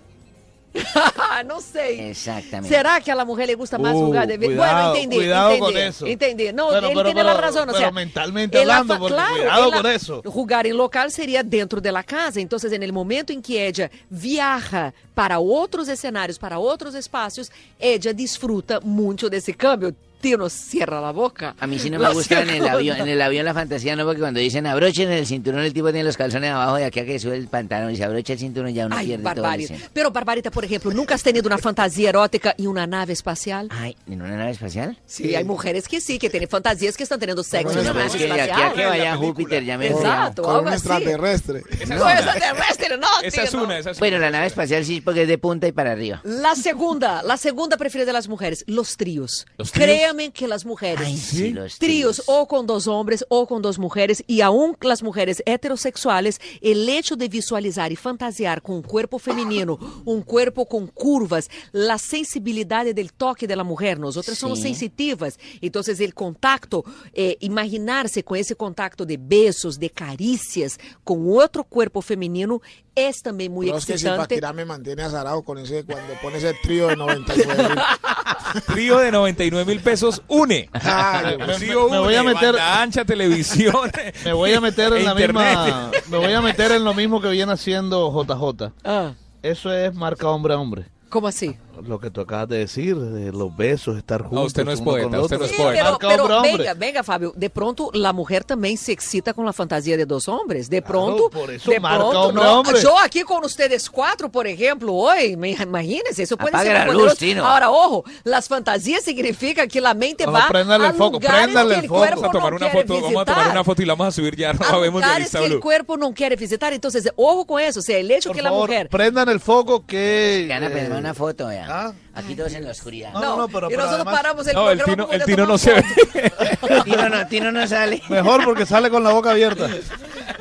Não 1.48 1.62
sei. 1.62 2.10
Exactamente. 2.10 2.70
Será 2.74 3.00
que 3.02 3.12
a 3.12 3.16
la 3.16 3.26
mujer 3.26 3.48
le 3.48 3.56
gusta 3.56 3.78
más 3.78 3.94
Uh, 3.96 4.06
jugar 4.06 4.28
de 4.28 4.38
cuidado, 4.38 4.58
Bueno, 4.58 4.96
entendí. 4.96 5.16
cuidado 5.18 5.60
con 5.60 5.78
eso. 5.78 6.06
Entendí. 6.06 6.52
No, 6.54 6.68
Pero- 6.70 6.88
él 6.88 6.94
pero- 6.94 7.04
tiene 7.06 7.22
pero- 7.24 7.34
la 7.34 7.42
razón. 7.42 7.64
o 7.64 7.74
pero 7.74 7.78
sea, 7.78 7.92
mentalmente 7.92 8.62
ela 8.62 8.78
hablando, 8.78 9.00
porque 9.00 9.14
claro, 9.16 9.36
cuidado 9.36 9.72
con 9.72 9.86
eso. 9.86 10.22
Jugar 10.26 10.66
em 10.68 10.74
local 10.74 11.12
seria 11.12 11.44
dentro 11.44 11.80
da 11.82 11.92
casa. 12.04 12.40
Então, 12.40 12.58
en 12.72 12.84
el 12.84 12.92
momento 12.92 13.32
em 13.34 13.42
que 13.42 13.58
ella 13.68 13.90
viaja 14.10 14.94
para 15.16 15.40
outros 15.40 15.88
escenários, 15.88 16.38
para 16.38 16.58
outros 16.60 16.94
espaços, 16.96 17.50
ella 17.80 18.14
disfruta 18.14 18.80
muito 18.82 19.30
desse 19.30 19.54
câmbio. 19.54 19.96
Tino, 20.20 20.50
cierra 20.50 21.00
la 21.02 21.12
boca. 21.12 21.56
A 21.60 21.68
mí 21.68 21.78
sí 21.80 21.90
no 21.90 22.00
me 22.08 22.10
gusta 22.14 22.42
en 22.42 22.50
el 22.50 22.68
avión, 22.68 22.98
en 22.98 23.08
el 23.08 23.22
avión 23.22 23.46
la 23.46 23.54
fantasía 23.54 23.96
no, 23.96 24.04
porque 24.06 24.20
cuando 24.22 24.40
dicen 24.40 24.66
abrochen 24.68 25.12
el 25.12 25.26
cinturón, 25.26 25.62
el 25.62 25.74
tipo 25.74 25.88
tiene 25.92 26.04
los 26.04 26.18
calzones 26.18 26.52
abajo 26.52 26.76
de 26.78 26.86
aquí 26.86 27.00
a 27.00 27.06
que 27.06 27.20
sube 27.20 27.36
el 27.36 27.48
pantalón 27.48 27.92
y 27.92 27.96
se 27.98 28.04
abrocha 28.04 28.34
el 28.34 28.40
cinturón 28.40 28.74
ya 28.74 28.86
uno 28.88 28.96
Ay, 28.98 29.08
pierde 29.08 29.24
todo 29.24 29.32
el 29.32 29.42
Barbarita. 29.42 29.74
escena. 29.76 29.90
Pero, 29.94 30.12
Barbarita, 30.12 30.52
por 30.52 30.66
ejemplo, 30.66 30.92
¿nunca 30.92 31.16
has 31.16 31.24
tenido 31.24 31.46
una 31.48 31.58
fantasía 31.58 32.10
erótica 32.10 32.56
en 32.58 32.68
una 32.68 32.88
nave 32.88 33.14
espacial? 33.14 33.68
Ay, 33.72 33.96
¿en 34.08 34.22
una 34.22 34.36
nave 34.38 34.52
espacial? 34.52 34.98
Sí, 35.06 35.36
hay 35.36 35.44
mujeres 35.44 35.88
que 35.88 36.02
sí, 36.02 36.18
que 36.20 36.30
tienen 36.30 36.50
fantasías 36.50 36.98
que 36.98 37.04
están 37.04 37.20
teniendo 37.20 37.44
sexo 37.44 37.72
en 37.80 37.80
una 37.90 37.94
nave 37.94 38.12
que 38.18 38.26
de 38.28 38.32
aquí 38.42 38.52
a 38.52 38.56
que 38.56 38.62
espacial. 38.62 38.90
vaya 38.90 39.14
a 39.14 39.18
Júpiter 39.18 39.64
ya 39.64 39.78
me 39.78 39.88
Exacto, 39.88 40.42
Con 40.44 40.68
un 40.68 40.74
extraterrestre. 40.74 41.62
No, 41.88 42.10
extraterrestre, 42.10 42.98
no, 42.98 43.08
Esa 43.24 43.44
es 43.44 43.50
tío, 43.52 43.60
no. 43.60 43.66
una, 43.66 43.78
esa 43.80 43.92
es 43.92 44.00
Bueno, 44.00 44.18
la 44.20 44.30
nave 44.32 44.48
espacial 44.48 44.84
sí, 44.86 45.02
porque 45.02 45.24
es 45.24 45.28
de 45.28 45.38
punta 45.38 45.68
y 45.68 45.72
para 45.72 45.92
arriba. 45.92 46.22
La 46.24 46.56
segunda, 46.56 47.22
la 47.24 47.38
segunda 47.38 47.78
preferida 47.78 48.06
de 48.08 48.14
las 48.14 48.28
mujeres, 48.28 48.64
los 48.68 48.98
tríos. 48.98 49.46
¿Los 49.58 49.72
tríos? 49.72 50.07
Créanme 50.08 50.32
que 50.32 50.48
las 50.48 50.66
mujeres, 50.66 51.06
Ay, 51.06 51.18
sí, 51.18 51.50
los 51.52 51.80
tríos 51.80 52.24
o 52.28 52.48
con 52.48 52.66
dos 52.66 52.88
hombres 52.88 53.26
o 53.28 53.46
con 53.46 53.62
dos 53.62 53.78
mujeres 53.78 54.24
y 54.26 54.40
aún 54.40 54.78
las 54.80 55.04
mujeres 55.04 55.44
heterossexuales, 55.46 56.40
el 56.62 56.88
hecho 56.88 57.18
de 57.18 57.28
visualizar 57.28 57.92
y 57.92 57.98
fantasear 57.98 58.62
con 58.62 58.78
un 58.78 58.84
cuerpo 58.84 59.20
femenino, 59.20 59.78
un 60.06 60.22
cuerpo 60.22 60.66
con 60.66 60.88
curvas, 60.88 61.50
la 61.74 61.98
sensibilidad 61.98 62.86
del 62.86 63.12
toque 63.12 63.48
de 63.48 63.56
la 63.58 63.66
mujer, 63.66 64.00
nosotras 64.00 64.38
somos 64.38 64.60
Sí. 64.60 64.70
sensitivas, 64.70 65.38
entonces 65.60 66.00
el 66.00 66.14
contacto, 66.14 66.86
eh, 67.12 67.36
imaginarse 67.42 68.24
con 68.24 68.38
ese 68.38 68.56
contacto 68.56 69.06
de 69.06 69.18
besos, 69.18 69.78
de 69.78 69.90
caricias 69.90 70.80
con 71.04 71.26
otro 71.38 71.66
cuerpo 71.66 72.02
femenino 72.02 72.62
es 72.98 73.22
también 73.22 73.54
muy 73.54 73.68
Pero 73.68 73.78
es 73.78 73.86
que 73.86 73.98
si 73.98 74.06
excitante. 74.08 74.36
Paquirá 74.36 74.54
me 74.54 74.66
mantiene 74.66 75.04
azarado 75.04 75.42
con 75.44 75.58
ese, 75.60 75.86
cuando 75.86 76.14
pone 76.22 76.38
ese 76.40 76.54
trío 76.64 76.88
de 76.88 76.96
99 76.98 77.64
mil. 77.70 77.78
Trío 78.66 78.98
de 78.98 79.12
99 79.12 79.66
mil 79.72 79.82
pesos, 79.82 80.22
une. 80.28 80.70
Me- 80.74 81.54
Trío 81.56 81.90
me 81.90 82.00
voy 82.00 82.16
a 82.16 82.24
meter- 82.24 82.54
banda 82.54 82.82
ancha, 82.82 83.06
televisión. 83.06 83.92
Me 84.26 84.34
voy 84.34 84.54
a 84.54 84.62
meter 84.62 84.94
en 84.94 85.06
la 85.06 85.12
internet. 85.12 85.58
misma. 85.66 85.92
Me 86.10 86.18
voy 86.18 86.34
a 86.34 86.42
meter 86.42 86.72
en 86.72 86.84
lo 86.84 86.94
mismo 86.94 87.22
que 87.22 87.30
viene 87.30 87.52
haciendo 87.52 88.10
JJ. 88.12 88.72
Ah, 88.84 89.14
Eso 89.44 89.72
es 89.72 89.94
marca 89.94 90.28
hombre 90.30 90.54
a 90.54 90.58
hombre. 90.58 90.86
¿Cómo 91.10 91.28
así? 91.28 91.56
Lo 91.84 92.00
que 92.00 92.10
tú 92.12 92.22
acabas 92.22 92.48
de 92.50 92.58
decir, 92.60 92.96
de 92.98 93.32
los 93.32 93.56
besos, 93.56 93.98
estar 93.98 94.22
juntos. 94.24 94.48
usted 94.48 94.66
no 94.66 94.72
es 94.72 94.82
poeta, 94.82 95.08
usted 95.08 95.20
otro. 95.20 95.38
no 95.40 95.46
es 95.46 95.52
Sí, 95.52 95.58
poeta. 95.58 95.72
pero, 95.80 95.92
Marca 95.92 96.08
pero 96.10 96.24
hombre. 96.38 96.52
venga, 96.58 96.74
venga, 96.74 97.04
Fabio. 97.04 97.34
De 97.36 97.50
pronto, 97.50 97.90
la 97.94 98.14
mujer 98.14 98.44
también 98.44 98.78
se 98.78 98.92
excita 98.92 99.34
con 99.34 99.46
la 99.46 99.54
fantasía 99.54 99.96
de 99.98 100.06
dos 100.06 100.28
hombres. 100.28 100.70
De 100.70 100.82
pronto, 100.82 101.30
por 101.30 101.52
eso 101.52 101.70
de 101.70 101.80
marca 101.80 101.98
pronto, 102.00 102.22
hombre 102.22 102.44
no. 102.44 102.60
hombre. 102.60 102.82
Yo 102.82 102.98
aquí 103.00 103.22
con 103.22 103.44
ustedes 103.46 103.90
cuatro, 103.90 104.30
por 104.30 104.48
ejemplo, 104.48 104.94
hoy, 104.94 105.36
me- 105.38 105.52
imagínense, 105.52 106.24
eso 106.24 106.38
puede 106.38 106.50
Apague 106.56 106.70
ser 106.72 106.88
la 106.88 106.94
luz. 106.94 107.18
Tino. 107.18 107.46
Ahora, 107.46 107.70
ojo, 107.70 108.04
las 108.24 108.48
fantasías 108.48 109.04
significan 109.04 109.68
que 109.68 109.82
la 109.82 109.94
mente 109.94 110.26
No, 110.26 110.32
va 110.32 110.48
a 110.48 110.88
el 110.88 110.94
foco, 110.94 111.20
que 111.20 111.28
el 111.28 111.34
el 111.34 111.82
foco. 111.84 111.96
cuerpo 111.96 112.22
Vamos 112.22 112.30
a 112.30 112.32
tomar 112.32 112.52
no 112.54 112.58
una 112.58 112.70
quiere 112.72 112.88
foto, 112.88 112.94
vamos 113.02 113.22
a 113.22 113.26
tomar 113.26 113.26
visitar. 113.40 113.52
una 113.52 113.64
foto 113.64 113.82
y 113.82 113.86
la 113.86 113.94
vamos 113.94 114.08
a 114.08 114.12
subir 114.16 114.36
ya. 114.36 114.48
a 114.48 114.52
arroba 114.52 114.80
vemos 114.80 115.02
que 115.32 115.46
el 115.46 115.60
cuerpo 115.60 115.98
no 115.98 116.14
quiere 116.14 116.36
visitar. 116.36 116.74
Entonces, 116.74 117.10
ojo 117.16 117.46
con 117.46 117.62
eso. 117.62 117.80
O 117.80 117.84
sea, 117.84 117.98
el 117.98 118.10
hecho 118.12 118.30
Por 118.30 118.36
que 118.38 118.42
la 118.42 118.50
favor, 118.50 118.70
mujer... 118.70 118.90
prendan 118.90 119.30
el 119.30 119.40
foco 119.40 119.86
que. 119.86 120.46
Ponerme 120.48 120.86
eh, 120.96 120.98
una 121.00 121.14
foto, 121.14 121.52
ya. 121.52 121.67
¿Ah? 121.68 121.94
Aquí 122.16 122.36
todos 122.36 122.54
en 122.54 122.64
la 122.66 122.72
oscuridad. 122.72 123.14
No, 123.14 123.20
no, 123.22 123.38
no, 123.38 123.48
pero- 123.48 123.68
y 123.68 123.70
pero 123.72 123.84
nosotros 123.84 123.96
además- 124.08 124.16
paramos 124.16 124.48
el 124.48 124.56
No, 124.56 124.70
el 124.72 124.84
tino, 124.84 125.08
el 125.12 125.24
tino 125.24 125.46
no 125.46 125.58
se 125.58 125.74
ve. 125.74 125.84
Tino 126.84 127.10
no, 127.10 127.28
Tino 127.28 127.52
no 127.52 127.68
sale. 127.68 128.02
Mejor 128.10 128.44
porque 128.44 128.66
sale 128.66 128.90
con 128.90 129.04
la 129.04 129.12
boca 129.12 129.32
abierta. 129.32 129.70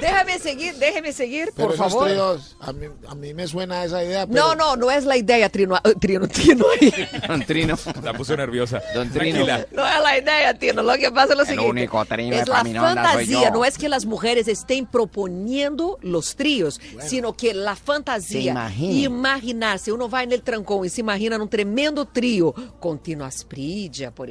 Déjame 0.00 0.38
seguir, 0.38 0.74
déjeme 0.76 1.12
seguir, 1.12 1.50
Pero 1.56 1.68
por 1.68 1.74
esos 1.76 1.92
favor. 1.92 2.08
tríos, 2.08 2.56
a 2.60 2.72
mí, 2.72 2.86
a 3.08 3.14
mí 3.14 3.34
me 3.34 3.46
suena 3.46 3.84
esa 3.84 4.02
idea. 4.04 4.26
Pero 4.26 4.48
No, 4.48 4.54
no, 4.54 4.76
no 4.76 4.90
es 4.90 5.04
la 5.04 5.16
idea, 5.16 5.48
Trino. 5.48 5.76
eh, 5.76 5.94
Trino, 6.00 6.26
Trino. 6.28 6.64
Don 7.28 7.44
Trino. 7.44 7.78
La 8.02 8.12
puso 8.14 8.36
nerviosa. 8.36 8.80
Don 8.94 9.08
Trino. 9.10 9.44
Tranquila. 9.44 9.66
No 9.72 9.86
es 9.86 10.02
la 10.02 10.18
idea, 10.18 10.58
Trino. 10.58 10.82
Lo 10.82 10.94
que 10.94 11.10
pasa 11.10 11.32
es 11.32 11.36
lo 11.36 11.42
El 11.42 11.48
siguiente. 11.48 11.70
único 11.70 12.04
trino 12.04 12.36
es 12.36 12.48
la 12.48 12.64
fantasía. 12.64 13.50
No 13.50 13.64
es 13.64 13.78
que 13.78 13.88
las 13.88 14.04
mujeres 14.06 14.48
estén 14.48 14.86
proponiendo 14.86 15.98
los 16.02 16.36
tríos, 16.36 16.80
sino 17.06 17.34
que 17.34 17.54
la 17.54 17.76
fantasía, 17.76 18.70
imaginarse. 18.78 19.92
Uno 19.92 20.08
va 20.10 20.22
en 20.22 20.32
el 20.32 20.42
trancón 20.42 20.84
y 20.84 20.88
se 20.88 21.00
imagina 21.00 21.15
un 21.42 21.48
tremendo 21.48 22.04
trío 22.06 22.54
con 22.80 22.98
Tino 22.98 23.28
por 24.14 24.30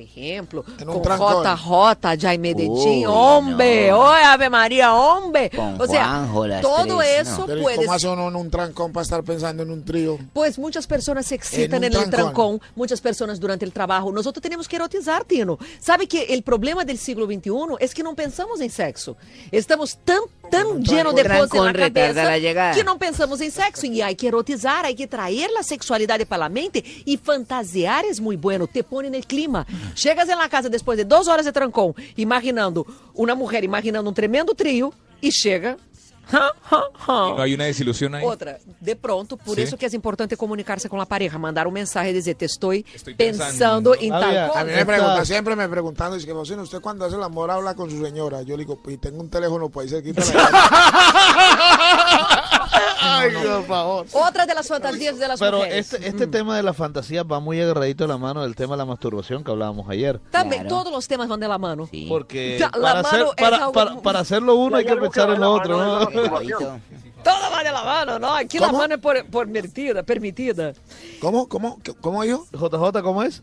En 0.80 0.90
un 0.90 0.96
con 0.96 1.02
trancón. 1.02 1.44
JJ, 1.44 2.22
Jaime 2.22 2.54
Medellín, 2.56 3.06
hombre, 3.08 3.90
no. 3.90 4.00
oye, 4.00 4.24
Ave 4.24 4.50
María, 4.50 4.94
hombre. 4.94 5.50
Con 5.50 5.80
o 5.82 5.88
sea, 5.88 6.28
Juanjo, 6.32 6.46
todo 6.62 7.00
tres, 7.00 7.28
eso 7.28 7.40
no. 7.40 7.46
pero 7.46 7.60
¿y 7.60 7.64
puede 7.64 7.78
¿cómo 7.78 7.94
hace 7.94 8.08
uno 8.08 8.28
en 8.28 8.36
un 8.36 8.50
trancón 8.50 8.92
para 8.94 9.04
estar 9.04 9.24
pensando 9.24 9.64
en 9.64 9.72
un 9.72 9.84
trío? 9.84 10.18
Pues 10.34 10.58
muchas 10.60 10.88
personas 10.88 11.26
se 11.26 11.36
excitan 11.36 11.84
En 11.84 11.92
en, 11.92 11.98
un 11.98 12.04
el 12.04 12.10
trancón. 12.10 12.60
trancón, 12.60 12.62
muchas 12.76 13.02
personas 13.02 13.40
durante 13.40 13.66
el 13.66 13.72
trabajo. 13.74 14.12
Nosotros 14.12 14.42
tenemos 14.42 14.68
que 14.68 14.76
erotizar, 14.76 15.24
Tino. 15.26 15.58
¿Sabe 15.80 16.08
que 16.08 16.24
el 16.26 16.44
problema 16.44 16.86
del 16.86 16.98
siglo 16.98 17.26
XXI 17.26 17.52
es 17.80 17.94
que 17.94 18.04
no 18.04 18.16
pensamos 18.16 18.62
en 18.62 18.70
sexo? 18.70 19.18
Estamos 19.52 19.98
tan, 20.04 20.20
tan 20.50 20.84
llenos 20.84 21.16
de 21.16 21.24
trancón 21.24 21.50
cosas 21.50 21.60
en 21.60 21.66
la 21.66 21.72
retarda 21.74 22.14
cabeza 22.14 22.24
la 22.24 22.38
llegada. 22.38 22.74
que 22.74 22.84
no 22.84 22.98
pensamos 22.98 23.42
en 23.42 23.52
sexo. 23.52 23.86
Y 23.86 24.02
hay 24.02 24.16
que 24.16 24.28
erotizar, 24.28 24.86
hay 24.86 24.96
que 24.96 25.08
traer 25.08 25.50
la 25.52 25.64
sexualidad 25.64 26.20
para 26.28 26.40
la 26.42 26.50
mente. 26.50 26.84
Y 27.06 27.18
fantasear 27.18 28.06
es 28.06 28.20
muy 28.20 28.36
bueno, 28.36 28.68
te 28.68 28.84
pone 28.84 29.08
en 29.08 29.16
el 29.16 29.26
clima. 29.26 29.66
Llegas 30.02 30.30
en 30.30 30.38
la 30.38 30.50
casa 30.50 30.70
después 30.70 30.98
de 30.98 31.06
dos 31.06 31.28
horas 31.28 31.46
de 31.46 31.52
trancón, 31.52 31.94
imaginando 32.16 32.86
una 33.14 33.36
mujer, 33.36 33.64
imaginando 33.64 34.10
un 34.10 34.16
tremendo 34.16 34.54
trío, 34.54 34.94
y 35.22 35.32
llega... 35.32 35.78
No 36.32 37.38
hay 37.42 37.54
una 37.54 37.66
desilusión 37.66 38.16
ahí. 38.16 38.26
Outra, 38.26 38.58
de 38.82 38.96
pronto, 38.96 39.38
por 39.38 39.56
Sí. 39.56 39.64
isso 39.64 39.78
que 39.78 39.86
é 39.86 39.96
importante 39.96 40.36
comunicar-se 40.36 40.90
com 40.90 41.00
a 41.00 41.06
pareja, 41.06 41.38
mandar 41.38 41.68
um 41.68 41.72
mensagem 41.72 42.12
e 42.12 42.14
dizer, 42.14 42.36
te 42.36 42.46
estou, 42.46 42.74
Estoy 42.74 43.14
pensando, 43.14 43.92
pensando. 43.92 43.94
em 43.96 44.10
tal 44.10 44.20
Flavia, 44.22 44.46
A 44.46 44.50
cosa. 44.50 44.64
mí 44.66 44.72
me 44.74 44.86
pregunta, 44.86 45.26
siempre 45.26 45.56
me 45.56 45.70
preguntan, 45.70 46.14
dice 46.14 46.26
que 46.26 46.34
usted 46.34 46.82
cuando 46.82 47.06
hace 47.06 47.16
el 47.16 47.24
amor 47.24 47.52
habla 47.52 47.76
con 47.76 47.90
su 47.90 48.04
señora. 48.04 48.42
Yo 48.42 48.58
le 48.58 48.64
digo, 48.66 48.80
y 48.88 48.98
tengo 48.98 49.22
un 49.22 49.30
teléfono 49.30 49.70
por 49.70 49.84
ahí 49.84 49.90
cerquita. 49.90 50.22
de 52.94 52.94
la 52.94 52.96
casa". 52.96 53.20
Ay, 53.20 53.32
por 53.34 53.66
favor. 53.68 54.06
Outra 54.14 54.46
das 54.46 54.68
fantasias 54.68 55.18
das 55.20 55.40
Pero 55.40 55.58
mulheres. 55.60 55.94
este, 55.94 56.08
este 56.08 56.28
tema 56.28 56.56
de 56.56 56.64
la 56.64 56.74
fantasía 56.74 57.24
va 57.24 57.40
muy 57.40 57.60
agarradito 57.62 58.04
de 58.04 58.08
la 58.10 58.18
mano 58.18 58.44
del 58.44 58.56
tema 58.56 58.76
de 58.76 58.80
la 58.80 58.86
masturbación 58.86 59.44
que 59.44 59.52
hablábamos 59.52 59.90
ayer. 59.90 60.20
Também, 60.32 60.62
Claro. 60.62 60.70
todos 60.70 60.94
os 60.94 61.08
temas 61.08 61.28
vão 61.28 61.38
de 61.38 61.48
la 61.48 61.58
mano. 61.58 61.88
Sí. 61.92 62.06
Porque 62.08 62.58
La 62.60 62.70
para, 62.72 62.82
mano 63.04 63.08
hacer, 63.08 63.22
es 63.26 63.36
para, 63.36 63.58
algo- 63.58 63.72
para, 63.74 63.96
para 64.02 64.20
hacerlo 64.20 64.56
uno 64.56 64.78
hay 64.78 64.86
hay 64.86 64.94
que 64.94 65.02
pensar 65.02 65.30
va 65.30 65.34
en 65.34 65.40
de 65.40 65.46
lo 65.46 65.52
otro, 65.52 65.78
¿no? 65.78 66.02
es. 66.42 66.56
Toda 67.24 67.50
vai 67.50 67.64
de 67.64 67.72
la 67.72 67.84
mano, 67.84 68.20
não? 68.20 68.36
Aqui 68.36 68.60
¿Cómo? 68.60 68.72
la 68.72 68.78
mano 68.78 68.94
é 68.94 68.98
por, 69.00 69.16
por 69.32 69.50
permitida, 69.52 70.04
permitida. 70.04 70.74
¿Cómo? 71.20 71.48
¿Cómo? 71.50 71.80
¿Qué- 71.82 71.94
¿Cómo 72.00 72.22
dijo? 72.22 72.46
JJ, 72.54 73.02
¿cómo 73.02 73.24
es? 73.24 73.42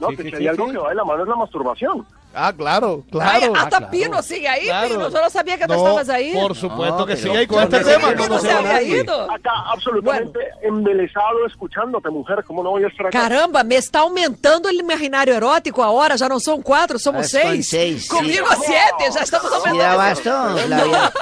No, 0.00 0.10
Sí, 0.10 0.16
que 0.16 0.22
sí, 0.24 0.30
si 0.30 0.36
sí, 0.36 0.42
hay 0.42 0.48
algo 0.48 0.66
sí. 0.66 0.72
que 0.72 0.78
va 0.78 0.88
de 0.90 0.94
la 0.96 1.04
mano 1.04 1.22
es 1.22 1.28
la 1.28 1.36
masturbación. 1.36 2.06
Ah, 2.34 2.52
claro, 2.56 3.04
Ay, 3.06 3.10
claro. 3.10 3.56
hasta 3.56 3.90
Pino 3.90 4.22
sigue 4.22 4.48
aí, 4.48 4.64
Claro. 4.66 4.88
Pino. 4.88 5.02
Eu 5.04 5.10
não 5.10 5.30
sabia 5.30 5.58
que 5.58 5.66
tu 5.66 5.72
No, 5.74 5.78
estavas 5.78 6.08
aí. 6.08 6.32
por 6.32 6.56
supuesto 6.56 6.98
No, 6.98 7.06
que 7.06 7.16
sí, 7.16 7.28
y 7.28 7.46
con 7.46 7.62
este 7.62 7.80
no 7.80 7.84
tema. 7.86 8.08
Pino 8.08 8.22
cómo 8.28 8.38
se 8.40 8.50
había 8.50 8.82
ido. 8.82 9.30
Acá 9.30 9.50
absolutamente 9.72 10.38
embelesado 10.62 11.46
escuchándote, 11.46 12.08
mujer. 12.10 12.42
¿Cómo 12.46 12.62
no 12.62 12.70
voy 12.70 12.84
a 12.84 12.88
estar 12.88 13.06
acá? 13.06 13.20
Caramba, 13.20 13.62
me 13.64 13.76
está 13.76 14.00
aumentando 14.00 14.68
o 14.68 14.72
imaginário 14.72 15.34
erótico 15.34 15.82
agora. 15.82 16.16
Já 16.16 16.28
não 16.28 16.40
são 16.40 16.62
quatro, 16.62 16.98
somos 16.98 17.22
com 17.22 17.28
seis. 17.28 17.68
seis, 17.68 18.08
Comigo 18.08 18.46
sim. 18.56 18.62
siete, 18.66 19.12
já 19.12 19.22
estamos 19.22 19.50
Sí, 19.50 19.56
aumentando. 19.68 19.96
bastón, 19.98 20.58
Flavia. 20.58 21.12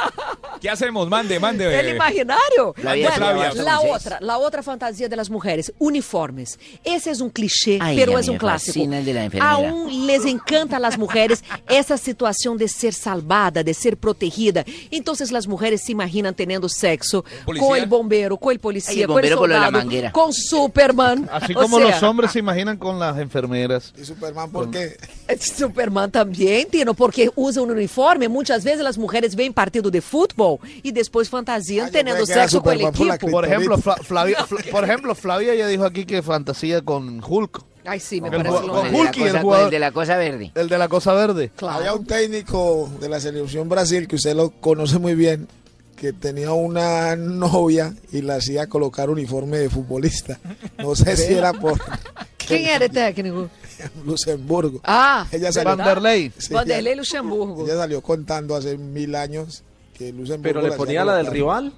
¿Qué 0.60 0.68
hacemos? 0.70 1.08
Mande, 1.08 1.40
mande. 1.40 1.80
El 1.80 1.94
imaginario. 1.96 2.72
Flavia, 2.76 3.10
Bueno, 3.10 3.32
la 3.34 3.46
entonces. 3.48 3.90
otra, 4.06 4.18
la 4.20 4.38
otra 4.38 4.62
fantasía 4.62 5.08
de 5.08 5.16
las 5.16 5.30
mujeres, 5.30 5.72
uniformes. 5.78 6.58
Ese 6.84 7.10
es 7.10 7.20
un 7.20 7.30
cliché, 7.30 7.78
Ay, 7.80 7.96
pero 7.96 8.12
ya 8.12 8.20
es 8.20 8.28
un 8.28 8.36
clásico. 8.38 8.78
el 8.92 9.14
la. 9.14 9.28
Aún 9.40 10.06
les 10.06 10.24
encanta 10.26 10.78
las 10.78 10.98
mujeres 11.00 11.42
esa 11.68 11.96
situación 11.96 12.56
de 12.58 12.68
ser 12.68 12.94
salvada, 12.94 13.64
de 13.64 13.74
ser 13.74 13.96
protegida. 13.96 14.64
Entonces 14.90 15.32
las 15.32 15.48
mujeres 15.48 15.82
se 15.84 15.92
imaginan 15.92 16.34
teniendo 16.34 16.68
sexo 16.68 17.24
¿Policía? 17.44 17.68
con 17.68 17.78
el 17.78 17.86
bombero, 17.86 18.36
con 18.36 18.52
el 18.52 18.56
Ay, 18.56 18.62
policía, 18.62 19.02
el 19.02 19.06
con 19.08 19.24
el 19.24 19.34
bombero 19.34 19.38
con 19.38 19.48
lo 19.48 19.54
de 19.54 19.60
la 19.60 19.66
soldado, 19.66 20.32
Superman. 20.32 21.28
Así 21.32 21.52
O 21.54 21.60
como 21.60 21.78
sea, 21.78 21.88
los 21.90 22.02
hombres 22.02 22.30
se 22.32 22.38
imaginan 22.38 22.76
con 22.76 22.98
las 22.98 23.18
enfermeras. 23.18 23.92
¿Y 24.00 24.04
Superman 24.04 24.50
por 24.50 24.70
qué? 24.70 24.96
Superman 25.38 26.10
también, 26.10 26.68
Tino, 26.68 26.94
porque 26.94 27.30
usa 27.34 27.62
un 27.62 27.70
uniforme. 27.70 28.28
Muchas 28.28 28.64
veces 28.64 28.80
las 28.82 28.98
mujeres 28.98 29.34
ven 29.34 29.52
partido 29.52 29.90
de 29.90 30.00
fútbol 30.00 30.58
y 30.82 30.92
después 30.92 31.28
fantasían 31.28 31.90
teniendo 31.90 32.24
que 32.26 32.32
era 32.32 32.42
sexo 32.42 32.62
con 32.62 32.72
el 32.72 32.78
Superman 32.80 32.94
por 32.98 33.06
la 33.06 33.14
equipo. 33.14 33.30
Por 33.32 33.44
ejemplo, 33.44 33.78
Fla- 33.78 33.96
Flavia, 34.02 34.38
Fla- 34.46 34.70
por 34.70 34.84
ejemplo, 34.84 35.14
Flavia 35.14 35.54
ya 35.54 35.66
dijo 35.66 35.84
aquí 35.84 36.04
que 36.04 36.22
fantasía 36.22 36.82
con 36.82 37.22
Hulk. 37.26 37.62
Ay, 37.84 37.98
sí, 38.00 38.20
me 38.20 38.28
Con 38.30 38.40
el 38.40 38.46
parece 38.46 38.66
con 38.68 38.82
mismo. 38.84 38.98
Hulk 39.00 39.16
y 39.16 39.22
el 39.22 39.40
jugador- 39.40 39.70
de 39.70 39.78
la 39.78 39.92
cosa 39.92 40.16
verde. 40.16 40.52
El 40.54 40.68
de 40.68 40.78
la 40.78 40.88
cosa 40.88 41.12
verde. 41.14 41.50
Había 41.62 41.94
un 41.94 42.04
técnico 42.04 42.90
de 43.00 43.08
la 43.08 43.20
selección 43.20 43.68
Brasil 43.68 44.06
que 44.06 44.16
usted 44.16 44.34
lo 44.36 44.50
conoce 44.50 44.98
muy 44.98 45.14
bien, 45.14 45.48
que 45.96 46.12
tenía 46.12 46.52
una 46.52 47.16
novia 47.16 47.94
y 48.12 48.22
la 48.22 48.36
hacía 48.36 48.66
colocar 48.68 49.08
uniforme 49.10 49.58
de 49.58 49.68
futbolista. 49.70 50.38
No 50.78 50.94
sé 50.94 51.16
si 51.16 51.32
era 51.34 51.52
por 51.52 51.78
¿Quién 52.36 52.66
era 52.66 52.84
el 52.86 52.90
técnico? 52.90 53.48
Luxemburgo. 54.04 54.80
Ah, 54.84 55.26
ella 55.30 55.50
¿verdad? 55.54 55.76
Vanderlei. 55.76 56.32
Sí, 56.36 56.52
Vanderlei 56.52 56.96
Luxemburgo. 56.96 57.64
Ella 57.64 57.76
salió 57.76 58.00
contando 58.02 58.56
hace 58.56 58.76
mil 58.76 59.14
años 59.14 59.62
que 59.96 60.12
Luxemburgo. 60.12 60.42
Pero 60.42 60.62
le 60.62 60.72
ponía 60.76 61.04
la 61.04 61.16
del 61.16 61.26
rival. 61.26 61.72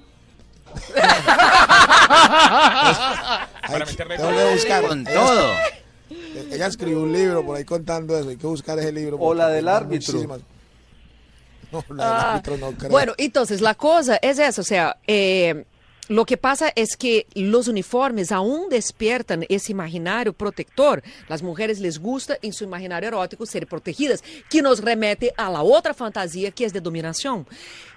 Ay, 3.63 3.81
tengo 3.95 4.29
que 4.29 4.51
buscar. 4.53 4.83
Con 4.87 5.03
todo. 5.03 5.51
Ella 6.51 6.67
escribió 6.67 7.01
un 7.01 7.11
libro 7.13 7.45
por 7.45 7.57
ahí 7.57 7.63
contando 7.65 8.17
eso. 8.17 8.29
Hay 8.29 8.37
que 8.37 8.47
buscar 8.47 8.77
ese 8.79 8.91
libro. 8.91 9.17
O 9.19 9.33
la 9.33 9.49
del 9.49 9.67
árbitro. 9.67 10.13
muchísimas- 10.13 10.41
No, 11.71 11.83
la 11.89 11.95
del 11.95 12.01
Ah, 12.01 12.31
árbitro 12.33 12.57
no 12.57 12.71
creo. 12.73 12.89
Bueno, 12.91 13.13
entonces 13.17 13.59
la 13.61 13.73
cosa 13.73 14.17
es 14.21 14.37
esa, 14.37 14.61
o 14.61 14.63
sea, 14.63 14.97
eh, 15.07 15.65
lo 16.09 16.25
que 16.25 16.37
pasa 16.37 16.71
es 16.75 16.95
que 16.97 17.25
los 17.33 17.67
uniformes 17.67 18.31
aún 18.31 18.69
despiertan 18.69 19.45
ese 19.49 19.71
imaginario 19.71 20.33
protector. 20.33 21.01
Las 21.29 21.41
mujeres 21.41 21.79
les 21.79 21.97
gusta 21.97 22.37
en 22.41 22.53
su 22.53 22.65
imaginario 22.65 23.07
erótico 23.07 23.45
ser 23.45 23.65
protegidas, 23.65 24.21
que 24.49 24.61
nos 24.61 24.81
remete 24.81 25.33
a 25.37 25.49
la 25.49 25.63
otra 25.63 25.93
fantasía 25.93 26.51
que 26.51 26.65
es 26.65 26.73
de 26.73 26.81
dominación. 26.81 27.47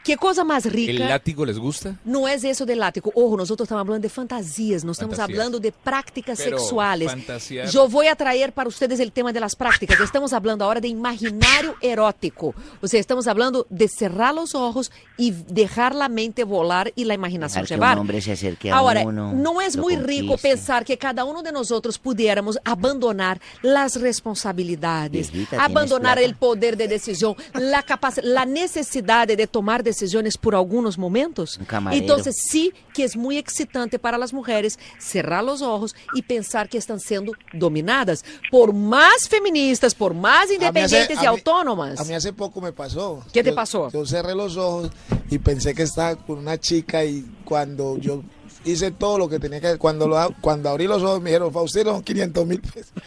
¿Qué 0.07 0.17
cosa 0.17 0.45
más 0.45 0.65
rica? 0.67 0.93
¿El 0.93 1.09
látigo 1.09 1.45
les 1.45 1.59
gusta? 1.59 1.97
No 2.05 2.29
es 2.29 2.45
eso 2.45 2.65
del 2.65 2.79
látigo. 2.79 3.11
Ojo, 3.17 3.37
nosotros 3.37 3.67
estamos 3.67 3.81
hablando 3.81 4.03
de 4.05 4.09
fantasías, 4.09 4.85
no 4.85 4.93
estamos 4.93 5.17
Fantasías. 5.17 5.37
hablando 5.41 5.59
de 5.59 5.73
prácticas 5.73 6.39
Pero 6.45 6.61
sexuales. 6.61 7.11
fantasear- 7.11 7.69
Yo 7.71 7.89
voy 7.89 8.07
a 8.07 8.15
traer 8.15 8.53
para 8.53 8.69
ustedes 8.69 9.01
el 9.01 9.11
tema 9.11 9.33
de 9.33 9.41
las 9.41 9.57
prácticas. 9.57 9.99
Estamos 9.99 10.33
hablando 10.33 10.65
ahora 10.65 10.81
de 10.81 10.87
imaginario 10.87 11.75
erótico. 11.81 12.55
O 12.81 12.87
sea, 12.87 13.01
estamos 13.01 13.27
hablando 13.27 13.67
de 13.69 13.89
cerrar 13.89 14.33
los 14.33 14.55
ojos 14.55 14.93
y 15.19 15.33
dejar 15.49 15.93
la 15.93 16.09
mente 16.09 16.45
volar 16.45 16.93
y 16.95 17.03
la 17.05 17.15
imaginación 17.15 17.65
Dejar 17.65 17.67
que 17.67 17.75
un 17.75 17.81
llevar. 17.81 17.99
hombre 17.99 18.21
se 18.21 18.31
acerque 18.31 18.71
a 18.71 18.77
Ahora, 18.77 19.03
uno, 19.03 19.33
no 19.33 19.61
es 19.61 19.75
rico 19.75 20.37
pensar 20.39 20.85
que 20.85 20.97
cada 20.97 21.25
uno 21.25 21.43
de 21.43 21.51
nosotros 21.51 21.99
pudiéramos 21.99 22.61
abandonar 22.65 23.41
las 23.63 24.01
responsabilidades, 24.01 25.33
Viejita, 25.33 25.57
¿tienes 25.57 25.65
abandonar 25.69 26.21
el 26.21 26.37
poder 26.37 26.77
de 26.77 26.87
decisión, 26.87 27.35
la 27.55 27.83
capacidad, 27.83 28.25
la 28.25 28.47
necesidad 28.47 29.27
de 29.27 29.47
tomar 29.49 29.83
decisiones 29.83 29.96
por 30.41 30.55
algunos 30.55 30.99
momentos. 30.99 31.59
Entonces, 31.93 32.37
sí 32.49 32.73
que 32.95 33.05
es 33.05 33.17
muy 33.17 33.37
excitante 33.39 33.99
para 33.99 34.19
las 34.19 34.33
mujeres 34.33 34.79
cerrar 34.99 35.45
los 35.45 35.63
ojos 35.63 35.95
y 36.15 36.23
pensar 36.23 36.69
que 36.69 36.79
están 36.79 37.01
siendo 37.01 37.33
dominadas 37.53 38.25
por 38.51 38.73
más 38.73 39.29
feministas, 39.29 39.95
por 39.95 40.15
más 40.15 40.45
hace- 40.45 40.55
independientes 40.55 41.17
y 41.17 41.19
a 41.19 41.21
mí- 41.23 41.27
autónomas. 41.39 42.01
A 42.01 42.05
mí 42.05 42.15
hace 42.15 42.33
poco 42.33 42.61
me 42.61 42.73
pasó. 42.73 43.23
¿Qué 43.33 43.43
te 43.43 43.51
Yo- 43.51 43.57
pasó? 43.57 43.91
Yo 43.91 44.05
cerré 44.07 44.35
los 44.35 44.57
ojos 44.57 44.91
y 45.31 45.39
pensé 45.39 45.75
que 45.75 45.83
estaba 45.83 46.17
con 46.17 46.39
una 46.39 46.59
chica 46.59 47.05
y 47.05 47.25
cuando 47.45 47.99
yo 47.99 48.23
hice 48.65 48.91
todo 48.91 49.19
lo 49.19 49.29
que 49.29 49.39
tenía 49.39 49.61
que 49.61 49.77
cuando 49.79 50.09
lo, 50.09 50.35
cuando 50.41 50.69
abrí 50.71 50.87
los 50.87 51.03
ojos 51.03 51.21
me 51.21 51.31
dijeron, 51.31 51.53
Faustino, 51.53 51.93
son 51.93 52.03
500 52.03 52.47
mil 52.47 52.61
pesos. 52.61 52.93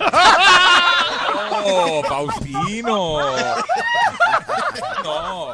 ¡Oh, 1.65 2.01
Faustino! 2.07 3.19
No. 5.03 5.47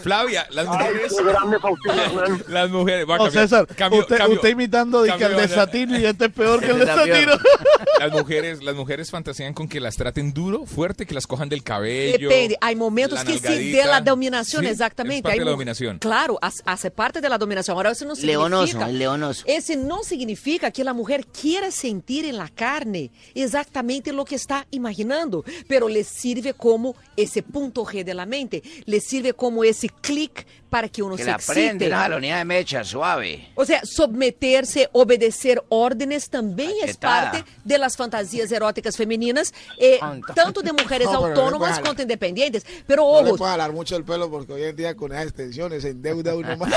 Flavia, 0.00 0.46
las 0.50 0.66
mujeres. 0.66 1.12
grande. 1.22 1.58
Las 2.48 2.70
mujeres. 2.70 3.06
va 3.08 3.16
No, 3.18 3.24
cambiar. 3.24 3.44
César, 3.48 3.66
Cambio- 3.76 4.00
usted, 4.00 4.16
cambio- 4.18 4.36
usted 4.36 4.48
imitando 4.50 5.02
de 5.02 5.12
que 5.16 5.24
el 5.24 5.36
de 5.36 5.42
de- 5.42 5.48
Satino 5.48 5.98
y 5.98 6.04
este 6.04 6.26
es 6.26 6.32
peor 6.32 6.60
que 6.60 6.70
el 6.70 6.78
de 6.78 6.84
Está 6.84 7.04
peor. 7.04 7.16
Satino. 7.16 7.32
Las 8.00 8.12
mujeres, 8.12 8.62
las 8.62 8.74
mujeres 8.74 9.10
fantasean 9.10 9.52
con 9.52 9.68
que 9.68 9.78
las 9.78 9.94
traten 9.96 10.32
duro, 10.32 10.64
fuerte, 10.64 11.04
que 11.06 11.12
las 11.14 11.26
cojan 11.26 11.48
del 11.50 11.62
cabello. 11.62 12.28
Depende, 12.30 12.56
hay 12.60 12.74
momentos 12.74 13.22
que 13.24 13.38
sí, 13.38 13.72
de 13.72 13.84
la 13.84 14.00
dominación, 14.00 14.62
Sí, 14.64 14.70
exactamente. 14.70 15.18
es 15.18 15.22
parte 15.22 15.32
Hay 15.34 15.38
de 15.40 15.44
la 15.44 15.50
dominación. 15.50 15.98
Claro, 15.98 16.38
hace, 16.40 16.90
parte 16.90 17.20
de 17.20 17.28
la 17.28 17.36
dominación. 17.36 17.76
Ahora, 17.76 17.90
eso 17.90 18.06
no 18.06 18.14
Leonoso, 18.14 18.66
significa... 18.68 18.90
leonoso. 18.92 19.42
Ese 19.46 19.76
no 19.76 20.02
significa 20.02 20.70
que 20.70 20.82
la 20.82 20.94
mujer 20.94 21.26
quiera 21.26 21.70
sentir 21.70 22.24
en 22.24 22.38
la 22.38 22.48
carne 22.48 23.10
exactamente 23.34 24.12
lo 24.12 24.24
que 24.24 24.36
está 24.36 24.66
imaginando, 24.70 25.44
pero 25.68 25.88
le 25.88 26.02
sirve 26.04 26.54
como 26.54 26.94
ese 27.18 27.42
punto 27.42 27.84
G 27.84 28.02
de 28.02 28.14
la 28.14 28.24
mente, 28.24 28.62
le 28.86 29.00
sirve 29.00 29.34
como 29.34 29.62
ese 29.62 29.89
clic 30.00 30.46
para 30.70 30.88
que 30.88 31.02
uno 31.02 31.16
Que 31.16 31.24
se 31.24 31.30
la 31.30 31.36
excite. 31.36 31.52
prende 31.52 31.86
una 31.88 31.98
jalonía 32.02 32.36
de 32.38 32.44
mecha, 32.44 32.84
suave. 32.84 33.48
O 33.56 33.64
sea, 33.64 33.80
someterse, 33.84 34.88
obedecer 34.92 35.60
órdenes 35.68 36.30
también 36.30 36.70
es 36.84 36.96
Cachetada. 36.96 37.32
parte 37.32 37.44
de 37.64 37.78
las 37.78 37.96
fantasías 37.96 38.52
eróticas 38.52 38.96
femeninas, 38.96 39.52
eh, 39.78 39.98
tanto 40.34 40.62
de 40.62 40.72
mujeres 40.72 41.08
No, 41.12 41.20
no 41.20 41.26
autónomas 41.26 41.70
jalar. 41.70 41.82
cuanto 41.84 42.02
independientes. 42.02 42.64
Pero 42.86 43.02
No 43.02 43.22
le 43.22 43.28
ojo, 43.30 43.38
puedo 43.38 43.50
jalar 43.50 43.72
mucho 43.72 43.96
el 43.96 44.04
pelo 44.04 44.30
porque 44.30 44.52
hoy 44.52 44.62
en 44.62 44.76
día 44.76 44.94
con 44.94 45.10
esas 45.12 45.24
extensiones 45.24 45.82
se 45.82 45.88
endeuda 45.90 46.34
uno 46.36 46.56
más. 46.56 46.72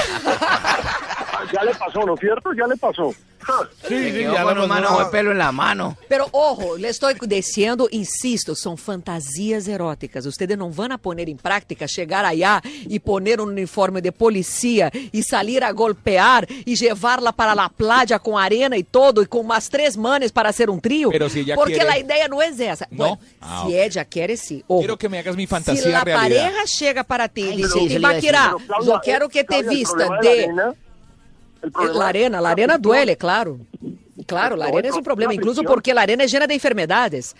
Ya 1.51 1.63
le 1.63 1.73
pasó, 1.75 1.99
¿no 2.05 2.13
es 2.15 2.19
cierto? 2.19 2.53
Ya 2.53 2.67
le 2.67 2.77
pasó. 2.77 3.13
Se 3.85 4.13
quedó 4.13 4.41
con 4.41 4.57
un 4.57 4.69
manojo 4.69 5.03
de 5.03 5.11
pelo 5.11 5.31
en 5.31 5.37
la 5.37 5.51
mano. 5.51 5.97
Pero 6.07 6.27
ojo, 6.31 6.77
le 6.77 6.87
estou 6.87 7.11
dizendo, 7.27 7.89
insisto, 7.91 8.55
são 8.55 8.77
fantasias 8.77 9.67
eróticas. 9.67 10.25
Ustedes 10.25 10.57
não 10.57 10.71
vão 10.71 10.87
a 10.93 10.97
poner 10.97 11.27
em 11.27 11.35
prática, 11.35 11.85
chegar 11.85 12.23
allá 12.23 12.61
e 12.89 13.01
poner 13.01 13.41
um 13.41 13.45
uniforme 13.47 13.99
de 13.99 14.13
policia 14.13 14.89
e 15.11 15.21
salir 15.21 15.61
a 15.61 15.73
golpear 15.73 16.45
e 16.65 16.73
llevarla 16.73 17.33
para 17.33 17.53
la 17.53 17.67
playa 17.69 18.17
com 18.17 18.37
arena 18.37 18.77
e 18.77 18.83
todo 18.83 19.21
e 19.21 19.25
com 19.25 19.43
mais 19.43 19.67
três 19.67 19.97
manes 19.97 20.31
para 20.31 20.53
ser 20.53 20.69
um 20.69 20.79
trio. 20.79 21.09
Pero 21.11 21.29
si 21.29 21.39
ella 21.41 21.55
porque 21.55 21.73
quiere- 21.73 21.89
a 21.89 21.99
ideia 21.99 22.29
não 22.29 22.41
é 22.41 22.47
essa. 22.47 22.87
No. 22.89 22.97
Bueno, 22.97 23.19
Ah, 23.41 23.63
si 23.65 23.73
ok. 23.73 23.75
ella 23.83 24.05
quiere, 24.05 24.37
sí. 24.37 24.63
Ojo. 24.69 24.79
Quiero 24.79 24.97
que 24.97 25.09
me 25.09 25.19
hagas 25.19 25.35
mi 25.35 25.43
Si 25.43 25.47
fantasía 25.47 25.89
la 25.91 26.03
realidad. 26.05 26.43
pareja 26.45 26.65
chega 26.65 27.03
para 27.03 27.27
ti 27.27 27.41
e 27.41 27.49
Ay, 27.49 27.57
diz, 27.57 27.73
sí, 27.73 27.95
a 27.97 27.99
Claudia, 27.99 28.55
eu 28.93 29.01
quero 29.01 29.27
que 29.27 29.43
te 29.43 29.47
Claudia, 29.63 29.69
vista 29.69 30.07
de... 30.21 30.47
la 31.63 31.69
arena- 31.69 31.69
el 31.69 31.71
problema 31.71 31.99
La 31.99 32.07
arena, 32.07 32.37
la 32.37 32.41
la 32.41 32.49
arena 32.51 32.77
duele, 32.77 33.17
claro. 33.17 33.57
Claro, 34.27 34.55
la 34.55 34.65
arena 34.65 34.89
es 34.89 34.95
un 34.95 35.03
problema, 35.03 35.33
incluso 35.33 35.63
porque 35.63 35.93
la 35.93 36.01
arena 36.01 36.23
es 36.23 36.31
llena 36.31 36.47
de 36.47 36.53
enfermedades. 36.53 37.35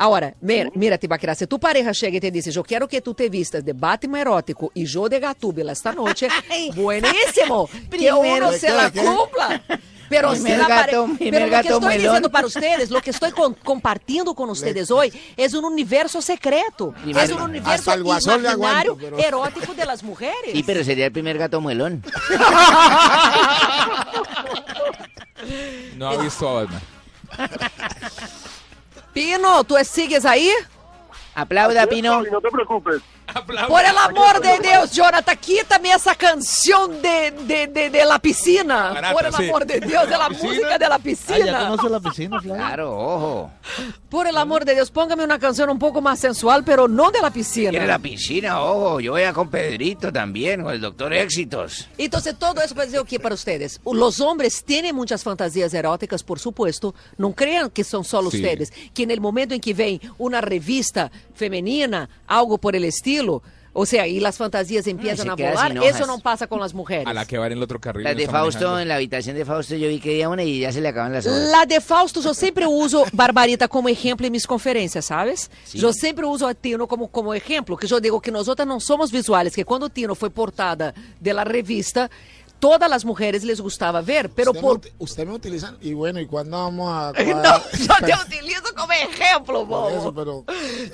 Ahora, 0.00 0.32
mira, 0.40 0.70
mira 0.74 0.96
Tibaquirá, 0.96 1.34
se 1.34 1.46
tu 1.48 1.58
pareja 1.58 1.92
chega 1.92 2.18
e 2.18 2.20
te 2.20 2.30
dice, 2.30 2.50
eu 2.54 2.62
quero 2.62 2.86
que 2.86 3.00
tu 3.00 3.14
te 3.14 3.28
vistas 3.28 3.64
de 3.64 3.72
Batman 3.72 4.20
erótico 4.20 4.70
e 4.72 4.84
yo 4.84 5.08
de 5.08 5.18
Gatúbela 5.18 5.72
esta 5.72 5.92
noche, 5.92 6.28
buenísimo, 6.76 7.68
que 7.90 8.12
uno 8.12 8.52
se 8.52 8.70
la 8.70 8.90
cumpla. 8.92 9.60
Pero 10.08 10.32
pare- 10.68 10.92
gato- 10.92 11.04
pero 11.06 11.16
primer 11.18 11.40
lo 11.42 11.46
que 11.46 11.50
gato 11.52 11.68
estoy 11.74 11.88
melón. 11.88 12.02
diciendo 12.02 12.30
para 12.30 12.46
ustedes, 12.46 12.90
lo 12.90 13.00
que 13.00 13.10
estoy 13.10 13.30
con- 13.32 13.54
compartiendo 13.64 14.34
con 14.34 14.48
ustedes 14.50 14.90
hoy 14.90 15.12
es 15.36 15.54
un 15.54 15.64
universo 15.64 16.22
secreto, 16.22 16.94
es 17.06 17.30
un 17.30 17.42
universo 17.42 17.92
el 17.92 18.00
imaginario 18.00 18.50
aguanto, 18.50 18.96
pero- 18.96 19.18
erótico 19.18 19.74
de 19.74 19.84
las 19.86 20.02
mujeres. 20.02 20.52
Sí, 20.52 20.62
pero 20.62 20.82
sería 20.84 21.06
el 21.06 21.12
primer 21.12 21.36
gato 21.38 21.60
muelón. 21.60 22.02
No 25.96 26.08
ha 26.08 26.16
visto. 26.16 26.66
Pino, 29.12 29.64
¿tú 29.64 29.74
sigues 29.84 30.24
ahí? 30.24 30.50
Aplauda, 31.34 31.86
Pino. 31.86 32.22
No 32.22 32.40
te 32.40 32.50
preocupes. 32.50 33.00
Por 33.68 33.84
el 33.84 33.96
amor 33.96 34.40
de 34.40 34.58
Dios, 34.66 34.92
Jonathan, 34.92 35.36
quítame 35.38 35.90
esa 35.90 36.14
canción 36.14 37.02
de, 37.02 37.30
de, 37.46 37.66
de, 37.66 37.90
de 37.90 38.04
la 38.04 38.18
piscina. 38.18 38.90
Barata, 38.90 39.12
Por 39.12 39.26
el 39.26 39.34
sí. 39.34 39.44
amor 39.48 39.66
de 39.66 39.80
Dios, 39.80 40.04
de 40.08 40.16
la 40.16 40.28
¿Piscina? 40.28 40.48
música 40.48 40.78
de 40.78 40.88
la 40.88 40.94
Ah, 40.94 40.98
¿ya 40.98 41.02
piscina. 41.04 41.58
conoce 41.68 41.88
la 41.90 42.00
piscina, 42.00 42.40
Flavia? 42.40 42.66
Claro, 42.66 42.96
ojo. 42.98 43.50
Por 44.08 44.26
el 44.26 44.36
amor 44.38 44.64
de 44.64 44.74
Dios, 44.74 44.90
póngame 44.90 45.24
una 45.24 45.38
canción 45.38 45.68
un 45.68 45.78
poco 45.78 46.00
más 46.00 46.18
sensual, 46.18 46.64
pero 46.64 46.88
no 46.88 47.10
de 47.10 47.20
la 47.20 47.30
piscina. 47.30 47.70
Quiere 47.70 47.86
la 47.86 47.98
piscina, 47.98 48.62
ojo. 48.62 49.00
Yo 49.00 49.12
voy 49.12 49.22
a 49.24 49.32
con 49.34 49.50
Pedrito 49.50 50.10
también, 50.12 50.62
con 50.62 50.72
el 50.72 50.80
doctor 50.80 51.12
Éxitos. 51.12 51.86
Entonces, 51.98 52.38
todo 52.38 52.62
eso 52.62 52.74
para 52.74 52.86
decir 52.86 53.00
o 53.00 53.04
que 53.04 53.20
para 53.20 53.34
ustedes? 53.34 53.80
Los 53.92 54.20
hombres 54.20 54.64
tienen 54.64 54.94
muchas 54.96 55.22
fantasías 55.22 55.72
eróticas, 55.74 56.22
por 56.22 56.38
supuesto. 56.38 56.94
No 57.18 57.32
crean 57.34 57.68
que 57.70 57.84
son 57.84 58.04
solo 58.04 58.30
Sí. 58.30 58.38
ustedes. 58.38 58.72
Que 58.94 59.02
en 59.02 59.10
el 59.10 59.20
momento 59.20 59.54
en 59.54 59.60
que 59.60 59.74
ven 59.74 60.00
una 60.16 60.40
revista 60.40 61.10
femenina, 61.34 62.08
algo 62.26 62.56
por 62.58 62.74
el 62.74 62.84
estilo, 62.84 63.17
O 63.72 63.86
sea, 63.86 64.08
y 64.08 64.18
las 64.18 64.36
fantasías 64.36 64.86
empiezan 64.88 65.30
a 65.30 65.36
volar. 65.36 65.76
Eso 65.84 66.04
no 66.06 66.18
pasa 66.18 66.46
con 66.46 66.58
las 66.58 66.74
mujeres. 66.74 67.06
A 67.06 67.12
la 67.12 67.26
que 67.26 67.38
va 67.38 67.46
en 67.46 67.52
el 67.52 67.62
otro 67.62 67.78
carril. 67.78 68.04
No 68.04 68.14
de 68.14 68.26
Fausto, 68.26 68.60
manejando. 68.60 68.80
en 68.80 68.88
la 68.88 68.94
habitación 68.96 69.36
de 69.36 69.44
Fausto, 69.44 69.76
yo 69.76 69.88
vi 69.88 70.00
que 70.00 70.10
había 70.10 70.28
una 70.28 70.42
y 70.42 70.60
ya 70.60 70.72
se 70.72 70.80
le 70.80 70.88
acaban 70.88 71.12
las 71.12 71.26
hojas. 71.26 71.50
La 71.50 71.64
de 71.64 71.80
Fausto, 71.80 72.20
eu 72.20 72.34
sempre 72.34 72.66
uso 72.66 73.04
Barbarita 73.12 73.68
como 73.68 73.88
exemplo 73.88 74.26
em 74.26 74.30
minhas 74.30 74.46
conferências, 74.46 75.04
sabes? 75.04 75.48
Sim. 75.64 75.80
Eu 75.80 75.92
sempre 75.92 76.24
uso 76.24 76.46
a 76.46 76.54
Tino 76.54 76.88
como, 76.88 77.06
como 77.08 77.32
exemplo, 77.32 77.76
que 77.76 77.92
eu 77.92 78.00
digo 78.00 78.20
que 78.20 78.32
nós 78.32 78.48
outras 78.48 78.66
não 78.66 78.80
somos 78.80 79.10
visuais, 79.12 79.54
que 79.54 79.64
quando 79.64 79.88
Tino 79.88 80.14
foi 80.16 80.30
portada 80.30 80.92
de 81.20 81.32
la 81.32 81.44
revista, 81.44 82.10
todas 82.60 82.90
as 82.90 83.04
mulheres 83.04 83.44
les 83.44 83.60
gustava 83.60 84.00
ver, 84.02 84.28
pero 84.30 84.50
usted, 84.50 84.60
por... 84.60 84.80
me, 84.84 84.90
usted 84.98 85.26
me 85.26 85.32
utiliza 85.34 85.74
y 85.80 85.92
bueno, 85.94 86.18
¿y 86.20 86.26
cuándo 86.26 86.56
vamos 86.56 86.88
a...? 86.90 87.12
Não, 87.22 87.60
eu 88.02 88.06
te 88.06 88.14
utilizo 88.26 88.74
como 88.74 88.92
exemplo, 88.92 89.58
Por 89.60 89.66
bobo. 89.66 89.90
eso, 89.90 90.12
pero... 90.12 90.44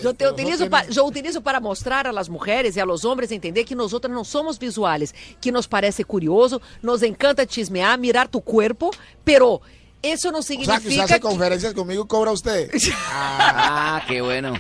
Eu 0.03 0.13
te 0.13 0.19
pero 0.19 0.31
no 0.31 0.35
utilizo, 0.35 0.57
tiene- 0.65 0.71
pa, 0.71 0.85
eu 0.95 1.07
utilizo 1.07 1.41
para 1.41 1.61
mostrar 1.61 2.07
às 2.07 2.29
mulheres 2.29 2.77
e 2.77 2.81
aos 2.81 3.05
homens 3.05 3.31
entender 3.33 3.65
que 3.65 3.75
nós 3.75 3.93
outras 3.93 4.13
não 4.15 4.25
somos 4.25 4.59
visuais, 4.59 5.15
que 5.41 5.51
nos 5.51 5.67
parece 5.67 6.05
curioso, 6.05 6.61
nos 6.83 7.03
encanta 7.03 7.47
chismear, 7.47 7.99
mirar 7.99 8.29
tu 8.29 8.41
cuerpo, 8.43 8.91
pero 9.25 9.61
isso 10.03 10.31
não 10.31 10.41
O 10.41 10.43
sea, 10.43 10.57
que 10.59 10.65
significa 10.67 10.89
usted 10.91 11.01
hace 11.01 11.15
que- 11.15 11.21
conferencias 11.21 11.73
conmigo 11.73 12.05
y 12.05 12.07
cobra 12.07 12.31
usted. 12.31 12.71
Ah, 13.11 14.03
qué 14.07 14.21
bueno. 14.21 14.53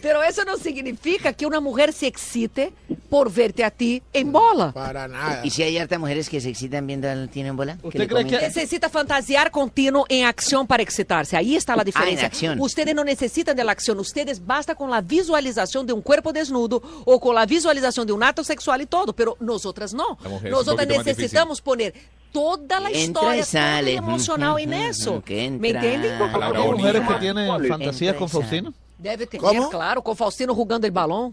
Pero 0.00 0.22
eso 0.22 0.44
no 0.44 0.56
significa 0.56 1.32
que 1.32 1.44
una 1.46 1.60
mujer 1.60 1.92
se 1.92 2.06
excite 2.06 2.72
por 3.14 3.32
verte 3.32 3.62
a 3.62 3.70
ti 3.70 4.02
en 4.12 4.32
bola. 4.32 4.72
Para 4.72 5.06
nada. 5.06 5.46
¿Y 5.46 5.50
si 5.50 5.62
hay 5.62 5.78
hartas 5.78 6.00
mujeres 6.00 6.28
que 6.28 6.40
se 6.40 6.48
excitan 6.48 6.84
viendo 6.84 7.08
al 7.08 7.28
Tino 7.28 7.46
en 7.46 7.56
bola? 7.56 7.78
¿Usted 7.80 8.08
cree 8.08 8.24
que 8.26 8.38
necesita 8.38 8.88
fantasiar 8.88 9.52
con 9.52 9.70
Tino 9.70 10.04
en 10.08 10.24
acción 10.24 10.66
para 10.66 10.82
excitarse? 10.82 11.36
Ahí 11.36 11.54
está 11.54 11.76
la 11.76 11.84
diferencia. 11.84 12.26
acción. 12.26 12.60
Ustedes 12.60 12.92
no 12.92 13.04
necesitan 13.04 13.54
de 13.54 13.62
la 13.62 13.70
acción, 13.70 14.00
ustedes 14.00 14.44
basta 14.44 14.74
con 14.74 14.90
la 14.90 15.00
visualización 15.00 15.86
de 15.86 15.92
un 15.92 16.02
cuerpo 16.02 16.32
desnudo 16.32 16.82
o 17.04 17.20
con 17.20 17.36
la 17.36 17.46
visualización 17.46 18.04
de 18.04 18.12
un 18.12 18.20
acto 18.24 18.42
sexual 18.42 18.82
y 18.82 18.86
todo, 18.86 19.12
pero 19.12 19.36
nosotras 19.38 19.94
no. 19.94 20.18
Nosotras 20.50 20.88
necesitamos 20.88 21.60
poner 21.60 21.94
toda 22.32 22.80
la 22.80 22.88
Entra 22.90 23.36
historia, 23.36 23.44
sale. 23.44 23.94
emocional 23.94 24.58
en 24.58 24.72
eso. 24.72 25.22
que 25.24 25.52
¿Me 25.52 25.68
entienden? 25.68 26.20
Hay 26.20 26.68
mujeres 26.72 27.06
que 27.06 27.14
tienen 27.20 27.68
fantasías 27.68 28.16
con 28.16 28.28
Faustino. 28.28 28.74
Debe 28.98 29.24
tener, 29.28 29.40
¿Cómo? 29.40 29.70
claro, 29.70 30.02
con 30.02 30.16
Faustino 30.16 30.52
jugando 30.52 30.84
el 30.84 30.92
balón. 30.92 31.32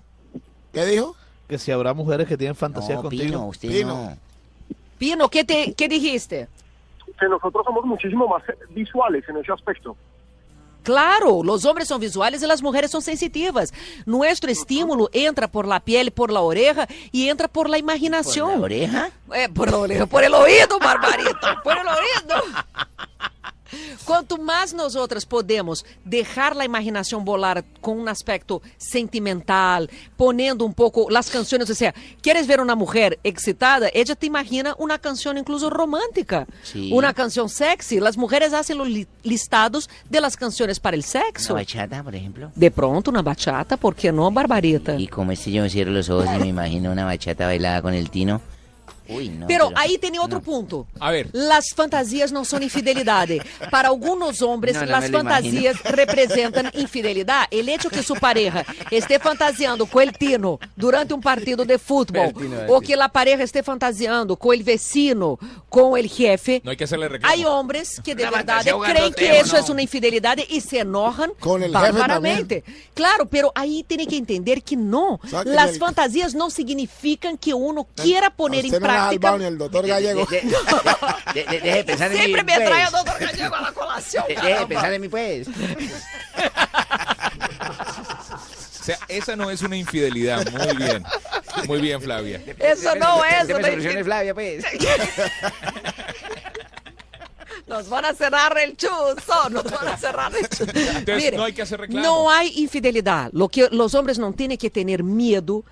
¿Qué 0.72 0.86
dijo? 0.86 1.16
Que 1.52 1.58
si 1.58 1.70
habrá 1.70 1.94
mujeres 1.94 2.30
que 2.30 2.38
tienen 2.38 2.56
fantasías 2.56 2.96
No, 2.96 3.02
contigo. 3.02 3.24
Pino, 3.26 3.46
usted 3.48 3.86
no. 3.86 4.18
Pino, 4.98 5.28
¿qué, 5.28 5.44
te, 5.44 5.74
qué 5.74 5.90
dijiste? 5.90 6.48
Que 7.20 7.28
nosotros 7.28 7.66
somos 7.66 7.84
muchísimo 7.84 8.26
más 8.26 8.42
visuales 8.70 9.28
en 9.28 9.36
ese 9.36 9.52
aspecto. 9.52 9.98
Claro, 10.82 11.44
los 11.44 11.66
hombres 11.66 11.90
son 11.90 12.00
visuales 12.00 12.42
y 12.42 12.48
las 12.48 12.64
mujeres 12.64 12.90
son 12.90 13.02
sensitivas. 13.02 13.74
Nuestro 14.06 14.50
estímulo 14.50 15.10
entra 15.12 15.50
por 15.50 15.68
la 15.68 15.82
piel, 15.82 16.12
por 16.12 16.32
la 16.32 16.40
oreja 16.40 16.88
y 17.12 17.28
entra 17.28 17.50
por 17.50 17.70
la 17.70 17.78
imaginación. 17.78 18.52
¿Por 18.52 18.60
la 18.60 18.66
oreja? 18.66 19.10
Eh, 19.36 19.50
por 19.54 19.70
la 19.72 19.78
oreja, 19.78 20.06
por 20.06 20.24
el 20.24 20.34
oído, 20.34 20.80
Barbarita, 20.80 21.62
por 21.66 21.78
el 21.78 21.86
oído. 21.86 22.44
Quanto 24.06 24.42
mais 24.42 24.74
nós 24.74 24.96
outras 24.96 25.26
podemos 25.26 25.84
deixar 26.06 26.58
a 26.58 26.66
imaginação 26.66 27.24
volar 27.24 27.64
com 27.82 27.98
um 27.98 28.08
aspecto 28.08 28.62
sentimental, 28.78 29.88
ponendo 30.18 30.66
um 30.66 30.72
pouco 30.72 31.14
as 31.16 31.30
canções, 31.30 31.70
ou 31.70 31.76
seja, 31.76 31.94
queres 32.22 32.46
ver 32.48 32.60
uma 32.60 32.76
mulher 32.76 33.18
excitada, 33.24 33.90
ela 33.94 34.16
te 34.16 34.26
imagina 34.26 34.76
uma 34.80 34.98
canção 34.98 35.38
incluso 35.38 35.68
romântica, 35.70 36.48
Sí. 36.64 36.90
uma 36.94 37.14
canção 37.14 37.48
sexy. 37.48 38.00
As 38.06 38.16
mulheres 38.16 38.52
fazem 38.52 38.78
li- 38.84 39.08
listados 39.24 39.88
de 40.10 40.20
las 40.20 40.36
canções 40.36 40.80
para 40.80 40.96
el 40.96 41.04
sexo. 41.04 41.54
¿Una 41.54 41.62
bachata, 41.62 42.04
por 42.04 42.16
ejemplo? 42.16 42.52
De 42.56 42.70
pronto, 42.72 43.10
una 43.12 43.22
bachata, 43.22 43.78
¿por 43.78 43.96
qué 43.96 44.12
no, 44.12 44.30
Barbarita? 44.32 44.96
Y 45.00 45.08
como 45.08 45.32
este 45.32 45.52
yo 45.52 45.64
me 45.64 45.70
cierro 45.70 45.92
los 45.92 46.10
ojos 46.10 46.28
y 46.36 46.40
me 46.40 46.48
imagino 46.48 46.92
una 46.92 47.06
bachata 47.06 47.46
bailada 47.46 47.82
con 47.82 47.94
el 47.94 48.10
Tino. 48.10 48.42
Uy, 49.12 49.30
no. 49.30 49.48
pero 49.48 49.72
aí 49.76 49.98
tem 49.98 50.18
outro 50.20 50.40
ponto. 50.42 50.88
A 51.00 51.12
ver. 51.12 51.30
Las 51.34 51.66
fantasias 51.76 52.32
não 52.32 52.44
são 52.44 52.62
infidelidade. 52.62 53.42
Para 53.70 53.90
alguns 53.90 54.42
homens, 54.42 54.76
Não, 54.78 54.86
não 54.86 54.92
las 54.92 55.04
me 55.04 55.10
lo 55.10 55.18
fantasias 55.20 55.78
representam 55.84 56.64
infidelidade. 56.74 57.48
El 57.52 57.68
hecho 57.70 57.90
que 57.90 58.02
sua 58.04 58.20
pareja 58.20 58.66
esté 58.92 59.20
fantasiando 59.20 59.86
com 59.88 60.00
el 60.02 60.12
Tino 60.14 60.60
durante 60.76 61.14
um 61.14 61.20
partido 61.22 61.66
de 61.66 61.78
futebol, 61.78 62.26
El 62.26 62.34
Tino, 62.34 62.56
el 62.62 62.70
ou 62.70 62.82
Tino. 62.82 62.88
que 62.88 62.94
a 63.02 63.10
pareja 63.10 63.44
esté 63.44 63.64
fantasiando 63.64 64.36
com 64.38 64.54
el 64.54 64.64
vecino, 64.64 65.38
com 65.70 65.96
el 65.98 66.08
jefe. 66.08 66.62
No 66.64 66.72
hay 66.72 66.78
que 66.78 66.84
hacerle 66.86 67.08
reclamo. 67.08 67.34
Hay 67.34 67.46
hombres 67.46 68.00
que 68.04 68.16
de 68.16 68.24
Una 68.24 68.32
verdade 68.32 68.72
fantasía 68.72 68.74
jugando 68.74 68.94
creem 68.96 69.14
que 69.14 69.26
teo, 69.26 69.46
isso 69.46 69.56
¿no? 69.56 69.68
é 69.68 69.72
uma 69.72 69.82
infidelidade 69.82 70.46
e 70.50 70.62
se 70.62 70.78
enojan 70.80 71.32
Con 71.40 71.62
el 71.64 71.72
jefe 71.72 71.92
barbaramente. 71.92 72.64
Claro, 72.94 73.26
pero 73.26 73.52
aí 73.56 73.84
tem 73.84 74.06
que 74.06 74.16
entender 74.18 74.62
que 74.62 74.76
não. 74.76 75.20
Sabe 75.30 75.50
que 75.50 75.56
Las 75.56 75.72
el- 75.72 75.80
fantasias 75.80 76.34
não 76.34 76.50
significam 76.50 77.36
que 77.38 77.54
uno 77.54 77.86
quiera 77.96 78.30
poner 78.32 78.64
Usted 78.66 78.78
em 78.78 78.80
no 78.80 78.88
le 78.88 78.94
da 78.94 79.01
al 79.10 79.20
baño 79.20 79.48
el 79.48 79.58
doctor 79.58 79.86
Gallego. 79.88 80.26
De- 80.26 80.42
de- 81.34 81.44
de- 81.46 81.60
deje 81.62 81.78
de 81.78 81.84
pensar 81.84 82.08
en 82.12 82.18
mí, 82.18 82.24
Siempre 82.26 82.44
me 82.44 82.56
trae 82.66 82.68
pues. 82.68 82.94
a 82.94 82.98
doctor 82.98 83.20
Gallego 83.20 83.56
a 83.56 83.62
la 83.62 83.72
colación. 83.72 84.24
De- 84.28 84.36
Deje 84.36 84.60
de 84.60 84.66
pensar 84.68 84.94
en 84.94 85.02
mí, 85.02 85.10
pues. 85.10 85.48
O 88.82 88.84
sea, 88.84 88.98
esa 89.08 89.36
no 89.36 89.52
es 89.52 89.62
una 89.62 89.78
infidelidad. 89.78 90.50
Muy 90.52 90.76
bien. 90.76 91.04
Muy 91.68 91.82
bien, 91.82 92.02
Flavia. 92.02 92.42
Eso 92.58 92.96
no 92.96 93.24
es 93.24 93.48
Deme 93.48 94.04
Flavia, 94.04 94.34
pues. 94.34 94.64
Nos 97.68 97.88
van 97.90 98.06
a 98.06 98.14
cerrar 98.14 98.58
el 98.58 98.76
chuzo, 98.76 99.50
nos 99.50 99.64
van 99.64 99.88
a 99.88 99.96
cerrar 99.98 100.32
el 100.36 100.50
chuzo. 100.50 100.66
Entonces, 100.76 101.34
no 101.34 101.44
hay 101.46 101.54
que 101.54 101.62
hacer 101.62 101.80
reclamo. 101.80 102.06
No 102.06 102.30
hay 102.30 102.52
infidelidad. 102.58 103.30
Lo 103.34 103.48
que 103.48 103.70
los 103.72 103.94
hombres 103.96 104.20
no 104.20 104.34
tienen 104.34 104.58
que 104.58 104.70
tener 104.70 105.04
miedo 105.04 105.64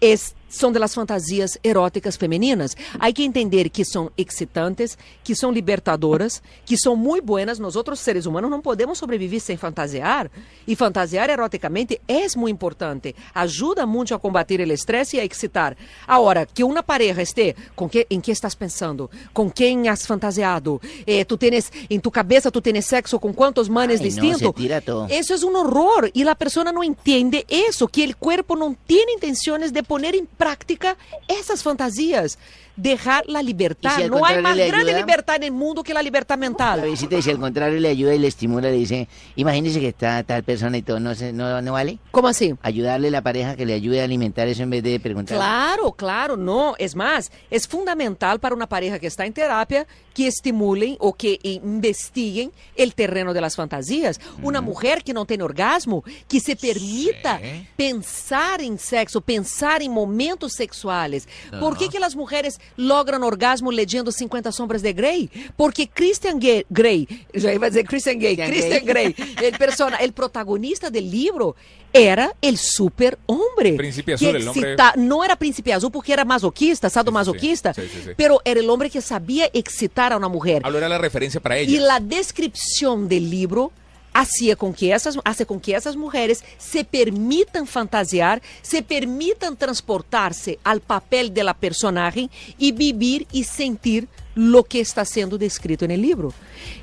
es, 0.00 0.34
son 0.48 0.72
de 0.72 0.80
las 0.80 0.94
fantasías 0.94 1.58
eróticas 1.62 2.18
femeninas. 2.18 2.76
Hay 2.98 3.12
que 3.12 3.24
entender 3.24 3.70
que 3.70 3.84
son 3.84 4.10
excitantes, 4.16 4.98
que 5.24 5.34
son 5.34 5.54
libertadoras, 5.54 6.42
que 6.66 6.76
son 6.76 6.98
muy 6.98 7.20
buenas. 7.20 7.60
Nosotros 7.60 7.98
seres 7.98 8.26
humanos 8.26 8.50
no 8.50 8.62
podemos 8.62 8.98
sobrevivir 8.98 9.40
sem 9.40 9.58
fantasiar. 9.58 10.30
E 10.66 10.74
fantasiar 10.74 11.30
eroticamente 11.30 12.00
es 12.06 12.36
muy 12.36 12.50
importante. 12.50 13.14
Ajuda 13.34 13.86
mucho 13.86 14.14
a 14.14 14.18
combater 14.18 14.60
el 14.60 14.70
estrés 14.70 15.14
y 15.14 15.20
a 15.20 15.22
excitar. 15.22 15.76
Ahora, 16.06 16.46
que 16.46 16.64
una 16.64 16.82
pareja 16.82 17.22
esté 17.22 17.54
com 17.74 17.88
que, 17.88 18.06
em 18.10 18.20
que 18.20 18.32
estás 18.32 18.54
pensando, 18.54 19.10
com 19.32 19.50
quem 19.50 19.88
has 19.88 20.06
fantasiado, 20.06 20.80
eh, 21.06 21.24
tu 21.24 21.36
tienes, 21.36 21.70
en 21.88 22.00
tu 22.00 22.10
cabeza 22.10 22.50
tu 22.50 22.60
tienes 22.60 22.86
sexo 22.86 23.18
con 23.18 23.32
cuántos 23.32 23.68
manes 23.68 24.00
Ay, 24.00 24.06
no, 24.06 24.14
distintos. 24.14 24.40
se 24.40 24.52
tira 24.52 24.80
todo. 24.80 25.06
Eso 25.08 25.34
es 25.34 25.42
un 25.42 25.56
horror 25.56 26.10
y 26.12 26.24
la 26.24 26.34
persona 26.34 26.72
no 26.72 26.82
entiende 26.82 27.44
eso, 27.48 27.88
que 27.88 28.04
el 28.04 28.16
cuerpo 28.16 28.56
no 28.56 28.76
tiene 28.86 29.12
intenciones 29.12 29.72
de 29.72 29.82
poner 29.82 30.14
en 30.14 30.26
práctica 30.38 30.96
esas 31.28 31.62
fantasías. 31.62 32.38
Dejar 32.78 33.24
la 33.26 33.42
libertad. 33.42 33.98
¿Y 33.98 34.02
si 34.02 34.08
no 34.08 34.24
hay 34.24 34.40
más 34.40 34.56
le 34.56 34.68
grande 34.68 34.92
ayuda? 34.92 35.06
libertad 35.06 35.36
en 35.36 35.42
el 35.42 35.52
mundo 35.52 35.82
que 35.82 35.92
la 35.92 36.02
libertad 36.02 36.38
mental. 36.38 36.82
Visita 36.82 37.16
y 37.16 37.22
si 37.22 37.30
al 37.30 37.38
contrario 37.38 37.80
le 37.80 37.88
ayuda 37.88 38.14
y 38.14 38.18
le 38.18 38.28
estimula, 38.28 38.68
le 38.70 38.76
dice, 38.76 39.08
imagínese 39.36 39.80
que 39.80 39.88
está 39.88 40.22
tal 40.22 40.44
persona 40.44 40.76
y 40.76 40.82
todo, 40.82 41.00
¿no, 41.00 41.14
se, 41.14 41.32
no, 41.32 41.60
no 41.60 41.72
vale? 41.72 41.98
¿Cómo 42.12 42.28
así? 42.28 42.54
Ayudarle 42.62 43.08
a 43.08 43.10
la 43.10 43.22
pareja 43.22 43.56
que 43.56 43.66
le 43.66 43.74
ayude 43.74 44.00
a 44.00 44.04
alimentar 44.04 44.46
eso 44.46 44.62
en 44.62 44.70
vez 44.70 44.82
de 44.82 45.00
preguntar. 45.00 45.36
Claro, 45.36 45.92
claro, 45.92 46.36
no. 46.36 46.74
Es 46.78 46.94
más, 46.94 47.32
es 47.50 47.66
fundamental 47.66 48.38
para 48.38 48.54
una 48.54 48.68
pareja 48.68 48.98
que 48.98 49.08
está 49.08 49.26
en 49.26 49.32
terapia 49.32 49.86
que 50.18 50.26
estimulen 50.26 50.96
o 50.98 51.12
que 51.12 51.38
investiguen 51.44 52.50
el 52.74 52.94
terreno 52.96 53.32
de 53.32 53.40
las 53.40 53.54
fantasías. 53.54 54.20
Una 54.42 54.60
mujer 54.60 55.04
que 55.04 55.12
no 55.12 55.24
tiene 55.26 55.44
orgasmo, 55.44 56.02
que 56.28 56.40
se 56.40 56.56
permita 56.56 57.40
pensar 57.76 58.60
en 58.60 58.80
sexo, 58.80 59.20
pensar 59.20 59.80
en 59.80 59.92
momentos 59.92 60.54
sexuales. 60.54 61.28
¿Por 61.60 61.78
qué 61.78 61.88
que 61.88 62.00
las 62.00 62.16
mujeres 62.16 62.60
logran 62.76 63.22
orgasmo 63.22 63.72
leyendo 63.72 64.12
50 64.12 64.52
sombras 64.52 64.82
de 64.82 64.92
Grey? 64.92 65.30
Porque 65.56 65.88
Christian 65.88 66.38
Gay, 66.38 66.64
Grey, 66.68 67.06
ya 67.34 67.52
iba 67.52 67.66
a 67.66 67.70
decir 67.70 67.86
Christian 67.86 68.18
Gay, 68.18 68.36
Christian 68.36 68.84
Grey, 68.84 69.14
el, 69.42 69.56
persona, 69.58 69.96
el 69.96 70.12
protagonista 70.12 70.90
del 70.90 71.10
libro 71.10 71.56
era 71.92 72.34
el 72.42 72.58
superhombre. 72.58 73.72
Príncipe 73.76 74.12
que 74.12 74.14
Azul, 74.26 74.36
el 74.36 74.48
hombre- 74.48 74.76
no 74.96 75.24
era 75.24 75.36
príncipe 75.36 75.72
azul 75.72 75.90
porque 75.90 76.12
era 76.12 76.24
masoquista, 76.24 76.90
sadomasoquista, 76.90 77.72
Sí, 77.74 77.82
sí, 77.82 78.00
sí. 78.04 78.10
pero 78.16 78.40
era 78.44 78.60
el 78.60 78.68
hombre 78.68 78.90
que 78.90 79.00
sabía 79.00 79.48
excitar 79.52 80.12
a 80.12 80.16
una 80.16 80.28
mujer. 80.28 80.62
Hablo 80.64 80.78
era 80.78 80.88
la 80.88 80.98
referencia 80.98 81.40
para 81.40 81.56
ella. 81.58 81.70
Y 81.70 81.78
la 81.80 81.98
descripción 82.00 83.08
del 83.08 83.30
libro 83.30 83.72
hacía 84.12 84.56
con 84.56 84.74
que 84.74 84.92
esas, 84.92 85.18
hace 85.24 85.46
con 85.46 85.60
que 85.60 85.74
esas 85.74 85.96
mujeres 85.96 86.44
se 86.58 86.84
permitan 86.84 87.66
fantasiar, 87.66 88.42
se 88.62 88.82
permitan 88.82 89.56
transportarse 89.56 90.58
al 90.64 90.80
papel 90.80 91.32
de 91.32 91.44
la 91.44 91.54
personaje 91.54 92.28
y 92.58 92.72
vivir 92.72 93.26
y 93.32 93.44
sentir 93.44 94.08
lo 94.34 94.64
que 94.64 94.80
está 94.80 95.04
siendo 95.04 95.38
descrito 95.38 95.84
en 95.84 95.90
el 95.90 96.02
libro. 96.02 96.32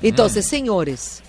Entonces, 0.02 0.46
señores, 0.46 1.22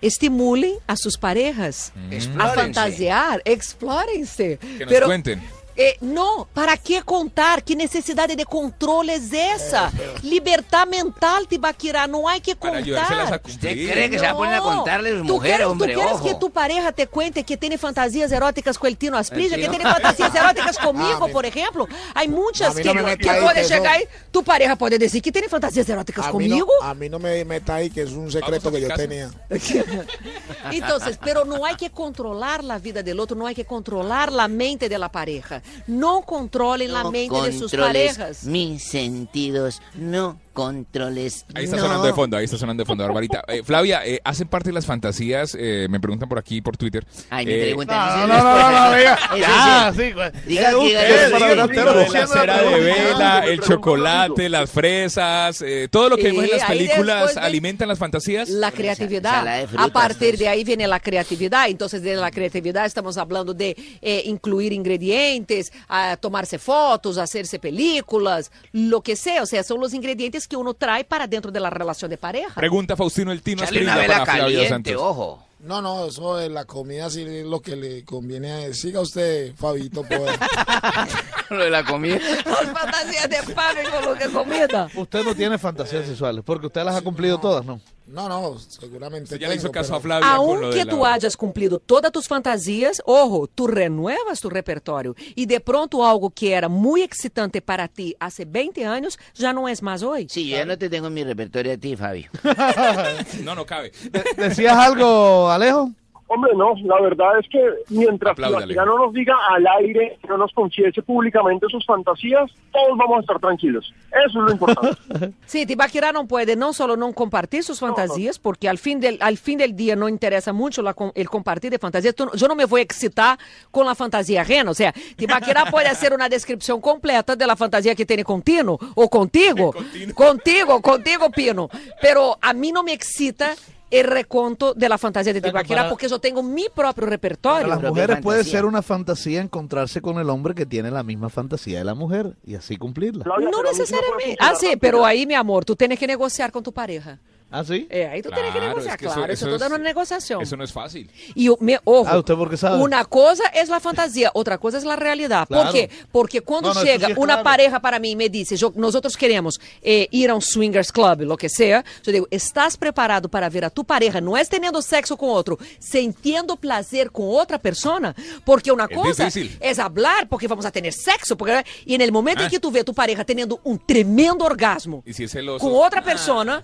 estimulen 0.00 0.74
a 0.86 0.96
sus 0.96 1.16
parejas 1.16 1.92
a 1.96 2.14
Explórense. 2.14 2.54
fantasiar, 2.54 3.42
explórense. 3.44 4.58
Que 4.58 4.84
nos 4.84 4.88
Pero 4.92 5.06
cuenten. 5.06 5.42
Eh, 5.76 5.96
no, 6.00 6.46
¿para 6.54 6.76
qué 6.76 7.02
contar? 7.02 7.64
¿Qué 7.64 7.74
necesidad 7.74 8.28
de 8.28 8.44
control 8.44 9.10
es 9.10 9.32
esa? 9.32 9.90
Libertad 10.22 10.86
mental, 10.86 11.48
Tibaquirá, 11.48 12.06
no 12.06 12.28
hay 12.28 12.40
que 12.40 12.54
Para 12.54 12.78
ayudárselas 12.78 13.32
a 13.32 13.38
contar. 13.40 13.50
¿Usted 13.56 13.90
cree 13.92 14.10
que 14.10 14.18
se 14.18 14.24
va 14.24 14.30
a 14.30 14.36
poner 14.36 14.54
a 14.54 14.60
contarle 14.60 15.08
a 15.10 15.12
sus 15.18 15.26
¿Tú 15.26 15.34
mujeres, 15.34 15.56
quieres, 15.56 15.66
hombre? 15.66 15.92
¿Tú 15.94 16.00
quieres 16.00 16.14
Ojo. 16.16 16.24
que 16.28 16.34
tu 16.36 16.50
pareja 16.50 16.92
te 16.92 17.06
cuente 17.08 17.42
que 17.44 17.56
tiene 17.56 17.76
fantasías 17.76 18.30
eróticas 18.30 18.78
con 18.78 18.88
el 18.88 18.96
Tino 18.96 19.16
Asprilla, 19.18 19.56
que 19.56 19.68
tiene 19.68 19.84
fantasías 19.84 20.34
eróticas 20.34 20.78
conmigo, 20.78 21.26
mi- 21.26 21.32
por 21.32 21.44
ejemplo? 21.44 21.88
Hay 22.14 22.28
muchas 22.28 22.74
que, 22.76 22.84
no 22.94 23.04
que 23.16 23.30
ahí, 23.30 23.42
puede 23.42 23.54
que 23.54 23.60
eso- 23.62 23.74
llegar 23.74 24.00
y 24.00 24.04
tu 24.30 24.44
pareja 24.44 24.76
puede 24.76 24.98
decir 24.98 25.20
que 25.22 25.32
tiene 25.32 25.48
fantasías 25.48 25.88
eróticas 25.88 26.26
A 26.26 26.32
mí, 26.32 26.46
no, 26.48 26.58
conmigo. 26.58 26.68
a 26.82 26.94
mí 26.94 27.08
no 27.08 27.18
me 27.18 27.44
meta 27.44 27.74
ahí, 27.76 27.90
que 27.90 28.02
es 28.02 28.12
un 28.12 28.30
secreto 28.30 28.70
que 28.70 28.80
yo 28.80 28.88
tenía. 28.94 29.28
Entonces, 30.70 31.18
pero 31.22 31.44
no 31.44 31.64
hay 31.64 31.74
que 31.76 31.90
controlar 31.90 32.62
la 32.64 32.78
vida 32.78 33.02
del 33.02 33.20
otro, 33.20 33.36
no 33.36 33.46
hay 33.46 33.54
que 33.54 33.64
controlar 33.64 34.32
la 34.32 34.48
mente 34.48 34.88
de 34.88 34.98
la 34.98 35.08
pareja. 35.10 35.62
No 35.86 36.22
controlen 36.22 36.92
la 36.92 37.10
mente 37.10 37.40
de 37.42 37.58
sus 37.58 37.72
parejas. 37.72 38.44
mis 38.44 38.82
sentidos, 38.82 39.80
no 39.94 40.38
controles. 40.54 41.44
Ahí 41.54 41.64
está 41.64 41.76
no. 41.76 41.82
sonando 41.82 42.06
de 42.06 42.12
fondo, 42.14 42.36
ahí 42.38 42.44
está 42.46 42.56
sonando 42.56 42.82
de 42.82 42.86
fondo, 42.86 43.04
Barbarita. 43.04 43.42
Eh, 43.54 43.62
Flavia, 43.62 44.04
eh, 44.06 44.20
¿hacen 44.24 44.48
parte 44.48 44.70
de 44.70 44.72
las 44.72 44.86
fantasías? 44.86 45.54
Eh, 45.58 45.86
me 45.90 46.00
preguntan 46.00 46.28
por 46.28 46.38
aquí, 46.38 46.60
por 46.62 46.76
Twitter. 46.76 47.04
Ay, 47.30 47.44
me 47.44 47.54
Eh, 47.54 47.62
preguntan. 47.66 48.20
No, 48.20 48.26
no, 48.26 48.42
no, 48.42 48.70
no, 48.70 48.90
no, 48.90 48.96
diga. 48.96 49.18
Ese 49.32 49.40
Ya, 49.40 49.92
sí. 49.94 50.12
güey. 50.12 50.30
Diga 50.46 50.70
Eh, 50.70 51.26
diga 51.28 51.54
no 51.54 51.66
la 51.66 52.26
cera 52.26 52.62
de 52.62 52.80
vela, 52.80 53.44
el 53.46 53.60
chocolate, 53.60 54.48
las 54.48 54.70
fresas, 54.70 55.60
eh, 55.62 55.88
todo 55.90 56.08
lo 56.08 56.16
que 56.16 56.24
vemos 56.24 56.44
en 56.44 56.50
las 56.52 56.64
películas 56.68 57.36
alimentan 57.36 57.88
las 57.88 57.98
fantasías. 57.98 58.48
La 58.48 58.70
creatividad. 58.72 59.46
A 59.76 59.88
partir 59.88 60.30
pues. 60.30 60.38
de 60.38 60.48
ahí 60.48 60.64
viene 60.64 60.86
la 60.86 61.00
creatividad. 61.00 61.68
Entonces, 61.68 62.02
de 62.02 62.16
la 62.16 62.30
creatividad 62.30 62.86
estamos 62.86 63.18
hablando 63.18 63.52
de 63.52 63.76
eh, 64.00 64.22
incluir 64.26 64.72
ingredientes, 64.72 65.72
a 65.88 66.16
tomarse 66.16 66.58
fotos, 66.58 67.18
hacerse 67.18 67.58
películas, 67.58 68.50
lo 68.72 69.00
que 69.02 69.16
sea. 69.16 69.42
O 69.42 69.46
sea, 69.46 69.62
son 69.62 69.80
los 69.80 69.92
ingredientes 69.94 70.43
que 70.48 70.56
uno 70.56 70.74
trae 70.74 71.04
para 71.04 71.26
dentro 71.26 71.50
de 71.50 71.60
la 71.60 71.70
relación 71.70 72.10
de 72.10 72.18
pareja. 72.18 72.54
Pregunta 72.54 72.96
Faustino 72.96 73.32
el 73.32 73.42
Tino 73.42 73.62
Echarle 73.62 73.82
una 73.82 73.96
vela 73.96 74.24
caliente, 74.24 74.68
Santos. 74.68 74.94
ojo. 74.98 75.44
No, 75.60 75.80
no, 75.80 76.06
eso 76.06 76.36
de 76.36 76.50
la 76.50 76.66
comida 76.66 77.08
sí 77.08 77.22
es 77.22 77.46
lo 77.46 77.60
que 77.60 77.74
le 77.74 78.04
conviene. 78.04 78.74
Siga 78.74 79.00
usted, 79.00 79.54
Fabito, 79.56 80.02
pues. 80.02 80.20
Lo 81.50 81.64
de 81.64 81.70
la 81.70 81.84
comida. 81.84 82.18
Las 82.18 82.70
fantasías 82.70 83.28
de 83.30 83.36
y 83.36 83.90
con 83.90 84.04
lo 84.04 84.14
que 84.14 84.28
comida. 84.28 84.88
Usted 84.94 85.24
no 85.24 85.34
tiene 85.34 85.58
fantasías 85.58 86.06
sexuales, 86.06 86.42
porque 86.44 86.66
usted 86.66 86.82
las 86.84 86.96
ha 86.96 87.02
cumplido 87.02 87.38
todas, 87.38 87.64
¿no? 87.64 87.80
No, 88.06 88.28
no, 88.28 88.58
seguramente. 88.58 89.38
Ya 89.38 89.48
le 89.48 89.54
hizo 89.54 89.72
caso 89.72 89.88
pero- 89.88 89.96
a 89.96 90.00
Flavia 90.00 90.32
Aunque 90.34 90.84
tú 90.84 91.02
la... 91.04 91.14
hayas 91.14 91.36
cumplido 91.36 91.78
todas 91.78 92.12
tus 92.12 92.28
fantasías, 92.28 93.02
ojo, 93.06 93.46
tú 93.46 93.66
renuevas 93.66 94.40
tu 94.40 94.50
repertorio. 94.50 95.14
Y 95.34 95.46
de 95.46 95.60
pronto 95.60 96.06
algo 96.06 96.30
que 96.30 96.52
era 96.52 96.68
muy 96.68 97.02
excitante 97.02 97.62
para 97.62 97.88
ti 97.88 98.14
hace 98.20 98.44
20 98.44 98.84
años 98.84 99.18
ya 99.34 99.52
no 99.52 99.68
es 99.68 99.82
más 99.82 100.02
hoy. 100.02 100.26
Sí, 100.28 100.48
yo 100.48 100.56
ya 100.58 100.66
no 100.66 100.76
te 100.76 100.90
tengo 100.90 101.06
en 101.06 101.14
mi 101.14 101.24
repertorio 101.24 101.72
a 101.72 101.76
ti, 101.76 101.96
Fabio. 101.96 102.30
No, 103.42 103.54
no 103.54 103.64
cabe. 103.66 103.92
¿Decías 104.36 104.76
algo, 104.76 105.50
Alejo? 105.50 105.90
Hombre, 106.26 106.52
no, 106.56 106.74
la 106.84 107.00
verdad 107.02 107.38
es 107.38 107.46
que 107.50 107.60
mientras. 107.90 108.34
Tibaquirá 108.34 108.84
no 108.86 108.96
nos 108.98 109.12
diga 109.12 109.34
al 109.50 109.66
aire, 109.78 110.18
no 110.28 110.38
nos 110.38 110.52
confiese 110.52 111.02
públicamente 111.02 111.66
sus 111.70 111.84
fantasías, 111.84 112.50
todos 112.72 112.96
vamos 112.96 113.18
a 113.18 113.20
estar 113.20 113.38
tranquilos. 113.38 113.92
Eso 114.26 114.38
es 114.40 114.44
lo 114.44 114.50
importante. 114.52 115.32
Sí, 115.46 115.66
Tibaquirá 115.66 116.12
no 116.12 116.26
puede 116.26 116.56
no 116.56 116.72
solo 116.72 116.96
no 116.96 117.12
compartir 117.12 117.62
sus 117.62 117.78
fantasías, 117.78 118.38
porque 118.38 118.68
al 118.68 118.78
fin 118.78 118.98
del, 119.00 119.18
al 119.20 119.36
fin 119.38 119.58
del 119.58 119.76
día 119.76 119.94
no 119.96 120.08
interesa 120.08 120.52
mucho 120.52 120.82
la 120.82 120.94
el 121.14 121.28
compartir 121.28 121.70
de 121.70 121.78
fantasías. 121.78 122.14
No- 122.18 122.32
yo 122.34 122.48
no 122.48 122.54
me 122.54 122.64
voy 122.64 122.80
a 122.80 122.84
excitar 122.84 123.38
con 123.70 123.86
la 123.86 123.94
fantasía 123.94 124.42
ajena. 124.42 124.70
O 124.70 124.74
sea, 124.74 124.92
Tibaquirá 125.16 125.66
puede 125.70 125.88
hacer 125.88 126.12
una 126.14 126.28
descripción 126.28 126.80
completa 126.80 127.36
de 127.36 127.46
la 127.46 127.54
fantasía 127.54 127.94
que 127.94 128.06
tiene 128.06 128.24
con 128.24 128.40
Tino 128.42 128.78
o 128.94 129.10
contigo. 129.10 129.74
contigo, 130.14 130.80
contigo, 130.80 131.30
Pino. 131.30 131.68
Pero 132.00 132.36
a 132.40 132.52
mí 132.52 132.72
no 132.72 132.82
me 132.82 132.92
excita 132.94 133.54
el 134.00 134.06
reconto 134.06 134.74
de 134.74 134.88
la 134.88 134.98
fantasía 134.98 135.32
de 135.32 135.40
sea, 135.40 135.52
para- 135.82 135.88
porque 135.90 136.08
yo 136.08 136.18
tengo 136.18 136.42
mi 136.42 136.64
propio 136.74 136.92
Para 137.02 137.06
repertorio. 137.10 137.66
las 137.66 137.78
propia 137.78 137.90
mujeres 137.90 138.20
puede 138.22 138.44
ser 138.44 138.64
una 138.64 138.82
fantasía 138.82 139.40
encontrarse 139.40 140.00
con 140.00 140.18
el 140.18 140.28
hombre 140.30 140.54
que 140.54 140.66
tiene 140.66 140.90
la 140.90 141.02
misma 141.02 141.28
fantasía 141.28 141.78
de 141.78 141.84
la 141.84 141.94
mujer 141.94 142.36
y 142.44 142.54
así 142.54 142.76
cumplirla. 142.76 143.24
No 143.24 143.62
necesariamente. 143.62 144.36
Ah, 144.40 144.54
sí, 144.58 144.74
pero 144.80 145.04
ahí, 145.04 145.26
mi 145.26 145.34
amor, 145.34 145.64
tú 145.64 145.76
tienes 145.76 145.98
que 145.98 146.06
negociar 146.06 146.50
con 146.52 146.62
tu 146.62 146.72
pareja. 146.72 147.18
¿Ah, 147.56 147.62
sí? 147.64 147.86
Eh, 147.88 148.06
ahí 148.06 148.20
tú 148.20 148.30
tienes 148.30 148.52
que 148.52 148.58
Claro, 148.58 148.68
negociar, 148.70 148.94
es 148.94 148.98
que 148.98 149.04
claro. 149.06 149.24
Eso, 149.32 149.32
eso 149.46 149.48
es 149.50 149.52
toda 149.62 149.68
una 149.68 149.78
negociación. 149.78 150.42
Eso 150.42 150.56
no 150.56 150.64
es 150.64 150.72
fácil. 150.72 151.08
Y 151.36 151.48
o- 151.48 151.56
me, 151.60 151.78
ojo, 151.84 152.08
Ah, 152.10 152.18
¿usted 152.18 152.34
por 152.34 152.50
qué 152.50 152.56
sabe? 152.56 152.82
una 152.82 153.04
cosa 153.04 153.44
es 153.54 153.68
la 153.68 153.78
fantasía, 153.78 154.32
otra 154.34 154.58
cosa 154.58 154.78
es 154.78 154.84
la 154.84 154.96
realidad. 154.96 155.46
Claro. 155.46 155.64
¿Por 155.64 155.72
qué? 155.72 155.88
Porque 156.10 156.40
cuando 156.40 156.70
No, 156.70 156.74
no, 156.74 156.80
eso 156.80 156.86
llega 156.92 157.06
sí 157.06 157.12
es 157.12 157.18
una 157.18 157.34
claro. 157.34 157.44
pareja 157.44 157.80
para 157.80 157.98
mí 158.00 158.10
y 158.10 158.16
me 158.16 158.28
dice, 158.28 158.56
yo, 158.56 158.72
nosotros 158.74 159.16
queremos 159.16 159.60
eh, 159.82 160.08
ir 160.10 160.30
a 160.30 160.34
un 160.34 160.42
swingers 160.42 160.90
club, 160.90 161.20
lo 161.22 161.36
que 161.36 161.48
sea, 161.48 161.84
yo 162.02 162.10
digo, 162.10 162.26
¿estás 162.30 162.76
preparado 162.76 163.28
para 163.28 163.48
ver 163.48 163.66
a 163.66 163.70
tu 163.70 163.84
pareja? 163.84 164.20
No 164.20 164.36
es 164.36 164.48
teniendo 164.48 164.82
sexo 164.82 165.16
con 165.16 165.30
otro, 165.30 165.56
sintiendo 165.78 166.56
placer 166.56 167.10
con 167.12 167.26
otra 167.30 167.58
persona. 167.58 168.14
Porque 168.44 168.72
una 168.72 168.86
Es 168.90 168.96
cosa 168.96 169.24
difícil. 169.26 169.56
es 169.60 169.78
hablar, 169.78 170.28
porque 170.28 170.48
vamos 170.48 170.64
a 170.66 170.72
tener 170.72 170.92
sexo. 170.92 171.36
Porque, 171.36 171.64
y 171.86 171.94
en 171.94 172.00
el 172.00 172.10
momento 172.10 172.40
Ah. 172.42 172.46
en 172.46 172.50
que 172.50 172.58
tú 172.58 172.70
ves 172.72 172.82
a 172.82 172.84
tu 172.84 172.94
pareja 172.94 173.24
teniendo 173.24 173.60
un 173.64 173.78
tremendo 173.78 174.44
orgasmo 174.44 175.02
Y 175.06 175.12
si 175.12 175.24
es 175.24 175.30
celoso. 175.30 175.64
con 175.64 175.72
otra 175.80 176.02
persona, 176.02 176.62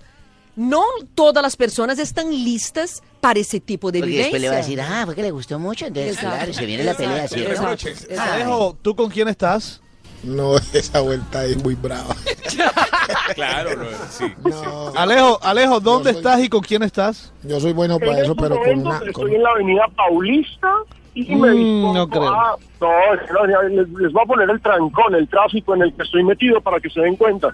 no 0.60 0.82
todas 1.14 1.42
las 1.42 1.56
personas 1.56 1.98
están 1.98 2.30
listas 2.30 3.02
para 3.20 3.38
ese 3.40 3.60
tipo 3.60 3.90
de 3.90 4.00
Porque 4.00 4.10
vivencia. 4.10 4.24
después 4.38 4.42
le 4.42 4.48
va 4.48 4.54
a 4.54 4.58
decir, 4.58 4.80
ah, 4.80 5.02
fue 5.06 5.14
que 5.14 5.22
le 5.22 5.30
gustó 5.30 5.58
mucho, 5.58 5.86
entonces, 5.86 6.14
Exacto. 6.16 6.36
claro, 6.36 6.52
se 6.52 6.66
viene 6.66 6.84
la 6.84 6.94
pelea. 6.96 7.24
Exacto. 7.24 7.88
Alejo, 8.18 8.76
¿tú 8.82 8.94
con 8.94 9.08
quién 9.10 9.28
estás? 9.28 9.80
No, 10.22 10.56
esa 10.74 11.00
vuelta 11.00 11.44
es 11.46 11.62
muy 11.62 11.74
brava. 11.74 12.14
Claro, 13.34 13.70
sí. 14.10 14.24
No, 14.44 14.92
Alejo, 14.94 15.38
Alejo, 15.42 15.80
¿dónde 15.80 16.10
soy- 16.12 16.18
estás 16.18 16.40
y 16.42 16.48
con 16.48 16.60
quién 16.60 16.82
estás? 16.82 17.32
yo 17.42 17.58
soy 17.60 17.72
bueno 17.72 17.98
para 17.98 18.18
en 18.18 18.24
eso, 18.24 18.36
pero 18.36 18.58
con 18.58 18.78
una... 18.80 18.98
con- 18.98 19.08
estoy 19.08 19.34
en 19.36 19.42
la 19.42 19.50
avenida 19.50 19.82
Paulista 19.96 20.68
y 21.14 21.34
me 21.34 21.50
Mm, 21.50 21.56
dispongo 21.56 21.94
no 21.94 22.08
creo. 22.08 22.28
a- 22.28 22.56
No, 22.80 23.68
les, 23.68 23.88
les 23.88 24.12
voy 24.12 24.22
a 24.22 24.26
poner 24.26 24.50
el 24.50 24.60
trancón, 24.60 25.14
el 25.14 25.28
tráfico 25.28 25.74
en 25.74 25.82
el 25.82 25.94
que 25.94 26.02
estoy 26.02 26.22
metido 26.24 26.60
para 26.60 26.80
que 26.80 26.90
se 26.90 27.00
den 27.00 27.16
cuenta. 27.16 27.48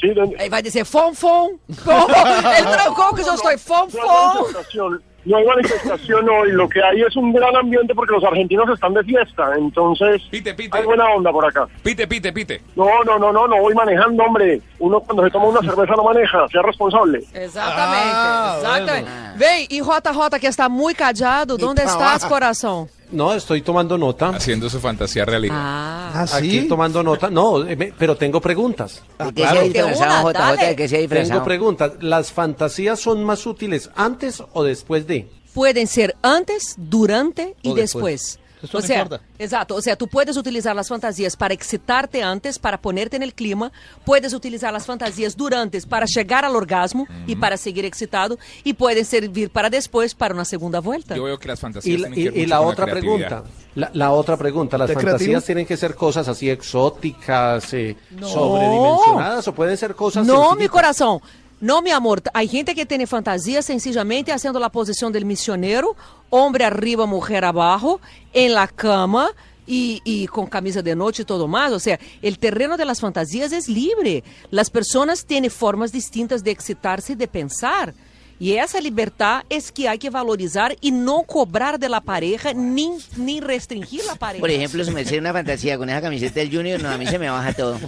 Sí, 0.00 0.08
Ahí 0.38 0.48
va 0.48 0.58
a 0.58 0.62
decir 0.62 0.84
fon 0.84 1.14
fon. 1.14 1.50
El 1.68 2.64
trancón 2.64 3.16
que 3.16 3.22
yo 3.24 3.34
estoy 3.34 3.58
fon 3.58 3.90
fon. 3.90 5.00
no 5.24 5.36
hay 5.36 5.44
manifestación 5.44 6.28
hoy, 6.28 6.52
lo 6.52 6.68
que 6.68 6.80
hay 6.82 7.02
es 7.02 7.14
un 7.16 7.32
gran 7.32 7.54
ambiente 7.56 7.94
porque 7.94 8.14
los 8.14 8.24
argentinos 8.24 8.68
están 8.72 8.94
de 8.94 9.02
fiesta, 9.04 9.50
entonces 9.58 10.22
Pite, 10.30 10.54
pite. 10.54 10.78
hay 10.78 10.84
buena 10.84 11.04
onda 11.14 11.30
por 11.32 11.44
acá. 11.44 11.66
Pite, 11.82 12.06
pite, 12.06 12.32
pite. 12.32 12.62
No, 12.76 12.86
no, 13.04 13.18
no, 13.18 13.32
no, 13.32 13.46
no 13.48 13.60
voy 13.60 13.74
manejando, 13.74 14.22
hombre. 14.22 14.60
Uno 14.78 15.00
cuando 15.00 15.24
se 15.24 15.30
toma 15.30 15.46
una 15.46 15.60
cerveza 15.60 15.94
no 15.96 16.04
maneja, 16.04 16.46
sea 16.48 16.62
responsable. 16.62 17.18
Exatamente, 17.34 18.14
Ah, 18.14 18.56
exatamente. 18.58 19.10
Vem, 19.36 19.66
e 19.68 19.82
Rota 19.82 20.12
Rota 20.12 20.38
que 20.38 20.46
está 20.46 20.68
muy 20.68 20.94
callado, 20.94 21.56
¿dónde 21.58 21.82
estás, 21.82 22.24
corazón? 22.24 22.88
No, 23.10 23.32
estoy 23.32 23.62
tomando 23.62 23.96
nota. 23.96 24.28
Haciendo 24.30 24.68
su 24.68 24.80
fantasía 24.80 25.24
realidad. 25.24 25.54
Ah, 25.56 26.12
¿Ah, 26.30 26.36
Aquí 26.36 26.60
sí? 26.62 26.68
tomando 26.68 27.02
nota. 27.02 27.30
No, 27.30 27.66
eh, 27.66 27.74
me- 27.76 27.92
pero 27.98 28.16
tengo 28.16 28.40
preguntas. 28.40 29.02
¿De 29.18 29.26
qué 29.26 29.32
claro. 29.42 29.54
se 29.54 29.58
ha 29.58 29.62
disfrazado 29.64 30.20
una, 30.28 30.32
JJ? 30.32 30.38
dale. 30.56 30.66
¿De 30.68 30.76
qué 30.76 30.88
se 30.88 30.96
ha 30.96 31.00
disfrazado? 31.00 31.28
Tengo 31.32 31.44
preguntas. 31.44 31.92
¿Las 32.00 32.32
fantasías 32.32 33.00
son 33.00 33.24
más 33.24 33.46
útiles 33.46 33.90
antes 33.96 34.42
o 34.52 34.62
después 34.62 35.06
de? 35.06 35.28
pueden 35.54 35.86
ser 35.88 36.14
antes, 36.22 36.74
durante 36.76 37.56
y 37.62 37.70
O 37.70 37.74
después. 37.74 38.36
después. 38.36 38.47
Eso 38.62 38.78
o 38.78 38.80
no 38.80 38.86
sea, 38.86 39.02
importa. 39.02 39.24
exacto, 39.38 39.74
o 39.76 39.80
sea, 39.82 39.96
tú 39.96 40.08
puedes 40.08 40.36
utilizar 40.36 40.74
las 40.74 40.88
fantasías 40.88 41.36
para 41.36 41.54
excitarte 41.54 42.22
antes, 42.22 42.58
para 42.58 42.80
ponerte 42.80 43.16
en 43.16 43.22
el 43.22 43.32
clima, 43.34 43.70
puedes 44.04 44.32
utilizar 44.32 44.72
las 44.72 44.84
fantasías 44.86 45.36
durante 45.36 45.80
para 45.82 46.06
llegar 46.06 46.44
al 46.44 46.56
orgasmo 46.56 47.06
y 47.26 47.36
para 47.36 47.56
seguir 47.56 47.84
excitado, 47.84 48.38
y 48.64 48.72
pueden 48.72 49.04
servir 49.04 49.50
para 49.50 49.70
después, 49.70 50.14
para 50.14 50.34
una 50.34 50.44
segunda 50.44 50.80
vuelta. 50.80 51.14
Yo 51.14 51.24
veo 51.24 51.38
que 51.38 51.48
las 51.48 51.60
fantasías 51.60 51.94
Y, 51.94 51.98
la- 52.02 52.08
tienen 52.08 52.14
que 52.14 52.20
y- 52.20 52.24
ver 52.24 52.36
y 52.36 52.40
mucho 52.40 52.48
la 52.50 52.60
otra 52.60 52.84
creatividad. 52.86 53.28
pregunta, 53.28 53.50
la, 53.74 53.90
la 53.94 54.10
otra 54.12 54.36
pregunta, 54.36 54.78
¿las 54.78 54.90
¿Usted 54.90 54.94
fantasías 55.02 55.18
creativo? 55.28 55.46
tienen 55.46 55.66
que 55.66 55.76
ser 55.76 55.94
cosas 55.94 56.26
así 56.28 56.50
exóticas, 56.50 57.72
eh, 57.74 57.96
sobredimensionadas 58.20 59.46
o 59.48 59.54
pueden 59.54 59.76
ser 59.76 59.94
cosas 59.94 60.26
No, 60.26 60.34
mi 60.34 60.40
sencillitas? 60.48 60.70
corazón. 60.70 61.20
No, 61.60 61.82
mi 61.82 61.90
amor. 61.90 62.22
Hay 62.34 62.46
gente 62.46 62.74
que 62.74 62.86
tiene 62.86 63.06
fantasía 63.06 63.62
sencillamente 63.62 64.32
haciendo 64.32 64.60
la 64.60 64.70
posición 64.70 65.12
del 65.12 65.24
misionero, 65.24 65.96
hombre 66.30 66.64
arriba, 66.64 67.04
mujer 67.06 67.44
abajo, 67.44 68.00
en 68.32 68.54
la 68.54 68.68
cama 68.68 69.30
y 69.70 70.26
con 70.28 70.46
camisa 70.46 70.80
de 70.80 70.96
noche 70.96 71.22
y 71.22 71.26
todo 71.26 71.46
más. 71.46 71.72
O 71.72 71.80
sea, 71.80 71.98
el 72.22 72.38
terreno 72.38 72.76
de 72.76 72.84
las 72.84 73.00
fantasías 73.00 73.52
es 73.52 73.68
libre. 73.68 74.24
Las 74.50 74.70
personas 74.70 75.26
tienen 75.26 75.50
formas 75.50 75.92
distintas 75.92 76.42
de 76.42 76.52
excitarse 76.52 77.12
y 77.12 77.16
de 77.16 77.28
pensar. 77.28 77.92
Y 78.40 78.56
esa 78.56 78.80
libertad 78.80 79.42
es 79.48 79.72
que 79.72 79.88
hay 79.88 79.98
que 79.98 80.10
valorizar 80.10 80.76
y 80.80 80.92
no 80.92 81.22
cobrar 81.24 81.78
de 81.78 81.88
la 81.88 82.00
pareja 82.00 82.52
ni, 82.54 82.96
ni 83.16 83.40
restringir 83.40 84.04
la 84.04 84.14
pareja. 84.14 84.40
Por 84.40 84.50
ejemplo, 84.50 84.84
si 84.84 84.90
me 84.92 85.00
hace 85.00 85.18
una 85.18 85.32
fantasía 85.32 85.76
con 85.76 85.90
esa 85.90 86.00
camiseta 86.00 86.38
del 86.40 86.54
Junior, 86.54 86.80
no, 86.80 86.88
a 86.90 86.96
mí 86.98 87.06
se 87.06 87.18
me 87.18 87.28
baja 87.28 87.52
todo. 87.52 87.78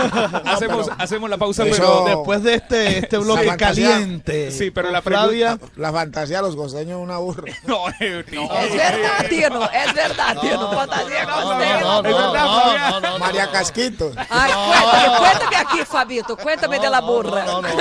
hacemos, 0.44 0.88
hacemos 0.98 1.30
la 1.30 1.36
pausa, 1.38 1.64
Eso- 1.64 1.70
pero 1.76 2.04
Después 2.16 2.42
de 2.42 2.54
este, 2.54 2.98
este 2.98 3.18
bloque 3.18 3.44
La 3.44 3.52
fantasía- 3.52 3.90
caliente. 3.90 4.50
Sí, 4.50 4.70
pero 4.70 4.90
la 4.90 5.00
Flavia, 5.02 5.58
La 5.76 5.92
fantasía 5.92 6.38
de 6.38 6.42
los 6.42 6.56
costeños 6.56 6.98
es 6.98 7.04
una 7.04 7.18
burra. 7.18 7.52
No, 7.66 7.88
eh, 8.00 8.24
Es 8.28 8.72
verdad, 8.74 9.26
Tino, 9.28 9.70
es 9.70 9.94
verdad, 9.94 10.40
Tino. 10.40 10.72
Fantasía 10.72 11.24
no, 11.26 11.42
costeña. 11.42 11.80
no, 11.80 12.02
no, 12.02 12.08
Es 12.08 12.14
verdad, 12.16 13.00
no. 13.02 13.18
María 13.18 13.50
Casquito. 13.50 14.10
Ay, 14.28 14.52
cuéntame, 14.52 15.18
cuéntame 15.18 15.56
aquí, 15.56 15.78
Fabito, 15.86 16.36
cuéntame 16.36 16.78
de 16.80 16.90
la 16.90 17.00
burra. 17.00 17.44
No, 17.44 17.62
no, 17.62 17.68
no. 17.68 17.76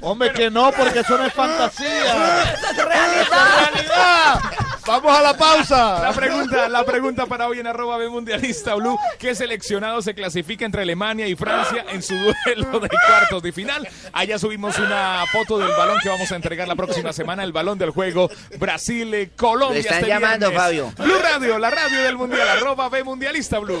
Hombre, 0.02 0.32
que 0.32 0.50
no, 0.50 0.70
porque 0.72 0.98
eso 1.00 1.16
no 1.16 1.21
es 1.24 1.32
fantasía. 1.32 2.44
Esa 2.54 2.70
es 2.70 2.76
realidad. 2.76 3.70
¡Realidad! 3.72 4.40
Vamos 4.86 5.16
a 5.16 5.22
la 5.22 5.36
pausa. 5.36 6.02
La 6.02 6.12
pregunta, 6.12 6.68
la 6.68 6.84
pregunta 6.84 7.26
para 7.26 7.46
hoy 7.46 7.60
en 7.60 7.66
arroba 7.66 7.98
B 7.98 8.08
Mundialista 8.08 8.74
Blue. 8.74 8.98
¿Qué 9.18 9.34
seleccionado 9.34 10.02
se 10.02 10.14
clasifica 10.14 10.64
entre 10.64 10.82
Alemania 10.82 11.28
y 11.28 11.36
Francia 11.36 11.84
en 11.88 12.02
su 12.02 12.14
duelo 12.14 12.80
de 12.80 12.88
cuartos 12.88 13.42
de 13.42 13.52
final? 13.52 13.88
Allá 14.12 14.38
subimos 14.38 14.78
una 14.78 15.24
foto 15.30 15.58
del 15.58 15.70
balón 15.70 15.98
que 16.02 16.08
vamos 16.08 16.30
a 16.32 16.36
entregar 16.36 16.66
la 16.66 16.74
próxima 16.74 17.12
semana, 17.12 17.44
el 17.44 17.52
balón 17.52 17.78
del 17.78 17.90
juego 17.90 18.28
Brasil-Colombia. 18.58 19.74
Lo 19.74 19.80
están 19.80 19.98
este 19.98 20.08
llamando, 20.08 20.50
viernes. 20.50 20.62
Fabio. 20.62 20.92
Blue 20.98 21.18
Radio, 21.22 21.58
la 21.58 21.70
radio 21.70 22.02
del 22.02 22.16
Mundial, 22.16 22.48
arroba 22.48 22.88
B 22.88 23.04
Mundialista 23.04 23.60
Blue. 23.60 23.80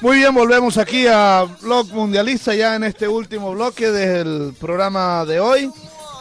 Muy 0.00 0.18
bien, 0.18 0.34
volvemos 0.34 0.76
aquí 0.78 1.06
a 1.06 1.46
Blog 1.62 1.88
Mundialista 1.92 2.54
ya 2.54 2.76
en 2.76 2.84
este 2.84 3.08
último 3.08 3.52
bloque 3.52 3.90
del 3.90 4.52
programa 4.60 5.24
de 5.24 5.40
hoy. 5.40 5.70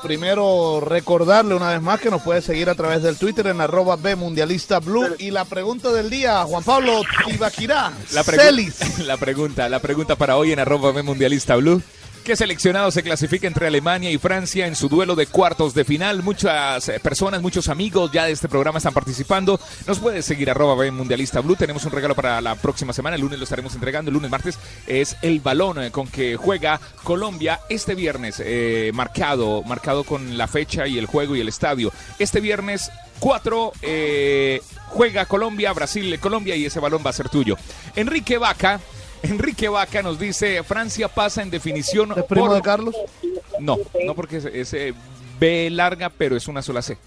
Primero 0.02 0.80
recordarle 0.82 1.56
una 1.56 1.70
vez 1.72 1.82
más 1.82 2.00
que 2.00 2.10
nos 2.12 2.22
puede 2.22 2.42
seguir 2.42 2.70
a 2.70 2.76
través 2.76 3.02
del 3.02 3.18
Twitter 3.18 3.48
en 3.48 3.60
arroba 3.60 3.96
B 3.96 4.16
Mundialista 4.16 4.80
Blue. 4.80 5.16
Y 5.18 5.32
la 5.32 5.46
pregunta 5.46 5.92
del 5.92 6.10
día, 6.10 6.44
Juan 6.44 6.64
Pablo 6.64 7.02
Tibaquirá, 7.26 7.92
La, 8.14 8.24
pregu- 8.24 8.42
Celis. 8.42 9.00
la 9.06 9.18
pregunta, 9.18 9.68
la 9.68 9.80
pregunta 9.80 10.16
para 10.16 10.38
hoy 10.38 10.52
en 10.54 10.60
arroba 10.60 10.92
B 10.92 11.02
Mundialista 11.04 11.56
Blue. 11.56 11.82
¿Qué 12.26 12.36
seleccionado 12.36 12.90
se 12.90 13.04
clasifica 13.04 13.46
entre 13.46 13.68
Alemania 13.68 14.10
y 14.10 14.18
Francia 14.18 14.66
en 14.66 14.76
su 14.76 14.90
duelo 14.90 15.14
de 15.14 15.28
cuartos 15.28 15.76
de 15.76 15.86
final? 15.86 16.24
Muchas 16.24 16.90
eh, 16.90 17.00
personas, 17.00 17.40
muchos 17.40 17.70
amigos 17.70 18.12
ya 18.12 18.26
de 18.26 18.32
este 18.32 18.50
programa 18.50 18.80
están 18.80 18.96
participando. 18.96 19.60
Nos 19.86 20.00
puedes 20.00 20.26
seguir 20.26 20.50
arroba 20.50 20.92
Mundialista 20.92 21.42
Blue. 21.42 21.56
Tenemos 21.56 21.86
un 21.86 21.92
regalo 21.92 22.16
para 22.16 22.42
la 22.42 22.56
próxima 22.56 22.94
semana. 22.94 23.16
El 23.16 23.22
lunes 23.22 23.38
lo 23.38 23.44
estaremos 23.44 23.76
entregando. 23.76 24.10
El 24.10 24.16
lunes, 24.16 24.32
martes 24.32 24.58
es 24.88 25.18
el 25.22 25.40
balón 25.40 25.84
eh, 25.84 25.92
con 25.92 26.08
que 26.08 26.36
juega 26.36 26.82
Colombia 27.04 27.60
este 27.70 27.94
viernes. 27.94 28.42
eh, 28.44 28.90
marcado, 28.96 29.62
marcado 29.62 30.04
con 30.04 30.36
la 30.36 30.48
fecha 30.48 30.88
y 30.88 30.98
el 30.98 31.06
juego 31.06 31.36
y 31.36 31.42
el 31.42 31.48
estadio. 31.48 31.92
Este 32.18 32.40
viernes 32.40 32.90
4 33.20 33.72
eh, 33.84 34.64
juega 34.88 35.28
Colombia, 35.28 35.72
Brasil, 35.74 36.20
Colombia 36.20 36.56
y 36.56 36.66
ese 36.66 36.80
balón 36.80 37.04
va 37.06 37.12
a 37.12 37.14
ser 37.14 37.30
tuyo. 37.30 37.56
Enrique 37.96 38.40
Vaca. 38.40 38.82
Enrique 39.30 39.68
Vaca 39.70 40.02
nos 40.02 40.20
dice, 40.20 40.64
Francia 40.64 41.08
pasa 41.08 41.42
en 41.42 41.50
definición 41.50 42.12
¿Es 42.18 42.24
primo 42.26 42.48
por- 42.48 42.56
de 42.56 42.62
Carlos? 42.62 42.96
No, 43.60 43.78
no 44.06 44.14
porque 44.16 44.38
es, 44.38 44.46
es, 44.46 44.74
eh, 44.74 44.94
B 45.40 45.70
larga, 45.70 46.10
pero 46.10 46.36
es 46.36 46.48
una 46.48 46.62
sola 46.62 46.82
C. 46.82 46.98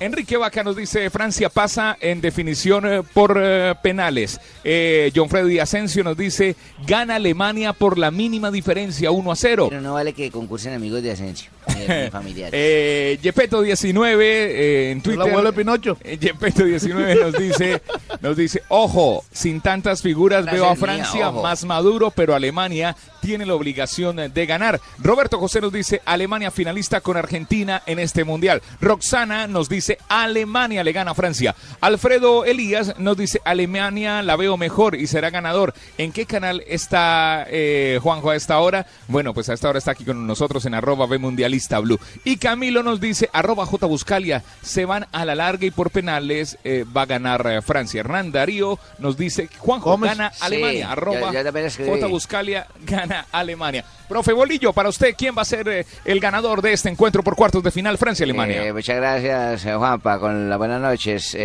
Enrique 0.00 0.36
Vaca 0.36 0.64
nos 0.64 0.76
dice, 0.76 1.08
Francia 1.08 1.48
pasa 1.48 1.96
en 2.00 2.20
definición 2.20 2.84
eh, 2.92 3.02
por 3.02 3.38
eh, 3.40 3.74
penales. 3.82 4.40
Eh, 4.64 5.12
John 5.14 5.28
Freddy 5.28 5.60
Asensio 5.60 6.02
nos 6.02 6.16
dice, 6.16 6.56
gana 6.86 7.14
Alemania 7.16 7.72
por 7.72 7.96
la 7.96 8.10
mínima 8.10 8.50
diferencia, 8.50 9.10
1 9.12 9.30
a 9.32 9.36
0. 9.36 9.66
Pero 9.70 9.80
no 9.80 9.94
vale 9.94 10.12
que 10.12 10.30
concursen 10.32 10.74
amigos 10.74 11.02
de 11.02 11.12
Asensio, 11.12 11.50
mi 11.68 12.10
familiares. 12.10 12.52
Eh, 12.66 13.18
Yepeto19 13.22 14.22
eh, 14.22 14.90
en 14.90 14.98
¿El 14.98 15.02
Twitter. 15.02 15.28
abuelo 15.28 15.50
de 15.50 15.56
Pinocho? 15.56 15.98
Eh, 16.02 16.18
Yepeto19 16.18 17.20
nos 17.20 17.32
dice, 17.34 17.82
nos 18.20 18.36
dice, 18.36 18.62
ojo, 18.68 19.24
sin 19.32 19.60
tantas 19.60 20.02
figuras 20.02 20.44
veo 20.44 20.66
a 20.66 20.76
Francia 20.76 21.30
más 21.30 21.64
maduro, 21.64 22.10
pero 22.10 22.34
Alemania 22.34 22.96
tiene 23.20 23.46
la 23.46 23.54
obligación 23.54 24.16
de 24.16 24.46
ganar. 24.46 24.80
Roberto 24.98 25.38
José 25.38 25.60
nos 25.60 25.72
dice, 25.72 26.02
Alemania 26.04 26.50
finalista 26.50 27.00
con 27.00 27.16
Argentina 27.16 27.82
en 27.86 27.98
este 27.98 28.22
mundial. 28.24 28.62
Roxana 28.80 29.46
nos 29.46 29.68
dice, 29.68 29.98
Alemania 30.08 30.84
le 30.84 30.92
gana 30.92 31.12
a 31.12 31.14
Francia. 31.14 31.54
Alfredo 31.80 32.44
Elías 32.44 32.98
nos 32.98 33.16
dice, 33.16 33.40
Alemania 33.44 34.22
la 34.22 34.36
veo 34.36 34.56
mejor 34.56 34.94
y 34.94 35.06
será 35.06 35.30
ganador. 35.30 35.74
¿En 35.96 36.12
qué 36.12 36.26
canal 36.26 36.62
está 36.66 37.46
eh, 37.48 37.98
Juanjo 38.02 38.30
a 38.30 38.36
esta 38.36 38.58
hora? 38.58 38.86
Bueno, 39.08 39.32
pues 39.32 39.48
a 39.48 39.54
esta 39.54 39.70
hora 39.70 39.78
está 39.78 39.92
aquí 39.92 40.04
con 40.04 40.26
nosotros 40.26 40.66
en 40.66 40.74
arroba 40.74 41.06
B 41.06 41.18
Mundialista 41.54 41.78
Blue. 41.78 41.98
Y 42.24 42.36
Camilo 42.36 42.82
nos 42.82 43.00
dice, 43.00 43.28
arroba 43.32 43.64
J 43.66 43.86
Buscalia, 43.86 44.42
se 44.62 44.84
van 44.84 45.06
a 45.12 45.24
la 45.24 45.34
larga 45.34 45.66
y 45.66 45.70
por 45.70 45.90
penales 45.90 46.58
eh, 46.64 46.84
va 46.96 47.02
a 47.02 47.06
ganar 47.06 47.46
eh, 47.46 47.62
Francia. 47.62 48.00
Hernán 48.00 48.32
Darío 48.32 48.78
nos 48.98 49.16
dice, 49.16 49.48
Juanjo 49.58 49.96
gana 49.98 50.30
Sí, 50.32 50.38
Alemania, 50.44 50.92
arroba 50.92 51.20
ya- 51.32 51.42
ya. 51.42 51.52
J 51.86 52.06
Buscalia 52.08 52.66
gana 52.84 53.26
Alemania. 53.32 53.84
Profe 54.08 54.32
Bolillo, 54.32 54.72
para 54.72 54.88
usted, 54.88 55.14
¿quién 55.16 55.34
va 55.36 55.42
a 55.42 55.46
ser 55.46 55.68
eh, 55.68 55.86
el 56.04 56.20
ganador 56.20 56.60
de 56.60 56.72
este 56.72 56.88
encuentro 56.88 57.22
por 57.22 57.36
cuartos 57.36 57.62
de 57.62 57.70
final 57.70 57.96
Francia-Alemania? 57.98 58.72
Muchas 58.74 58.96
gracias, 58.96 59.62
Juanpa, 59.76 60.18
con 60.18 60.48
las 60.48 60.58
buenas 60.58 60.80
noches. 60.80 61.36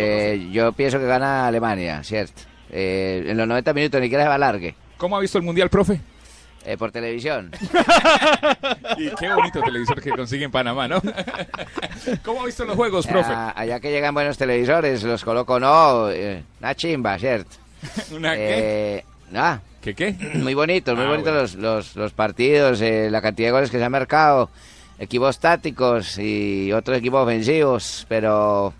Yo 0.50 0.72
pienso 0.72 0.98
que 0.98 1.06
gana 1.06 1.46
Alemania, 1.46 2.02
¿cierto? 2.04 2.42
En 2.70 3.36
los 3.36 3.48
90 3.48 3.72
minutos 3.72 4.00
ni 4.00 4.06
siquiera 4.06 4.24
se 4.24 4.28
va 4.28 4.38
largue. 4.38 4.74
¿Cómo 4.96 5.16
ha 5.16 5.20
visto 5.20 5.38
el 5.38 5.44
Mundial, 5.44 5.70
profe? 5.70 6.00
Eh, 6.64 6.76
por 6.76 6.92
televisión. 6.92 7.50
Y 8.98 9.08
qué 9.14 9.32
bonito 9.32 9.62
televisor 9.62 10.00
que 10.02 10.10
consigue 10.10 10.44
en 10.44 10.50
Panamá, 10.50 10.86
¿no? 10.88 11.00
¿Cómo 12.24 12.42
ha 12.42 12.46
visto 12.46 12.64
los 12.64 12.76
juegos, 12.76 13.06
profe? 13.06 13.32
Ah, 13.32 13.52
allá 13.56 13.80
que 13.80 13.90
llegan 13.90 14.12
buenos 14.12 14.36
televisores, 14.36 15.02
los 15.04 15.24
coloco, 15.24 15.58
no, 15.58 16.10
eh, 16.10 16.42
una 16.60 16.74
chimba, 16.74 17.18
¿cierto? 17.18 17.56
¿Una 18.12 18.34
qué? 18.34 18.96
Eh, 18.98 19.04
ah, 19.34 19.60
¿Qué 19.80 19.94
qué? 19.94 20.12
muy 20.34 20.52
bonitos, 20.54 20.94
muy 20.96 21.04
Ah, 21.06 21.08
bonitos 21.08 21.32
bueno. 21.32 21.40
los, 21.42 21.54
los, 21.54 21.96
los 21.96 22.12
partidos, 22.12 22.80
eh, 22.82 23.08
la 23.10 23.22
cantidad 23.22 23.48
de 23.48 23.52
goles 23.52 23.70
que 23.70 23.78
se 23.78 23.84
han 23.84 23.92
marcado, 23.92 24.50
equipos 24.98 25.38
tácticos 25.38 26.18
y 26.18 26.72
otros 26.72 26.98
equipos 26.98 27.22
ofensivos, 27.22 28.04
pero 28.08 28.74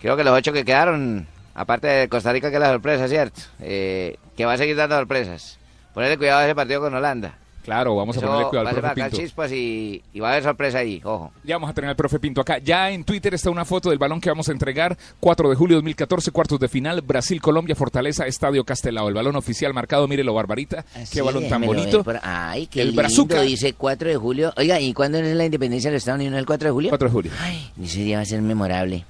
creo 0.00 0.16
que 0.16 0.24
los 0.24 0.32
ocho 0.34 0.52
que 0.52 0.64
quedaron, 0.64 1.26
aparte 1.54 1.88
de 1.88 2.08
Costa 2.08 2.32
Rica 2.32 2.48
que 2.48 2.56
es 2.56 2.62
la 2.62 2.70
sorpresa, 2.70 3.06
¿cierto? 3.08 3.40
Eh, 3.60 4.16
que 4.36 4.46
va 4.46 4.54
a 4.54 4.58
seguir 4.58 4.76
dando 4.76 4.96
sorpresas. 4.96 5.58
Ponerle 5.92 6.18
cuidado 6.18 6.40
a 6.40 6.44
ese 6.44 6.54
partido 6.54 6.80
con 6.80 6.94
Holanda. 6.94 7.34
Claro, 7.64 7.94
vamos 7.96 8.16
a 8.16 8.20
ponerle 8.20 8.48
cuidado 8.48 8.68
al 8.68 8.74
profe 8.74 8.94
Pinto. 8.94 9.16
chispas 9.16 9.52
y, 9.52 10.02
y 10.12 10.20
va 10.20 10.28
a 10.28 10.32
haber 10.32 10.42
sorpresa 10.42 10.78
ahí, 10.78 11.00
ojo. 11.04 11.30
Ya 11.44 11.54
vamos 11.56 11.70
a 11.70 11.72
tener 11.74 11.90
al 11.90 11.96
profe 11.96 12.18
Pinto 12.18 12.40
acá. 12.40 12.58
Ya 12.58 12.90
en 12.90 13.04
Twitter 13.04 13.34
está 13.34 13.50
una 13.50 13.64
foto 13.64 13.90
del 13.90 13.98
balón 13.98 14.20
que 14.20 14.28
vamos 14.28 14.48
a 14.48 14.52
entregar. 14.52 14.96
4 15.20 15.48
de 15.50 15.54
julio 15.56 15.76
2014, 15.76 16.30
cuartos 16.32 16.58
de 16.58 16.68
final. 16.68 17.00
Brasil-Colombia, 17.02 17.74
Fortaleza, 17.76 18.26
Estadio 18.26 18.64
Castelao. 18.64 19.08
El 19.08 19.14
balón 19.14 19.36
oficial 19.36 19.72
marcado, 19.74 20.08
mírelo, 20.08 20.34
Barbarita. 20.34 20.84
Así, 20.94 21.14
Qué 21.14 21.22
balón 21.22 21.48
tan 21.48 21.62
bonito. 21.62 22.02
por- 22.02 22.18
Ay, 22.22 22.66
qué 22.66 22.80
El 22.82 22.88
lindo, 22.88 23.02
Brazuca. 23.02 23.40
dice 23.42 23.74
4 23.74 24.08
de 24.08 24.16
julio. 24.16 24.52
Oiga, 24.56 24.80
¿y 24.80 24.92
cuándo 24.92 25.18
es 25.18 25.36
la 25.36 25.44
independencia 25.44 25.90
de 25.90 25.94
los 25.96 26.02
Estados 26.02 26.18
Unidos? 26.20 26.38
¿El 26.38 26.46
4 26.46 26.68
de 26.68 26.72
julio? 26.72 26.90
4 26.90 27.08
de 27.08 27.12
julio. 27.12 27.32
Ay, 27.40 27.70
ese 27.82 28.00
día 28.00 28.16
va 28.16 28.22
a 28.22 28.26
ser 28.26 28.42
memorable. 28.42 29.04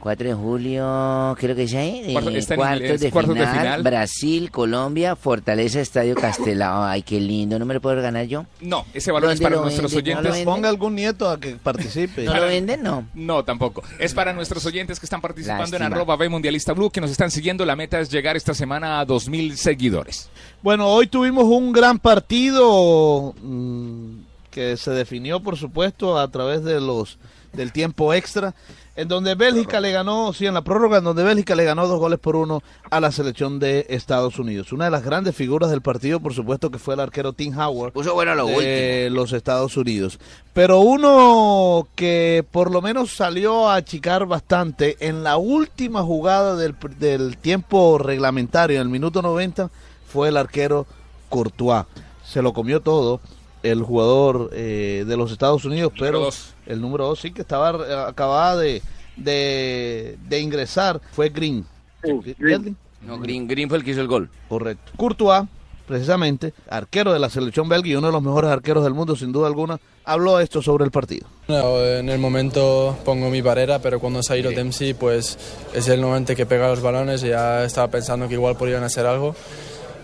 4 0.00 0.28
de 0.28 0.34
julio, 0.34 1.34
creo 1.38 1.56
que 1.56 1.62
es 1.62 1.74
ahí. 1.74 2.12
Cuarto- 2.12 2.30
eh, 2.30 2.44
cuartos, 2.56 2.80
inglés, 2.80 3.00
de, 3.00 3.10
cuartos 3.10 3.34
de 3.34 3.40
final, 3.46 3.58
final. 3.58 3.82
Brasil, 3.82 4.50
Colombia, 4.50 5.16
Fortaleza, 5.16 5.80
Estadio 5.80 6.14
Castelao. 6.14 6.82
Ay, 6.84 7.02
qué 7.02 7.20
lindo. 7.20 7.58
¿No 7.58 7.64
me 7.66 7.74
lo 7.74 7.80
puedo 7.84 8.00
ganar 8.00 8.24
yo? 8.24 8.46
No, 8.62 8.86
ese 8.94 9.12
valor 9.12 9.30
es 9.30 9.38
¿Dónde 9.38 9.50
para 9.56 9.62
nuestros 9.62 9.94
venden? 9.94 10.14
¿No 10.14 10.20
oyentes. 10.20 10.38
venden? 10.38 10.54
Ponga 10.54 10.68
algún 10.70 10.94
nieto 10.94 11.28
a 11.28 11.38
que 11.38 11.56
participe. 11.56 12.24
¿No 12.24 12.34
lo 12.34 12.46
venden? 12.46 12.82
No. 12.82 13.06
No, 13.12 13.44
tampoco. 13.44 13.82
Es 13.98 14.14
para 14.14 14.32
nuestros 14.32 14.64
oyentes 14.64 14.98
que 14.98 15.04
están 15.04 15.20
participando 15.20 15.76
en 15.76 15.82
arroba 15.82 16.16
B 16.16 16.30
Mundialista 16.30 16.72
Blue, 16.72 16.88
que 16.88 17.02
nos 17.02 17.10
están 17.10 17.30
siguiendo. 17.30 17.66
La 17.66 17.76
meta 17.76 18.00
es 18.00 18.10
llegar 18.10 18.38
esta 18.38 18.54
semana 18.54 19.00
a 19.00 19.06
2.000 19.06 19.56
seguidores. 19.56 20.30
Bueno, 20.62 20.88
hoy 20.88 21.08
tuvimos 21.08 21.44
un 21.44 21.72
gran 21.72 21.98
partido 21.98 23.34
mm, 23.42 24.16
que 24.50 24.78
se 24.78 24.92
definió, 24.92 25.40
por 25.40 25.58
supuesto, 25.58 26.18
a 26.18 26.26
través 26.30 26.64
de 26.64 26.80
los 26.80 27.18
del 27.54 27.72
tiempo 27.72 28.12
extra, 28.14 28.54
en 28.96 29.08
donde 29.08 29.34
Bélgica 29.34 29.80
le 29.80 29.90
ganó, 29.90 30.32
sí, 30.32 30.46
en 30.46 30.54
la 30.54 30.62
prórroga, 30.62 30.98
en 30.98 31.04
donde 31.04 31.24
Bélgica 31.24 31.54
le 31.56 31.64
ganó 31.64 31.88
dos 31.88 31.98
goles 31.98 32.18
por 32.18 32.36
uno 32.36 32.62
a 32.90 33.00
la 33.00 33.10
selección 33.10 33.58
de 33.58 33.86
Estados 33.88 34.38
Unidos. 34.38 34.72
Una 34.72 34.84
de 34.84 34.92
las 34.92 35.04
grandes 35.04 35.34
figuras 35.34 35.70
del 35.70 35.82
partido, 35.82 36.20
por 36.20 36.32
supuesto, 36.32 36.70
que 36.70 36.78
fue 36.78 36.94
el 36.94 37.00
arquero 37.00 37.32
Tim 37.32 37.58
Howard 37.58 37.92
Puso 37.92 38.14
bueno 38.14 38.34
lo 38.34 38.46
de 38.46 39.08
los 39.10 39.32
Estados 39.32 39.76
Unidos. 39.76 40.20
Pero 40.52 40.80
uno 40.80 41.88
que 41.96 42.44
por 42.50 42.70
lo 42.70 42.82
menos 42.82 43.12
salió 43.16 43.68
a 43.68 43.76
achicar 43.76 44.26
bastante 44.26 44.96
en 45.00 45.24
la 45.24 45.36
última 45.38 46.02
jugada 46.02 46.54
del, 46.54 46.76
del 46.98 47.36
tiempo 47.36 47.98
reglamentario, 47.98 48.76
en 48.76 48.82
el 48.82 48.88
minuto 48.88 49.22
90, 49.22 49.70
fue 50.06 50.28
el 50.28 50.36
arquero 50.36 50.86
Courtois. 51.28 51.84
Se 52.24 52.42
lo 52.42 52.52
comió 52.52 52.80
todo 52.80 53.20
el 53.64 53.82
jugador 53.82 54.50
eh, 54.52 55.04
de 55.06 55.16
los 55.16 55.32
Estados 55.32 55.64
Unidos, 55.64 55.92
pero 55.98 56.20
dos. 56.20 56.54
el 56.66 56.80
número 56.80 57.06
2 57.06 57.18
sí 57.18 57.32
que 57.32 57.40
estaba 57.40 57.70
eh, 57.88 58.04
acababa 58.08 58.56
de, 58.56 58.82
de, 59.16 60.18
de 60.28 60.40
ingresar, 60.40 61.00
fue 61.12 61.30
Green. 61.30 61.64
Green. 62.38 62.76
No, 63.00 63.18
Green, 63.18 63.48
Green 63.48 63.68
fue 63.68 63.78
el 63.78 63.84
que 63.84 63.92
hizo 63.92 64.00
el 64.02 64.06
gol. 64.08 64.28
Correcto. 64.48 64.92
Courtois, 64.96 65.44
precisamente, 65.86 66.52
arquero 66.68 67.12
de 67.12 67.18
la 67.18 67.30
selección 67.30 67.68
belga 67.68 67.88
y 67.88 67.96
uno 67.96 68.08
de 68.08 68.12
los 68.12 68.22
mejores 68.22 68.50
arqueros 68.50 68.84
del 68.84 68.94
mundo, 68.94 69.16
sin 69.16 69.32
duda 69.32 69.46
alguna, 69.46 69.80
habló 70.04 70.38
esto 70.40 70.60
sobre 70.62 70.84
el 70.84 70.90
partido. 70.90 71.26
No, 71.48 71.82
en 71.82 72.08
el 72.10 72.18
momento 72.18 72.96
pongo 73.04 73.30
mi 73.30 73.40
barrera, 73.40 73.78
pero 73.78 73.98
cuando 74.00 74.20
ido 74.36 74.50
Dempsey, 74.50 74.92
pues 74.94 75.38
es 75.74 75.88
el 75.88 76.00
momento 76.00 76.34
que 76.34 76.46
pega 76.46 76.68
los 76.68 76.80
balones 76.82 77.22
y 77.22 77.28
ya 77.28 77.64
estaba 77.64 77.88
pensando 77.88 78.28
que 78.28 78.34
igual 78.34 78.56
podrían 78.56 78.82
hacer 78.82 79.06
algo. 79.06 79.34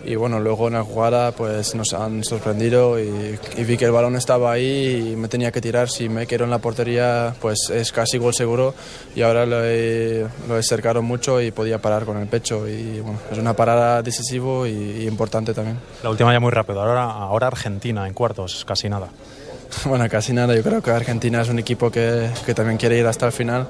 Y 0.05 0.15
bueno, 0.15 0.39
luego 0.39 0.67
en 0.67 0.73
la 0.73 0.83
jugada 0.83 1.31
pues 1.31 1.75
nos 1.75 1.93
han 1.93 2.23
sorprendido 2.23 2.99
y, 2.99 3.39
y 3.57 3.63
vi 3.63 3.77
que 3.77 3.85
el 3.85 3.91
balón 3.91 4.15
estaba 4.15 4.51
ahí 4.51 5.11
y 5.11 5.15
me 5.15 5.27
tenía 5.27 5.51
que 5.51 5.61
tirar. 5.61 5.89
Si 5.89 6.09
me 6.09 6.25
quedo 6.27 6.43
en 6.43 6.49
la 6.49 6.59
portería, 6.59 7.35
pues 7.39 7.69
es 7.71 7.91
casi 7.91 8.17
gol 8.17 8.33
seguro. 8.33 8.73
Y 9.15 9.21
ahora 9.21 9.45
lo 9.45 9.63
he, 9.63 10.25
lo 10.47 10.57
he 10.57 10.63
cercado 10.63 11.01
mucho 11.01 11.41
y 11.41 11.51
podía 11.51 11.79
parar 11.79 12.05
con 12.05 12.17
el 12.17 12.27
pecho. 12.27 12.67
Y 12.67 12.99
bueno, 12.99 13.19
es 13.31 13.37
una 13.37 13.55
parada 13.55 14.01
decisiva 14.01 14.67
y, 14.67 15.01
y 15.01 15.07
importante 15.07 15.53
también. 15.53 15.77
La 16.03 16.09
última 16.09 16.33
ya 16.33 16.39
muy 16.39 16.51
rápido. 16.51 16.81
Ahora, 16.81 17.03
ahora 17.03 17.47
Argentina 17.47 18.07
en 18.07 18.13
cuartos, 18.13 18.65
casi 18.65 18.89
nada. 18.89 19.09
Bueno, 19.85 20.07
casi 20.09 20.33
nada. 20.33 20.55
Yo 20.55 20.63
creo 20.63 20.81
que 20.81 20.91
Argentina 20.91 21.41
es 21.41 21.49
un 21.49 21.59
equipo 21.59 21.89
que, 21.89 22.29
que 22.45 22.53
también 22.53 22.77
quiere 22.77 22.97
ir 22.97 23.05
hasta 23.07 23.25
el 23.25 23.31
final. 23.31 23.67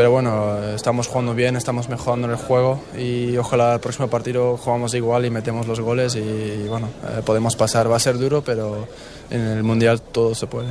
Pero 0.00 0.12
bueno, 0.12 0.58
estamos 0.74 1.08
jugando 1.08 1.34
bien, 1.34 1.56
estamos 1.56 1.90
mejorando 1.90 2.26
en 2.26 2.30
el 2.30 2.38
juego 2.38 2.80
y 2.96 3.36
ojalá 3.36 3.74
el 3.74 3.80
próximo 3.80 4.08
partido 4.08 4.56
jugamos 4.56 4.94
igual 4.94 5.26
y 5.26 5.30
metemos 5.30 5.66
los 5.66 5.78
goles 5.78 6.16
y, 6.16 6.20
y 6.20 6.68
bueno, 6.68 6.88
eh, 7.04 7.20
podemos 7.22 7.54
pasar. 7.54 7.92
Va 7.92 7.96
a 7.96 8.00
ser 8.00 8.16
duro, 8.16 8.42
pero 8.42 8.88
en 9.28 9.42
el 9.42 9.62
Mundial 9.62 10.00
todo 10.00 10.34
se 10.34 10.46
puede. 10.46 10.68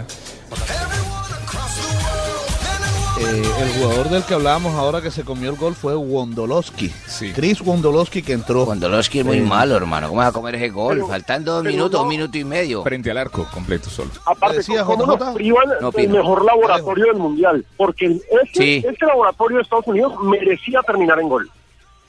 Eh, 3.21 3.43
el 3.61 3.69
jugador 3.81 4.09
del 4.09 4.23
que 4.23 4.33
hablábamos 4.33 4.73
ahora 4.75 5.01
que 5.01 5.11
se 5.11 5.23
comió 5.23 5.49
el 5.49 5.57
gol 5.57 5.75
fue 5.75 5.93
Wondolowski. 5.95 6.89
Chris 7.35 7.59
Wondolowski 7.61 8.21
que 8.21 8.31
entró. 8.33 8.63
Wondolowski 8.65 9.19
es 9.19 9.25
muy 9.25 9.39
Eh, 9.39 9.41
malo, 9.41 9.75
hermano. 9.75 10.07
¿Cómo 10.07 10.21
va 10.21 10.27
a 10.27 10.31
comer 10.31 10.55
ese 10.55 10.69
gol? 10.69 10.95
Pero- 10.95 11.07
Faltando 11.07 11.53
dos 11.55 11.63
minutos, 11.65 11.91
no- 11.99 12.03
un 12.03 12.07
minuto 12.09 12.37
y 12.37 12.43
medio. 12.45 12.81
Frente 12.83 13.11
al 13.11 13.17
arco, 13.17 13.45
completo 13.53 13.89
solo. 13.89 14.09
Aparte, 14.25 14.57
Decía 14.57 14.83
¿cómo 14.85 15.05
nos 15.05 15.33
privan 15.33 15.65
No, 15.81 15.91
del 15.91 16.09
mejor 16.09 16.45
laboratorio 16.45 17.05
del 17.07 17.15
mundial? 17.17 17.65
Porque 17.75 18.05
este, 18.05 18.53
Sí. 18.53 18.83
este 18.87 19.05
laboratorio 19.05 19.57
de 19.57 19.63
Estados 19.63 19.87
Unidos 19.87 20.13
merecía 20.23 20.81
terminar 20.83 21.19
en 21.19 21.27
gol. 21.29 21.49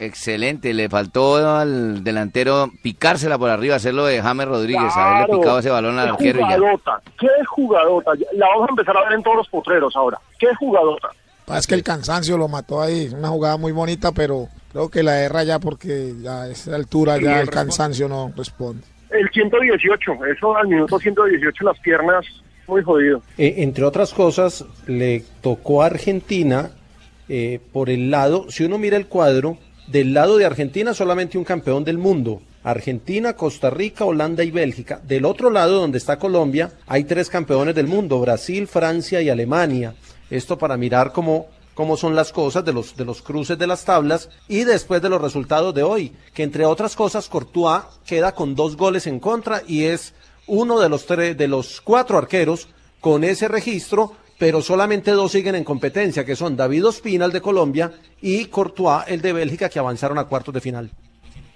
Excelente, 0.01 0.73
le 0.73 0.89
faltó 0.89 1.37
al 1.37 2.03
delantero 2.03 2.71
picársela 2.83 3.37
por 3.39 3.51
arriba, 3.51 3.77
hacerlo 3.77 4.07
de 4.07 4.21
James 4.23 4.49
Rodríguez, 4.49 4.97
haberle 4.97 5.37
picado 5.37 5.59
ese 5.59 5.69
balón 5.71 5.99
al 5.99 6.07
Qué 6.17 6.31
arquero 6.31 6.39
y 6.39 6.43
ya. 6.51 6.57
jugadota, 6.59 7.03
qué 7.19 7.29
jugadota. 7.47 8.11
La 8.33 8.47
vamos 8.49 8.69
a 8.69 8.71
empezar 8.71 8.97
a 8.97 9.05
ver 9.05 9.13
en 9.13 9.23
todos 9.23 9.37
los 9.37 9.49
potreros 9.49 9.95
ahora. 9.95 10.19
Qué 10.39 10.49
jugadota. 10.59 11.09
Es 11.57 11.67
que 11.67 11.75
el 11.75 11.83
cansancio 11.83 12.39
lo 12.39 12.49
mató 12.49 12.81
ahí. 12.81 13.09
Una 13.13 13.29
jugada 13.29 13.57
muy 13.59 13.73
bonita, 13.73 14.13
pero 14.13 14.49
creo 14.73 14.89
que 14.89 15.03
la 15.03 15.21
erra 15.21 15.43
ya 15.45 15.59
porque 15.59 16.15
ya 16.23 16.43
a 16.43 16.49
esa 16.49 16.75
altura 16.77 17.17
Sí, 17.19 17.25
ya 17.25 17.33
el 17.33 17.47
responde. 17.47 17.55
cansancio 17.55 18.09
no 18.09 18.33
responde. 18.37 18.83
El 19.11 19.29
118, 19.31 20.25
eso 20.27 20.57
al 20.57 20.69
minuto 20.69 20.99
118 20.99 21.65
las 21.65 21.79
piernas, 21.81 22.25
muy 22.69 22.83
jodido. 22.83 23.21
Eh, 23.37 23.55
entre 23.59 23.85
otras 23.85 24.15
cosas, 24.15 24.65
le 24.87 25.25
tocó 25.43 25.83
a 25.83 25.87
Argentina 25.87 26.71
eh, 27.29 27.61
por 27.73 27.91
el 27.91 28.11
lado, 28.11 28.47
si 28.49 28.65
uno 28.65 28.79
mira 28.79 28.97
el 28.97 29.07
cuadro, 29.07 29.59
del 29.91 30.15
lado 30.15 30.37
de 30.37 30.45
Argentina 30.45 30.95
solamente 30.95 31.37
un 31.37 31.45
campeón 31.45 31.85
del 31.85 31.99
mundo. 31.99 32.41
Argentina, 32.63 33.35
Costa 33.35 33.71
Rica, 33.71 34.05
Holanda 34.05 34.45
y 34.45 34.51
Bélgica. 34.51 35.01
Del 35.03 35.25
otro 35.25 35.51
lado, 35.51 35.81
donde 35.81 35.99
está 35.99 36.19
Colombia, 36.19 36.73
hay 36.87 37.05
tres 37.05 37.29
campeones 37.29 37.75
del 37.75 37.87
mundo, 37.87 38.21
Brasil, 38.21 38.69
Francia 38.69 39.21
y 39.21 39.31
Alemania. 39.31 39.95
Esto 40.31 40.59
para 40.59 40.77
mirar 40.77 41.13
cómo, 41.13 41.49
cómo 41.75 41.97
son 41.97 42.15
las 42.15 42.33
cosas 42.33 42.65
de 42.65 42.73
los, 42.73 42.97
de 42.97 43.05
los 43.05 43.23
cruces 43.23 43.59
de 43.59 43.67
las 43.67 43.85
tablas 43.85 44.29
y 44.47 44.65
después 44.65 45.03
de 45.03 45.09
los 45.09 45.21
resultados 45.21 45.75
de 45.75 45.83
hoy, 45.83 46.13
que 46.35 46.43
entre 46.43 46.67
otras 46.67 46.95
cosas 46.95 47.29
Courtois 47.29 47.83
queda 48.07 48.33
con 48.35 48.55
dos 48.55 48.77
goles 48.77 49.07
en 49.07 49.19
contra 49.19 49.63
y 49.67 49.85
es 49.85 50.15
uno 50.47 50.79
de 50.79 50.89
los 50.89 51.07
tres, 51.07 51.37
de 51.37 51.49
los 51.49 51.81
cuatro 51.81 52.19
arqueros 52.19 52.69
con 53.01 53.25
ese 53.25 53.49
registro, 53.49 54.13
pero 54.41 54.63
solamente 54.63 55.11
dos 55.13 55.31
siguen 55.33 55.55
en 55.55 55.65
competencia, 55.65 56.25
que 56.25 56.35
son 56.35 56.57
David 56.57 56.87
Ospina, 56.87 57.27
el 57.27 57.31
de 57.33 57.43
Colombia, 57.43 57.93
y 58.23 58.47
Courtois, 58.47 59.05
el 59.07 59.21
de 59.21 59.35
Bélgica, 59.35 59.69
que 59.69 59.79
avanzaron 59.79 60.17
a 60.19 60.25
cuartos 60.25 60.55
de 60.55 60.61
final. 60.63 60.91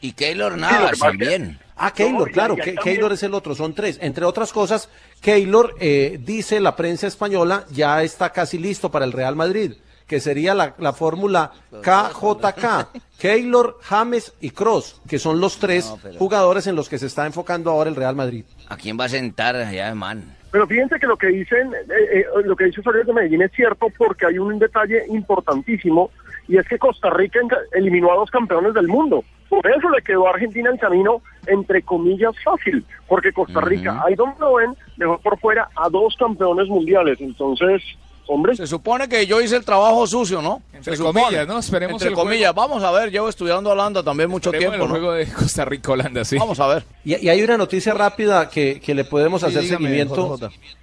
Y 0.02 0.12
Keylor 0.12 0.56
Navas 0.58 0.98
también. 0.98 1.58
Ah, 1.76 1.92
Keylor, 1.94 2.30
claro, 2.30 2.56
Keylor 2.56 3.12
es 3.14 3.22
el 3.22 3.32
otro, 3.32 3.54
son 3.54 3.74
tres. 3.74 3.98
Entre 4.02 4.24
otras 4.26 4.52
cosas, 4.52 4.90
Keylor, 5.22 5.74
eh, 5.80 6.20
dice 6.22 6.60
la 6.60 6.76
prensa 6.76 7.06
española, 7.06 7.64
ya 7.72 8.02
está 8.02 8.30
casi 8.30 8.58
listo 8.58 8.90
para 8.90 9.06
el 9.06 9.12
Real 9.12 9.34
Madrid, 9.34 9.72
que 10.06 10.20
sería 10.20 10.52
la, 10.54 10.74
la 10.78 10.92
fórmula 10.92 11.52
KJK, 11.82 12.88
Keylor, 13.18 13.78
James 13.82 14.32
y 14.42 14.50
Cross, 14.50 15.00
que 15.08 15.18
son 15.18 15.40
los 15.40 15.56
tres 15.58 15.86
No, 15.86 15.98
pero- 16.02 16.18
jugadores 16.18 16.66
en 16.66 16.76
los 16.76 16.88
que 16.90 16.98
se 16.98 17.06
está 17.06 17.24
enfocando 17.24 17.70
ahora 17.70 17.88
el 17.88 17.96
Real 17.96 18.14
Madrid. 18.14 18.44
¿A 18.68 18.76
quién 18.76 19.00
va 19.00 19.06
a 19.06 19.08
sentar 19.08 19.56
allá, 19.56 19.94
man? 19.94 20.36
Pero 20.54 20.68
fíjense 20.68 21.00
que 21.00 21.08
lo 21.08 21.16
que 21.16 21.26
dicen, 21.26 21.74
eh, 21.74 22.20
eh, 22.20 22.26
lo 22.44 22.54
que 22.54 22.66
dice 22.66 22.80
Osorio 22.80 23.02
de 23.02 23.12
Medellín 23.12 23.42
es 23.42 23.50
cierto 23.50 23.88
porque 23.98 24.26
hay 24.26 24.38
un 24.38 24.56
detalle 24.60 25.02
importantísimo 25.08 26.12
y 26.46 26.58
es 26.58 26.68
que 26.68 26.78
Costa 26.78 27.10
Rica 27.10 27.40
eliminó 27.72 28.12
a 28.12 28.14
dos 28.14 28.30
campeones 28.30 28.72
del 28.72 28.86
mundo. 28.86 29.24
Por 29.48 29.66
eso 29.66 29.90
le 29.90 30.00
quedó 30.02 30.28
a 30.28 30.30
Argentina 30.30 30.70
el 30.70 30.78
camino, 30.78 31.22
entre 31.48 31.82
comillas, 31.82 32.36
fácil, 32.44 32.84
porque 33.08 33.32
Costa 33.32 33.62
Rica, 33.62 34.00
ahí 34.06 34.14
donde 34.14 34.36
lo 34.38 34.54
ven, 34.54 34.76
dejó 34.96 35.18
por 35.18 35.40
fuera 35.40 35.66
a 35.74 35.88
dos 35.88 36.14
campeones 36.16 36.68
mundiales. 36.68 37.20
Entonces, 37.20 37.82
hombre, 38.26 38.56
Se 38.56 38.66
supone 38.66 39.08
que 39.08 39.26
yo 39.26 39.40
hice 39.40 39.56
el 39.56 39.64
trabajo 39.64 40.06
sucio, 40.06 40.40
¿no? 40.42 40.62
Entre 40.72 40.92
Se 40.92 40.96
supone. 40.98 41.22
comillas, 41.22 41.46
¿no? 41.46 41.58
Esperemos 41.58 41.94
Entre 41.94 42.08
el 42.08 42.14
comillas. 42.14 42.52
juego. 42.52 42.68
Vamos 42.68 42.82
a 42.84 42.90
ver, 42.90 43.10
llevo 43.10 43.28
estudiando 43.28 43.70
Holanda 43.70 44.02
también 44.02 44.30
mucho 44.30 44.50
Esperemos 44.50 44.76
tiempo, 44.78 44.84
el 44.86 44.88
¿no? 44.92 44.98
juego 44.98 45.12
de 45.14 45.26
Costa 45.32 45.64
Rica-Holanda, 45.64 46.24
sí. 46.24 46.36
Vamos 46.38 46.60
a 46.60 46.66
ver. 46.66 46.84
Y, 47.04 47.16
y 47.24 47.28
hay 47.28 47.42
una 47.42 47.56
noticia 47.56 47.94
rápida 47.94 48.48
que, 48.48 48.80
que 48.80 48.94
le 48.94 49.04
podemos 49.04 49.40
Sí, 49.42 49.46
hacer 49.48 49.62
dígame, 49.62 49.84
seguimiento 49.88 50.38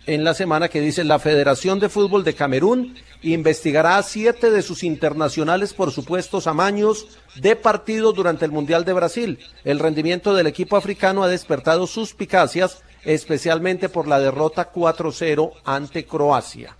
en 0.07 0.23
la 0.23 0.33
semana 0.33 0.69
que 0.69 0.81
dice 0.81 1.03
la 1.03 1.19
Federación 1.19 1.79
de 1.79 1.89
Fútbol 1.89 2.23
de 2.23 2.33
Camerún 2.33 2.95
investigará 3.23 3.97
a 3.97 4.03
siete 4.03 4.49
de 4.49 4.61
sus 4.63 4.83
internacionales 4.83 5.73
por 5.73 5.91
supuestos 5.91 6.47
amaños 6.47 7.05
de 7.35 7.55
partidos 7.55 8.15
durante 8.15 8.45
el 8.45 8.51
Mundial 8.51 8.83
de 8.83 8.93
Brasil. 8.93 9.39
El 9.63 9.77
rendimiento 9.79 10.33
del 10.33 10.47
equipo 10.47 10.75
africano 10.75 11.21
ha 11.23 11.27
despertado 11.27 11.85
suspicacias, 11.85 12.81
especialmente 13.03 13.89
por 13.89 14.07
la 14.07 14.19
derrota 14.19 14.71
4-0 14.71 15.51
ante 15.65 16.05
Croacia. 16.05 16.75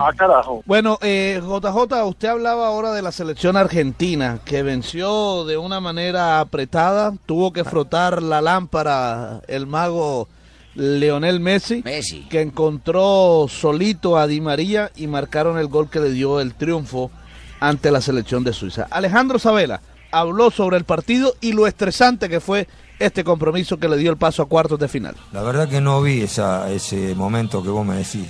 ah, 0.00 0.10
carajo. 0.16 0.62
Bueno, 0.64 0.98
eh, 1.02 1.40
JJ, 1.42 2.04
usted 2.04 2.28
hablaba 2.28 2.66
ahora 2.66 2.92
de 2.92 3.02
la 3.02 3.12
selección 3.12 3.56
argentina 3.56 4.40
que 4.44 4.62
venció 4.62 5.44
de 5.44 5.56
una 5.56 5.80
manera 5.80 6.40
apretada, 6.40 7.14
tuvo 7.26 7.52
que 7.52 7.64
frotar 7.64 8.22
la 8.22 8.40
lámpara 8.40 9.40
el 9.48 9.66
mago 9.66 10.28
Leonel 10.74 11.40
Messi, 11.40 11.82
Messi. 11.84 12.26
que 12.30 12.40
encontró 12.40 13.46
solito 13.48 14.16
a 14.16 14.26
Di 14.26 14.40
María 14.40 14.90
y 14.96 15.06
marcaron 15.06 15.58
el 15.58 15.66
gol 15.68 15.90
que 15.90 16.00
le 16.00 16.10
dio 16.10 16.40
el 16.40 16.54
triunfo 16.54 17.10
ante 17.60 17.90
la 17.90 18.00
selección 18.00 18.42
de 18.42 18.52
Suiza. 18.52 18.86
Alejandro 18.90 19.38
Sabela 19.38 19.80
habló 20.10 20.50
sobre 20.50 20.76
el 20.76 20.84
partido 20.84 21.34
y 21.40 21.52
lo 21.52 21.66
estresante 21.66 22.28
que 22.28 22.40
fue 22.40 22.68
este 23.06 23.24
compromiso 23.24 23.78
que 23.78 23.88
le 23.88 23.96
dio 23.96 24.10
el 24.10 24.16
paso 24.16 24.42
a 24.42 24.46
cuartos 24.46 24.78
de 24.78 24.88
final. 24.88 25.16
La 25.32 25.42
verdad 25.42 25.68
que 25.68 25.80
no 25.80 26.00
vi 26.02 26.22
esa, 26.22 26.70
ese 26.70 27.14
momento 27.14 27.62
que 27.62 27.68
vos 27.68 27.84
me 27.84 27.96
decís. 27.96 28.28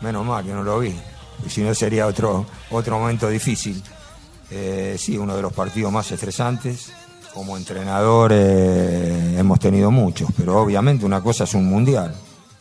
Menos 0.00 0.24
mal 0.24 0.44
que 0.44 0.52
no 0.52 0.62
lo 0.62 0.78
vi. 0.78 0.94
si 1.48 1.62
no 1.62 1.74
sería 1.74 2.06
otro, 2.06 2.46
otro 2.70 2.98
momento 2.98 3.28
difícil. 3.28 3.82
Eh, 4.50 4.96
sí, 4.98 5.16
uno 5.16 5.34
de 5.34 5.42
los 5.42 5.52
partidos 5.52 5.92
más 5.92 6.10
estresantes. 6.12 6.92
Como 7.32 7.56
entrenador 7.56 8.30
eh, 8.32 9.34
hemos 9.36 9.58
tenido 9.58 9.90
muchos, 9.90 10.28
pero 10.36 10.60
obviamente 10.60 11.04
una 11.04 11.20
cosa 11.20 11.42
es 11.42 11.54
un 11.54 11.68
mundial, 11.68 12.14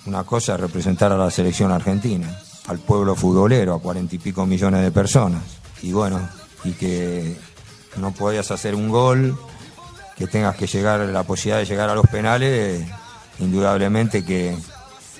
una 0.08 0.24
cosa 0.24 0.56
es 0.56 0.60
representar 0.62 1.12
a 1.12 1.18
la 1.18 1.30
selección 1.30 1.72
argentina, 1.72 2.28
al 2.66 2.80
pueblo 2.80 3.14
futbolero, 3.14 3.76
a 3.76 3.80
cuarenta 3.80 4.16
y 4.16 4.18
pico 4.18 4.48
millones 4.48 4.82
de 4.82 4.90
personas. 4.90 5.44
Y 5.84 5.92
bueno, 5.92 6.28
y 6.64 6.72
que 6.72 7.38
no 7.98 8.14
podías 8.14 8.50
hacer 8.50 8.74
un 8.74 8.90
gol, 8.90 9.38
que 10.18 10.28
tengas 10.28 10.56
que 10.56 10.68
llegar, 10.68 11.00
la 11.02 11.24
posibilidad 11.24 11.60
de 11.60 11.66
llegar 11.66 11.90
a 11.90 11.96
los 11.96 12.06
penales, 12.08 12.86
indudablemente 13.40 14.24
que, 14.24 14.58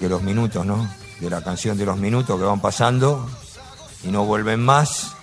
los 0.02 0.22
minutos, 0.22 0.66
¿no? 0.66 0.86
De 1.22 1.30
la 1.30 1.42
canción 1.42 1.78
de 1.78 1.86
los 1.86 1.98
minutos 1.98 2.38
que 2.38 2.46
van 2.46 2.60
pasando 2.60 3.26
y 4.04 4.10
no 4.10 4.26
vuelven 4.26 4.60
más. 4.60 5.16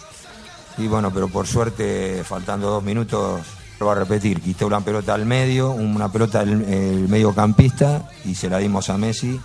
Y 0.79 0.87
bueno, 0.87 1.11
pero 1.13 1.29
por 1.29 1.47
suerte, 1.47 2.25
faltando 2.25 2.71
dos 2.71 2.83
minutos, 2.83 3.43
lo 3.79 3.87
va 3.87 3.93
a 3.93 3.97
repetir. 3.97 4.41
Quitó 4.41 4.67
una 4.67 4.81
pelota 4.81 5.13
al 5.13 5.27
medio, 5.27 5.73
una 5.73 6.11
pelota 6.11 6.41
el, 6.41 6.63
el 6.63 7.09
mediocampista 7.11 8.09
y 8.25 8.37
se 8.37 8.49
la 8.49 8.57
dimos 8.57 8.89
a 8.89 8.97
Messi 8.97 9.39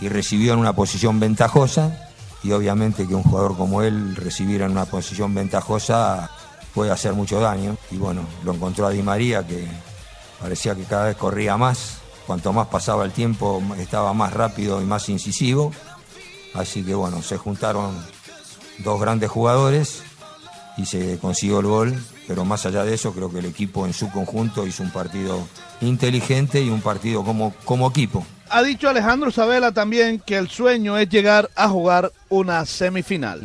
y 0.00 0.08
recibió 0.08 0.54
en 0.54 0.60
una 0.60 0.72
posición 0.72 1.20
ventajosa. 1.20 2.08
Y 2.42 2.52
obviamente 2.52 3.06
que 3.06 3.14
un 3.14 3.24
jugador 3.24 3.58
como 3.58 3.82
él 3.82 4.16
recibir 4.16 4.62
en 4.62 4.70
una 4.70 4.86
posición 4.86 5.34
ventajosa 5.34 6.30
puede 6.74 6.90
hacer 6.90 7.14
mucho 7.14 7.40
daño. 7.40 7.76
Y 7.90 7.96
bueno, 7.96 8.22
lo 8.44 8.54
encontró 8.54 8.86
a 8.86 8.90
Di 8.90 9.02
María 9.02 9.46
que 9.46 9.66
parecía 10.40 10.74
que 10.74 10.84
cada 10.84 11.06
vez 11.06 11.16
corría 11.16 11.56
más. 11.56 11.98
Cuanto 12.26 12.52
más 12.52 12.68
pasaba 12.68 13.04
el 13.04 13.12
tiempo, 13.12 13.62
estaba 13.78 14.12
más 14.12 14.32
rápido 14.32 14.82
y 14.82 14.84
más 14.84 15.08
incisivo. 15.08 15.72
Así 16.54 16.84
que 16.84 16.94
bueno, 16.94 17.22
se 17.22 17.38
juntaron 17.38 17.96
dos 18.78 19.00
grandes 19.00 19.30
jugadores 19.30 20.02
y 20.76 20.86
se 20.86 21.18
consiguió 21.18 21.60
el 21.60 21.66
gol. 21.66 22.04
Pero 22.26 22.44
más 22.44 22.66
allá 22.66 22.84
de 22.84 22.94
eso, 22.94 23.12
creo 23.12 23.30
que 23.30 23.38
el 23.38 23.46
equipo 23.46 23.86
en 23.86 23.94
su 23.94 24.10
conjunto 24.10 24.66
hizo 24.66 24.82
un 24.82 24.90
partido 24.90 25.46
inteligente 25.80 26.60
y 26.60 26.68
un 26.68 26.82
partido 26.82 27.24
como, 27.24 27.54
como 27.64 27.88
equipo. 27.88 28.26
Ha 28.50 28.62
dicho 28.62 28.88
Alejandro 28.88 29.30
Sabela 29.30 29.72
también 29.72 30.22
que 30.24 30.36
el 30.38 30.48
sueño 30.48 30.96
es 30.96 31.08
llegar 31.08 31.50
a 31.54 31.68
jugar 31.68 32.12
una 32.30 32.64
semifinal. 32.64 33.40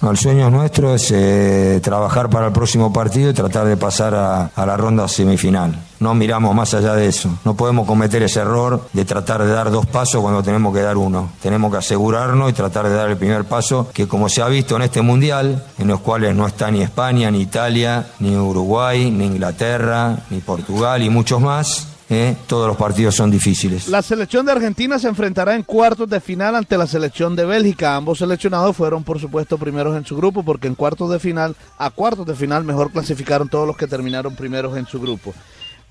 No, 0.00 0.10
el 0.10 0.16
sueño 0.16 0.50
nuestro 0.50 0.94
es 0.94 1.10
eh, 1.10 1.80
trabajar 1.82 2.28
para 2.28 2.46
el 2.46 2.52
próximo 2.52 2.92
partido 2.92 3.30
y 3.30 3.34
tratar 3.34 3.66
de 3.66 3.76
pasar 3.76 4.14
a, 4.14 4.50
a 4.54 4.66
la 4.66 4.76
ronda 4.76 5.08
semifinal. 5.08 5.74
No 6.00 6.14
miramos 6.14 6.54
más 6.54 6.74
allá 6.74 6.94
de 6.94 7.08
eso. 7.08 7.30
No 7.44 7.56
podemos 7.56 7.86
cometer 7.86 8.22
ese 8.22 8.40
error 8.40 8.88
de 8.92 9.04
tratar 9.04 9.42
de 9.42 9.50
dar 9.50 9.70
dos 9.70 9.86
pasos 9.86 10.20
cuando 10.20 10.42
tenemos 10.42 10.74
que 10.74 10.82
dar 10.82 10.96
uno. 10.96 11.30
Tenemos 11.42 11.72
que 11.72 11.78
asegurarnos 11.78 12.50
y 12.50 12.52
tratar 12.52 12.88
de 12.88 12.94
dar 12.94 13.08
el 13.08 13.16
primer 13.16 13.44
paso, 13.44 13.88
que 13.92 14.06
como 14.06 14.28
se 14.28 14.42
ha 14.42 14.48
visto 14.48 14.76
en 14.76 14.82
este 14.82 15.00
mundial, 15.00 15.64
en 15.78 15.88
los 15.88 16.00
cuales 16.00 16.34
no 16.34 16.46
está 16.46 16.70
ni 16.70 16.82
España, 16.82 17.30
ni 17.30 17.40
Italia, 17.40 18.06
ni 18.20 18.36
Uruguay, 18.36 19.10
ni 19.10 19.24
Inglaterra, 19.24 20.18
ni 20.30 20.40
Portugal 20.40 21.02
y 21.02 21.08
muchos 21.10 21.40
más, 21.40 21.88
¿eh? 22.10 22.36
todos 22.46 22.68
los 22.68 22.76
partidos 22.76 23.14
son 23.14 23.30
difíciles. 23.30 23.88
La 23.88 24.02
selección 24.02 24.46
de 24.46 24.52
Argentina 24.52 24.98
se 24.98 25.08
enfrentará 25.08 25.54
en 25.54 25.62
cuartos 25.62 26.08
de 26.08 26.20
final 26.20 26.56
ante 26.56 26.76
la 26.78 26.86
selección 26.86 27.36
de 27.36 27.44
Bélgica. 27.44 27.96
Ambos 27.96 28.18
seleccionados 28.18 28.76
fueron, 28.76 29.04
por 29.04 29.20
supuesto, 29.20 29.58
primeros 29.58 29.96
en 29.96 30.04
su 30.04 30.16
grupo, 30.16 30.42
porque 30.42 30.68
en 30.68 30.74
cuartos 30.74 31.10
de 31.10 31.18
final, 31.18 31.56
a 31.78 31.90
cuartos 31.90 32.26
de 32.26 32.34
final, 32.34 32.64
mejor 32.64 32.90
clasificaron 32.90 33.48
todos 33.48 33.66
los 33.66 33.76
que 33.76 33.86
terminaron 33.86 34.36
primeros 34.36 34.76
en 34.76 34.86
su 34.86 35.00
grupo. 35.00 35.34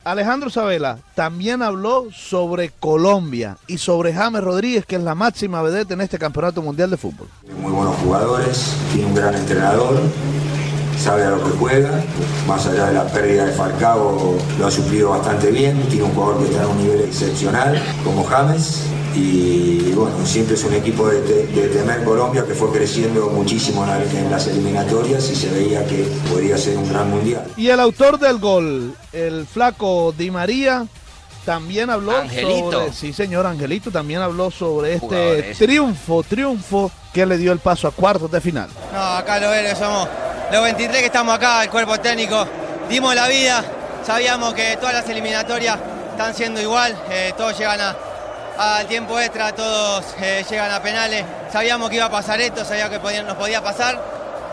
Alejandro 0.06 0.52
Sabela 0.52 1.00
también 1.16 1.64
habló 1.64 2.06
sobre 2.12 2.70
Colombia 2.70 3.58
y 3.66 3.80
sobre 3.80 4.14
James 4.14 4.44
Rodríguez, 4.44 4.86
que 4.86 4.98
es 4.98 5.02
la 5.02 5.16
máxima 5.16 5.64
vedette 5.64 5.94
en 5.94 6.02
este 6.02 6.20
campeonato 6.20 6.62
mundial 6.62 6.92
de 6.92 6.98
fútbol. 6.98 7.28
muy 7.60 7.72
buenos 7.72 7.96
jugadores, 7.96 8.76
tiene 8.94 9.08
un 9.08 9.16
gran 9.16 9.34
entrenador, 9.34 10.00
sabe 10.98 11.24
a 11.24 11.30
lo 11.32 11.44
que 11.44 11.50
juega, 11.58 12.04
más 12.48 12.66
allá 12.68 12.88
de 12.88 12.94
la 12.94 13.06
pérdida 13.08 13.46
de 13.46 13.52
Falcao 13.52 14.38
lo 14.60 14.68
ha 14.68 14.72
suplido 14.72 15.10
bastante 15.10 15.52
bien, 15.52 15.82
tiene 15.90 16.04
un 16.06 16.12
jugador 16.14 16.40
que 16.40 16.52
está 16.52 16.64
en 16.64 16.70
un 16.70 16.78
nivel 16.78 17.02
excepcional 17.02 17.82
como 18.04 18.24
James 18.26 18.84
y 19.16 19.92
bueno, 19.94 20.16
siempre 20.26 20.56
es 20.56 20.64
un 20.66 20.74
equipo 20.74 21.08
de, 21.08 21.22
de- 21.22 21.68
temer 21.70 22.04
Colombia 22.04 22.46
que 22.46 22.54
fue 22.54 22.70
creciendo 22.72 23.30
muchísimo 23.30 23.84
en, 23.84 23.90
la- 23.90 24.04
en 24.04 24.32
las 24.32 24.48
eliminatorias 24.48 25.30
y 25.32 25.36
se 25.36 25.50
veía 25.52 25.86
que 25.86 26.06
podía 26.32 26.58
ser 26.58 26.78
un 26.78 26.90
gran 26.90 27.10
mundial. 27.10 27.46
Y 27.58 27.70
el 27.70 27.80
autor 27.80 28.20
del 28.20 28.40
gol, 28.40 28.94
el 29.14 29.46
flaco 29.46 30.14
Di 30.18 30.32
María, 30.32 30.86
también 31.46 31.90
habló 31.90 32.18
Angelito. 32.18 32.72
sobre, 32.72 32.94
sí 32.94 33.14
señor 33.14 33.46
Angelito, 33.46 33.92
también 33.92 34.22
habló 34.22 34.50
sobre 34.52 34.94
este 34.96 35.06
Jugadores. 35.08 35.58
triunfo, 35.58 36.24
triunfo 36.24 36.92
que 37.14 37.26
le 37.26 37.38
dio 37.38 37.52
el 37.52 37.60
paso 37.60 37.88
a 37.88 37.92
cuartos 37.92 38.30
de 38.32 38.42
final. 38.42 38.70
No, 38.94 39.02
acá 39.18 39.40
lo 39.40 39.50
ves, 39.50 39.78
somos 39.78 40.08
los 40.52 40.64
23 40.64 41.00
que 41.00 41.06
estamos 41.06 41.36
acá, 41.36 41.64
el 41.64 41.70
cuerpo 41.70 41.98
técnico, 42.00 42.46
dimos 42.90 43.14
la 43.16 43.28
vida, 43.28 43.64
sabíamos 44.06 44.54
que 44.54 44.76
todas 44.78 44.94
las 44.96 45.08
eliminatorias 45.10 45.78
están 46.12 46.34
siendo 46.34 46.62
igual, 46.62 46.96
eh, 47.10 47.34
todos 47.38 47.58
llegan 47.58 47.80
a- 47.82 47.96
al 48.58 48.86
tiempo 48.88 49.20
extra, 49.20 49.54
todos 49.54 50.04
eh, 50.22 50.46
llegan 50.50 50.72
a 50.72 50.82
penales, 50.82 51.24
sabíamos 51.52 51.90
que 51.90 51.98
iba 51.98 52.06
a 52.06 52.12
pasar 52.12 52.40
esto, 52.42 52.64
sabíamos 52.66 52.92
que 52.94 53.00
podía- 53.00 53.24
nos 53.24 53.36
podía 53.36 53.62
pasar, 53.62 54.02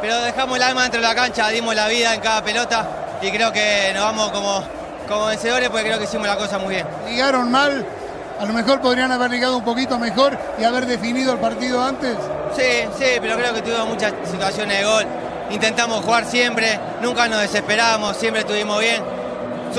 pero 0.01 0.21
dejamos 0.23 0.57
el 0.57 0.63
alma 0.63 0.83
dentro 0.83 1.01
de 1.01 1.07
la 1.07 1.15
cancha, 1.15 1.49
dimos 1.49 1.75
la 1.75 1.87
vida 1.89 2.15
en 2.15 2.21
cada 2.21 2.43
pelota 2.43 2.89
y 3.23 3.31
creo 3.31 3.53
que 3.53 3.93
nos 3.95 4.03
vamos 4.05 4.31
como, 4.33 4.65
como 5.13 5.27
vencedores 5.27 5.69
porque 5.69 5.85
creo 5.85 5.99
que 5.99 6.05
hicimos 6.05 6.27
la 6.27 6.37
cosa 6.37 6.59
muy 6.59 6.75
bien. 6.75 6.87
ligaron 7.07 7.51
mal, 7.51 7.85
a 8.41 8.45
lo 8.45 8.53
mejor 8.53 8.81
podrían 8.81 9.13
haber 9.13 9.31
ligado 9.31 9.57
un 9.57 9.65
poquito 9.65 9.99
mejor 9.99 10.39
y 10.59 10.65
haber 10.65 10.87
definido 10.87 11.33
el 11.33 11.39
partido 11.39 11.83
antes. 11.83 12.17
Sí, 12.57 12.89
sí, 12.99 13.05
pero 13.21 13.37
creo 13.37 13.55
que 13.55 13.63
tuvimos 13.63 13.89
muchas 13.89 14.13
situaciones 14.25 14.79
de 14.79 14.85
gol. 14.85 15.05
Intentamos 15.51 16.05
jugar 16.05 16.25
siempre, 16.25 16.79
nunca 17.03 17.29
nos 17.29 17.41
desesperamos, 17.43 18.17
siempre 18.17 18.41
estuvimos 18.41 18.81
bien. 18.81 19.03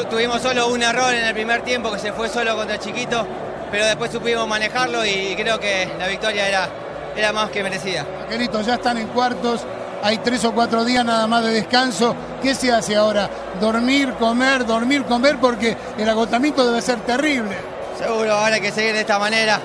Tuvimos 0.09 0.41
solo 0.41 0.67
un 0.69 0.81
error 0.81 1.13
en 1.13 1.25
el 1.25 1.33
primer 1.33 1.61
tiempo 1.61 1.91
que 1.91 1.99
se 1.99 2.13
fue 2.13 2.29
solo 2.29 2.55
contra 2.55 2.79
chiquito, 2.79 3.27
pero 3.71 3.85
después 3.85 4.11
supimos 4.11 4.47
manejarlo 4.47 5.05
y 5.05 5.35
creo 5.35 5.59
que 5.59 5.87
la 5.99 6.07
victoria 6.07 6.47
era, 6.47 6.69
era 7.15 7.31
más 7.31 7.49
que 7.49 7.61
merecida. 7.61 8.05
Angelito, 8.23 8.61
ya 8.61 8.75
están 8.75 8.97
en 8.97 9.07
cuartos, 9.07 9.61
hay 10.03 10.17
tres 10.19 10.43
o 10.45 10.51
cuatro 10.53 10.83
días 10.85 11.03
nada 11.05 11.25
más 11.27 11.43
de 11.43 11.51
descanso. 11.51 12.15
¿Qué 12.41 12.53
se 12.53 12.71
hace 12.71 12.95
ahora? 12.95 13.29
Dormir, 13.59 14.13
comer, 14.19 14.65
dormir, 14.65 15.03
comer, 15.05 15.37
porque 15.39 15.75
el 15.97 16.09
agotamiento 16.09 16.65
debe 16.67 16.81
ser 16.81 16.99
terrible. 17.01 17.55
Seguro, 17.97 18.33
ahora 18.33 18.55
hay 18.55 18.61
que 18.61 18.71
seguir 18.71 18.93
de 18.93 19.01
esta 19.01 19.17
manera, 19.17 19.59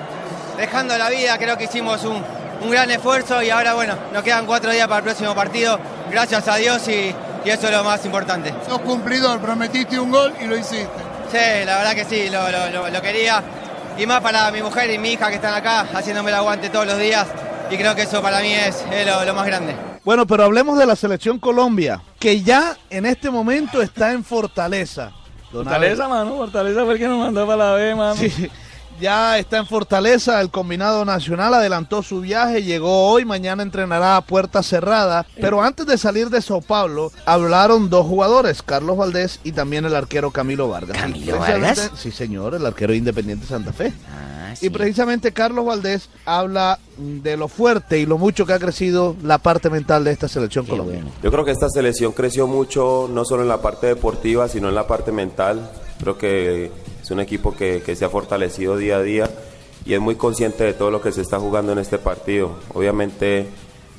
dejando 0.56 0.96
la 0.96 1.08
vida, 1.10 1.36
creo 1.38 1.56
que 1.58 1.64
hicimos 1.64 2.04
un, 2.04 2.22
un 2.62 2.70
gran 2.70 2.90
esfuerzo 2.90 3.42
y 3.42 3.50
ahora 3.50 3.74
bueno, 3.74 3.94
nos 4.12 4.22
quedan 4.22 4.46
cuatro 4.46 4.70
días 4.70 4.86
para 4.86 4.98
el 4.98 5.04
próximo 5.04 5.34
partido, 5.34 5.78
gracias 6.10 6.46
a 6.46 6.56
Dios 6.56 6.86
y, 6.88 7.14
y 7.44 7.50
eso 7.50 7.66
es 7.66 7.72
lo 7.72 7.82
más 7.84 8.04
importante. 8.04 8.54
Sos 8.68 8.80
cumplidor, 8.80 9.40
prometiste 9.40 9.98
un 9.98 10.10
gol 10.10 10.34
y 10.40 10.44
lo 10.44 10.56
hiciste. 10.56 10.88
Sí, 11.32 11.64
la 11.64 11.78
verdad 11.78 11.92
que 11.94 12.04
sí, 12.04 12.30
lo, 12.30 12.48
lo- 12.50 12.70
lo- 12.70 12.88
lo 12.90 13.02
quería. 13.02 13.42
Y 13.96 14.06
más 14.06 14.20
para 14.20 14.50
mi 14.52 14.62
mujer 14.62 14.90
y 14.90 14.98
mi 14.98 15.12
hija 15.12 15.28
que 15.28 15.34
están 15.36 15.54
acá 15.54 15.86
haciéndome 15.92 16.30
el 16.30 16.36
aguante 16.36 16.70
todos 16.70 16.86
los 16.86 16.98
días. 16.98 17.26
Y 17.70 17.76
creo 17.76 17.94
que 17.94 18.02
eso 18.02 18.22
para 18.22 18.40
mí 18.40 18.52
es, 18.54 18.84
es 18.92 19.06
lo, 19.06 19.24
lo 19.24 19.34
más 19.34 19.44
grande. 19.46 19.74
Bueno, 20.08 20.26
pero 20.26 20.44
hablemos 20.44 20.78
de 20.78 20.86
la 20.86 20.96
selección 20.96 21.38
Colombia, 21.38 22.00
que 22.18 22.40
ya 22.40 22.78
en 22.88 23.04
este 23.04 23.30
momento 23.30 23.82
está 23.82 24.14
en 24.14 24.24
Fortaleza. 24.24 25.12
Don 25.52 25.64
Fortaleza, 25.64 26.06
Abel. 26.06 26.24
mano, 26.24 26.36
Fortaleza 26.38 26.82
fue 26.86 26.94
el 26.94 26.98
que 26.98 27.08
nos 27.08 27.18
mandó 27.18 27.46
para 27.46 27.72
la 27.72 27.72
B, 27.74 27.94
mano. 27.94 28.14
Sí, 28.16 28.32
ya 29.02 29.38
está 29.38 29.58
en 29.58 29.66
Fortaleza, 29.66 30.40
el 30.40 30.48
combinado 30.48 31.04
nacional 31.04 31.52
adelantó 31.52 32.02
su 32.02 32.22
viaje, 32.22 32.62
llegó 32.62 33.10
hoy, 33.10 33.26
mañana 33.26 33.62
entrenará 33.62 34.16
a 34.16 34.22
puerta 34.22 34.62
cerrada, 34.62 35.26
pero 35.42 35.62
antes 35.62 35.84
de 35.84 35.98
salir 35.98 36.30
de 36.30 36.40
Sao 36.40 36.62
Paulo 36.62 37.12
hablaron 37.26 37.90
dos 37.90 38.06
jugadores, 38.06 38.62
Carlos 38.62 38.96
Valdés 38.96 39.40
y 39.44 39.52
también 39.52 39.84
el 39.84 39.94
arquero 39.94 40.30
Camilo 40.30 40.70
Vargas. 40.70 40.96
¿Camilo 40.96 41.38
Vargas? 41.38 41.90
Sí, 41.96 42.12
señor, 42.12 42.54
el 42.54 42.64
arquero 42.64 42.92
de 42.92 42.98
Independiente 42.98 43.46
Santa 43.46 43.74
Fe. 43.74 43.92
Ah, 44.10 44.37
Y 44.60 44.70
precisamente 44.70 45.32
Carlos 45.32 45.64
Valdés 45.64 46.08
habla 46.24 46.78
de 46.96 47.36
lo 47.36 47.48
fuerte 47.48 47.98
y 47.98 48.06
lo 48.06 48.18
mucho 48.18 48.44
que 48.44 48.52
ha 48.52 48.58
crecido 48.58 49.16
la 49.22 49.38
parte 49.38 49.70
mental 49.70 50.04
de 50.04 50.12
esta 50.12 50.28
selección 50.28 50.66
colombiana. 50.66 51.06
Yo 51.22 51.30
creo 51.30 51.44
que 51.44 51.52
esta 51.52 51.68
selección 51.68 52.12
creció 52.12 52.46
mucho, 52.46 53.08
no 53.12 53.24
solo 53.24 53.42
en 53.42 53.48
la 53.48 53.62
parte 53.62 53.86
deportiva, 53.86 54.48
sino 54.48 54.68
en 54.68 54.74
la 54.74 54.86
parte 54.86 55.12
mental. 55.12 55.70
Creo 56.00 56.18
que 56.18 56.70
es 57.02 57.10
un 57.10 57.20
equipo 57.20 57.54
que, 57.54 57.82
que 57.84 57.94
se 57.96 58.04
ha 58.04 58.10
fortalecido 58.10 58.76
día 58.76 58.96
a 58.96 59.02
día 59.02 59.30
y 59.84 59.94
es 59.94 60.00
muy 60.00 60.16
consciente 60.16 60.64
de 60.64 60.74
todo 60.74 60.90
lo 60.90 61.00
que 61.00 61.12
se 61.12 61.22
está 61.22 61.38
jugando 61.38 61.72
en 61.72 61.78
este 61.78 61.98
partido. 61.98 62.58
Obviamente 62.74 63.46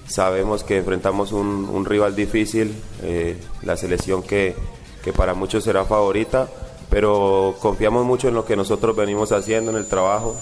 sabemos 0.07 0.64
que 0.64 0.77
enfrentamos 0.77 1.31
un, 1.31 1.69
un 1.72 1.86
rival 1.86 2.15
difícil, 2.15 2.76
eh, 3.03 3.38
la 3.64 3.77
selección 3.77 4.23
que, 4.23 4.56
que 5.03 5.14
para 5.14 5.34
muchos 5.34 5.64
será 5.64 5.86
favorita, 5.86 6.49
pero 6.90 7.56
confiamos 7.61 8.06
mucho 8.06 8.28
en 8.28 8.34
lo 8.36 8.45
que 8.45 8.56
nosotros 8.56 8.95
venimos 8.95 9.32
haciendo, 9.32 9.72
en 9.72 9.78
el 9.78 9.88
trabajo 9.88 10.36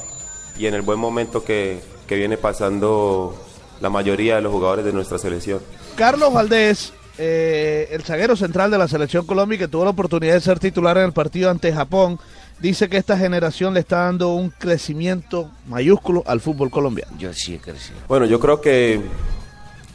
y 0.57 0.65
en 0.67 0.73
el 0.73 0.81
buen 0.81 0.99
momento 0.99 1.43
que, 1.43 1.81
que 2.07 2.15
viene 2.15 2.37
pasando 2.37 3.35
la 3.81 3.89
mayoría 3.89 4.35
de 4.35 4.41
los 4.41 4.51
jugadores 4.51 4.85
de 4.85 4.93
nuestra 4.93 5.17
selección. 5.17 5.59
Carlos 5.95 6.33
Valdés, 6.33 6.93
eh, 7.17 7.89
el 7.91 8.03
zaguero 8.03 8.35
central 8.35 8.71
de 8.71 8.77
la 8.77 8.87
selección 8.87 9.25
Colombia 9.25 9.57
que 9.57 9.67
tuvo 9.67 9.83
la 9.83 9.91
oportunidad 9.91 10.33
de 10.33 10.41
ser 10.41 10.59
titular 10.59 10.97
en 10.97 11.03
el 11.05 11.13
partido 11.13 11.49
ante 11.51 11.71
Japón, 11.73 12.19
dice 12.59 12.89
que 12.89 12.97
esta 12.97 13.17
generación 13.17 13.73
le 13.73 13.81
está 13.81 14.05
dando 14.05 14.29
un 14.33 14.49
crecimiento 14.49 15.49
mayúsculo 15.67 16.23
al 16.25 16.41
fútbol 16.41 16.71
colombiano. 16.71 17.11
Yo 17.19 17.33
sí 17.33 17.55
he 17.55 17.59
crecido. 17.59 17.99
Bueno, 18.07 18.25
yo 18.25 18.39
creo 18.39 18.61
que 18.61 19.01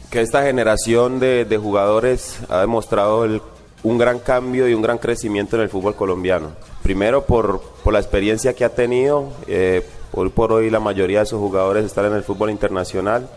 que 0.09 0.21
esta 0.21 0.43
generación 0.43 1.19
de, 1.19 1.43
de 1.43 1.57
jugadores 1.57 2.37
ha 2.47 2.59
demostrado 2.61 3.25
el- 3.25 3.41
un 3.83 3.97
gran 3.97 4.19
cambio 4.19 4.67
y 4.67 4.73
un 4.73 4.81
gran 4.81 4.97
crecimiento 4.97 5.55
en 5.57 5.63
el 5.63 5.69
fútbol 5.69 5.95
colombiano. 5.95 6.51
Primero 6.81 7.25
por, 7.25 7.61
por 7.83 7.93
la 7.93 7.99
experiencia 7.99 8.53
que 8.53 8.63
ha 8.65 8.69
tenido, 8.69 9.29
eh, 9.47 9.85
hoy 10.13 10.29
por 10.29 10.51
hoy 10.53 10.69
la 10.69 10.79
mayoría 10.79 11.19
de 11.19 11.23
esos 11.25 11.39
jugadores 11.39 11.85
están 11.85 12.05
en 12.05 12.13
el 12.13 12.23
fútbol 12.23 12.49
internacional 12.49 13.27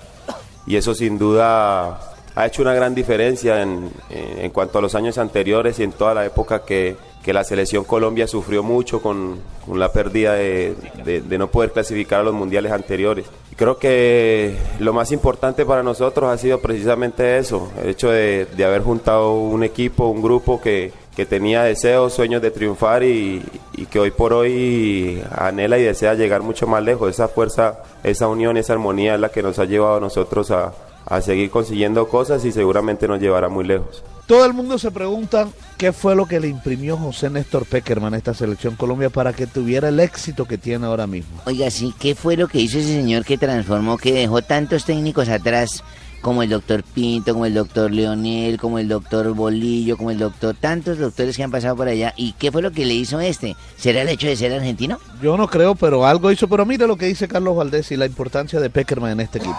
y 0.67 0.77
eso 0.77 0.95
sin 0.95 1.19
duda 1.19 2.01
ha 2.35 2.47
hecho 2.47 2.61
una 2.63 2.75
gran 2.75 2.95
diferencia 2.95 3.63
en, 3.63 3.91
en- 4.11 4.39
en 4.39 4.51
cuanto 4.51 4.79
a 4.79 4.83
los 4.83 4.95
años 4.95 5.17
anteriores 5.19 5.79
y 5.79 5.85
en 5.85 5.93
toda 5.93 6.13
la 6.15 6.27
época 6.27 6.65
que, 6.65 6.97
que 7.25 7.33
la 7.33 7.45
selección 7.45 7.85
Colombia 7.85 8.27
sufrió 8.27 8.63
mucho 8.63 9.01
con, 9.01 9.41
con 9.67 9.79
la 9.81 9.91
pérdida 9.91 10.35
de, 10.35 10.77
de- 11.05 11.23
de 11.23 11.39
no 11.39 11.49
poder 11.51 11.73
clasificar 11.73 12.21
a 12.21 12.25
los 12.25 12.35
mundiales 12.35 12.73
anteriores. 12.73 13.27
Creo 13.57 13.79
que 13.79 14.55
lo 14.81 14.93
más 14.93 15.13
importante 15.13 15.65
para 15.65 15.83
nosotros 15.83 16.31
ha 16.31 16.37
sido 16.37 16.61
precisamente 16.61 17.39
eso, 17.39 17.73
el 17.83 17.89
hecho 17.89 18.11
de, 18.11 18.47
de 18.55 18.65
haber 18.67 18.83
juntado 18.83 19.33
un 19.33 19.65
equipo, 19.65 20.09
un 20.09 20.21
grupo 20.21 20.61
que, 20.61 20.93
que 21.17 21.25
tenía 21.25 21.63
deseos, 21.63 22.13
sueños 22.13 22.43
de 22.43 22.51
triunfar 22.51 23.03
y, 23.03 23.43
y 23.73 23.87
que 23.87 23.99
hoy 23.99 24.11
por 24.11 24.35
hoy 24.35 25.23
anhela 25.31 25.79
y 25.79 25.85
desea 25.85 26.13
llegar 26.13 26.43
mucho 26.43 26.67
más 26.67 26.83
lejos. 26.83 27.09
Esa 27.09 27.29
fuerza, 27.29 27.79
esa 28.05 28.29
unión, 28.29 28.59
esa 28.59 28.75
armonía 28.75 29.15
es 29.15 29.21
la 29.21 29.31
que 29.31 29.43
nos 29.43 29.59
ha 29.59 29.65
llevado 29.65 29.97
a 29.97 30.01
nosotros 30.01 30.51
a, 30.51 30.75
a 31.07 31.21
seguir 31.21 31.51
consiguiendo 31.51 32.09
cosas 32.09 32.45
y 32.45 32.53
seguramente 32.53 33.09
nos 33.09 33.21
llevará 33.21 33.49
muy 33.49 33.65
lejos. 33.65 34.03
Todo 34.27 34.45
el 34.45 34.53
mundo 34.53 34.77
se 34.77 34.91
pregunta 34.91 35.49
qué 35.79 35.93
fue 35.93 36.17
lo 36.17 36.27
que 36.27 36.41
le 36.41 36.49
imprimió 36.49 36.97
José 36.97 37.31
Néstor 37.31 37.65
Peckerman 37.65 38.13
a 38.13 38.17
esta 38.17 38.35
selección 38.35 38.75
Colombia 38.75 39.09
para 39.09 39.33
que 39.33 39.47
tuviera 39.47 39.89
el 39.89 40.01
éxito 40.01 40.47
que 40.47 40.59
tiene 40.59 40.85
ahora 40.87 41.07
mismo. 41.07 41.41
Oiga, 41.47 41.71
sí, 41.71 41.95
¿qué 42.01 42.17
fue 42.17 42.37
lo 42.37 42.49
que 42.49 42.59
hizo 42.59 42.79
ese 42.79 42.93
señor 42.93 43.25
que 43.25 43.39
transformó, 43.39 43.97
que 43.97 44.13
dejó 44.13 44.43
tantos 44.43 44.85
técnicos 44.85 45.29
atrás, 45.29 45.85
como 46.27 46.43
el 46.43 46.49
doctor 46.49 46.83
Pinto, 46.83 47.35
como 47.35 47.47
el 47.47 47.55
doctor 47.55 47.93
Leonel, 47.93 48.59
como 48.59 48.81
el 48.81 48.89
doctor 48.89 49.33
Bolillo, 49.33 49.97
como 49.97 50.11
el 50.11 50.19
doctor, 50.19 50.57
tantos 50.59 50.99
doctores 50.99 51.37
que 51.37 51.45
han 51.45 51.53
pasado 51.53 51.77
por 51.77 51.87
allá? 51.87 52.15
¿Y 52.17 52.33
qué 52.33 52.51
fue 52.51 52.63
lo 52.63 52.73
que 52.73 52.85
le 52.85 52.95
hizo 52.95 53.21
este? 53.21 53.55
¿Será 53.77 54.03
el 54.03 54.09
hecho 54.09 54.27
de 54.27 54.35
ser 54.35 54.53
argentino? 54.53 54.99
Yo 55.23 55.37
no 55.37 55.47
creo, 55.47 55.77
pero 55.77 56.05
algo 56.05 56.33
hizo. 56.33 56.49
Pero 56.49 56.67
mire 56.67 56.89
lo 56.89 56.97
que 56.97 57.07
dice 57.07 57.29
Carlos 57.29 57.55
Valdés 57.55 57.93
y 57.93 57.97
la 57.97 58.07
importancia 58.07 58.59
de 58.59 58.71
Peckerman 58.71 59.13
en 59.13 59.21
este 59.21 59.39
equipo. 59.39 59.57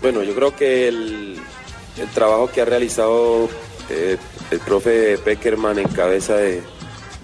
Bueno, 0.00 0.22
yo 0.22 0.36
creo 0.36 0.54
que 0.54 0.86
el, 0.86 1.36
el 1.98 2.08
trabajo 2.14 2.48
que 2.48 2.60
ha 2.60 2.64
realizado 2.64 3.48
eh, 3.90 4.16
el 4.52 4.60
profe 4.60 5.18
Peckerman 5.18 5.80
en 5.80 5.88
cabeza 5.88 6.36
de, 6.36 6.62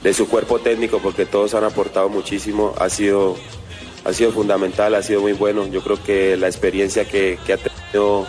de 0.03 0.15
su 0.15 0.29
cuerpo 0.29 0.59
técnico, 0.59 0.99
porque 0.99 1.27
todos 1.27 1.55
han 1.55 1.63
aportado 1.63 2.09
muchísimo, 2.09 2.75
ha 2.77 2.89
sido, 2.89 3.37
ha 4.05 4.13
sido 4.13 4.33
fundamental, 4.33 4.97
ha 4.97 5.03
sido 5.05 5.21
muy 5.21 5.35
bueno. 5.35 5.69
Yo 5.69 5.81
creo 5.81 6.03
que 6.03 6.37
la 6.37 6.49
experiencia 6.49 7.05
que, 7.05 7.39
que 7.47 7.53
ha 7.53 7.57
tenido 7.57 8.27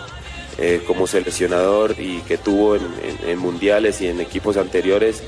eh, 0.57 0.81
como 0.85 1.07
seleccionador 1.07 1.95
y 1.97 2.19
que 2.21 2.37
tuvo 2.37 2.75
en, 2.75 3.37
mundiales 3.37 4.01
y 4.01 4.07
en 4.07 4.19
equipos 4.19 4.57
anteriores 4.57 5.23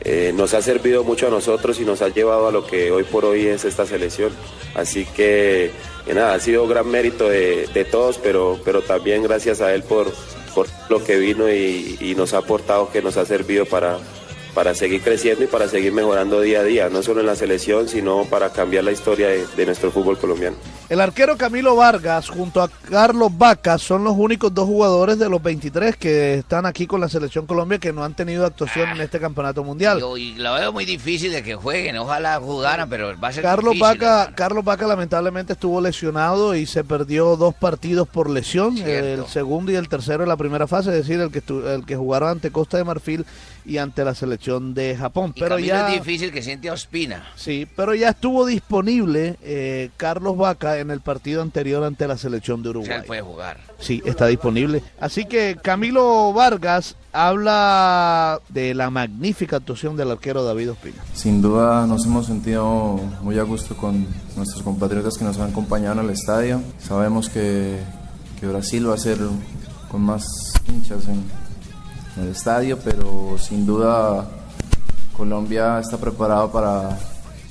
eh, 0.00 0.32
nos 0.34 0.54
ha 0.54 0.62
servido 0.62 1.02
mucho 1.02 1.26
a 1.26 1.30
nosotros 1.30 1.80
y 1.80 1.84
nos 1.84 2.02
ha 2.02 2.08
llevado 2.10 2.46
a 2.46 2.52
lo 2.52 2.66
que 2.66 2.92
hoy 2.92 3.02
por 3.04 3.24
hoy 3.24 3.46
es 3.46 3.64
esta 3.64 3.86
selección. 3.86 4.30
Así 4.74 5.04
que, 5.04 5.72
nada, 6.06 6.34
ha 6.34 6.38
sido 6.38 6.68
gran 6.68 6.88
mérito 6.88 7.28
de, 7.28 7.88
todos, 7.90 8.18
pero, 8.18 8.60
pero 8.64 8.82
también 8.82 9.22
gracias 9.22 9.60
a 9.60 9.74
él 9.74 9.82
por, 9.82 10.12
por 10.54 10.68
lo 10.88 11.02
que 11.02 11.16
vino 11.16 11.50
y, 11.50 12.14
nos 12.16 12.34
ha 12.34 12.38
aportado, 12.38 12.90
que 12.92 13.02
nos 13.02 13.16
ha 13.16 13.24
servido 13.24 13.64
para, 13.64 13.98
para 14.54 14.74
seguir 14.74 15.00
creciendo 15.00 15.42
y 15.42 15.48
para 15.48 15.66
seguir 15.66 15.92
mejorando 15.92 16.40
día 16.40 16.60
a 16.60 16.64
día, 16.64 16.88
no 16.88 17.02
solo 17.02 17.20
en 17.20 17.26
la 17.26 17.34
selección, 17.34 17.88
sino 17.88 18.26
para 18.26 18.52
cambiar 18.52 18.84
la 18.84 18.92
historia 18.92 19.28
de 19.28 19.66
nuestro 19.66 19.90
fútbol 19.90 20.18
colombiano. 20.18 20.56
El 20.88 21.00
arquero 21.00 21.36
Camilo 21.36 21.74
Vargas 21.74 22.28
junto 22.28 22.62
a 22.62 22.68
Carlos 22.68 23.36
Vaca 23.36 23.76
son 23.76 24.04
los 24.04 24.14
únicos 24.16 24.54
dos 24.54 24.66
jugadores 24.66 25.18
de 25.18 25.28
los 25.28 25.42
23 25.42 25.96
que 25.96 26.34
están 26.34 26.64
aquí 26.64 26.86
con 26.86 27.00
la 27.00 27.08
selección 27.08 27.44
Colombia 27.44 27.78
que 27.80 27.92
no 27.92 28.04
han 28.04 28.14
tenido 28.14 28.46
actuación 28.46 28.90
en 28.90 29.00
este 29.00 29.18
campeonato 29.18 29.64
mundial. 29.64 29.98
Yo- 29.98 30.16
y 30.16 30.34
lo 30.34 30.54
veo 30.54 30.72
muy 30.72 30.84
difícil 30.84 31.32
de 31.32 31.42
que 31.42 31.56
jueguen, 31.56 31.96
ojalá 31.98 32.38
jugaran, 32.38 32.88
pero 32.88 33.18
va 33.18 33.28
a 33.28 33.32
ser 33.32 33.42
Carlos 33.42 33.74
difícil. 33.74 33.98
Vaca, 33.98 34.32
Carlos 34.36 34.64
Vaca 34.64 34.86
lamentablemente 34.86 35.54
estuvo 35.54 35.80
lesionado 35.80 36.54
y 36.54 36.66
se 36.66 36.84
perdió 36.84 37.34
dos 37.36 37.52
partidos 37.56 38.06
por 38.06 38.30
lesión, 38.30 38.78
el 38.78 39.26
segundo 39.26 39.72
y 39.72 39.74
el 39.74 39.88
tercero 39.88 40.22
en 40.22 40.28
la 40.28 40.36
primera 40.36 40.68
fase, 40.68 40.90
es 40.90 41.04
decir, 41.04 41.18
el 41.20 41.32
que 41.32 41.42
el 41.74 41.84
que 41.84 41.96
jugaron 41.96 42.28
ante 42.28 42.52
Costa 42.52 42.76
de 42.76 42.84
Marfil 42.84 43.26
y 43.64 43.78
ante 43.78 44.04
la 44.04 44.14
selección 44.14 44.72
de 44.74 44.94
Japón. 44.96 45.32
Y 45.34 45.40
Pero 45.40 45.56
Camilo 45.56 45.66
ya 45.74 45.88
es 45.92 46.04
difícil 46.04 46.30
que 46.30 46.42
siente 46.42 46.70
Ospina. 46.70 47.26
Sí, 47.34 47.66
pero 47.74 47.92
ya 47.96 48.10
estuvo 48.10 48.46
disponible 48.46 49.34
eh, 49.42 49.90
Carlos 49.96 50.36
Vaca 50.36 50.75
en 50.80 50.90
el 50.90 51.00
partido 51.00 51.42
anterior 51.42 51.84
ante 51.84 52.06
la 52.06 52.16
selección 52.16 52.62
de 52.62 52.70
O 52.70 52.72
sea, 52.72 52.80
Uruguay. 52.80 52.98
él 53.00 53.04
puede 53.06 53.22
jugar. 53.22 53.58
Sí, 53.78 54.02
está 54.04 54.26
disponible. 54.26 54.82
Así 55.00 55.24
que 55.24 55.56
Camilo 55.62 56.32
Vargas 56.32 56.96
habla 57.12 58.40
de 58.48 58.74
la 58.74 58.90
magnífica 58.90 59.56
actuación 59.56 59.96
del 59.96 60.10
arquero 60.10 60.44
David 60.44 60.72
Ospina. 60.72 61.02
Sin 61.14 61.40
duda 61.42 61.86
nos 61.86 62.04
hemos 62.06 62.26
sentido 62.26 63.00
muy 63.22 63.38
a 63.38 63.42
gusto 63.42 63.76
con 63.76 64.06
nuestros 64.36 64.62
compatriotas 64.62 65.16
que 65.16 65.24
nos 65.24 65.38
han 65.38 65.50
acompañado 65.50 66.00
en 66.00 66.06
el 66.06 66.10
estadio. 66.10 66.60
Sabemos 66.78 67.28
que, 67.28 67.78
que 68.40 68.46
Brasil 68.46 68.88
va 68.88 68.94
a 68.94 68.98
ser 68.98 69.18
con 69.90 70.02
más 70.02 70.24
hinchas 70.68 71.06
en, 71.08 71.24
en 72.16 72.22
el 72.24 72.28
estadio, 72.30 72.78
pero 72.84 73.36
sin 73.38 73.64
duda 73.64 74.26
Colombia 75.16 75.78
está 75.80 75.96
preparado 75.96 76.50
para, 76.50 76.98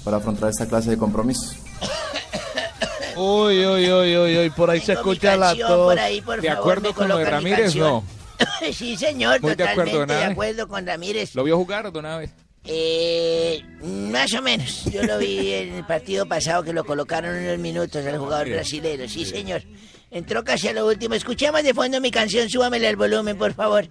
para 0.03 0.18
afrontar 0.18 0.49
esta 0.49 0.68
clase 0.68 0.91
de 0.91 0.97
compromisos. 0.97 1.56
Uy, 3.16 3.66
uy, 3.66 3.92
uy, 3.92 4.18
uy, 4.18 4.38
uy, 4.38 4.50
por 4.50 4.70
ahí 4.70 4.82
se 4.82 4.94
escucha 4.94 5.36
la 5.38 5.56
tos. 5.56 5.70
por 5.70 6.00
ahí, 6.00 6.22
por 6.22 6.42
¿De 6.42 6.50
favor, 6.50 6.62
acuerdo 6.62 6.94
con 6.94 7.08
lo 7.08 7.18
de 7.18 7.26
Ramírez? 7.26 7.76
No. 7.76 8.04
sí, 8.74 8.98
señor, 8.98 9.42
Muy 9.42 9.52
de 9.52 9.56
totalmente 9.58 9.92
acuerdo, 9.92 10.14
de 10.14 10.24
acuerdo 10.24 10.68
con 10.68 10.86
Ramírez. 10.86 11.36
¿Lo 11.36 11.44
vio 11.44 11.58
jugar 11.58 11.92
don 11.92 12.06
Abe? 12.06 12.30
Eh, 12.66 13.64
más 14.12 14.34
o 14.34 14.42
menos. 14.42 14.86
Yo 14.86 15.04
lo 15.04 15.18
vi 15.18 15.54
en 15.54 15.74
el 15.76 15.86
partido 15.86 16.26
pasado 16.26 16.64
que 16.64 16.74
lo 16.74 16.84
colocaron 16.84 17.36
unos 17.36 17.60
minutos 17.60 18.06
al 18.06 18.18
jugador 18.18 18.50
brasileño. 18.50 19.08
Sí, 19.08 19.24
señor. 19.26 19.62
Entró 20.10 20.44
casi 20.44 20.68
a 20.70 20.74
lo 20.74 20.88
último. 20.88 21.14
Escuchemos 21.14 21.62
de 21.64 21.74
fondo 21.74 22.02
mi 22.02 22.10
canción. 22.12 22.50
Súbamele 22.50 22.88
al 22.88 22.96
volumen, 22.96 23.38
por 23.38 23.54
favor. 23.54 23.88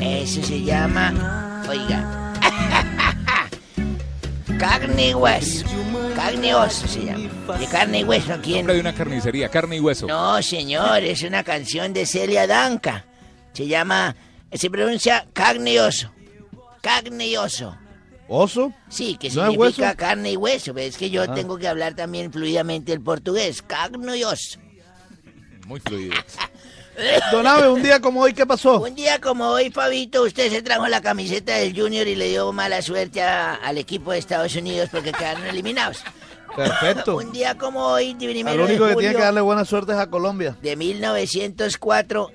Eso 0.00 0.42
se 0.42 0.62
llama... 0.62 1.64
Oiga. 1.68 2.25
Carne 4.58 5.08
y 5.10 5.14
hueso. 5.14 5.66
Carne 6.14 6.48
y 6.48 6.52
oso 6.52 6.86
se 6.88 7.04
llama. 7.04 7.28
De 7.58 7.66
carne 7.66 8.00
y 8.00 8.04
hueso, 8.04 8.38
¿quién? 8.42 8.58
Nombre 8.58 8.74
de 8.74 8.80
una 8.80 8.94
carnicería, 8.94 9.48
carne 9.48 9.76
y 9.76 9.80
hueso. 9.80 10.06
No, 10.06 10.40
señor, 10.42 11.02
es 11.02 11.22
una 11.22 11.44
canción 11.44 11.92
de 11.92 12.06
Celia 12.06 12.46
Danca. 12.46 13.04
Se 13.52 13.66
llama, 13.66 14.16
se 14.52 14.70
pronuncia 14.70 15.26
carne 15.32 15.72
y 15.74 15.78
oso. 15.78 16.10
Carne 16.80 17.28
y 17.28 17.36
oso. 17.36 17.76
¿Oso? 18.28 18.72
Sí, 18.88 19.16
que 19.20 19.30
¿No 19.30 19.44
es 19.46 19.50
significa 19.52 19.94
carne 19.94 20.32
y 20.32 20.36
hueso. 20.36 20.74
pero 20.74 20.86
Es 20.86 20.96
que 20.96 21.10
yo 21.10 21.22
Ah. 21.22 21.34
tengo 21.34 21.58
que 21.58 21.68
hablar 21.68 21.94
también 21.94 22.32
fluidamente 22.32 22.92
el 22.92 23.00
portugués. 23.00 23.62
Carne 23.62 24.16
y 24.16 24.24
oso. 24.24 24.58
Muy 25.66 25.80
fluido. 25.80 26.14
Don 27.30 27.46
Abe, 27.46 27.68
un 27.68 27.82
día 27.82 28.00
como 28.00 28.20
hoy, 28.22 28.32
¿qué 28.32 28.46
pasó? 28.46 28.80
Un 28.80 28.94
día 28.94 29.20
como 29.20 29.48
hoy, 29.48 29.70
Fabito, 29.70 30.22
usted 30.22 30.50
se 30.50 30.62
trajo 30.62 30.86
la 30.88 31.00
camiseta 31.02 31.54
del 31.56 31.78
Junior 31.78 32.06
y 32.06 32.14
le 32.14 32.28
dio 32.28 32.50
mala 32.52 32.80
suerte 32.80 33.22
a- 33.22 33.54
al 33.54 33.76
equipo 33.78 34.12
de 34.12 34.18
Estados 34.18 34.54
Unidos 34.56 34.88
porque 34.90 35.12
quedaron 35.12 35.44
eliminados. 35.46 36.02
Perfecto. 36.54 37.16
Un 37.16 37.32
día 37.32 37.56
como 37.58 37.86
hoy, 37.86 38.14
primero 38.14 38.50
Al 38.64 38.70
único 38.70 38.86
de 38.86 38.94
que 38.94 39.00
tiene 39.00 39.14
que 39.14 39.20
darle 39.22 39.42
buena 39.42 39.64
suerte 39.66 39.92
es 39.92 39.98
a 39.98 40.08
Colombia. 40.08 40.56
de 40.62 40.74
1904, 40.76 42.30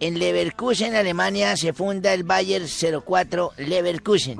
en 0.00 0.18
Leverkusen, 0.18 0.94
Alemania, 0.96 1.54
se 1.56 1.72
funda 1.74 2.14
el 2.14 2.24
Bayer 2.24 2.62
04 3.04 3.52
Leverkusen. 3.58 4.38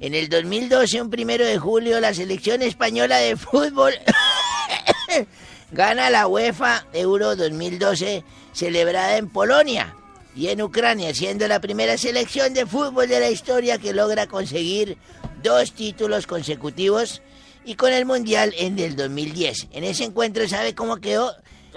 En 0.00 0.14
el 0.14 0.28
2012, 0.30 1.02
un 1.02 1.10
primero 1.10 1.44
de 1.44 1.58
julio, 1.58 2.00
la 2.00 2.14
selección 2.14 2.62
española 2.62 3.18
de 3.18 3.36
fútbol 3.36 3.92
gana 5.72 6.10
la 6.10 6.26
UEFA 6.26 6.86
Euro 6.92 7.36
2012 7.36 8.24
celebrada 8.56 9.18
en 9.18 9.28
Polonia 9.28 9.94
y 10.34 10.48
en 10.48 10.62
Ucrania, 10.62 11.14
siendo 11.14 11.46
la 11.46 11.60
primera 11.60 11.98
selección 11.98 12.54
de 12.54 12.64
fútbol 12.64 13.06
de 13.06 13.20
la 13.20 13.28
historia 13.28 13.78
que 13.78 13.92
logra 13.92 14.26
conseguir 14.26 14.96
dos 15.42 15.72
títulos 15.72 16.26
consecutivos 16.26 17.20
y 17.66 17.74
con 17.74 17.92
el 17.92 18.06
Mundial 18.06 18.54
en 18.56 18.78
el 18.78 18.96
2010. 18.96 19.68
En 19.72 19.84
ese 19.84 20.04
encuentro, 20.04 20.48
¿sabe 20.48 20.74
cómo 20.74 20.96
quedó? 20.96 21.34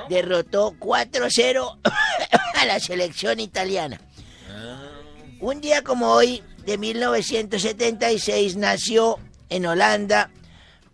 Derrotó 0.08 0.72
4-0 0.80 1.80
a 2.56 2.66
la 2.66 2.80
selección 2.80 3.42
italiana. 3.42 4.00
Un 5.42 5.60
día 5.60 5.84
como 5.84 6.14
hoy, 6.14 6.44
de 6.66 6.78
1976, 6.78 8.56
nació 8.56 9.20
en 9.50 9.66
Holanda 9.66 10.32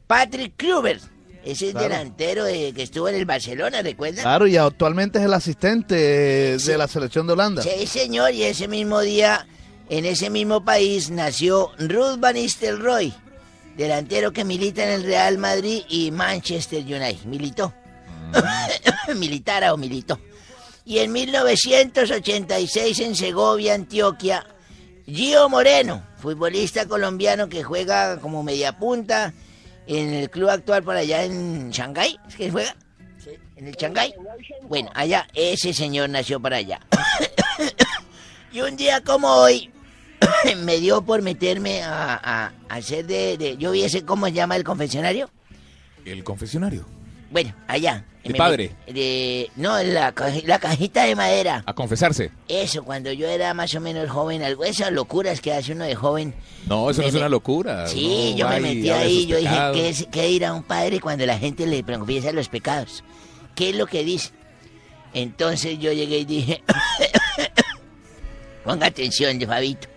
Patrick 0.08 0.56
Kluivert. 0.56 1.15
Ese 1.46 1.68
es 1.68 1.72
Claro. 1.74 1.90
delantero 1.90 2.44
de- 2.44 2.74
que 2.74 2.84
estuvo 2.84 3.08
en 3.08 3.16
el 3.16 3.26
Barcelona, 3.26 3.82
¿recuerda? 3.84 4.24
Claro, 4.24 4.48
y 4.48 4.58
actualmente 4.58 5.20
es 5.20 5.26
el 5.26 5.34
asistente 5.34 5.96
de 6.58 6.78
la 6.78 6.88
selección 6.88 7.28
de 7.28 7.34
Holanda. 7.34 7.62
Sí, 7.62 7.86
señor, 7.88 8.34
y 8.34 8.44
ese 8.44 8.68
mismo 8.68 9.00
día, 9.02 9.46
en 9.90 10.06
ese 10.06 10.30
mismo 10.32 10.66
país, 10.66 11.12
nació 11.12 11.72
Ruth 11.78 12.18
Van 12.20 12.34
Nistelrooy, 12.34 13.14
delantero 13.78 14.32
que 14.34 14.44
milita 14.44 14.84
en 14.84 14.90
el 14.90 15.04
Real 15.04 15.38
Madrid 15.38 15.84
y 15.88 16.10
Manchester 16.12 16.82
United. 16.82 17.26
Militó. 17.26 17.72
Militara 19.16 19.74
o 19.74 19.78
militó. 19.78 20.20
Y 20.84 20.98
en 21.00 21.12
1986 21.12 23.00
en 23.00 23.16
Segovia, 23.16 23.74
Antioquia, 23.76 24.46
Gio 25.06 25.48
Moreno, 25.50 26.04
futbolista 26.18 26.88
colombiano 26.88 27.48
que 27.50 27.64
juega 27.64 28.20
como 28.20 28.44
media 28.44 28.78
punta 28.78 29.34
en 29.88 30.14
el 30.14 30.30
club 30.30 30.50
actual 30.50 30.84
por 30.84 30.96
allá 30.96 31.24
en 31.24 31.70
Shanghái, 31.72 32.18
¿es 32.28 32.36
que 32.36 32.50
juega? 32.52 32.76
¿En 33.56 33.68
el 33.68 33.76
Shanghái? 33.76 34.14
Bueno, 34.64 34.90
allá, 34.94 35.28
ese 35.34 35.74
señor 35.74 36.10
nació 36.10 36.40
para 36.40 36.58
allá. 36.58 36.80
y 38.52 38.62
un 38.62 38.76
día 38.76 39.02
como 39.02 39.28
hoy, 39.30 39.72
me 40.58 40.78
dio 40.80 41.02
por 41.02 41.22
meterme 41.22 41.82
a, 41.84 42.14
a- 42.16 42.54
a 42.70 42.76
hacer 42.76 43.06
de, 43.06 43.38
de- 43.38 43.58
Yo 43.58 43.72
vi 43.72 43.84
ese, 43.84 44.04
¿cómo 44.04 44.26
se 44.28 44.34
llama 44.34 44.56
el 44.56 44.64
confesionario? 44.64 45.30
El 46.06 46.24
confesionario. 46.24 46.86
Bueno, 47.32 47.54
allá. 47.68 48.06
¿De 48.26 48.32
Me- 48.32 48.38
padre? 48.38 48.72
De, 48.88 49.50
no, 49.56 49.82
la, 49.84 50.14
la 50.46 50.60
cajita 50.60 51.04
de 51.06 51.16
madera. 51.16 51.64
A 51.66 51.74
confesarse. 51.74 52.32
Eso, 52.48 52.84
cuando 52.84 53.12
yo 53.12 53.28
era 53.28 53.54
más 53.54 53.74
o 53.76 53.80
menos 53.80 54.10
joven, 54.10 54.42
algo 54.42 54.66
esas 54.66 54.92
locuras 54.92 55.40
que 55.42 55.54
hace 55.54 55.72
uno 55.74 55.86
de 55.86 55.96
joven. 55.96 56.34
No, 56.68 56.90
eso 56.90 57.02
no 57.02 57.06
Me- 57.06 57.10
es 57.10 57.16
una 57.16 57.30
locura. 57.30 57.88
Sí, 57.88 58.32
Uno 58.34 58.38
yo 58.38 58.50
me 58.50 58.60
metí 58.60 58.90
ahí, 58.90 59.26
yo 59.28 59.38
dije. 59.38 59.56
¿qué, 59.74 59.90
es, 59.90 60.08
¿qué 60.12 60.26
dirá 60.28 60.54
un 60.54 60.64
padre 60.64 61.00
cuando 61.00 61.26
la 61.26 61.38
gente 61.38 61.68
le 61.68 61.84
confiesa 61.84 62.32
los 62.32 62.50
pecados? 62.50 63.04
¿Qué 63.54 63.70
es 63.70 63.76
lo 63.76 63.86
que 63.86 64.04
dice? 64.04 64.32
Entonces 65.14 65.78
yo 65.80 65.94
llegué 65.94 66.18
y 66.18 66.26
dije, 66.26 66.64
ponga 68.64 68.88
atención, 68.88 69.40
Fabito. 69.42 69.88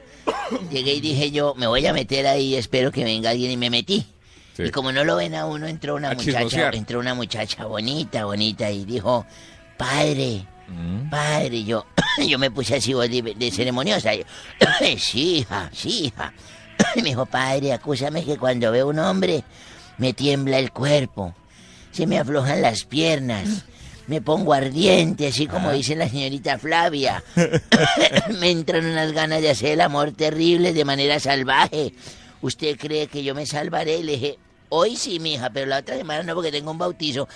Llegué 0.71 0.95
y 0.95 1.01
dije 1.01 1.31
yo, 1.31 1.55
me 1.57 1.67
voy 1.67 1.87
a 1.87 1.93
meter 1.93 2.27
ahí, 2.27 2.55
espero 2.55 2.93
que 2.93 3.05
venga 3.05 3.31
alguien 3.31 3.51
y 3.51 3.57
me 3.57 3.71
metí. 3.71 4.07
Sí. 4.59 4.65
Y 4.65 4.71
como 4.73 4.91
no 4.93 5.05
lo 5.05 5.15
ven 5.17 5.35
a 5.37 5.47
uno, 5.47 5.67
entró 5.69 5.95
una 5.95 6.11
A 6.11 6.15
muchacha, 6.15 6.33
chismosear. 6.39 6.75
entró 6.75 6.99
una 6.99 7.15
muchacha 7.15 7.65
bonita, 7.65 8.25
bonita, 8.25 8.71
y 8.71 8.85
dijo, 8.85 9.25
padre, 9.77 10.45
Mm. 10.69 11.09
padre, 11.09 11.65
yo, 11.65 11.87
yo 12.29 12.39
me 12.39 12.51
puse 12.51 12.75
así 12.77 12.93
de, 12.93 13.35
de 13.37 13.51
ceremoniosa. 13.51 14.15
yo, 14.15 14.25
sí, 14.99 15.37
hija, 15.39 15.71
sí, 15.73 16.07
hija. 16.07 16.33
Y 16.97 17.03
me 17.03 17.11
dijo, 17.11 17.25
padre, 17.25 17.73
acúsame 17.73 18.25
que 18.25 18.37
cuando 18.37 18.71
veo 18.73 18.89
un 18.89 18.99
hombre 18.99 19.45
me 19.97 20.13
tiembla 20.13 20.59
el 20.59 20.71
cuerpo, 20.73 21.35
se 21.93 22.07
me 22.07 22.19
aflojan 22.19 22.61
las 22.61 22.85
piernas, 22.85 23.65
me 24.09 24.21
pongo 24.21 24.53
ardiente, 24.53 25.29
así 25.29 25.47
como 25.47 25.71
dice 25.73 25.95
la 25.97 26.09
señorita 26.09 26.59
Flavia. 26.59 27.23
me 28.41 28.51
entran 28.51 28.85
unas 28.87 29.13
ganas 29.13 29.41
de 29.41 29.51
hacer 29.51 29.73
el 29.73 29.81
amor 29.81 30.13
terrible 30.13 30.73
de 30.73 30.85
manera 30.85 31.19
salvaje. 31.21 31.95
¿Usted 32.41 32.77
cree 32.79 33.07
que 33.09 33.23
yo 33.25 33.35
me 33.35 33.47
salvaré? 33.47 34.03
Le 34.05 34.13
dije, 34.13 34.39
hoy 34.69 34.97
sí, 34.97 35.19
mija, 35.21 35.51
pero 35.51 35.67
la 35.67 35.79
otra 35.79 35.97
semana 35.97 36.23
no, 36.23 36.35
porque 36.35 36.53
tengo 36.53 36.71
un 36.71 36.79
bautizo. 36.79 37.29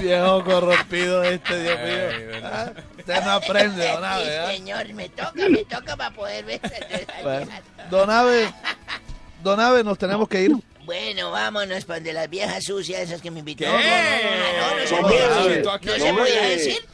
Viejo 0.00 0.44
corrompido 0.44 1.24
este, 1.24 1.62
Dios 1.62 1.78
mío. 1.80 2.40
Ah, 2.44 2.70
Usted 2.98 3.22
no 3.24 3.30
aprende, 3.30 3.88
don 3.88 4.04
Abe, 4.04 4.24
Sí, 4.24 4.30
¿ah? 4.38 4.46
señor, 4.52 4.92
me 4.94 5.08
toca, 5.08 5.48
me 5.48 5.64
toca 5.64 5.96
para 5.96 6.10
poder 6.10 6.44
ver. 6.44 6.60
Bueno, 7.22 7.46
Don 7.90 8.10
Abe, 8.10 8.52
Don 9.42 9.60
Abe, 9.60 9.82
nos 9.84 9.98
tenemos 9.98 10.28
que 10.28 10.42
ir. 10.42 10.52
Bueno, 10.84 11.30
vámonos 11.30 11.84
para 11.84 11.98
donde 11.98 12.12
las 12.12 12.28
viejas 12.28 12.64
sucias, 12.64 13.00
esas 13.02 13.20
que 13.20 13.30
me. 13.30 13.40
Ah, 13.40 13.44
no, 14.58 14.70
no 14.70 15.08
decir. 15.08 15.68
aquí 15.72 15.86
No 15.86 15.92
hay 15.92 16.00
se 16.00 16.12
podía 16.12 16.42
decir. 16.42 16.88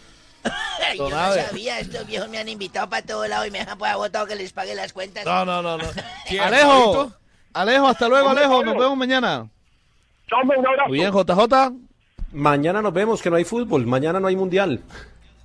Yo 0.96 1.10
no 1.10 1.34
sabía, 1.34 1.78
estos 1.80 2.06
viejos 2.06 2.28
me 2.28 2.38
han 2.38 2.48
invitado 2.48 2.88
para 2.88 3.04
todo 3.04 3.26
lado 3.26 3.46
y 3.46 3.50
me 3.50 3.58
dejan 3.58 3.78
para 3.78 3.96
votado 3.96 4.26
que 4.26 4.36
les 4.36 4.52
pague 4.52 4.74
las 4.74 4.92
cuentas. 4.92 5.24
No, 5.24 5.44
no, 5.44 5.62
no, 5.62 5.78
no. 5.78 5.84
Alejo, 6.42 7.12
Alejo, 7.52 7.88
hasta 7.88 8.08
luego, 8.08 8.30
Alejo. 8.30 8.64
Nos 8.64 8.74
vemos 8.74 8.96
mañana. 8.96 9.48
Muy 10.88 10.98
bien, 10.98 11.12
JJ. 11.12 11.72
Mañana 12.32 12.82
nos 12.82 12.92
vemos, 12.92 13.22
que 13.22 13.30
no 13.30 13.36
hay 13.36 13.44
fútbol, 13.44 13.86
mañana 13.86 14.20
no 14.20 14.26
hay 14.26 14.36
mundial. 14.36 14.82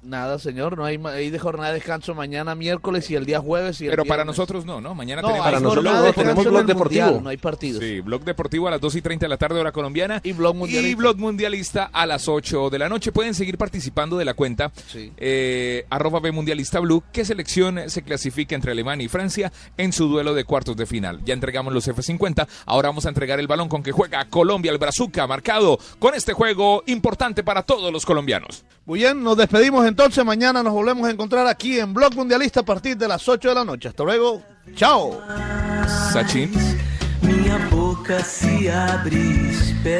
Nada, 0.04 0.40
señor, 0.40 0.78
no 0.78 0.86
hay, 0.86 1.00
hay 1.06 1.30
de 1.30 1.38
jornada 1.38 1.70
de 1.70 1.76
descanso 1.76 2.16
mañana 2.16 2.56
miércoles 2.56 3.10
y 3.12 3.16
el 3.16 3.26
día 3.26 3.40
jueves. 3.40 3.80
Y 3.82 3.86
el 3.86 3.92
Pero 3.92 4.04
para 4.06 4.24
viernes. 4.24 4.36
nosotros 4.38 4.66
no, 4.66 4.82
¿no? 4.82 4.96
Mañana 4.96 5.22
No, 5.22 5.28
tenemos 5.28 5.46
Para 5.46 5.60
nosotros 5.60 5.84
no, 5.84 6.02
de 6.02 6.14
tenemos 6.14 6.44
blog 6.46 6.62
en 6.62 6.66
deportivo. 6.68 7.04
Mundial, 7.06 7.24
no 7.24 7.30
hay 7.30 7.38
partidos. 7.38 7.84
Sí, 7.84 8.00
blog 8.02 8.24
deportivo 8.24 8.68
a 8.68 8.72
las 8.72 8.82
2 8.82 8.96
y 8.96 9.02
30 9.04 9.26
de 9.26 9.30
la 9.30 9.38
tarde, 9.38 9.60
hora 9.60 9.72
colombiana. 9.72 10.20
Y 10.24 10.32
blog 10.34 10.56
mundialista. 10.56 10.90
Y 10.92 10.96
blog 10.96 11.18
mundialista 11.18 11.90
a 11.94 12.08
las 12.08 12.28
8 12.28 12.72
de 12.72 12.80
la 12.80 12.90
noche. 12.90 13.12
Pueden 13.12 13.36
seguir 13.36 13.60
participando 13.60 14.18
de 14.18 14.26
la 14.26 14.34
cuenta 14.34 14.72
eh, 15.18 15.86
arroba 15.92 16.20
B 16.20 16.32
Mundialista 16.32 16.80
Blue. 16.80 17.04
¿Qué 17.14 17.24
selección 17.24 17.88
se 17.88 18.02
clasifica 18.02 18.56
entre 18.56 18.72
Alemania 18.72 19.06
y 19.06 19.08
Francia 19.08 19.52
en 19.78 19.94
su 19.94 20.08
duelo 20.08 20.34
de 20.34 20.46
cuartos 20.46 20.76
de 20.78 20.88
final? 20.88 21.22
Ya 21.26 21.36
entregamos 21.36 21.74
los 21.74 21.88
F50. 21.88 22.48
Ahora 22.66 22.90
vamos 22.90 23.06
a 23.06 23.10
entregar 23.10 23.40
el 23.40 23.48
balón 23.48 23.70
con 23.70 23.84
que 23.84 23.92
juega 23.92 24.26
Colombia, 24.26 24.72
el 24.72 24.80
Brazuca, 24.80 25.28
marcado 25.28 25.78
con 26.00 26.16
este 26.16 26.34
juego 26.34 26.82
importante 26.88 27.44
para 27.44 27.62
todos 27.62 27.94
los 27.94 28.04
colombianos. 28.06 28.66
Muy 28.86 29.00
bien, 29.02 29.24
nos 29.24 29.38
despedimos 29.38 29.86
entonces. 29.92 30.26
Mañana 30.26 30.64
nos 30.64 30.74
volvemos 30.74 31.08
a 31.08 31.12
encontrar 31.12 31.46
aquí 31.48 31.80
en 31.80 31.94
Blog 31.94 32.16
Mundialista 32.16 32.62
a 32.62 32.64
partir 32.64 32.98
de 32.98 33.08
las 33.08 33.28
8 33.28 33.50
de 33.50 33.56
la 33.56 33.66
noche. 33.66 33.90
Hasta 33.90 34.04
luego. 34.04 34.42
Chao. 34.76 35.22
Sachin. 36.12 36.52
Minha 37.22 37.58
boca 37.70 38.24
se 38.24 38.72
abre, 38.72 39.16
e 39.16 39.52
espera. 39.52 39.98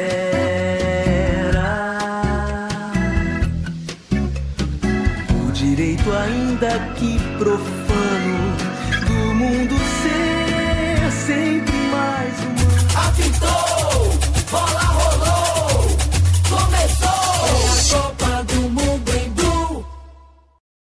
O 5.46 5.52
direito, 5.52 6.12
ainda 6.12 6.78
que 6.96 7.18
profano, 7.38 8.56
do 9.06 9.34
mundo 9.34 9.74
ser 10.02 11.12
sempre 11.26 11.76
mais 11.92 12.34
humano. 12.40 12.62
Apitou! 13.06 14.18
Bola 14.50 15.01